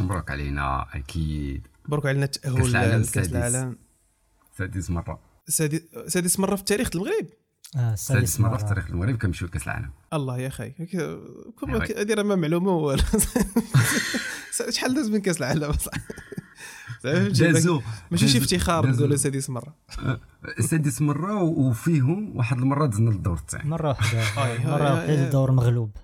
مبروك 0.00 0.30
علينا 0.30 0.86
أكيد. 0.94 1.66
مبروك 1.86 2.06
علينا 2.06 2.26
كأس 2.26 2.36
التاهل 2.36 2.66
العالم 2.66 3.02
لكاس 3.02 3.08
السادس. 3.18 3.34
العالم. 3.36 3.76
سادس 4.58 4.90
مرة. 4.90 5.20
سادس 5.48 5.80
سادس 6.06 6.40
مرة 6.40 6.54
في 6.54 6.60
التاريخ 6.60 6.90
المغرب. 6.94 7.26
آه 7.76 7.94
سادس 7.94 8.40
مرة 8.40 8.56
في 8.56 8.64
تاريخ 8.64 8.90
المغرب 8.90 9.16
كنمشيو 9.16 9.48
لكاس 9.48 9.62
العالم. 9.62 9.90
الله 10.12 10.38
يا 10.38 10.48
أخي. 10.48 10.72
هذه 11.96 12.14
راه 12.14 12.22
ما 12.22 12.36
معلومة 12.36 12.70
والو 12.70 13.02
شحال 14.70 14.94
داز 14.94 15.08
من 15.10 15.20
كاس 15.20 15.38
العالم؟ 15.38 15.72
صح 15.72 15.92
دازو. 17.38 17.82
ماشي 18.10 18.28
شي 18.28 18.38
افتخار 18.38 18.86
نقولوا 18.86 19.16
سادس 19.16 19.50
مرة؟ 19.50 19.76
سادس 20.60 21.02
مرة 21.02 21.42
وفيهم 21.42 22.36
واحد 22.36 22.58
المرة 22.58 22.86
دزنا 22.86 23.10
للدور 23.10 23.36
الثاني 23.36 23.68
مرة 23.70 23.88
واحدة. 23.88 24.20
مرة 24.64 25.02
أي. 25.02 25.24
الدور 25.24 25.50
مغلوب. 25.50 25.96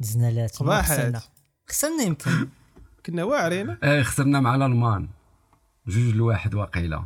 دزنا 0.00 0.46
صباحات. 0.46 0.98
خسرنا. 0.98 1.20
خسرنا 1.68 2.02
يمكن. 2.02 2.30
كنا 3.06 3.24
واعرين. 3.24 3.76
آه 3.82 4.02
خسرنا 4.02 4.40
مع 4.40 4.54
الألمان. 4.54 5.08
جوج 5.86 6.14
لواحد 6.14 6.54
واقيلا. 6.54 7.04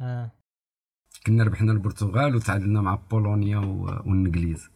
آه. 0.00 0.30
كنا 1.26 1.44
ربحنا 1.44 1.72
البرتغال 1.72 2.36
وتعادلنا 2.36 2.80
مع 2.80 2.94
بولونيا 3.10 3.58
والإنجليز. 3.58 4.68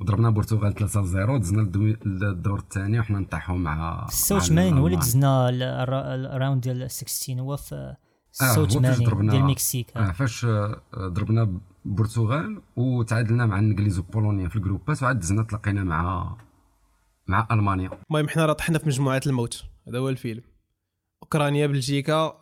وضربنا 0.00 0.28
البرتغال 0.28 0.74
3 0.74 1.02
0 1.06 1.36
دزنا 1.36 1.60
للدور 2.04 2.58
الثاني 2.58 3.00
وحنا 3.00 3.18
نطيحوا 3.18 3.56
مع 3.56 4.06
في 4.06 4.16
86 4.16 4.72
مع 4.74 4.78
هو 4.80 4.86
اللي. 4.86 4.98
دزنا 4.98 5.48
ال- 5.48 5.62
الرا- 5.62 6.34
ال 6.36 6.40
round 6.40 6.60
ديال 6.60 6.90
16 6.90 7.40
هو 7.40 7.56
في 7.56 7.74
آه، 7.74 8.44
هو 8.44 8.54
فاش 8.66 8.72
86 8.72 9.06
ضربنا- 9.06 9.30
ديال 9.32 9.42
المكسيك 9.42 9.96
آه 9.96 10.12
فاش 10.12 10.44
آه، 10.44 10.80
ضربنا 10.98 11.60
البرتغال 11.86 12.62
وتعادلنا 12.76 13.46
مع 13.46 13.58
الإنجليز 13.58 13.98
وبولونيا 13.98 14.48
في 14.48 14.56
ال 14.56 14.63
groupات 14.63 15.02
وعاد 15.02 15.18
دزنا 15.18 15.42
تلاقينا 15.42 15.84
مع 15.84 16.36
مع 17.30 17.48
ألمانيا. 17.50 17.90
المهم 18.10 18.28
حنا 18.28 18.46
راه 18.46 18.52
طحنا 18.52 18.78
في 18.78 18.86
مجموعة 18.86 19.20
الموت. 19.26 19.64
هذا 19.88 19.98
هو 19.98 20.08
الفيلم. 20.08 20.42
أوكرانيا 21.22 21.66
بلجيكا 21.66 22.40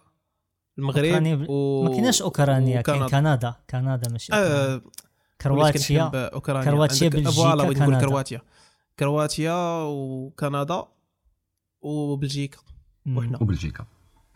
المغرب 0.79 1.05
أوكرانيا 1.05 1.35
بل- 1.35 1.47
و... 1.51 1.83
ما 1.85 1.91
كايناش 1.91 2.23
أوكرانيا 2.23 2.81
كاين. 2.81 3.07
كندا. 3.07 3.55
كندا 3.71 4.09
ماشي. 4.11 4.33
آه 4.33 4.83
كرواتيا. 5.41 6.09
كرواتيا، 6.39 7.07
عندك- 7.07 7.17
بلجيكا، 7.17 7.75
كندا. 7.75 8.01
كرواتيا. 8.01 8.41
كرواتيا 8.99 9.83
وكندا 9.83 10.85
وبلجيكا. 11.81 12.59
وحنا. 13.17 13.39
وبلجيكا. 13.43 13.85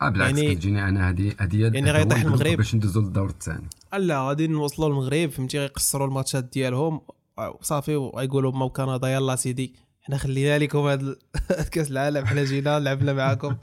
آه 0.02 0.08
بالعكس 0.08 0.38
يعني- 0.38 0.54
كتجيني 0.54 0.88
أنا 0.88 1.10
هذه 1.10 1.34
هذه 1.40 1.62
يعني 1.62 1.90
غيطيح 1.90 2.20
المغرب. 2.20 2.56
باش 2.56 2.74
ندوزو 2.74 3.00
للدور 3.00 3.28
الثاني. 3.30 3.68
لا 3.98 4.28
غادي 4.28 4.46
نوصلوا 4.46 4.88
للمغرب 4.88 5.30
فهمتي؟ 5.30 5.58
غيقصروا 5.58 6.06
ال 6.06 6.12
matchات 6.12 6.44
ديالهم. 6.44 7.00
آه، 7.38 7.58
صافي 7.62 7.96
ويقولوا 7.96 8.52
ما 8.52 8.68
كندا 8.68 9.08
يلا 9.08 9.36
سيدي. 9.36 9.74
حنا 10.02 10.16
خلينا 10.16 10.58
لكم 10.58 10.78
هذا 10.78 11.16
كأس 11.72 11.90
العالم 11.90 12.26
حنا 12.26 12.44
جينا 12.44 12.80
لعبنا 12.80 13.12
معاكم. 13.12 13.56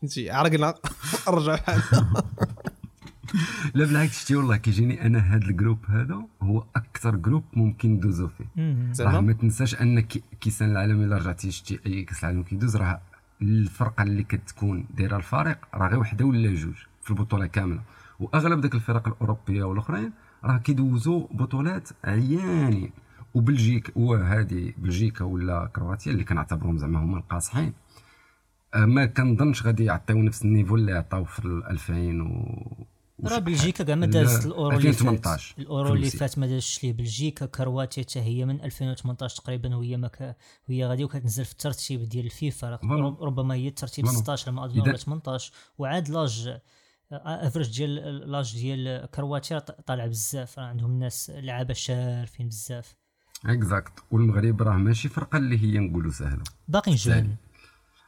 فهمتي 0.00 0.30
عرقنا 0.30 0.74
رجعوا 1.28 1.56
حالنا 1.56 2.22
لا 3.74 3.84
بالعكس 3.86 4.22
شتي 4.24 4.36
والله 4.36 4.56
كيجيني 4.56 5.06
أنا 5.06 5.18
هذا 5.18 5.44
ال 5.46 5.51
groupe 5.51 5.78
هذا 5.88 6.26
هو 6.42 6.64
أكثر 6.76 7.16
جروب 7.16 7.44
ممكن 7.52 7.90
ندوزو 7.90 8.28
فيه. 8.28 8.44
راه 9.00 9.20
ما 9.20 9.32
تنساش 9.32 9.74
أن 9.80 10.00
كي- 10.00 10.22
كيسان 10.40 10.70
العالم 10.70 11.02
إلا 11.02 11.16
رجعتي 11.16 11.50
شتي 11.50 11.80
أي 11.86 12.02
كأس 12.04 12.24
العالم 12.24 12.42
كيدوز 12.42 12.76
راه 12.76 13.00
الفرقة 13.42 14.02
اللي 14.02 14.22
كتكون 14.22 14.86
دايرة 14.96 15.16
الفريق 15.16 15.58
راه 15.74 15.88
غير 15.88 15.98
وحدة 15.98 16.24
ولا 16.24 16.54
جوج 16.54 16.74
في 17.02 17.10
البطولة 17.10 17.46
كاملة. 17.46 17.82
وأغلب 18.20 18.60
ديك 18.60 18.74
الفرق 18.74 19.08
الأوروبية 19.08 19.64
والأخرين 19.64 20.12
راه 20.44 20.56
كيدوزوا 20.58 21.26
بطولات 21.30 21.88
عيانين. 22.04 22.90
و 23.34 23.40
Belgique 23.40 23.92
وهذه 23.96 24.72
بلجيكا 24.78 25.24
ولا 25.24 25.70
كرواتيا 25.76 26.12
اللي 26.12 26.24
كنعتبرهم 26.24 26.78
زعما 26.78 26.98
هما 26.98 27.18
القاصحين. 27.18 27.72
آه، 28.74 28.84
ما 28.84 29.06
كنظنش 29.06 29.62
غادي 29.66 29.84
يعطيو 29.84 30.22
نفس 30.22 30.44
ال 30.44 30.49
niveau 30.49 30.76
اللي 30.76 30.92
عطاو 30.92 31.24
في 31.24 31.44
ال 31.44 31.66
2000 31.66 32.22
و 32.22 32.86
راه 33.24 33.38
بلجيكا 33.38 33.84
كاع 33.84 33.94
ما 33.94 34.06
دازت 34.06 34.46
الأورو 34.46 34.76
اللي 34.76 34.92
فات. 34.92 35.02
2018 35.02 35.54
الأورو 35.58 35.94
اللي. 35.94 36.10
فات 36.10 36.38
ما 36.38 36.46
دازش 36.46 36.84
ليه. 36.84 36.92
بلجيكا 36.92 37.46
كرواتيا 37.46 38.02
حتى 38.02 38.20
هي 38.20 38.44
من 38.44 38.60
2018 38.60 39.36
تقريبا 39.42 39.76
وهي 39.76 39.96
ما 39.96 40.08
ك... 40.08 40.36
وهي 40.68 40.86
غادي 40.86 41.04
وكتنزل 41.04 41.44
في 41.44 41.52
الترتيب 41.52 42.02
ديال 42.02 42.24
الفيفا. 42.24 42.78
ربما 43.20 43.54
هي 43.54 43.68
الترتيب 43.68 44.06
voilà. 44.06 44.18
16 44.18 44.52
ما 44.52 44.64
أظن 44.64 44.80
ولا 44.80 44.96
18 44.96 45.52
وعاد 45.78 46.08
l'âge 46.08 46.58
average 47.12 47.76
ديال 47.76 47.94
l'âge 48.30 48.54
ديال 48.56 49.10
كرواتيا 49.10 49.58
طالع 49.58 50.06
بزاف. 50.06 50.58
راه 50.58 50.64
عندهم 50.64 50.98
ناس 50.98 51.30
لعابة 51.34 51.74
شارفين 51.74 52.48
بزاف. 52.48 52.94
exact 53.46 53.92
والمغرب 54.10 54.62
راه 54.62 54.76
ماشي 54.76 55.08
فرقة 55.08 55.36
اللي 55.38 55.58
هي 55.62 55.78
نقولوا 55.78 56.10
سهلة. 56.12 56.42
باقي 56.68 56.94
jeune 56.94 57.36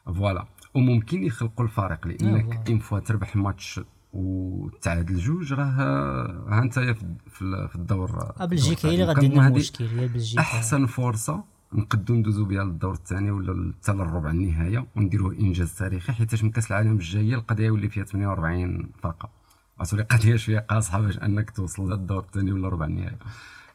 voilà. 0.05 0.45
وممكن 0.75 1.23
يخلقوا 1.23 1.65
الفريق 1.65 2.05
آه، 2.07 2.09
لانك. 2.11 2.69
une 2.69 2.79
fois 2.79 2.99
تربح 2.99 3.35
ماتش 3.35 3.79
وتعادل 4.13 5.17
جوج 5.17 5.53
راه 5.53 5.63
ها 5.65 6.59
انت 6.63 6.79
في 6.79 6.97
في 7.69 7.75
الدور 7.75 8.33
آه، 8.39 8.45
بلجيكا 8.45 8.89
هي 8.89 9.03
اللي 9.03 9.29
هذه 9.29 9.47
المشكل 9.47 9.85
هي 9.85 10.07
بلجيكا. 10.07 10.41
أحسن 10.41 10.85
فرصة 10.85 11.43
نقدو 11.73 12.13
ندوزو 12.15 12.45
بها 12.45 12.63
للدور 12.63 12.93
الثاني 12.93 13.31
ولا 13.31 13.73
حتى 13.81 13.91
للربع 13.91 14.29
النهاية 14.29 14.87
ونديروه 14.95 15.33
إنجاز 15.33 15.73
تاريخي 15.73 16.13
حيت 16.13 16.43
من 16.43 16.51
كأس 16.51 16.71
العالم 16.71 16.93
الجاية 16.93 17.35
القضية 17.35 17.65
يولي 17.65 17.89
فيها 17.89 18.03
48 18.03 18.89
فرقة. 19.03 19.29
غتولي 19.81 20.03
قضية 20.03 20.35
شوية 20.35 20.59
قاصحة 20.59 21.01
باش 21.01 21.17
أنك 21.19 21.49
توصل 21.49 21.91
للدور 21.91 22.19
الثاني 22.19 22.51
ولا 22.51 22.67
ربع 22.69 22.85
النهاية. 22.85 23.17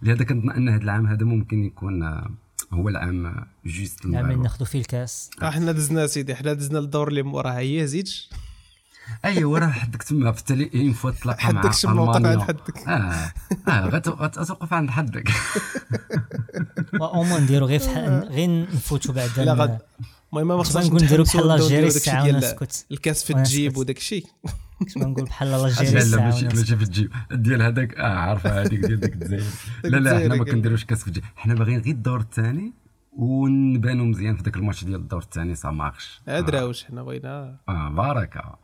لهذا 0.02 0.24
كنظن 0.24 0.50
ان 0.50 0.68
هذا 0.68 0.82
العام 0.82 1.06
هذا 1.06 1.24
ممكن 1.24 1.64
يكون 1.64 2.02
آه، 2.02 2.30
هو 2.72 2.88
العام 2.88 3.26
آه، 3.26 3.46
juste 3.66 4.04
العام 4.04 4.30
اللي. 4.30 4.42
ناخذوا 4.42 4.66
فيه 4.66 4.78
الكاس. 4.80 5.30
آه، 5.42 5.50
حنا 5.50 5.72
دزنا 5.72 6.06
سيدي 6.06 6.34
حنا 6.34 6.52
دزنا 6.52 6.78
الدور 6.78 7.08
اللي 7.08 7.22
موراها 7.22 7.58
هي 7.58 7.86
زيدش 7.86 8.30
ايوا 9.24 9.58
راه 9.58 9.66
حدك 9.70 10.02
تما 10.02 10.32
في 10.32 10.38
التالي 10.40 10.70
une 10.74 10.92
fois 10.92 11.10
تلاقى 11.10 11.52
مع 11.54 11.60
حدك 11.62 11.72
شم 11.72 11.92
موقف 11.92 12.26
عند 12.26 12.40
حدك. 12.40 12.78
آه 12.88 13.32
آه 13.68 13.88
غت- 13.88 14.08
غتوقف 14.08 14.72
عند 14.72 14.90
حدك. 14.90 15.28
au 17.00 17.11
moins 17.11 17.40
نديرو 17.42 17.66
غير 17.66 17.80
غير 18.36 18.60
نفوتوا 18.74 19.14
بعد 19.14 19.30
لا 19.40 19.52
غد 19.54 19.78
المهم 20.32 20.48
ما 20.48 20.62
خصناش 20.62 20.86
نقول 20.86 21.04
نديرو 21.04 21.24
بحال 21.24 21.50
الجيري 21.50 21.86
الساعة 21.86 22.24
ونسكت 22.28 22.86
الكاس 22.90 23.24
في. 23.24 23.32
الجيب 23.36 23.76
وداك 23.76 23.96
الشيء 23.96 24.26
كما 24.84 25.04
نقول 25.06 25.24
بحال 25.24 25.48
الجيري 25.48 25.86
لا 25.90 25.92
لا 25.92 25.98
الساعة 26.02 26.24
ماشي. 26.24 26.46
ماشي 26.46 26.76
في 26.76 26.82
الجيب. 26.82 27.12
ديال 27.32 27.62
هذاك 27.62 27.94
آه 27.94 28.14
عارفه 28.18 28.62
هذيك 28.62 28.80
ديال 28.80 29.00
ديك 29.00 29.14
الجزائر. 29.14 29.42
لا 29.84 29.96
لا 29.96 30.18
حنا 30.18 30.34
ما. 30.36 30.44
كنديروش 30.44 30.84
كاس 30.84 31.00
في 31.02 31.08
الجيب. 31.08 31.24
حنا 31.36 31.54
باغيين 31.54 31.80
غير 31.80 31.94
الدور 31.94 32.20
الثاني 32.20 32.72
ونبانوا 33.12 34.06
مزيان 34.06 34.36
في 34.36 34.42
ذاك 34.42 34.56
الماتش 34.56 34.84
ديال 34.84 35.00
الدور 35.00 35.20
الثاني 35.22 35.54
ça 35.54 35.70
marche 35.70 36.20
ادراوش 36.28 36.84
حنا 36.84 37.02
بغينا. 37.02 37.56
آه 37.68 37.88
باركه 37.88 38.58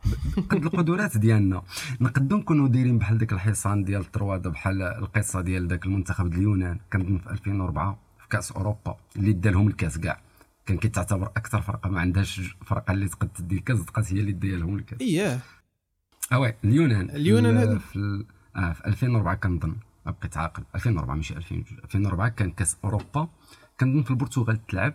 قد 0.49 0.65
القدرات 0.65 1.17
ديالنا. 1.17 1.61
نقدو 2.01 2.37
نكونوا 2.37 2.67
دايرين 2.67 2.97
بحال 2.97 3.17
ديك 3.17 3.33
الحصان 3.33 3.83
ديال 3.83 4.01
الترواد 4.01 4.47
بحال 4.47 4.81
القصة 4.81 5.41
ديال 5.41 5.67
ذاك 5.67 5.85
المنتخب 5.85 6.29
ديال 6.29 6.39
اليونان. 6.39 6.79
كنظن 6.93 7.17
في 7.17 7.29
2004 7.29 7.99
في 8.19 8.27
كاس 8.29 8.51
أوروبا 8.51 8.97
اللي 9.15 9.33
دا 9.33 9.51
لهم 9.51 9.67
الكاس 9.67 9.97
كاع. 9.97 10.21
كان 10.65 10.77
كيتعتبر 10.77 11.27
أكثر 11.27 11.61
فرقة 11.61 11.89
ما 11.89 11.99
عندهاش 11.99 12.41
فرقة 12.65 12.91
اللي 12.91 13.07
تقد 13.07 13.27
تدي 13.27 13.55
الكاس 13.55 13.79
بقات 13.79 14.13
هي 14.13 14.19
اللي 14.19 14.31
دايه 14.31 14.55
لهم 14.55 14.75
الكاس. 14.75 15.01
اييه 15.01 15.39
آه 16.31 16.39
وي 16.39 16.55
اليونان. 16.63 17.09
اليونان 17.09 17.57
في 17.57 17.63
ال- 17.63 17.69
هادي. 17.69 17.79
في 17.79 17.95
ال- 17.95 18.25
آه 18.55 18.73
في 18.73 18.85
2004 18.87 19.35
كنظن 19.35 19.75
بقيت 20.05 20.37
عاقل 20.37 20.63
2004 20.75 21.15
ماشي 21.15 21.37
2002 21.37 21.79
2004 21.83 22.29
كان 22.29 22.51
كاس 22.51 22.77
أوروبا. 22.83 23.27
كنظن 23.79 24.03
في 24.03 24.11
البرتغال 24.11 24.65
تلعب. 24.67 24.93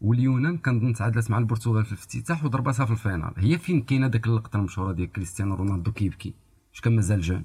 واليونان 0.00 0.58
كنظن 0.58 0.92
تعادلت 0.92 1.30
مع 1.30 1.38
البرتغال 1.38 1.84
في 1.84 1.92
الافتتاح 1.92 2.44
وضربتها 2.44 2.86
في 2.86 2.92
la 2.92 3.01
finale. 3.01 3.32
هي 3.36 3.58
فين 3.58 3.82
كاينة 3.82 4.06
ديك 4.08 4.26
اللقطة 4.26 4.56
المشهورة 4.56 4.92
ديال 4.92 5.12
كريستيانو 5.12 5.54
رونالدو 5.54 5.92
كيبكي؟ 5.92 6.34
اش 6.74 6.80
كان 6.80 6.96
مازال 6.96 7.20
jeune؟ 7.20 7.44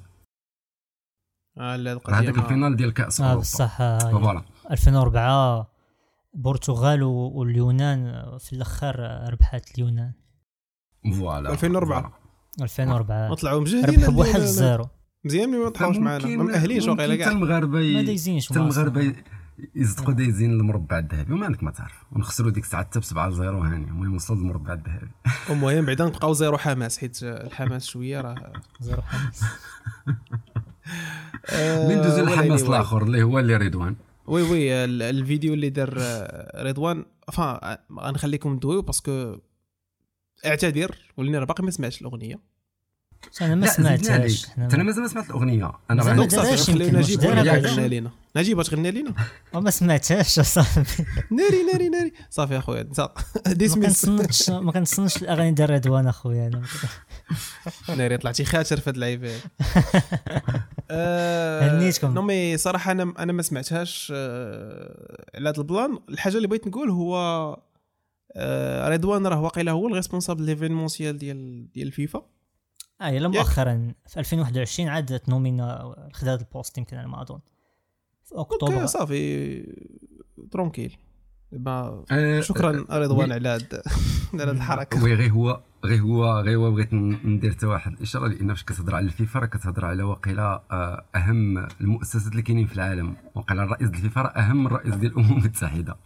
آه 1.58 1.76
لا 1.76 1.94
القضية 1.94 2.16
هذاك 2.20 2.38
la 2.38 2.47
finale 2.47 2.76
ديال 2.76 2.94
كأس 2.94 3.22
آه 3.22 3.26
أوروبا. 3.26 3.42
بصح 3.42 3.82
آه، 3.82 3.98
فوالا. 4.12 4.44
2004 4.72 5.68
البرتغال 6.36 7.04
واليونان 7.04 8.24
في 8.40 8.54
الأخر 8.54 9.00
ربحت 9.32 9.76
اليونان. 9.78 10.12
فوالا. 11.20 11.52
2004. 11.54 12.12
فوالا. 12.58 12.64
2004 12.64 13.30
ما 13.30 13.36
طلعوا 13.36 13.62
مجهدين 13.62 13.96
ربحوا 14.00 14.14
بواحد. 14.14 14.36
ل 14.36 14.46
zéro 14.46 14.88
مزيان 15.26 15.50
ما 15.64 15.70
طلعوش 15.70 15.98
معنا 15.98 16.26
ما 16.28 16.44
مأهلينش 16.44 16.88
واقيلا 16.88 17.14
حتى 17.14 17.24
كاع 17.24 17.32
المغاربه 17.32 17.80
ي- 17.80 17.94
ما 17.96 18.02
دايزينش 18.02 18.50
حتى 18.50 18.60
المغاربه 18.60 19.02
أصلاً. 19.02 19.12
ي- 19.12 19.70
يصدقوا 19.76 20.14
دايزين 20.14 20.52
المربع 20.52 21.00
الذهبي 21.00 21.34
وما 21.34 21.46
عندك 21.46 21.64
ما 21.64 21.72
تعرف 21.72 22.04
ونخسروا 22.12 22.52
ديك 22.52 22.64
الساعة 22.64 22.84
حتى 22.84 23.00
ب 23.00 23.04
7 23.04 23.32
0 23.32 23.44
هاني 23.58 23.76
المهم 23.88 24.16
وصلوا 24.16 24.40
للمربع 24.40 24.74
الذهبي 24.74 25.08
المهم 25.50 25.86
بعدا 25.86 26.06
نبقاو 26.06 26.34
zéro 26.34 26.58
حماس 26.58 26.98
حيت 26.98 27.24
الحماس 27.24 27.86
شوية 27.86 28.22
راه 28.22 28.54
zéro 28.80 29.02
حماس 29.02 29.44
آه، 31.50 31.88
من 31.90 32.02
دوزو 32.02 32.24
الحماس. 32.24 32.64
الآخر 32.64 33.04
اللي 33.04 33.24
هو 33.24 33.40
اللي 33.40 33.58
رضوان 33.58 33.96
oui 34.28 34.42
oui 34.42 34.74
ال- 34.86 35.02
الفيديو 35.02 35.54
اللي 35.54 35.70
دار 35.70 35.94
آه، 36.00 36.64
رضوان 36.64 37.06
فا 37.34 37.78
غنخليكم 38.00 38.58
تدويو 38.58 38.82
parce 38.82 39.15
que 39.16 39.36
اعتذر 40.46 40.96
ولاني 41.18 41.38
راه 41.38 41.46
باقي 41.46 41.64
ما 41.64 41.72
سمعتش 41.72 42.02
الأغنية. 42.02 42.40
أنا 43.42 43.56
ما. 43.56 43.68
سمعتهاش. 43.68 44.48
أنا 44.58 44.84
مازال 44.84 45.02
ما 45.02 45.08
سمعت 45.10 45.30
الأغنية. 45.30 45.72
أنا 45.92 46.04
ما 46.04 46.14
ما 46.14 46.30
صافي 46.30 46.72
يمكن، 46.72 46.98
نجيب؟ 46.98 47.20
تغني 47.20 47.88
لينا. 47.88 48.12
نجيب 48.36 48.62
تغني 48.62 48.92
لينا؟ 48.92 49.14
وما 49.54 49.70
سمعتهاش 49.70 50.40
اصاحبي 50.40 50.86
ناري 51.32 51.64
ناري 51.64 51.90
ناري. 51.90 52.14
صافي 52.30 52.58
اخويا 52.58 52.82
انت 52.82 53.00
ما 53.48 53.54
ديسميس. 53.54 54.50
ما 54.50 54.72
كنتصنتش 54.72 55.18
الأغاني 55.18 55.52
ديال 55.52 55.70
رضوان 55.70 56.08
أخويا 56.08 56.48
أنا 56.48 56.62
ناري 57.98 58.18
طلعتي 58.18 58.46
خاتر 58.46 58.80
في 58.80 58.90
هاد 58.90 58.96
اللعيبه 58.96 59.32
آه، 60.92 61.78
هنيتكم. 61.78 62.14
non 62.14 62.22
mais 62.22 62.58
صراحة 62.58 62.92
أنا 62.92 63.14
أنا 63.20 63.34
ما 63.34 63.42
سمعتهاش 63.42 64.14
آه، 64.16 65.26
على 65.36 65.50
هذا 65.50 65.58
ال 65.58 65.65
plan. 65.65 66.00
الحاجة 66.10 66.38
اللي 66.38 66.48
بغيت 66.48 66.68
نقول 66.68 66.90
هو 66.90 67.18
رضوان 68.88 69.28
راه 69.28 69.42
واقيلا 69.42 69.72
هو 69.72 69.88
ال 69.88 69.93
responsable 69.93 70.44
l'événementiel 70.44 71.18
ديال 71.18 71.72
ديال 71.72 71.88
الفيفا 71.88 72.26
آه 73.02 73.08
يلا 73.08 73.28
مؤخرا 73.28 73.94
في 74.08 74.20
2021 74.20 74.90
عاد 74.90 75.20
ت 75.20 75.31
nominaء 75.31 75.96
خدا 76.14 76.34
هذا 76.34 76.42
ال 76.42 76.48
poste 76.48 76.78
يمكن 76.78 76.98
على 76.98 77.08
ما 77.08 77.22
اظن 77.22 77.40
في 78.24 78.36
أكتوبر. 78.36 78.74
أوكي 78.74 78.88
صافي. 78.88 79.64
tranquille. 80.52 80.98
دابا 81.52 82.06
آه، 82.12 82.40
شكرا 82.40 82.86
آه، 82.90 83.00
رضوان. 83.00 83.32
على 83.32 83.50
هاد 83.50 83.82
على 84.34 84.44
هاد 84.44 84.50
الحركة. 84.50 85.04
oui 85.04 85.14
غير 85.14 85.32
هو 85.32 85.62
غير 85.86 86.02
هو 86.02 86.40
غير 86.40 86.58
هو 86.58 86.72
بغيت 86.72 86.94
ندير 86.94 87.52
حتى 87.52 87.66
واحد 87.66 87.92
الإشارة 87.92 88.28
لأن 88.28 88.54
فاش 88.54 88.64
كتهضر 88.64 88.96
على 88.96 89.06
الفيفا 89.06 89.40
راه 89.40 89.46
كتهضر 89.46 89.86
على 89.86 90.04
واقيلا 90.04 90.64
آه، 90.72 91.06
أهم 91.16 91.68
المؤسسات 91.82 92.32
اللي 92.32 92.42
كاينين 92.42 92.68
في 92.68 92.76
العالم. 92.76 93.16
واقيلا 93.36 93.64
الرئيس 93.64 93.90
ديال 93.90 94.06
الفيفا 94.06 94.22
راه 94.22 94.30
أهم 94.30 94.58
من 94.58 94.66
الرئيس 94.66 94.96
ديال 94.96 95.12
الأمم 95.12 95.38
المتحدة. 95.38 95.98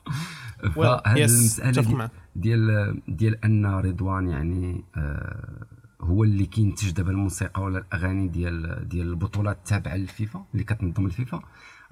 يس 1.17 1.59
المسألة 1.59 2.09
ديال 2.35 3.01
ديال 3.07 3.45
أن 3.45 3.65
رضوان 3.65 4.27
يعني 4.27 4.83
آه، 4.97 5.65
هو 6.01 6.23
اللي 6.23 6.45
كينتج 6.45 6.91
دابا 6.91 7.11
الموسيقى 7.11 7.61
ولا 7.61 7.79
الأغاني 7.79 8.27
ديال 8.27 8.87
ديال 8.89 9.07
البطولات 9.07 9.57
التابعة 9.57 9.95
للفيفا 9.95 10.45
اللي 10.53 10.63
كتنظم 10.63 11.05
الفيفا. 11.05 11.41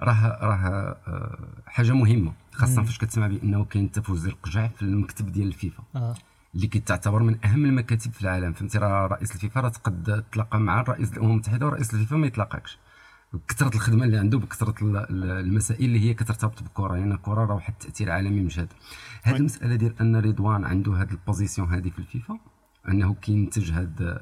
راه 0.02 0.38
راه 0.42 0.96
آه، 1.08 1.38
حاجة 1.66 1.92
مهمة 1.92 2.32
خاصة. 2.52 2.82
فاش 2.82 2.98
كتسمع 2.98 3.26
بأنه 3.26 3.64
كاين 3.64 3.92
النفوذ 3.92 4.22
ديال 4.22 4.32
لقجع 4.32 4.68
في 4.68 4.82
المكتب 4.82 5.32
ديال 5.32 5.48
الفيفا 5.48 5.82
آه. 5.96 6.14
اللي 6.54 6.66
كتعتبر 6.66 7.22
من 7.22 7.44
أهم 7.44 7.64
المكاتب 7.64 8.12
في 8.12 8.22
العالم. 8.22 8.52
فهمتي؟ 8.52 8.78
راه 8.78 9.06
رئيس 9.06 9.34
الفيفا 9.34 9.60
راه 9.60 9.68
تقد 9.68 10.24
تلاقى 10.32 10.60
مع 10.60 10.80
الرئيس 10.80 11.12
الأمم 11.12 11.30
المتحدة 11.30 11.66
ورئيس 11.66 11.94
الفيفا 11.94 12.16
ما 12.16 12.26
يتلاقاكش. 12.26 12.78
بكثرة 13.32 13.74
الخدمة 13.74 14.04
اللي 14.04 14.18
عنده 14.18 14.38
بكثرة 14.38 14.74
ال- 14.84 14.96
ال- 14.96 15.30
المسائل 15.30 15.84
اللي 15.84 16.00
هي 16.00 16.14
كترتبط 16.14 16.62
بالكرة. 16.62 16.96
لأن 16.96 17.12
الكرة 17.12 17.44
راه 17.44 17.54
واحد 17.54 17.72
التأثير 17.80 18.10
عالمي 18.10 18.40
مجهد 18.42 18.68
هذه. 19.22 19.36
المسألة 19.36 19.74
ديال 19.76 19.94
أن 20.00 20.16
رضوان 20.16 20.64
عنده 20.64 20.92
هذه 21.02 21.10
ال 21.10 21.16
position 21.16 21.68
هذه 21.68 21.90
في 21.90 21.98
الفيفا 21.98 22.38
أنه 22.88 23.14
كينتج 23.14 23.72
هاد 23.72 24.18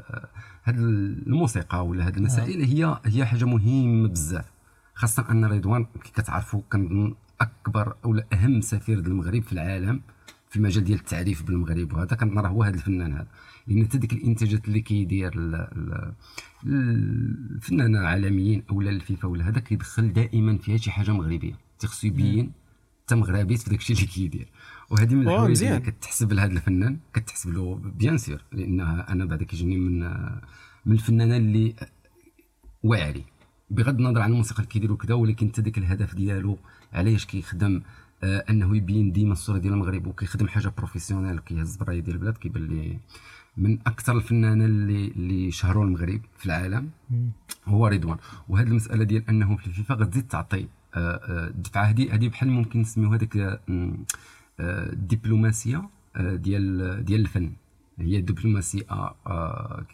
هاد 0.64 0.78
الموسيقى 0.78 1.86
ولا 1.86 2.06
هاد 2.06 2.16
المسائل 2.16 2.62
هي 2.64 3.00
هي 3.04 3.26
حاجة 3.26 3.44
مهمة 3.44 4.08
بزاف. 4.08 4.52
خاصة 4.94 5.30
أن 5.30 5.44
رضوان 5.44 5.84
كي 5.84 6.12
كتعرفوا 6.12 6.60
كنظن 6.72 7.14
أكبر 7.40 7.96
أو 8.04 8.20
أهم 8.32 8.60
سفير 8.60 8.98
المغرب 8.98 9.42
في 9.42 9.52
العالم. 9.52 10.02
في 10.50 10.56
المجال 10.56 10.84
ديال 10.84 10.98
التعريف 10.98 11.42
بالمغرب 11.42 11.92
وهذا 11.92 12.16
كنرى 12.16 12.48
هو 12.48 12.62
هذا 12.62 12.74
الفنان 12.74 13.12
هذا. 13.12 13.26
لأن 13.66 13.84
حتى 13.84 13.98
ديك 13.98 14.12
الإنتاجات 14.12 14.68
اللي 14.68 14.80
كيدير 14.80 15.32
الفنانين 16.66 17.96
عالميين 17.96 18.62
اولا 18.70 18.90
الفيفا 18.90 19.28
ولا 19.28 19.48
هذا 19.48 19.60
كيدخل 19.60 20.12
دائما 20.12 20.58
فيها 20.58 20.76
شي 20.76 20.90
حاجة 20.90 21.10
مغربية. 21.10 21.54
تيخصو 21.78 22.06
يبين 22.06 22.52
حتى 23.04 23.14
مغربي 23.14 23.56
في 23.56 23.70
داك 23.70 23.78
الشيء 23.78 23.96
اللي 23.96 24.06
كيدير. 24.06 24.48
وهذه 24.90 25.14
من 25.14 25.28
الحوايج 25.28 25.64
اللي 25.64 25.80
كتحسب 25.80 26.32
لهذا 26.32 26.52
الفنان 26.52 26.98
كتحسب 27.12 27.50
له 27.50 27.74
bien 27.74 28.18
sûr 28.18 28.44
لأنها 28.52 29.12
أنا 29.12 29.24
بعدا 29.24 29.44
كيجيني 29.44 29.76
من 29.76 30.00
من 30.86 30.92
الفنانة 30.92 31.36
اللي 31.36 31.74
واعري. 32.82 33.24
بغض 33.70 33.98
النظر 33.98 34.20
عن 34.20 34.30
الموسيقى 34.30 34.58
اللي 34.58 34.70
كيديروا 34.70 34.96
كذا 34.96 35.14
ولكن 35.14 35.48
حتى 35.48 35.62
ذاك 35.62 35.78
الهدف 35.78 36.14
ديالو 36.14 36.58
علاش 36.92 37.26
كيخدم 37.26 37.82
أنه 38.24 38.76
يبين 38.76 39.12
ديما 39.12 39.32
الصورة 39.32 39.58
ديال 39.58 39.72
المغرب 39.72 40.06
وكيخدم 40.06 40.48
حاجة 40.48 40.72
professionnel 40.76 41.38
وكيهز 41.38 41.76
الراية 41.76 42.00
ديال 42.00 42.16
البلاد 42.16 42.36
كيبان 42.36 42.66
لي 42.66 42.98
من 43.56 43.78
أكثر 43.86 44.16
الفنانة 44.16 44.64
اللي 44.64 45.08
اللي 45.08 45.50
شهروا 45.50 45.84
المغرب 45.84 46.20
في 46.38 46.46
العالم 46.46 46.90
هو 47.66 47.86
رضوان. 47.86 48.16
وهذه 48.48 48.66
المسألة 48.66 49.04
ديال 49.04 49.28
أنه 49.28 49.56
في 49.56 49.66
الفيفا 49.66 49.94
غتزيد 49.94 50.28
تعطي 50.28 50.66
الدفعه 50.96 51.82
آه، 51.82 51.86
آه، 51.86 51.90
هذه 51.90 52.14
هذه 52.14 52.28
بحال 52.28 52.50
ممكن 52.50 52.80
نسميوها 52.80 53.16
هذيك 53.16 53.36
آه، 53.36 53.60
الدبلوماسيه 54.60 55.88
ديال 56.16 57.04
ديال 57.04 57.20
الفن. 57.20 57.52
هي 57.98 58.16
الدبلوماسيه 58.16 58.82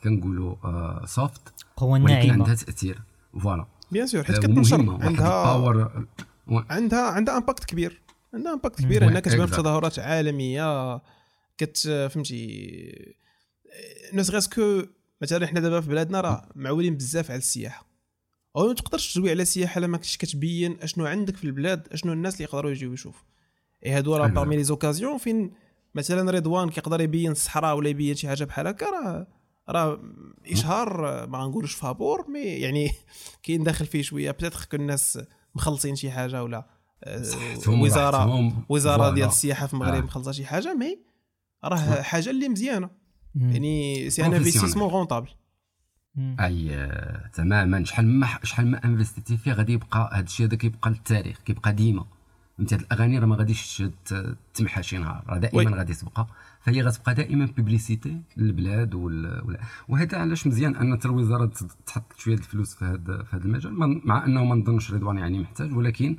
كنقولوا 0.04 1.06
soft 1.06 1.54
قوة 1.76 2.02
ولكن 2.02 2.30
عندها 2.30 2.54
تأثير. 2.54 3.02
voilà. 3.40 3.66
Bien 3.92 4.06
sûr 4.06 4.24
حيت 4.24 4.38
كتنشر 4.38 4.98
عندها 5.00 5.44
power 5.44 6.06
عندها 6.48 7.10
عندها 7.10 7.36
impact 7.36 7.64
كبير. 7.64 8.03
عندها 8.34 8.52
impact 8.52 8.80
كبير 8.80 9.04
هنا 9.04 9.20
كتبان 9.20 9.46
في 9.46 9.56
تظاهرات 9.56 9.98
عالمية 9.98 11.00
كت 11.58 11.78
فهمتي؟ 12.10 13.16
donc 14.12 14.82
مثلا 15.22 15.46
حنا 15.46 15.60
دابا 15.60 15.80
في 15.80 15.88
بلادنا 15.88 16.20
راه 16.20 16.48
معولين 16.54 16.96
بزاف 16.96 17.30
على 17.30 17.38
السياحة. 17.38 17.94
أو 18.56 18.66
ما 18.66 18.74
تقدرش 18.74 19.12
تدوي 19.12 19.30
على 19.30 19.42
السياحه 19.42 19.78
الا 19.78 19.86
ما 19.86 19.96
كنتش 19.96 20.16
كتبين 20.16 20.76
أشنو 20.82 21.06
عندك 21.06 21.36
في 21.36 21.44
البلاد 21.44 21.88
أشنو 21.92 22.12
الناس 22.12 22.34
اللي 22.34 22.44
يقدروا 22.44 22.70
يجيو 22.70 22.92
يشوفوا 22.92 23.22
إي 23.86 23.90
هادو 23.90 24.16
راه 24.16 24.26
parmi 24.26 24.56
les 24.56 24.64
occasions 24.64 25.18
فين 25.18 25.52
مثلا 25.94 26.30
رضوان 26.30 26.70
كيقدر 26.70 27.00
يبين 27.00 27.30
الصحراء 27.30 27.76
ولا 27.76 27.88
يبين 27.88 28.14
شي 28.14 28.28
حاجة 28.28 28.44
بحال 28.44 28.66
هكا 28.66 28.86
راه 28.86 29.26
راه 29.68 30.00
إشهار 30.46 31.26
ما 31.26 31.38
غنقولوش 31.38 31.74
فابور 31.74 32.30
mais 32.30 32.40
يعني 32.40 32.90
كاين 33.42 33.62
داخل 33.64 33.86
فيه 33.86 34.02
شوية. 34.02 34.30
peut-être 34.30 34.66
الناس 34.74 35.18
مخلصين 35.54 35.96
شي 35.96 36.10
حاجة 36.10 36.42
ولا 36.42 36.56
آه، 36.56 36.66
وزاره 37.68 38.52
وزارة 38.68 39.14
ديال 39.14 39.28
السياحة 39.28 39.66
في 39.66 39.74
المغرب 39.74 39.94
آه. 39.94 40.00
مخلصة 40.00 40.32
شي 40.32 40.46
حاجة 40.46 40.74
mais 40.74 40.98
راه 41.64 42.02
حاجة 42.02 42.30
اللي 42.30 42.48
مزيانة. 42.48 42.90
يعني 43.34 44.10
c'est 44.10 44.26
un 44.26 44.34
investissement 44.34 44.88
rentable 44.88 45.28
أي 46.18 46.90
تماما. 47.32 47.84
شحال 47.84 48.06
ما 48.06 48.28
شحال 48.42 48.70
ما 48.70 48.84
investiti 48.84 49.36
فيه 49.36 49.52
غادي 49.52 49.72
يبقى 49.72 50.10
هذا 50.12 50.24
الشيء 50.24 50.46
هذا 50.46 50.56
كيبقى 50.56 50.90
للتاريخ 50.90 51.38
كيبقى 51.44 51.72
ديما. 51.72 52.04
أنت 52.60 52.72
هاد 52.72 52.80
الأغاني 52.80 53.18
راه 53.18 53.26
ما 53.26 53.36
غاديش 53.36 53.82
تمحى 54.54 54.82
شي 54.82 54.98
نهار 54.98 55.24
راه 55.28 55.38
دائما 55.38 55.76
غادي 55.76 55.94
تبقى. 55.94 56.26
فهي 56.60 56.82
غتبقى 56.82 57.14
دائما 57.14 57.48
publicité 57.56 58.20
للبلاد 58.36 58.94
وال... 58.94 59.58
وهذا 59.88 60.18
علاش 60.18 60.46
مزيان 60.46 60.76
أن 60.76 60.98
الوزاره 61.04 61.52
تحط 61.86 62.12
شوية 62.16 62.34
الفلوس 62.34 62.74
في 62.74 62.84
هذا 62.84 63.22
في 63.22 63.36
هذا 63.36 63.44
المجال. 63.44 63.72
مع 64.04 64.24
أنه 64.24 64.44
ما 64.44 64.54
نظنش 64.54 64.92
رضوان 64.92 65.18
يعني 65.18 65.38
محتاج 65.38 65.76
ولكن 65.76 66.16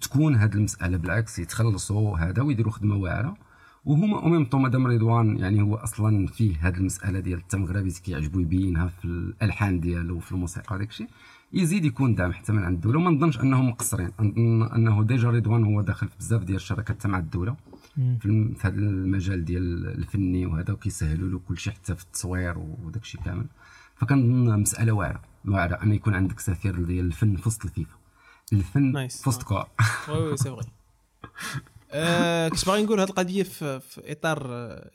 تكون 0.00 0.36
هذه 0.36 0.54
المسألة 0.54 0.96
بالعكس 0.96 1.38
يتخلصوا 1.38 2.18
هذا 2.18 2.42
ويديروا 2.42 2.72
خدمة 2.72 2.96
واعرة. 2.96 3.36
وهما 3.84 4.22
أو 4.22 4.28
ميم 4.28 4.44
طون 4.44 4.62
مدام 4.62 4.86
رضوان 4.86 5.38
يعني 5.38 5.62
هو 5.62 5.74
أصلا 5.74 6.26
فيه 6.26 6.56
هذه 6.60 6.76
المسألة 6.76 7.20
ديال 7.20 7.38
التمغربي 7.38 7.90
كيعجبو 7.90 8.40
يبينها 8.40 8.86
في 8.88 9.04
الألحان 9.04 9.80
ديالو 9.80 10.16
وفي 10.16 10.32
الموسيقى 10.32 10.74
وداك 10.74 10.88
الشيء 10.88 11.08
يزيد 11.52 11.84
يكون 11.84 12.14
دعم 12.14 12.32
حتى 12.32 12.52
من 12.52 12.64
عند 12.64 12.74
الدولة. 12.74 12.98
وما 12.98 13.10
نظنش 13.10 13.40
أنهم 13.40 13.68
مقصرين 13.68 14.10
نظن 14.20 14.62
أنه 14.62 15.02
déjà 15.02 15.30
رضوان 15.30 15.64
هو 15.64 15.80
داخل 15.80 16.08
في 16.08 16.16
بزاف 16.18 16.44
ديال 16.44 16.56
الشراكات 16.56 17.06
مع 17.06 17.18
الدولة. 17.18 17.56
في 18.20 18.54
هذا 18.60 18.74
المجال 18.74 19.44
ديال 19.44 19.86
الفني 19.86 20.46
وهذا 20.46 20.72
وكيسهلوا 20.72 21.28
له 21.30 21.40
كل 21.48 21.58
شيء 21.58 21.72
حتى 21.72 21.94
في 21.94 22.02
التصوير 22.02 22.58
وداك 22.58 23.02
الشيء 23.02 23.20
كامل. 23.20 23.46
فكنظن 23.96 24.60
مسألة 24.60 24.92
واعرة 24.92 25.20
واعرة 25.44 25.74
أن 25.82 25.92
يكون 25.92 26.14
عندك 26.14 26.40
سفير 26.40 26.82
ديال 26.82 27.06
الفن 27.06 27.36
في 27.36 27.48
وسط 27.48 27.64
الفيفا. 27.64 28.03
الفن 28.52 29.08
في 29.08 29.28
وسط 29.28 29.42
كور 29.42 29.66
وي 30.08 30.18
وي 30.18 30.36
سي 30.36 30.50
فغي 30.50 30.66
كنت 32.50 32.66
باغي 32.66 32.82
نقول 32.82 33.00
هذه 33.00 33.08
القضية 33.08 33.42
في, 33.42 33.80
في 33.80 34.12
اطار 34.12 34.46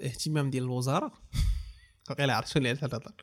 اهتمام 0.02 0.50
ديال 0.50 0.64
الوزاره 0.64 1.12
واقيلا 2.10 2.36
عرفت 2.36 2.52
شنو 2.52 2.66
اللي 2.66 2.80
نهضر 2.82 3.14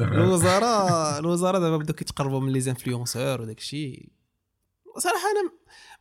الوزاره 0.00 1.18
الوزاره 1.18 1.58
دابا 1.58 1.76
بداو 1.76 1.94
كيتقربوا 1.94 2.40
من 2.40 2.52
les 2.52 2.60
influenceurs 2.60 3.40
وداك 3.42 3.58
الشيء 3.58 4.08
صراحة 4.98 5.26
أنا 5.30 5.52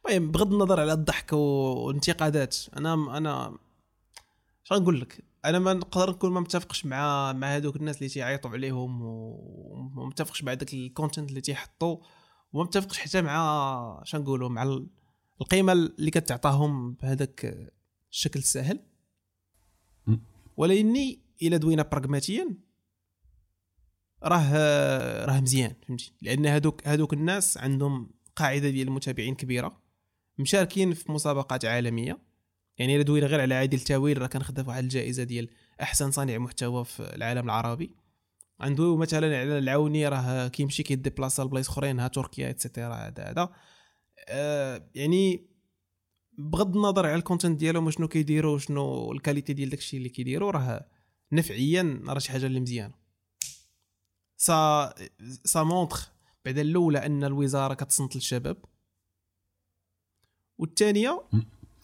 المهم 0.06 0.32
بغض 0.32 0.54
النظر 0.54 0.80
على 0.80 0.94
الضحك 0.94 1.34
والانتقادات 1.34 2.58
أنا 2.78 2.94
أنا 3.18 3.58
شنو 4.64 4.78
نقول 4.78 5.02
لك؟ 5.02 5.24
أنا 5.46 5.60
ما 5.60 5.74
نقدر 5.74 6.10
نكون 6.10 6.32
ما 6.32 6.40
متفقش 6.40 6.86
مع 6.86 7.34
مع 7.34 7.56
هذوك 7.56 7.76
الناس 7.76 7.98
اللي 7.98 8.10
تيعيطوا 8.10 8.52
عليهم 8.52 9.02
وما 9.02 10.06
متفقش 10.06 10.44
مع 10.44 10.54
داك 10.54 10.74
ال 10.74 10.81
content 10.81 11.30
اللي 11.30 11.42
تيحطوا 11.42 11.98
وما 12.54 12.64
متفقش 12.64 12.98
حتى 13.00 13.22
مع 13.22 14.02
شنو 14.06 14.22
نقولوا 14.22 14.50
مع 14.50 14.80
القيمة 15.42 15.74
اللي 15.74 16.12
كتعطاهم 16.12 16.94
بهذاك 16.94 17.72
الشكل 18.12 18.40
السهل. 18.40 18.80
ولاني 20.58 21.20
إلا 21.42 21.58
دوينا 21.58 21.84
براغماتيا 21.84 22.56
راه 24.24 25.26
راه 25.26 25.40
مزيان 25.40 25.74
فهمتي؟ 25.88 26.14
لأن 26.22 26.46
هذوك 26.46 26.88
هذوك 26.88 27.14
الناس 27.14 27.58
عندهم 27.58 28.10
قاعدة 28.36 28.70
ديال 28.70 28.88
المتابعين 28.88 29.36
كبيرة 29.36 29.82
مشاركين 30.38 30.94
في 30.94 31.12
مسابقات 31.12 31.66
عالمية. 31.66 32.20
يعني 32.78 32.96
إلا 32.96 33.04
دوينا 33.04 33.28
غير 33.28 33.42
على 33.42 33.56
عادل 33.56 33.78
التأويل 33.78 34.22
راه 34.22 34.28
كان 34.28 34.66
واحد 34.68 34.84
الجائزة 34.84 35.24
ديال 35.24 35.50
أحسن 35.82 36.12
صانع 36.12 36.38
محتوى 36.38 36.86
في 36.86 37.16
العالم 37.16 37.46
العربي. 37.46 37.96
عنده 38.62 38.98
مثلا 38.98 39.40
على 39.40 39.58
العوني 39.58 40.08
راه 40.08 40.48
كيمشي 40.48 40.84
كيديبلاصا 40.84 41.44
لبلايص 41.44 41.70
أخرين 41.70 42.00
ها 42.00 42.08
تركيا 42.08 42.50
اتسيتيرا 42.50 42.94
هذا 42.94 43.24
هذا. 43.24 43.50
آه، 44.30 44.90
يعني 44.96 45.48
بغض 46.38 46.76
النظر 46.76 47.06
على 47.06 47.16
ال 47.16 47.21
content 47.21 47.60
ديالهم 47.60 47.92
شنو 47.92 48.08
كيديروا 48.08 48.58
شنو 48.58 49.12
la 49.12 49.21
qualité 49.21 49.54
ديال 49.54 49.70
داكشي 49.70 49.98
اللي 49.98 50.10
كيديروا 50.10 50.52
راه 50.52 50.88
نفعيا 51.32 52.02
راه 52.08 52.20
شي 52.20 52.32
حاجة 52.32 52.46
اللي 52.46 52.60
مزيانة. 52.60 52.94
ça 54.38 54.94
ça 55.44 55.64
montre 55.64 55.98
بعدا 56.46 56.62
الأولى 56.62 57.06
أن 57.06 57.24
الوزارة 57.24 57.74
كتصنت 57.74 58.16
للشباب. 58.16 58.58
والثانية 60.58 61.24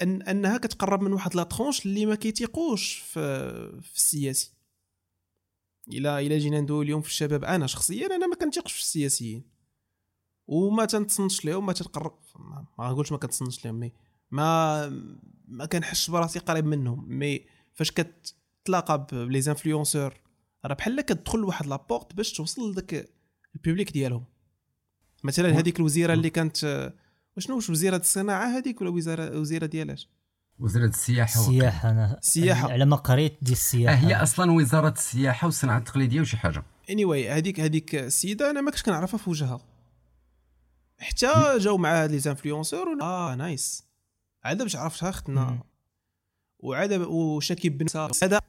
أن 0.02 0.22
أنها 0.22 0.58
كتقرب 0.58 1.02
من 1.02 1.14
واحد 1.14 1.36
la 1.36 1.44
tranche 1.44 1.86
اللي 1.86 2.06
ما 2.06 2.16
كيتيقوش 2.16 2.94
في, 2.94 3.22
في 3.82 3.96
السياسي. 3.96 4.57
الا 5.92 6.20
الا 6.20 6.38
جينا 6.38 6.62
ندوي 6.62 6.86
اليوم 6.86 7.02
في 7.02 7.08
الشباب. 7.08 7.44
أنا 7.44 7.68
شخصيا 7.68 8.06
أنا 8.06 8.28
ما 8.28 8.36
كنتيقش 8.36 8.74
في 8.74 8.80
السياسيين. 8.80 9.44
وما 10.48 10.86
تنتصنتش 10.86 11.46
لهم 11.46 11.66
ما 11.66 11.74
تتقرب 11.74 12.20
ما 12.80 12.92
نقولش 12.92 13.12
ما 13.12 13.18
كنتصنتش 13.18 13.66
لهم 13.66 13.76
mais 13.76 13.94
ما 14.32 14.90
ما 15.48 15.66
كنحسش 15.66 16.10
براسي 16.10 16.40
قريب 16.40 16.66
منهم. 16.66 17.06
mais 17.08 17.46
فاش 17.74 17.92
كتلاقى 17.92 19.08
ب 19.12 19.42
les 19.42 19.58
influenceurs 19.58 20.22
راه 20.66 20.76
بحال 20.76 21.02
كتدخل 21.02 21.40
لواحد 21.40 21.66
la 21.66 21.80
porte 21.80 22.14
باش 22.14 22.34
توصل 22.34 22.72
لذاك 22.72 23.10
ال 23.56 23.61
public 23.61 23.92
ديالهم. 23.92 24.26
مثلا 25.24 25.50
هذيك 25.50 25.80
الوزيرة 25.80 26.14
اللي 26.14 26.30
كانت 26.30 26.94
وشنو؟ 27.38 27.56
واش 27.56 27.70
وزيرة 27.70 27.98
الصناعة 27.98 28.58
هذيك 28.58 28.82
ولا 28.82 28.90
وزيره 28.90 29.40
وزيرة 29.40 29.66
ديالاش؟ 29.66 30.10
وزاره 30.60 30.86
السياحة 30.86 31.40
السياحة 31.40 31.92
أنا 31.92 32.18
السياحة. 32.18 32.72
على 32.72 32.86
ما 32.86 32.96
قريت 32.96 33.38
ديال 33.42 33.58
السياحة. 33.58 33.96
هي 33.96 34.16
أصلا 34.16 34.52
وزارة 34.52 34.90
السياحة 34.90 35.46
والصناعة 35.46 35.78
التقليدية 35.78 36.22
وشي 36.22 36.38
حاجة. 36.38 36.64
anyway, 36.90 37.32
هذيك 37.32 37.60
هذيك 37.60 37.96
السيده 37.96 38.50
أنا 38.50 38.62
ما 38.62 38.72
كنتش 38.72 38.84
كنعرفها 38.84 39.18
في 39.18 39.30
وجهها. 39.30 39.60
حتى 41.00 41.58
جاو 41.58 41.78
مع 41.78 42.04
هاد 42.04 42.12
les 42.12 42.20
influenceurs 42.20 43.02
آه 43.02 43.36
nice. 43.36 43.84
عاد 44.44 44.62
باش 44.62 44.76
عرفتها 44.76 45.10
اختنا 45.10 45.64
وعاد 46.60 46.94
وشاكيب 46.94 47.78
بن 47.78 47.86
هذا 48.24 48.42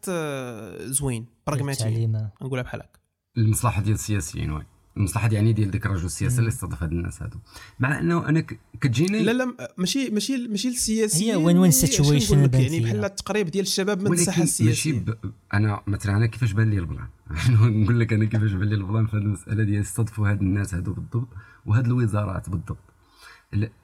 زوين 0.86 1.26
pragmatique 1.46 2.06
نقولها 2.42 2.62
بحال 2.62 2.80
هكا. 2.80 2.98
المصلحة 3.36 3.82
ديال 3.82 3.94
السياسيين 3.94 4.52
oui. 4.52 4.66
المصلحه 4.98 5.28
يعني 5.32 5.52
ديال 5.52 5.70
ديك 5.70 5.86
الرجل 5.86 6.06
السياسي 6.06 6.38
اللي 6.38 6.48
استضاف 6.48 6.82
هاد 6.82 6.92
الناس 6.92 7.22
هادو. 7.22 7.38
مع 7.80 7.98
انه 7.98 8.28
أنا 8.28 8.40
كتجيني 8.80 9.22
لا 9.22 9.30
لا 9.30 9.72
ماشي 9.78 10.10
ماشي 10.10 10.48
ماشي 10.48 10.68
السياسي 10.68 11.32
هي 11.32 11.36
win 11.36 11.58
win 11.58 11.70
situation 11.70 12.38
يعني 12.54 12.80
بحال 12.80 13.04
التقريب 13.04 13.46
ديال 13.50 13.62
الشباب 13.64 14.02
من 14.02 14.12
الساحة 14.12 14.42
السياسيه 14.42 14.92
ماشي 14.92 14.92
ب... 14.92 15.14
أنا 15.54 15.82
مثلا 15.86 16.16
أنا 16.16 16.26
كيفاش 16.26 16.52
بان 16.52 16.70
لي 16.70 16.78
ال 16.78 16.83
plan؟ 16.83 17.06
نقول 17.82 18.00
لك 18.00 18.12
أنا 18.12 18.24
كيفاش 18.24 18.52
بان 18.52 18.68
لي 18.68 18.74
ال 18.74 18.81
plan 18.81 19.06
في 19.06 19.16
هذه 19.16 19.22
المسألة 19.22 19.64
ديال 19.64 19.80
استضفوا 19.80 20.30
هاد 20.30 20.40
الناس 20.40 20.74
هادو 20.74 20.92
بالضبط 20.92 21.28
وهاد 21.66 21.86
الوزارات 21.86 22.50
بالضبط. 22.50 22.78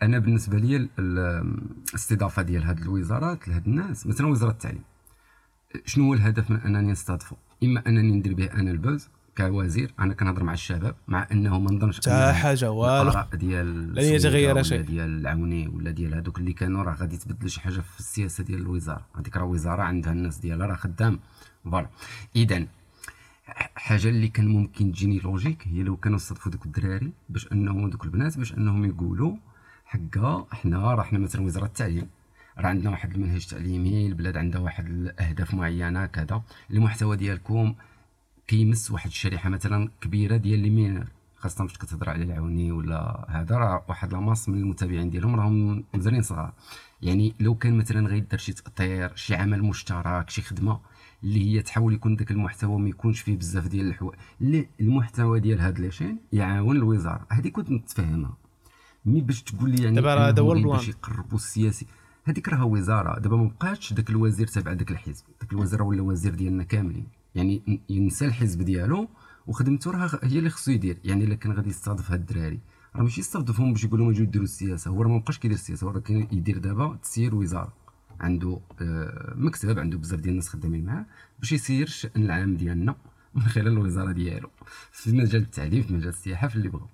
أنا 0.02 0.18
بالنسبة 0.18 0.58
لي 0.58 0.76
ال- 0.76 0.88
ال- 0.98 1.58
الاستضافة 1.88 2.42
ديال 2.42 2.62
هاد 2.62 2.80
الوزارات 2.80 3.48
لهاد 3.48 3.66
الناس 3.66 4.06
مثلا 4.06 4.26
وزارة 4.26 4.50
التعليم. 4.50 4.82
شنو 5.86 6.04
هو 6.04 6.14
الهدف 6.14 6.50
من 6.50 6.56
أنني 6.56 6.92
نستضفه 6.92 7.36
إما 7.62 7.82
أنني 7.86 8.12
ندير 8.16 8.34
به 8.34 8.44
أنا 8.52 8.70
ال 8.70 8.78
buzz 8.78 9.08
كوزير. 9.38 9.94
أنا 10.00 10.14
كنهضر 10.14 10.44
مع 10.44 10.52
الشباب 10.52 10.94
مع 11.08 11.26
إنه 11.32 11.58
ما 11.58 11.72
نظنش 11.72 11.96
حتى 11.96 12.32
حاجة 12.32 12.70
والو. 12.70 13.02
الاراء 13.10 13.28
ديال 13.34 13.94
لن 13.94 14.04
يتغير 14.04 14.62
شيء. 14.62 14.80
ديال 14.80 15.20
العوني 15.20 15.68
ولا 15.68 15.90
ديال 15.90 16.14
هذوك 16.14 16.38
اللي 16.38 16.52
كانوا 16.52 16.82
راه 16.82 16.94
غادي 16.94 17.16
تبدل 17.16 17.50
شي 17.50 17.60
حاجة 17.60 17.80
في 17.80 17.98
السياسة 17.98 18.44
ديال 18.44 18.60
الوزارة. 18.60 19.06
هذيك 19.16 19.36
راه 19.36 19.44
وزارة 19.44 19.82
عندها 19.82 20.12
الناس 20.12 20.38
ديالها 20.38 20.66
راه 20.66 20.74
خدام. 20.74 21.18
voilà. 21.64 21.88
اذا 22.36 22.66
حاجة 23.76 24.08
اللي 24.08 24.28
كان 24.28 24.48
ممكن 24.48 24.92
تجيني 24.92 25.18
logique 25.18 25.68
هي 25.68 25.82
لو 25.82 25.96
كانوا 25.96 26.16
استضفوا 26.16 26.52
دوك 26.52 26.66
الدراري 26.66 27.12
باش 27.28 27.52
إنهم 27.52 27.90
دوك 27.90 28.04
البنات 28.04 28.38
باش 28.38 28.54
إنهم 28.54 28.84
يقولوا 28.84 29.36
حقا 29.86 30.46
إحنا 30.52 30.94
راه 30.94 31.00
إحنا 31.00 31.18
مثلا 31.18 31.42
وزارة 31.42 31.64
التعليم 31.64 32.08
راه 32.58 32.68
عندنا 32.68 32.90
واحد 32.90 33.14
المنهج 33.14 33.42
التعليمي 33.42 34.06
البلاد 34.06 34.36
عندها 34.36 34.60
واحد 34.60 34.86
الأهداف 34.86 35.54
معينة 35.54 36.06
كذا. 36.06 36.42
المحتوى 36.70 37.16
ديالكم 37.16 37.74
كيمس 38.46 38.90
واحد 38.90 39.06
الشريحة 39.06 39.50
مثلا 39.50 39.88
كبيرة 40.00 40.36
ديال 40.36 40.60
les 40.60 40.70
mineurs 40.70 41.04
خاصه 41.36 41.66
فاش 41.66 41.78
كتهضر 41.78 42.10
على 42.10 42.24
العوني 42.24 42.72
ولا 42.72 43.26
هذا 43.28 43.56
راه 43.56 43.84
واحد 43.88 44.12
la 44.12 44.23
masse 44.23 44.48
من 44.48 44.58
المتابعين 44.58 45.10
ديالهم 45.10 45.36
راهم 45.36 45.84
مزالين 45.94 46.22
صغار. 46.22 46.52
يعني 47.02 47.34
لو 47.40 47.54
كان 47.54 47.78
مثلا 47.78 48.08
غيدار 48.08 48.38
شي 48.38 48.52
تاطير 48.52 49.16
شي 49.16 49.34
عمل 49.34 49.62
مشترك 49.62 50.30
شي 50.30 50.42
خدمة 50.42 50.80
اللي 51.24 51.54
هي 51.54 51.62
تحاول 51.62 51.94
يكون 51.94 52.16
داك 52.16 52.30
المحتوى 52.30 52.78
ما 52.78 52.88
يكونش 52.88 53.20
فيه 53.20 53.36
بزاف 53.36 53.66
ديال 53.68 53.88
الحوايج 53.88 54.18
اللي 54.40 54.68
المحتوى 54.80 55.40
ديال 55.40 55.60
هاد 55.60 55.78
la 55.78 55.88
chaîne 55.88 56.18
يعاون 56.32 56.76
الوزارة. 56.76 57.26
هذه 57.30 57.48
كنت 57.48 57.70
متفاهمها 57.70 58.36
mais 59.04 59.20
باش 59.20 59.42
تقول 59.42 59.70
لي 59.70 59.82
يعني 59.82 59.96
دابا 59.96 60.14
راه 60.14 60.28
هذا 60.28 60.42
هو 60.42 60.52
ال 60.52 60.56
plan. 60.56 60.76
باش 60.76 60.88
يقربوا 60.88 61.38
السياسي 61.38 61.86
هذيك 62.24 62.48
راه 62.48 62.64
وزارة. 62.64 63.18
دابا 63.18 63.36
ما 63.36 63.44
بقاش 63.44 63.92
داك 63.92 64.10
الوزير 64.10 64.46
تابع 64.46 64.72
داك 64.72 64.90
الحزب. 64.90 65.24
داك 65.40 65.52
الوزير 65.52 65.82
ولا 65.82 66.02
وزير 66.02 66.34
ديالنا 66.34 66.64
كاملين. 66.64 67.06
يعني 67.34 67.80
ينسى 67.88 68.26
الحزب 68.26 68.62
ديالو 68.62 69.08
وخدمته 69.46 69.90
راه 69.90 70.20
هي 70.22 70.38
اللي 70.38 70.50
خصو 70.50 70.70
يدير. 70.70 70.98
يعني 71.04 71.24
إلا 71.24 71.34
كان 71.34 71.52
غادي 71.52 71.68
يستضيف 71.68 72.10
هاد 72.10 72.20
الدراري. 72.20 72.60
راه 72.96 73.02
ماشي 73.02 73.20
يستضيفهم 73.20 73.72
باش 73.72 73.84
يقول 73.84 74.00
لهم 74.00 74.10
اجيو 74.10 74.26
ديروا 74.26 74.44
السياسة. 74.44 74.90
هو 74.90 75.02
راه 75.02 75.08
ما 75.08 75.18
بقاش 75.18 75.38
كيدير 75.38 75.56
السياسة. 75.56 75.86
هو 75.86 75.90
راه 75.90 76.00
كان 76.00 76.28
يدير 76.32 76.58
دابا 76.58 76.98
تسيير 77.02 77.34
وزارة. 77.34 77.72
عنده 78.20 78.60
آه، 78.80 79.34
مكتب 79.36 79.78
عنده 79.78 79.98
بزاف 79.98 80.20
ديال 80.20 80.30
الناس 80.30 80.48
خدامين 80.48 80.84
معاه 80.84 81.06
باش 81.38 81.52
يسير 81.52 81.86
الشان 81.86 82.10
العام 82.16 82.56
ديالنا 82.56 82.96
من 83.34 83.42
خلال 83.42 83.68
الوزارة 83.68 84.12
ديالو. 84.12 84.50
في 84.92 85.12
مجال 85.12 85.42
التعليم 85.42 85.82
في 85.82 85.92
مجال 85.92 86.08
السياحة 86.08 86.48
في 86.48 86.56
اللي 86.56 86.68
بغا 86.68 86.88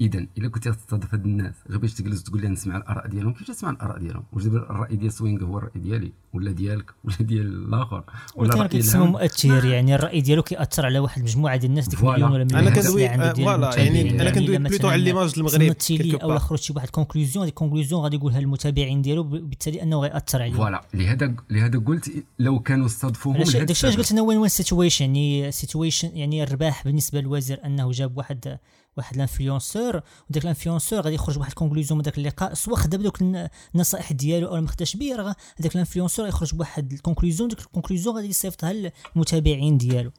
اذا 0.00 0.26
إلا 0.38 0.48
كنتي 0.48 0.70
غتستضيف 0.70 1.14
هاد 1.14 1.24
الناس 1.24 1.54
غير 1.70 1.78
باش 1.78 1.94
تجلس 1.94 2.22
تقول 2.22 2.40
لي 2.40 2.48
نسمع 2.48 2.76
الآراء 2.76 3.08
ديالهم 3.08 3.32
كيفاش 3.32 3.46
تسمع 3.56 3.70
الآراء 3.70 3.98
ديالهم؟ 3.98 4.24
واش 4.32 4.44
دابا 4.44 4.58
الرأي 4.58 4.96
ديال 4.96 5.12
سوينغ 5.12 5.44
هو 5.44 5.58
الرأي 5.58 5.80
ديالي؟ 5.80 6.12
ولا 6.32 6.52
ديالك؟ 6.52 6.90
ولا 7.04 7.16
ديال 7.20 7.46
الآخر؟ 7.46 8.04
ولا 8.36 8.54
الراي 8.54 8.80
العام 8.80 9.12
مؤثر 9.12 9.64
يعني 9.64 9.94
الرأي 9.94 10.20
ديالو 10.20 10.42
كيأثر 10.42 10.86
على 10.86 10.98
واحد 10.98 11.18
المجموعة 11.18 11.56
ديال 11.56 11.70
الناس 11.70 11.88
ديك 11.88 11.98
voilà. 11.98 12.16
مليون 12.16 12.32
ولا 12.32 12.42
أنا 12.42 12.70
مليون 12.70 12.74
كندوي 12.74 13.06
عنده 13.06 13.30
آه، 13.30 13.32
voilà. 13.32 13.76
يعني. 13.76 14.22
أنا 14.22 14.30
كندوي 14.30 14.56
إلا 14.56 14.68
plutôt 14.68 14.88
على 14.88 15.02
l'image 15.02 15.32
المغرب 15.36 15.76
أو. 16.22 16.38
خرج 16.38 16.58
شي 16.58 16.72
واحد 16.76 16.90
conclusion 16.90 17.42
هذيك 17.42 17.54
ال 17.54 17.58
conclusion 17.58 18.02
غادي 18.02 18.16
يقولها 18.16 18.38
المتابعين 18.38 19.02
ديالو 19.02 19.22
بالتالي 19.22 19.82
أنه 19.82 20.00
غيأثر 20.00 20.42
عليهم. 20.42 20.56
voilà. 20.56 20.80
لهذا 20.94 21.34
لهذا 21.50 21.78
قلت 21.78 22.10
لو 22.38 22.58
كانوا 22.60 22.86
استضفوهم 22.86 23.36
داكشي 23.36 23.58
علاش. 23.86 23.96
قلت 23.96 24.12
أنا 24.12 24.22
win 24.22 24.38
win 24.38 24.48
situation 24.48 25.04
يعني 25.04 25.52
situation 25.52 26.16
يعني 26.16 26.42
الرباح 26.42 26.84
بالنسبة 26.84 27.20
للوزير 27.20 27.60
أنه 27.64 27.90
جاب 27.90 28.16
واحد 28.16 28.58
واحد 28.96 29.14
ال 29.14 29.21
influenceur 29.21 30.00
وداك 30.30 30.42
ال 30.42 30.47
influenceur 30.47 31.00
غادي 31.00 31.14
يخرج 31.14 31.34
بواحد 31.36 31.50
ال 31.50 31.54
conclusion 31.54 31.98
من 31.98 32.02
داك 32.02 32.18
اللقاء 32.18 32.54
سواء 32.54 32.76
خدا 32.76 32.96
بدوك 32.98 33.22
الن- 33.22 33.48
النصائح 33.74 34.12
ديالو 34.12 34.48
أو 34.56 34.60
ما 34.60 34.68
خداش 34.68 34.96
به 34.96 35.16
راه 35.16 35.34
هذاك 35.60 35.74
ال 35.74 35.78
influenceur 35.78 36.26
يخرج 36.26 36.54
بواحد 36.54 36.92
ال 36.92 36.97
conclusion 36.97 37.48
ديك 37.48 37.58
ال 37.60 37.65
conclusion 37.65 38.16
غادي 38.16 38.28
يصيفطها 38.28 38.72
للمتابعين 39.16 39.78
ديالو. 39.78 40.10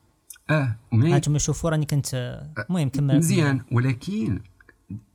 آه 0.49 0.75
mais 0.91 1.13
هانتوما 1.13 1.39
شوفوا 1.39 1.69
راني 1.69 1.85
كنت 1.85 2.39
المهم 2.69 2.89
كمل. 2.89 3.17
مزيان 3.17 3.61
ولكن 3.71 4.41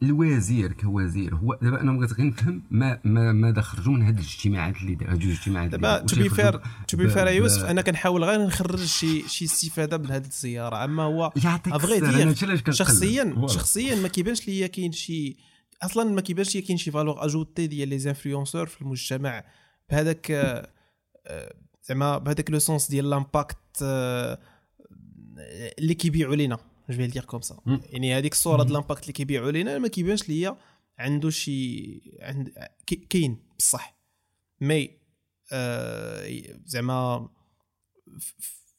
الوزير 0.02 0.72
كوزير 0.72 1.34
هو 1.34 1.58
دابا 1.62 1.80
أنا 1.80 1.92
بغيت 1.92 2.12
غير 2.12 2.26
نفهم 2.26 2.62
ما 2.70 3.00
ما 3.04 3.32
ماذا 3.32 3.60
خرجوا 3.60 3.92
من 3.92 4.02
هاد 4.02 4.18
الاجتماعات 4.18 4.76
اللي 4.76 4.94
دار 4.94 5.08
الاجتماعات 5.12 5.74
اللي 5.74 5.88
دابا 5.88 6.06
to 6.06 6.16
be 6.16 6.28
fair 6.28 6.60
to 6.88 6.96
be 6.96 7.08
fair 7.08 7.26
يوسف 7.28 7.64
أنا 7.64 7.82
كنحاول 7.82 8.24
غير 8.24 8.46
نخرج 8.46 8.84
شي 8.84 9.28
شي 9.28 9.44
استفادة 9.44 9.98
من 9.98 10.10
هذه 10.10 10.26
الزيارة 10.26 10.84
أما 10.84 11.02
هو 11.02 11.32
افغي 11.72 12.00
كنقلب. 12.00 12.70
شخصيا. 12.70 13.46
شخصيا 13.46 13.94
ما 13.94 14.08
كيبانش 14.08 14.48
ليا 14.48 14.66
كاين 14.66 14.92
شي 14.92 15.36
أصلا 15.82 16.10
ما 16.10 16.20
كيبانش 16.20 16.54
ليا 16.54 16.64
كاين 16.64 16.76
شي 16.76 16.90
valeur 16.90 17.24
ajoutée 17.24 17.66
ديال 17.66 17.88
les 17.88 17.98
influenceurs 17.98 18.66
في 18.66 18.82
المجتمع 18.82 19.44
بهذاك 19.90 20.30
آه، 20.30 20.70
آه، 21.26 21.54
زعما 21.82 22.18
بهذاك 22.18 22.50
le 22.50 22.58
sens 22.58 22.90
ديال 22.90 23.10
l'impact 23.10 23.56
آه، 23.82 24.38
اللي 25.78 25.94
كيبيعوا 25.94 26.36
لينا 26.36 26.58
je 26.90 26.96
vais 26.96 27.06
dire 27.06 27.24
comme 27.24 27.40
ça. 27.40 27.56
يعني 27.66 28.18
هذيك 28.18 28.32
الصورة 28.32 28.62
ديال 28.62 28.72
l'impact 28.72 29.02
اللي 29.02 29.12
كيبيعوا 29.12 29.50
لينا 29.50 29.78
ما 29.78 29.88
كيبانش 29.88 30.28
ليا 30.28 30.56
عنده 30.98 31.30
شي 31.30 32.00
عند 32.20 32.52
كاين 33.10 33.38
بصح 33.58 33.96
mais 34.60 34.90
آه، 35.52 36.42
زعما 36.66 37.28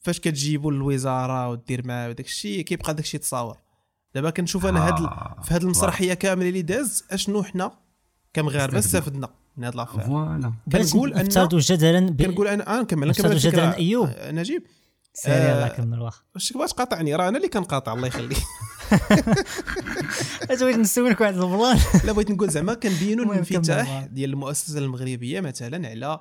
فاش 0.00 0.20
كتجيبوا 0.20 0.72
للوزاره 0.72 1.48
ودير 1.48 1.86
معاه 1.86 2.08
وداك 2.08 2.26
الشيء 2.26 2.60
كيبقى 2.60 2.94
داك 2.94 3.04
الشيء 3.04 3.20
تصاور 3.20 3.58
دابا 4.14 4.30
كنشوف 4.30 4.66
أنا 4.66 4.86
هاد 4.86 5.02
آه، 5.02 5.40
في 5.42 5.54
هاد 5.54 5.62
المسرحيه 5.62 6.14
كامله 6.14 6.48
اللي 6.48 6.62
داز 6.62 7.04
اشنو 7.10 7.42
حنا 7.42 7.78
كمغاربه 8.32 8.78
استفدنا. 8.78 9.28
من 9.56 9.64
هاد 9.64 9.74
l'affaire 9.74 10.00
voilà 10.00 10.52
كنقول 10.72 11.14
ان 11.14 11.28
جدلا 11.52 12.00
ب... 12.00 12.22
كنقول 12.22 12.48
أنا 12.48 12.78
آه 12.78 12.82
نكمل 12.82 13.10
أستاذ 13.10 13.24
نكمل 13.24 13.36
الفكرة 13.36 13.50
جدلاً 13.50 13.76
أيوب. 13.76 14.08
آه، 14.08 14.30
نجيب 14.30 14.62
سيري 15.14 15.36
آه، 15.36 15.54
الله 15.54 15.66
يكمل 15.66 16.00
واخا 16.00 16.22
واش 16.54 16.72
تقاطعني 16.72 17.14
راه 17.14 17.28
أنا 17.28 17.36
اللي 17.36 17.48
كنقاطع 17.48 17.92
الله 17.92 18.06
يخليك. 18.06 18.38
اش 20.50 20.60
بغيت 20.60 20.76
نسولك 20.76 21.20
واحد 21.20 21.34
ال 21.34 21.41
plan. 21.41 21.78
لا 22.04 22.12
بغيت 22.12 22.30
نقول 22.30 22.50
زعما 22.50 22.74
كنبينوا 22.74 23.24
الانفتاح 23.24 24.00
كمل. 24.00 24.14
ديال 24.14 24.30
المؤسسة 24.30 24.78
المغربية 24.78 25.40
مثلا 25.40 25.88
على 25.88 26.20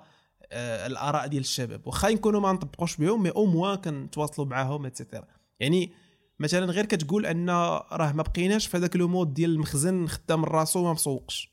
آه، 0.52 0.88
الآراء 0.88 1.28
ديال 1.28 1.42
الشباب. 1.42 1.88
واخا 1.88 2.10
نكونوا 2.10 2.42
ما 2.42 2.52
نطبقوش 2.52 2.98
بهم 2.98 3.24
mais 3.24 3.30
au 3.30 3.46
moins 3.46 3.78
كنتواصلوا 3.78 4.48
معاهم 4.48 4.86
et 4.86 4.96
cetera 4.96 5.28
يعني 5.60 5.94
مثلا 6.40 6.66
غير 6.66 6.86
كتقول 6.86 7.26
أن 7.26 7.50
راه 7.50 8.12
ما 8.12 8.24
بقيناش 8.24 8.68
في 8.68 8.78
هذاك 8.78 8.96
le 8.96 9.08
mode 9.08 9.34
ديال 9.34 9.50
المخزن 9.50 10.08
خدام 10.08 10.46
راسو 10.46 10.80
وما 10.80 10.94
مسوقش. 10.94 11.52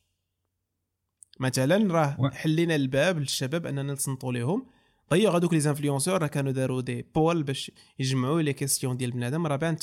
مثلا 1.40 1.93
راه 1.93 2.31
حلينا 2.31 2.74
الباب 2.74 3.19
للشباب 3.19 3.66
أننا 3.66 3.93
نصنتوا 3.93 4.32
لهم 4.32 4.66
ضيعوا 5.11 5.37
هذوك 5.37 5.53
les 5.53 5.61
influenceurs 5.61 6.23
راه 6.23 6.27
كانوا 6.27 6.53
داروا 6.53 6.81
des 6.81 7.07
polls 7.15 7.43
باش 7.43 7.71
يجمعوا 7.99 8.43
les 8.43 8.53
questions 8.53 8.97
ديال 8.97 9.11
بنادم. 9.11 9.47
راه 9.47 9.57
بانت 9.57 9.83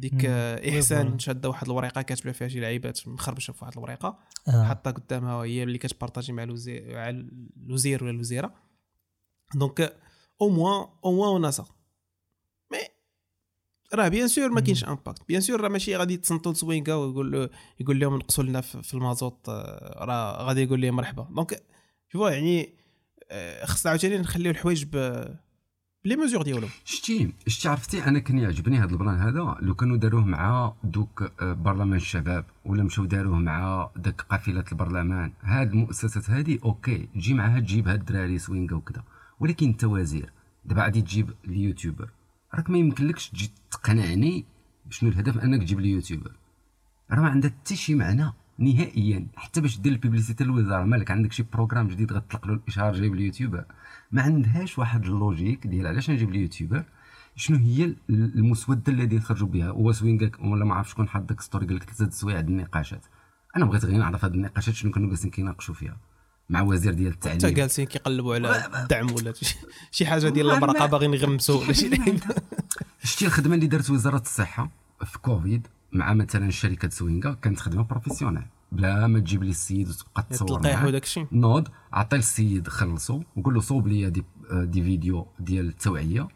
ديك 0.00 0.24
إحسان 0.26 1.18
شاده 1.18 1.48
واحد 1.48 1.66
الورقه 1.66 2.02
كاتبه 2.02 2.32
فيها 2.32 2.48
شي 2.48 2.60
لعيبات 2.60 3.08
مخربشة 3.08 3.52
في 3.52 3.64
واحد 3.64 3.76
الورقه 3.76 4.18
آه. 4.48 4.64
حاطه 4.64 4.90
قدامها 4.90 5.34
وهي 5.34 5.62
اللي 5.62 5.78
كتبارطاجي 5.78 6.32
مع 6.32 6.42
الوزير 6.42 6.94
مع 6.94 7.08
الوزير 7.66 8.04
ولا 8.04 8.12
الوزيره 8.12 8.54
donc 9.54 9.96
au 10.42 10.48
moins 10.48 10.88
au 11.04 11.12
moins 11.12 11.44
on 11.44 11.50
sait 11.50 11.64
mais 12.72 12.78
راه 13.94 14.08
bien 14.08 14.28
sûr 14.28 14.48
ما 14.48 14.60
كاينش 14.60 14.84
impact 14.84 15.22
bien 15.28 15.40
sûr 15.40 15.60
راه 15.60 15.68
ماشي 15.68 15.96
غادي 15.96 16.16
تصنتوا 16.16 16.52
لسوينكا 16.52 16.94
ويقول 16.94 17.50
يقول 17.80 18.00
لهم 18.00 18.16
نقصوا 18.16 18.44
لنا 18.44 18.60
في 18.60 18.94
المازوت 18.94 19.48
آه، 19.48 20.04
راه 20.04 20.42
غادي 20.42 20.62
يقول 20.62 20.80
لهم 20.80 20.96
مرحبا. 20.96 21.28
donc 21.30 21.62
شوفوا 22.08 22.30
يعني 22.30 22.79
خصنا 23.64 23.90
عاوتاني 23.90 24.18
نخليو 24.18 24.50
الحوايج 24.50 24.84
ب 24.92 25.24
ب 26.04 26.07
les 26.07 26.16
mesures 26.16 26.42
ديالهم. 26.42 26.70
شتي 26.84 27.32
شتي 27.46 27.68
عرفتي 27.68 28.04
أنا 28.04 28.18
كان 28.18 28.38
يعجبني 28.38 28.78
هذا 28.78 28.92
البلان 28.92 29.14
هذا. 29.14 29.56
لو 29.60 29.74
كانوا 29.74 29.96
داروه 29.96 30.24
مع 30.24 30.72
دوك 30.84 31.32
آه، 31.40 31.52
برلمان 31.52 31.96
الشباب 31.96 32.44
ولا 32.64 32.82
مشاو 32.82 33.04
داروه 33.04 33.38
مع 33.38 33.90
داك 33.96 34.20
قافلة 34.20 34.64
البرلمان 34.72 35.32
هاد 35.42 35.70
المؤسسات 35.70 36.30
هذه 36.30 36.58
OK 36.64 37.08
تجي 37.14 37.34
معاها 37.34 37.60
تجيب 37.60 37.88
هاد 37.88 37.98
الدراري 37.98 38.38
سوينغا 38.38 38.76
وكذا 38.76 39.04
ولكن 39.40 39.66
انت 39.66 39.84
وزير 39.84 40.32
دابا 40.64 40.82
غادي 40.82 41.02
تجيب 41.02 41.34
ال 41.44 41.51
YouTuber. 41.51 42.10
راك 42.54 42.70
ما 42.70 42.78
يمكنلكش 42.78 43.28
تجي 43.28 43.50
تقنعني 43.70 44.44
بشنو 44.86 45.10
الهدف 45.10 45.38
أنك 45.38 45.60
تجيب 45.60 45.78
ال 45.78 45.83
YouTuber. 45.83 46.32
راه 47.10 47.20
ما 47.20 47.28
عندها 47.28 47.50
حتى 47.50 47.76
شي 47.76 47.94
معنى. 47.94 48.32
نهائيا 48.60 49.26
حتى 49.36 49.60
باش 49.60 49.78
دير 49.78 49.92
ال 49.92 49.97
publicité 49.97 50.44
للوزارة. 50.44 50.84
مالك 50.84 51.10
عندك 51.10 51.32
شي 51.32 51.42
programme 51.52 51.88
جديد 51.88 52.12
غتطلق 52.12 52.46
له 52.46 52.52
الاشهار 52.54 52.92
جايب 52.94 53.14
ال 53.14 53.20
YouTuber 53.20 53.64
ما 54.12 54.22
عندهاش 54.22 54.78
واحد 54.78 55.04
ال 55.04 55.12
logique 55.12 55.66
ديال 55.66 55.86
علاش 55.86 56.10
نجيب 56.10 56.30
ال 56.30 56.36
YouTuber 56.36 56.84
شنو 57.36 57.56
هي 57.58 57.84
ال- 57.84 57.96
المسودة 58.10 58.92
الذي 58.92 59.16
يخرجوا 59.16 59.48
بها؟ 59.48 59.68
هو 59.68 59.92
سوين 59.92 60.30
ولا 60.40 60.64
ما 60.64 60.74
عرف 60.74 60.90
شكون 60.90 61.08
حط 61.08 61.22
داك 61.22 61.40
story 61.40 61.66
قال 61.66 61.76
لك 61.76 61.90
ثلاث 61.90 62.18
سوايع 62.20 62.40
د 62.40 62.48
النقاشات. 62.48 63.04
أنا 63.56 63.64
بغيت 63.64 63.84
غير 63.84 63.98
نعرف 63.98 64.24
هاد 64.24 64.34
النقاشات 64.34 64.74
شنو 64.74 64.90
كانوا 64.92 65.08
جالسين 65.08 65.30
كيناقشوا 65.30 65.74
فيها 65.74 65.96
مع 66.50 66.62
وزير 66.62 66.92
ديال 66.94 67.12
حتى 67.12 67.32
التعليم. 67.32 67.56
جالسين 67.56 67.86
كيقلبوا 67.86 68.34
على 68.34 68.66
الدعم 68.82 69.12
ولا 69.12 69.32
شي- 69.90 70.06
حاجة 70.06 70.28
ديال 70.28 70.50
المرقه 70.50 70.86
باغيين 70.86 71.14
يغمسوا 71.14 71.60
ولا 71.64 71.72
شي 71.80 71.90
شتي 73.04 73.26
الخدمة 73.26 73.54
اللي 73.54 73.66
دارت 73.66 73.90
وزارة 73.90 74.20
الصحة 74.20 74.70
في 75.04 75.18
كوفيد 75.18 75.66
مع 75.92 76.14
مثلا 76.14 76.50
شركة 76.50 76.88
سوينغا 76.88 77.32
كانت 77.32 77.60
خدمة 77.60 77.82
professionnelle 77.82 78.42
بلا 78.72 79.06
ما 79.06 79.18
تجيب 79.18 79.42
لي 79.42 79.50
السيد 79.50 79.88
وتبقى 79.88 80.22
تصور 80.30 80.62
معاه. 80.62 80.86
وداك 80.86 81.02
الشيء. 81.02 81.26
نوض 81.32 81.68
عطي 81.92 82.16
السيد 82.16 82.68
خلصو 82.68 83.22
وقول 83.36 83.54
له 83.54 83.60
صوب 83.60 83.88
لي 83.88 84.10
des, 84.10 84.24
des 84.52 84.82
vidéos 84.82 85.26
ديال 85.40 85.68
التوعية. 85.68 86.28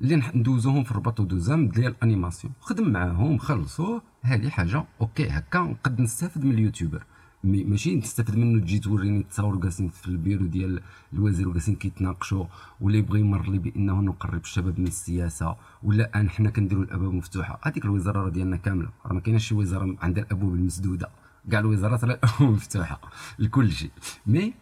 اللي 0.00 0.22
ندوزوهم 0.34 0.84
في 0.84 0.90
الرباط 0.90 1.20
ودوزام 1.20 1.68
ديال 1.68 1.86
ال 1.86 1.92
animation. 1.92 2.52
خدم 2.60 2.88
معاهم 2.88 3.38
خلصوه 3.38 4.02
هذه 4.22 4.48
حاجة 4.48 4.84
OK 5.00 5.28
هكا 5.28 5.58
نقد 5.58 6.00
نستافد 6.00 6.44
من 6.44 6.52
ال 6.52 6.57
YouTuber. 6.57 7.04
ماشي 7.44 7.96
نستافد 7.96 8.36
منه 8.36 8.60
تجي 8.60 8.78
توريني 8.78 9.20
التصاور 9.20 9.56
جالسين 9.56 9.88
في 9.88 10.08
البيرو 10.08 10.46
ديال 10.46 10.80
الوزير 11.12 11.48
وجالسين 11.48 11.76
كيتناقشوا 11.76 12.44
ولا 12.80 12.96
يبغي 12.96 13.20
يمر 13.20 13.50
لي 13.50 13.58
بأنه 13.58 14.00
نقرب 14.00 14.40
الشباب 14.40 14.80
من 14.80 14.86
السياسة 14.86 15.56
ولا 15.82 16.20
أن 16.20 16.30
حنا 16.30 16.50
كنديروا 16.50 16.84
الأبواب 16.84 17.14
مفتوحة. 17.14 17.60
هذيك 17.62 17.84
الوزارة 17.84 18.20
راه 18.20 18.28
ديالنا 18.28 18.56
كاملة. 18.56 18.88
راه 19.06 19.12
ما 19.12 19.20
كايناش 19.20 19.48
شي 19.48 19.54
وزارة 19.54 19.96
عندها 20.02 20.24
الأبواب 20.24 20.54
المسدودة. 20.54 21.08
كاع 21.50 21.60
الوزارات 21.60 22.04
راه 22.04 22.14
الابواب 22.14 22.52
مفتوحة. 22.56 23.00
لكل 23.38 23.72
شيء. 23.72 23.90
mais 24.26 24.54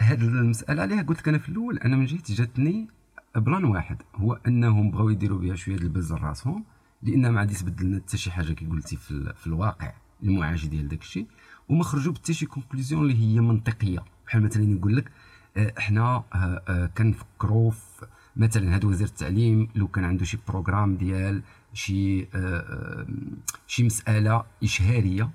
هاد 0.00 0.22
المسألة 0.22 0.82
عليها 0.82 1.02
قلت 1.02 1.18
لك 1.18 1.28
أنا 1.28 1.38
في 1.38 1.48
الأول 1.48 1.78
أنا 1.78 1.96
من 1.96 2.04
جهتي 2.04 2.34
جاتني 2.34 2.88
plan 3.36 3.64
واحد. 3.64 4.02
هو 4.14 4.38
أنهم 4.46 4.90
بغاو 4.90 5.10
يديروا 5.10 5.38
بها 5.38 5.54
شوية 5.54 5.76
ال 5.76 5.83
buzz 5.83 6.12
لراسهم 6.12 6.64
لأن 7.02 7.28
ما 7.30 7.40
غادي 7.40 7.54
تبدل 7.54 7.86
لنا 7.86 7.98
حتى 7.98 8.16
شي 8.16 8.30
حاجة 8.30 8.52
كي 8.52 8.66
قلتي 8.66 8.96
في, 8.96 9.32
في 9.36 9.46
الواقع 9.46 9.92
المعاش 10.22 10.66
ديال 10.66 10.88
داك 10.88 11.02
الشيء 11.02 11.26
وما 11.68 11.84
خرجوا 11.84 12.12
بحتى 12.12 12.32
شي 12.32 12.46
conclusion 12.46 13.02
اللي 13.02 13.14
هي 13.14 13.40
منطقية. 13.40 14.04
بحال 14.26 14.42
مثلا 14.42 14.64
يقول 14.64 14.96
لك 14.96 15.10
آه، 15.56 15.72
إحنا 15.78 16.24
آه، 16.34 16.62
آه، 16.68 16.86
كنفكروا 16.86 17.72
مثلا 18.36 18.76
هذا 18.76 18.86
وزير 18.86 19.06
التعليم 19.06 19.68
لو 19.74 19.88
كان 19.88 20.04
عنده 20.04 20.24
شي 20.24 20.38
programme 20.48 20.96
ديال 20.96 21.42
شي 21.72 22.26
شي 23.66 23.82
مسألة 23.82 24.44
إشهارية 24.62 25.30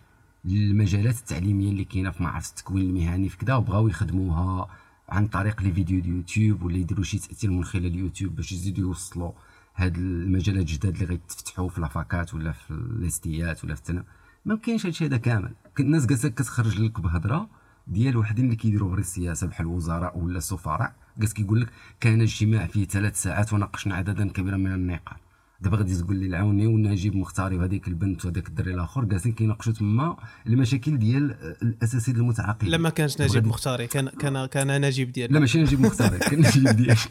للمجالات 0.46 1.18
التعليمية 1.20 1.70
اللي 1.70 1.84
كاينة 1.84 2.12
في 2.12 2.24
معرفه 2.24 2.50
التكوين 2.50 2.90
المهني 2.90 3.30
في 3.30 3.38
كذا 3.38 3.56
وبغاو 3.56 3.88
يخدموها 3.88 4.68
عن 5.10 5.28
طريق 5.28 5.62
les 5.62 5.72
vidéos 5.74 6.00
ديال 6.00 6.16
يوتيوب 6.16 6.64
ولا 6.64 6.78
يديروا 6.78 7.04
شي 7.04 7.20
تأثير 7.20 7.52
من 7.52 7.64
خلال 7.64 7.86
اليوتيوب 7.86 8.36
باش 8.36 8.52
يزيدوا 8.52 8.84
يوصلوا 8.84 9.32
هاد 9.76 9.98
المجالات 9.98 10.62
الجداد 10.62 10.94
اللي 10.94 11.06
غيتفتحوا 11.06 11.70
في 11.70 11.82
لافاكات 11.82 12.34
ولا 12.34 12.52
في 12.52 12.72
الاستيات 12.72 13.64
ولا 13.64 13.76
في 13.76 13.80
التنا 13.82 14.04
ما 14.46 14.56
كاينش 14.56 14.86
هادشي 14.86 15.06
هذا 15.06 15.18
كامل. 15.18 15.54
الناس 15.80 16.06
جالسه 16.06 16.30
كتخرج 16.30 16.80
لك 16.82 17.00
بهضره 17.02 17.50
ديال 17.88 18.18
وحدين 18.18 18.46
اللي 18.46 18.56
كيديروا 18.56 18.90
غير 18.90 19.00
السياسة 19.00 19.48
بحال 19.48 19.66
الوزراء 19.66 20.18
ولا 20.18 20.38
السفراء. 20.38 20.94
جالس 21.18 21.34
كيقول 21.34 21.62
لك 21.62 21.68
كان 22.00 22.22
اجتماع 22.22 22.68
فيه 22.68 22.86
ثلاث 22.88 23.22
ساعات 23.22 23.54
وناقشنا 23.54 23.96
عددا 23.96 24.30
كبيرا 24.30 24.58
من 24.58 24.74
النقاط 24.74 25.18
دابا 25.62 25.78
غادي 25.78 25.96
تقول 25.96 26.16
لي 26.16 26.26
العوني 26.26 26.68
ونجيب 26.68 27.16
مختاري 27.16 27.58
وهذيك 27.58 27.88
البنت 27.88 28.26
وهذاك 28.26 28.48
الدري 28.48 28.74
الآخر. 28.74 29.04
جالسين 29.06 29.32
كيناقشوا 29.32 29.74
تما 29.74 30.18
المشاكل 30.48 31.00
ديال 31.00 31.32
الاساسيين 31.62 32.18
المتعاقدين 32.18 32.70
لما 32.72 32.90
كانش 32.90 33.22
نجيب 33.22 33.48
مختاري. 33.48 33.88
كان 33.88 34.10
كان 34.10 34.46
كان 34.46 34.82
نجيب 34.82 35.12
ديالنا 35.12 35.34
لا 35.34 35.40
ماشي 35.40 35.62
نجيب 35.62 35.82
مختاري 35.82 36.20
كان 36.20 36.40
نجيب 36.40 36.64
ديالنا 36.64 36.96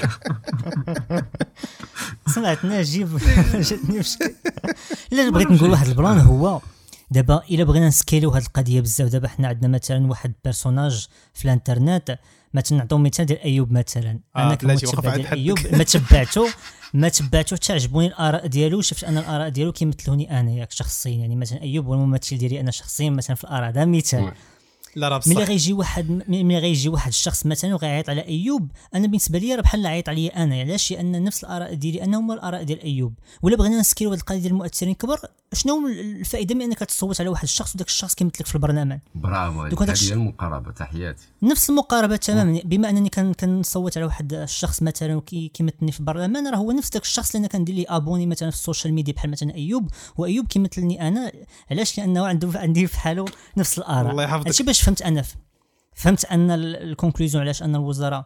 سمعت 2.35 2.65
نجيب. 2.65 3.09
جاتني 3.69 3.99
مشكل. 3.99 4.33
الا 5.13 5.31
بغيت 5.31 5.51
نقول 5.51 5.71
واحد 5.71 5.87
ال 5.89 5.95
plan 5.95 6.19
هو 6.19 6.61
دابا 7.11 7.43
الا 7.51 7.65
بغينا 7.65 7.89
نسكيلو 7.89 8.31
هاد 8.31 8.43
القضية 8.43 8.81
بزاف 8.81 9.09
دابا 9.09 9.29
حنا 9.29 9.49
عندنا 9.49 9.69
مثلا 9.69 10.07
واحد 10.07 10.33
personnage 10.45 11.07
في 11.35 11.45
الانترنت 11.45 12.19
مثلا 12.55 12.79
نعطيو 12.79 12.99
مثال 12.99 13.27
ديال 13.27 13.41
أيوب 13.41 13.73
مثلا 13.73 14.21
آه، 14.37 14.43
أنا 14.43 14.51
عند 14.51 14.65
ديال. 15.17 15.27
أيوب 15.27 15.59
ما 15.73 15.85
تبعته 15.85 16.49
ما 16.95 17.09
تبعته 17.09 17.57
حتى 17.57 17.73
عجبوني 17.73 18.07
الآراء 18.07 18.47
ديالو 18.47 18.81
شفت 18.81 19.05
ان 19.05 19.19
الآراء 19.19 19.49
ديالو 19.49 19.73
كيمثلوني 19.73 20.41
أنا 20.41 20.51
ياك 20.51 20.71
شخصيا 20.71 21.17
يعني 21.17 21.37
مثلا 21.37 21.63
أيوب 21.63 21.87
هو 21.87 21.95
الممثل 21.95 22.39
ديالي 22.39 22.61
أنا 22.61 22.71
شخصيا 22.71 23.11
مثلا 23.11 23.37
في 23.37 23.45
الآراء 23.45 23.69
هذا 23.71 23.85
مثال. 23.85 24.33
لا 24.97 25.09
راه 25.09 25.21
ملي 25.27 25.45
غيجي 25.45 25.73
واحد 25.73 26.23
ملي 26.29 26.59
غيجي 26.59 26.89
واحد 26.89 27.09
الشخص 27.09 27.47
مثلا 27.47 27.75
وغيعيط 27.75 28.11
على 28.11 28.27
أيوب 28.29 28.71
أنا 28.95 29.07
بالنسبة 29.07 29.39
لي 29.39 29.55
راه 29.55 29.61
بحال 29.63 29.87
عيط 29.87 30.09
عليا 30.09 30.43
أنا 30.43 30.61
علاش؟ 30.61 30.91
لأن 30.93 31.25
نفس 31.25 31.45
الآراء 31.45 31.75
ديالي 31.75 32.05
أنا 32.05 32.17
هما 32.19 32.35
الآراء 32.35 32.63
ديال 32.63 32.83
أيوب. 32.83 33.15
ولا 33.43 33.57
بغينا 33.57 33.81
نسكيرو 33.81 34.11
هذه 34.13 34.19
القضية 34.21 34.39
ديال 34.39 34.53
المؤثرين 34.53 34.93
الكبر 34.93 35.19
شنو 35.53 35.87
الفائدة 35.89 36.55
من 36.55 36.63
أنك 36.63 36.79
تصوت 36.79 37.21
على 37.21 37.29
واحد 37.31 37.43
الشخص 37.43 37.75
وداك 37.75 37.87
الشخص 37.87 38.15
كيمثلك 38.15 38.47
في 38.47 38.55
البرنامج؟ 38.55 38.99
برافو 39.15 39.61
هذه 39.61 39.73
هي 40.09 40.13
المقاربة 40.13 40.71
تحياتي 40.73 41.25
نفس 41.43 41.71
المقاربة 41.71 42.17
تماما. 42.17 42.61
بما 42.65 42.91
أنني 42.91 43.09
كان 43.09 43.35
كنصوت 43.35 43.97
على 43.97 44.07
واحد 44.07 44.33
الشخص 44.33 44.83
مثلا 44.83 45.17
وكي- 45.17 45.49
كيمثلني 45.55 45.93
في 45.93 46.01
البرلمان 46.01 46.49
راه 46.49 46.57
هو 46.57 46.73
نفس 46.73 46.91
داك 46.91 47.03
الشخص 47.03 47.35
اللي 47.35 47.39
أنا 47.45 47.49
كندير 47.53 47.75
ليه 47.75 47.97
abonné 47.97 48.27
مثلا 48.27 48.51
في 48.51 48.57
ال 48.57 48.62
social 48.62 48.95
media 48.95 49.15
بحال 49.15 49.31
مثلا 49.31 49.55
أيوب 49.55 49.89
وأيوب 50.17 50.47
كيمثلني 50.47 51.09
أنا. 51.09 51.33
علاش؟ 51.71 51.99
لأنه 51.99 52.27
عنده 52.27 52.51
عندي 52.55 52.87
في 52.87 52.99
حاله 53.01 53.25
نفس 53.57 53.79
الآراء. 53.79 54.11
الله 54.11 54.23
يحفظك. 54.23 54.49
باش 54.81 54.85
فهمت 54.87 55.03
أنا 55.03 55.25
فهمت 55.95 56.25
أن 56.25 56.51
ال- 56.51 56.77
ال 56.77 56.83
conclusion 56.83 57.43
علاش 57.45 57.63
أن 57.63 57.75
الوزراء 57.75 58.25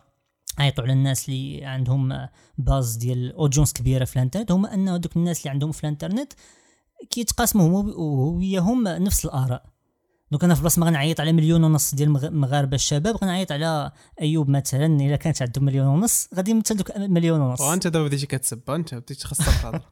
عيطوا 0.59 0.85
على 0.85 0.93
الناس 0.93 1.29
اللي 1.29 1.65
عندهم 1.65 2.29
base 2.59 2.97
ديال 2.97 3.33
audience 3.33 3.73
كبيرة 3.73 4.05
في 4.05 4.17
الانترنت 4.17 4.53
هما 4.53 4.75
أن 4.75 5.01
دوك 5.01 5.17
الناس 5.17 5.39
اللي 5.39 5.51
عندهم 5.51 5.73
في 5.73 5.85
الانترنت 5.85 6.33
كيتقاسموا 7.11 7.81
هما 7.83 7.95
وياهم 7.97 8.83
نفس 8.89 9.25
الآراء. 9.25 9.67
donc 10.35 10.45
أنا 10.45 10.55
في 10.55 10.61
بلاصة 10.61 10.81
ما 10.81 10.87
غنعيط 10.87 11.21
على 11.21 11.33
مليون 11.33 11.65
ونص 11.65 11.95
ديال 11.95 12.09
المغ- 12.09 12.25
المغاربه 12.25 12.75
الشباب 12.75 13.17
غنعيط 13.17 13.53
على 13.53 13.93
أيوب 14.21 14.49
مثلا 14.49 14.87
إلا 14.87 15.17
كانت 15.17 15.43
عنده 15.43 15.61
مليون 15.61 15.87
ونص 15.87 16.29
غادي 16.35 16.51
يمثل 16.51 16.77
دوك 16.77 16.97
مليون 16.97 17.41
ونص. 17.41 17.61
وانت 17.61 17.87
دابا 17.87 18.05
بديتي 18.07 18.27
كتسب 18.27 18.71
أنت 18.71 18.95
بديتي 18.95 19.15
تخسر 19.15 19.45
الهضره 19.53 19.85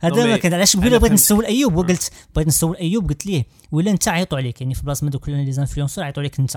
هذا 0.00 0.26
ما 0.30 0.36
كان 0.36 0.54
علاش 0.54 0.76
قبيله 0.76 0.98
بغيت. 0.98 1.12
نسول 1.12 1.44
أيوب؟ 1.44 1.76
وقلت 1.76 2.10
بغيت 2.34 2.48
نسول 2.48 2.76
أيوب 2.76 3.08
قلت 3.08 3.26
ليه؟ 3.26 3.44
ولا 3.72 3.90
أنت 3.90 4.08
عيطوا 4.08 4.38
عليك 4.38 4.60
يعني 4.60 4.74
في 4.74 4.82
بلاصة 4.82 5.04
ما 5.04 5.10
دوك 5.10 5.28
les 5.28 5.52
influenceurs 5.52 6.04
عيطوا 6.04 6.22
عليك 6.22 6.40
أنت. 6.40 6.56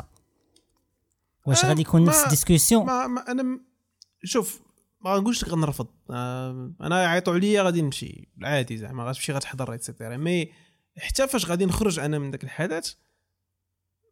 واش 1.46 1.66
آه، 1.66 1.68
غادي 1.70 1.82
يكون 1.82 2.06
نفس 2.06 2.18
ما 3.06 3.32
أنا 3.32 3.44
م- 3.44 3.62
شوف 4.24 4.62
ما 5.06 5.14
غنقولش 5.14 5.44
لك 5.44 5.50
غنرفض. 5.50 5.88
آه، 6.12 6.72
أنا 6.82 7.04
يعيطوا 7.04 7.34
عليا 7.34 7.62
غادي 7.64 7.82
نمشي. 7.82 8.30
عادي 8.44 8.78
زعما 8.78 9.04
غتمشي 9.04 9.32
غتحضر 9.34 9.72
et 9.72 9.83
cetera 9.83 10.18
mais 10.18 10.52
حتى 10.98 11.28
فاش 11.28 11.46
غادي 11.46 11.66
نخرج 11.66 12.00
أنا 12.00 12.20
من 12.20 12.32
ذاك 12.32 12.44
الحدث 12.44 12.94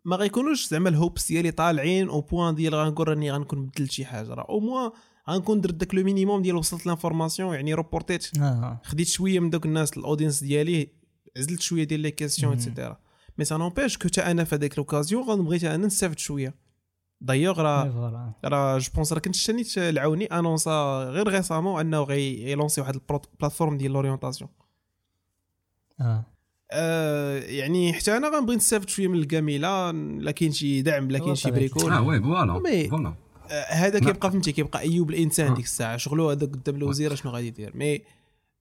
ما 0.05 0.15
غيكونوش 0.15 0.67
زعما 0.67 0.89
ال 0.89 0.96
hopes 0.96 1.27
ديالي 1.27 1.51
طالعين 1.51 2.09
au 2.09 2.21
point 2.21 2.55
ديال 2.55 2.75
غنقول 2.75 3.07
راني 3.07 3.31
غنكون 3.31 3.65
بدلت 3.65 3.91
شي 3.91 4.05
حاجة. 4.05 4.33
راه 4.33 4.45
au 4.49 4.59
moins 4.59 4.91
غنكون 5.29 5.61
درت 5.61 5.73
داك 5.73 5.95
le 5.95 6.03
minimum 6.03 6.41
ديال 6.41 6.55
وصلت 6.55 6.85
l'information 6.85 7.55
يعني 7.55 7.73
روبورتيت 7.73 8.37
آه 8.37 8.81
خديت 8.83 9.07
شوية 9.07 9.39
من 9.39 9.49
دوك 9.49 9.65
الناس 9.65 9.97
ال 9.97 10.03
audience 10.03 10.43
ديالي 10.43 10.89
عزلت 11.37 11.61
شوية 11.61 11.83
ديال 11.83 11.99
les 11.99 12.11
questions. 12.11 12.53
et 12.53 12.65
cetera 12.65 12.99
mais 13.37 13.57
ça 13.57 13.65
n'empêche 13.65 13.97
que 13.97 14.09
أنا 14.17 14.43
في 14.43 14.55
هذيك 14.55 14.77
l'occasion 14.77 15.23
غنبغي 15.23 15.59
حتى 15.59 15.75
أنا 15.75 15.87
نستافد 15.87 16.19
شوية. 16.19 16.55
دايوغ 17.21 17.61
راه. 17.61 18.35
راه 18.45 18.77
je 18.77 18.91
pense 18.95 19.13
راه 19.13 19.19
كنت 19.19 19.35
شفت 19.35 19.77
العوني 19.77 20.25
انونسا 20.25 21.03
غير 21.09 21.27
récemment 21.27 21.79
أنه 21.79 22.01
غيلونسي 22.01 22.81
واحد 22.81 22.95
ال 22.95 23.03
plateforme 23.03 23.77
ديال 23.77 23.91
l'orientation 23.91 24.49
آه. 26.01 26.34
آه 26.71 27.39
يعني 27.39 27.93
حتى 27.93 28.17
أنا 28.17 28.29
غنبغي 28.37 28.55
نستافد 28.55 28.89
شوية 28.89 29.07
من 29.07 29.19
الكاميله 29.19 29.91
لا 29.91 30.31
كاين 30.31 30.51
شي 30.51 30.81
دعم 30.81 31.11
لا 31.11 31.19
كاين 31.19 31.35
شي. 31.35 31.51
bricole. 31.51 31.91
آه 31.93 32.01
oui 32.01 32.21
voilà 32.21 32.59
mais- 32.59 32.89
voilà. 32.89 33.13
آه، 33.51 33.63
هذا 33.73 33.99
كيبقى 33.99 34.31
فهمتي 34.31 34.51
كيبقى 34.51 34.79
أيوب 34.79 35.09
الإنسان 35.09 35.51
آه. 35.51 35.55
ديك 35.55 35.65
الساعة. 35.65 35.97
شغلو 35.97 36.29
هذا 36.29 36.45
قدام 36.45 36.75
الوزير 36.75 37.15
شنو 37.15 37.31
غادي 37.31 37.47
يدير؟ 37.47 37.71
mais 37.77 38.01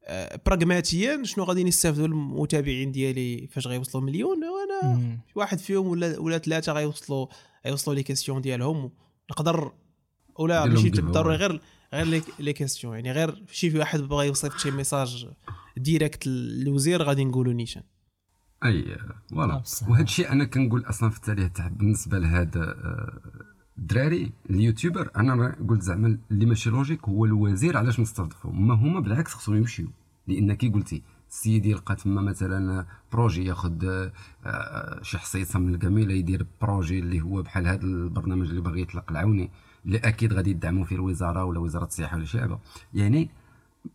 آه، 0.07 0.41
براغماتيا 0.47 1.23
شنو 1.25 1.45
غادي 1.45 1.65
نستافدوا 1.65 2.07
المتابعين 2.07 2.93
ديالي 2.93 3.49
فاش 3.53 3.67
غيوصلوا 3.67 4.05
مليون؟ 4.05 4.39
وأنا. 4.45 5.19
واحد 5.35 5.59
فيهم 5.59 5.87
ولا 5.87 6.19
ولا 6.19 6.39
ثلاثة 6.39 6.73
غيوصلوا 6.73 7.27
غيوصلوا 7.67 7.97
les 7.97 8.03
questions 8.03 8.41
ديالهم. 8.41 8.91
نقدر 9.31 9.73
ولا 10.39 10.65
ماشي 10.67 10.91
بالضروري. 10.91 11.37
غير 11.37 11.61
غير 11.95 12.07
لي- 12.07 12.23
لي 12.39 12.53
كيسيون 12.53 12.95
يعني 12.95 13.13
غير 13.13 13.45
شي 13.53 13.79
واحد 13.79 14.01
بغى 14.01 14.27
يوصل 14.27 14.51
شي 14.59 14.71
message 14.71 15.27
direct 15.77 16.27
للوزير 16.27 17.03
غادي 17.03 17.25
نقولوا 17.25 17.53
نيشان. 17.53 17.83
et 18.65 18.97
voilà. 19.31 19.63
وهذا 19.89 20.03
الشيء 20.03 20.33
أنا 20.33 20.45
كنقول 20.45 20.85
أصلا 20.89 21.11
في 21.11 21.17
التاريخ 21.17 21.53
تاع 21.53 21.69
بالنسبة 21.69 22.19
لهذا 22.19 22.63
آه، 22.63 23.19
الدراري 23.79 24.33
اليوتيوبر 24.51 25.11
أنا 25.17 25.57
قلت 25.69 25.83
زعما 25.83 26.19
اللي 26.31 26.47
ماشي 26.47 26.71
logique 26.71 27.09
هو 27.09 27.25
الوزير 27.25 27.77
علاش 27.77 28.01
نستضيفهم 28.01 28.67
ما 28.67 28.75
هما 28.75 29.01
بالعكس 29.01 29.35
خصهم 29.35 29.57
يمشيو. 29.57 29.89
لأن 30.29 30.55
كي 30.55 30.69
قلتي 30.69 31.03
السيد 31.31 31.67
يلقى 31.67 31.97
تما 31.97 32.23
مثلا 32.23 32.87
projet 33.13 33.45
ياخذ 33.45 33.85
آه، 33.85 34.13
آه، 34.47 35.03
شي 35.03 35.19
حصيصه 35.19 35.59
من 35.59 35.75
الكاميله 35.75 36.15
يدير 36.15 36.47
projet 36.63 36.99
اللي 36.99 37.21
هو 37.21 37.43
بحال 37.43 37.67
هذا 37.67 37.83
البرنامج 37.83 38.49
اللي 38.49 38.61
باغي 38.61 38.81
يطلق 38.81 39.11
العوني 39.11 39.51
اللي 39.87 39.99
أكيد 39.99 40.33
غادي 40.33 40.51
يدعموا 40.51 40.85
فيه 40.85 40.97
الوزارة 40.97 41.45
ولا 41.45 41.59
وزارة 41.59 41.85
الصحة 41.85 42.17
ولا 42.17 42.25
شي 42.25 42.41
حاجة. 42.41 42.59
يعني 42.95 43.31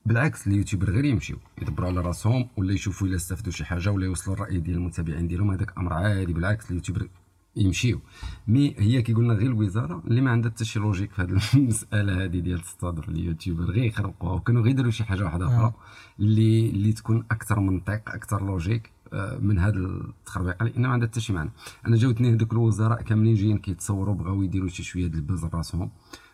بالعكس 0.05 0.47
اليوتيوبر 0.47 0.89
غير 0.89 1.05
يمشيو 1.05 1.37
يدبروا 1.61 1.87
على 1.87 2.01
راسهم 2.01 2.47
ولا 2.57 2.73
يشوفوا 2.73 3.07
إلا 3.07 3.15
استفدوا 3.15 3.51
شي 3.51 3.65
حاجة 3.65 3.91
ولا 3.91 4.05
يوصلوا 4.05 4.35
الرأي 4.35 4.59
ديال 4.59 4.77
المتابعين 4.77 5.27
ديالهم. 5.27 5.51
هذاك 5.51 5.77
أمر 5.77 5.93
عادي 5.93 6.33
بالعكس 6.33 6.71
اليوتيوبر 6.71 7.07
يمشيو. 7.55 7.99
mais 8.47 8.75
هي 8.77 9.01
كي 9.01 9.13
قلنا 9.13 9.33
غير 9.33 9.47
الوزارة 9.47 10.03
اللي 10.07 10.21
ما 10.21 10.31
عندها 10.31 10.51
حتى 10.51 10.65
شي 10.65 10.79
logique 10.79 11.11
في 11.11 11.21
هذه 11.21 11.39
المسألة 11.53 12.23
هذه 12.23 12.39
ديال 12.39 12.59
تستضيف 12.59 13.09
اليوتيوبر 13.09 13.63
غير 13.63 13.83
يخرقوها. 13.83 14.33
وكانوا 14.33 14.61
غير 14.61 14.71
يديروا 14.71 14.91
شي 14.91 15.03
حاجة 15.03 15.23
واحدة 15.23 15.47
أخرى 15.47 15.73
اللي 16.19 16.69
اللي 16.69 16.93
تكون 16.93 17.25
أكثر 17.31 17.59
منطق 17.59 18.01
أكثر 18.09 18.45
logique 18.45 18.91
آه، 19.13 19.37
من 19.37 19.59
هذا 19.59 19.77
التخربيق. 19.77 20.63
لأن 20.63 20.81
ما 20.81 20.89
عندها 20.89 21.07
حتى 21.07 21.21
شي 21.21 21.33
معنى. 21.33 21.49
أنا 21.87 21.95
جاوتني 21.95 22.33
هذوك 22.33 22.53
الوزراء 22.53 23.01
كاملين 23.01 23.35
جايين 23.35 23.57
كيتصوروا 23.57 24.15
بغاو 24.15 24.43
يديروا 24.43 24.69
شي 24.69 24.83
شوية 24.83 25.07
ديال 25.07 25.15
ال 25.15 25.21
buzz 25.21 25.45
راسهم 25.45 25.91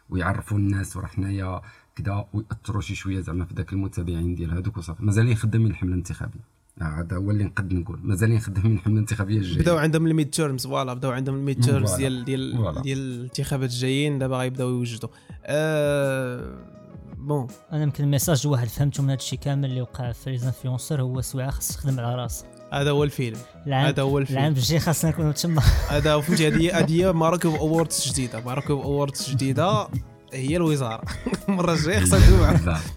ويعرفوا 0.10 0.58
الناس 0.58 0.98
وراه 0.98 1.08
حنايا 1.08 1.62
كذا 1.96 2.28
ويأثروا 2.34 2.82
شي 2.82 2.96
شوية 2.96 3.22
زعما 3.22 3.46
في 3.46 3.54
ذاك 3.54 3.74
المتابعين 3.74 4.36
ديال 4.36 4.52
هذوك 4.52 4.78
وصافي. 4.78 5.04
مازالين 5.04 5.36
خدامين 5.36 5.72
الحملة 5.72 5.94
الانتخابية. 5.94 6.56
هذا 6.82 7.18
هو 7.18 7.32
اللي 7.32 7.44
نقد 7.44 7.74
نقول. 7.74 8.00
مازالين 8.04 8.40
خدامين 8.40 8.74
الحملة 8.74 8.96
الانتخابية 8.96 9.38
الجاية. 9.38 9.62
بداو 9.62 9.78
عندهم 9.78 10.08
ال 10.08 10.30
midterms 10.30 10.68
voilà 10.68 10.94
بداو 10.94 11.12
عندهم 11.12 11.36
ال 11.36 11.60
midterms. 11.60 11.94
ديال 11.94 12.26
ديال. 12.26 12.82
ديال 12.82 12.98
الانتخابات 12.98 13.70
الجايين 13.70 14.20
دابا 14.20 14.38
غيبداو 14.38 14.70
يوجدوا. 14.70 15.10
ah 15.46 16.76
bon 17.18 17.48
أنا 17.72 17.84
يمكن 17.84 18.04
ال 18.04 18.09
message 18.09 18.48
واحد 18.48 18.68
فهمته 18.68 19.04
من 19.04 19.10
هذا 19.10 19.20
الشيء 19.20 19.40
كامل 19.40 19.70
اللي 19.70 19.82
وقع 19.82 20.12
في 20.12 20.30
les 20.30 20.46
influenceurs 20.46 21.02
هو 21.02 21.22
سواع 21.22 21.50
خاص 21.50 21.68
تخدم 21.68 22.00
على 22.00 22.16
راسك. 22.16 22.46
هذا 22.74 22.92
هو 22.92 23.04
الفيلم. 23.04 23.38
هذا 23.68 24.02
هو 24.02 24.18
الفيلم. 24.18 24.40
العام 24.40 24.54
الجاي 24.54 24.80
خاصنا 24.80 25.12
نكونوا 25.12 25.32
تما. 25.32 25.62
هذا 25.90 26.20
فهمتي 26.20 26.48
هذه 26.48 26.80
هذه 26.80 27.12
Maroc 27.12 27.35
Web 27.35 27.50
Awards 27.50 28.12
جديدة. 28.12 28.42
Maroc 28.42 28.63
Web 28.63 28.76
Awards 28.76 29.30
جديدة. 29.30 29.88
هي 30.34 30.58
الوزارة. 30.58 31.04
المره 31.50 31.74
الجايه 31.74 32.00
خصها 32.00 32.20
تكون 32.20 32.40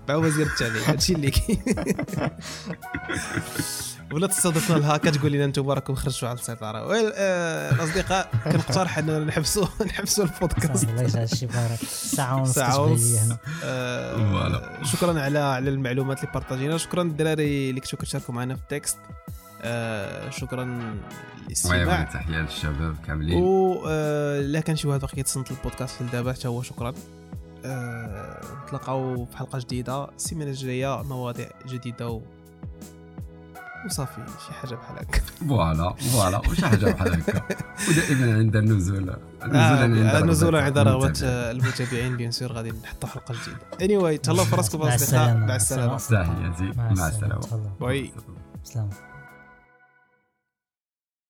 مع 0.08 0.14
وزير 0.14 0.46
التعليم 0.46 0.82
هادشي 0.86 1.12
اللي 1.12 1.30
كاين 1.30 1.62
ولا 4.12 4.26
تصادفنا 4.26 4.76
الهاكا 4.76 5.10
تقول 5.10 5.32
لنا 5.32 5.44
أنتم 5.44 5.70
راكم 5.70 5.94
خرجتوا 5.94 6.28
على 6.28 6.38
السيطرة. 6.38 6.78
آه 7.14 7.72
الأصدقاء 7.72 8.30
كنقترح 8.44 8.98
اننا 8.98 9.18
نحبسوا 9.18 9.66
نحبسوا 9.88 10.24
البودكاست. 10.24 10.88
الله 10.88 11.02
يجعل 11.02 11.22
الشيء 11.22 11.48
بارك. 11.48 11.78
ساعة 11.90 12.36
ونص 12.36 12.54
ساعة 12.54 12.80
ونص. 12.80 13.18
آه. 13.64 14.82
شكرا 14.84 15.20
على 15.20 15.38
على 15.38 15.70
المعلومات 15.70 16.20
اللي 16.20 16.32
بارطاجيتوها. 16.32 16.78
شكرا 16.78 17.02
الدراري 17.02 17.70
اللي 17.70 17.80
كنتوا 17.80 17.98
كتشاركوا 17.98 18.34
معنا 18.34 18.54
في 18.54 18.60
ال 18.62 18.68
text. 18.68 18.98
آه 19.62 20.30
شكرا 20.30 20.94
للاستماع 21.46 22.02
تحية 22.02 22.36
للشباب 22.36 22.96
كاملين. 23.06 23.42
و 23.42 23.74
آه، 23.88 24.40
الا 24.40 24.60
كان 24.60 24.76
شي 24.76 24.88
واحد 24.88 25.00
باقي 25.00 25.20
يتصنت 25.20 25.50
البودكاست 25.50 26.02
لدابا 26.02 26.32
حتى 26.32 26.48
هو 26.48 26.62
شكرا. 26.62 26.94
آه، 27.64 28.40
نتلاقاو 28.64 29.26
في 29.26 29.36
حلقة 29.36 29.58
جديدة. 29.58 30.04
السيمانة 30.16 30.50
الجاية 30.50 31.02
مواضيع 31.02 31.48
جديدة 31.66 32.08
و... 32.08 32.20
وصافي 33.86 34.24
شي 34.46 34.52
حاجة 34.52 34.74
بحال 34.74 34.96
هكا. 34.98 35.20
voilà 35.48 35.94
voilà 35.94 36.38
وشي 36.38 36.66
حاجة 36.66 36.86
بحال 36.86 37.12
هكا. 37.12 37.42
ودائما 37.88 38.34
عند 38.38 38.56
النزول 38.56 39.10
آه، 39.10 39.86
نزولا 39.86 40.20
نزولا 40.20 40.62
عند 40.62 40.78
رغبه 40.78 41.12
المتابعين. 41.24 42.16
bien 42.16 42.30
sûr 42.30 42.52
غادي 42.52 42.72
نحطوا 42.84 43.08
حلقة 43.08 43.34
جديدة. 43.34 43.58
anyway 43.82 44.16
anyway 44.16 44.20
تهلاو 44.20 44.44
في 44.44 44.56
راسكم 44.56 44.80
مع 44.80 44.94
أصدقاء. 44.94 45.36
مع 45.36 45.56
السلامة. 45.56 45.96
تحياتي 45.96 46.72
مع 46.76 47.08
السلامة. 47.08 47.40
تهلا. 47.40 47.70
bye. 47.80 48.12
سلام. 48.64 48.90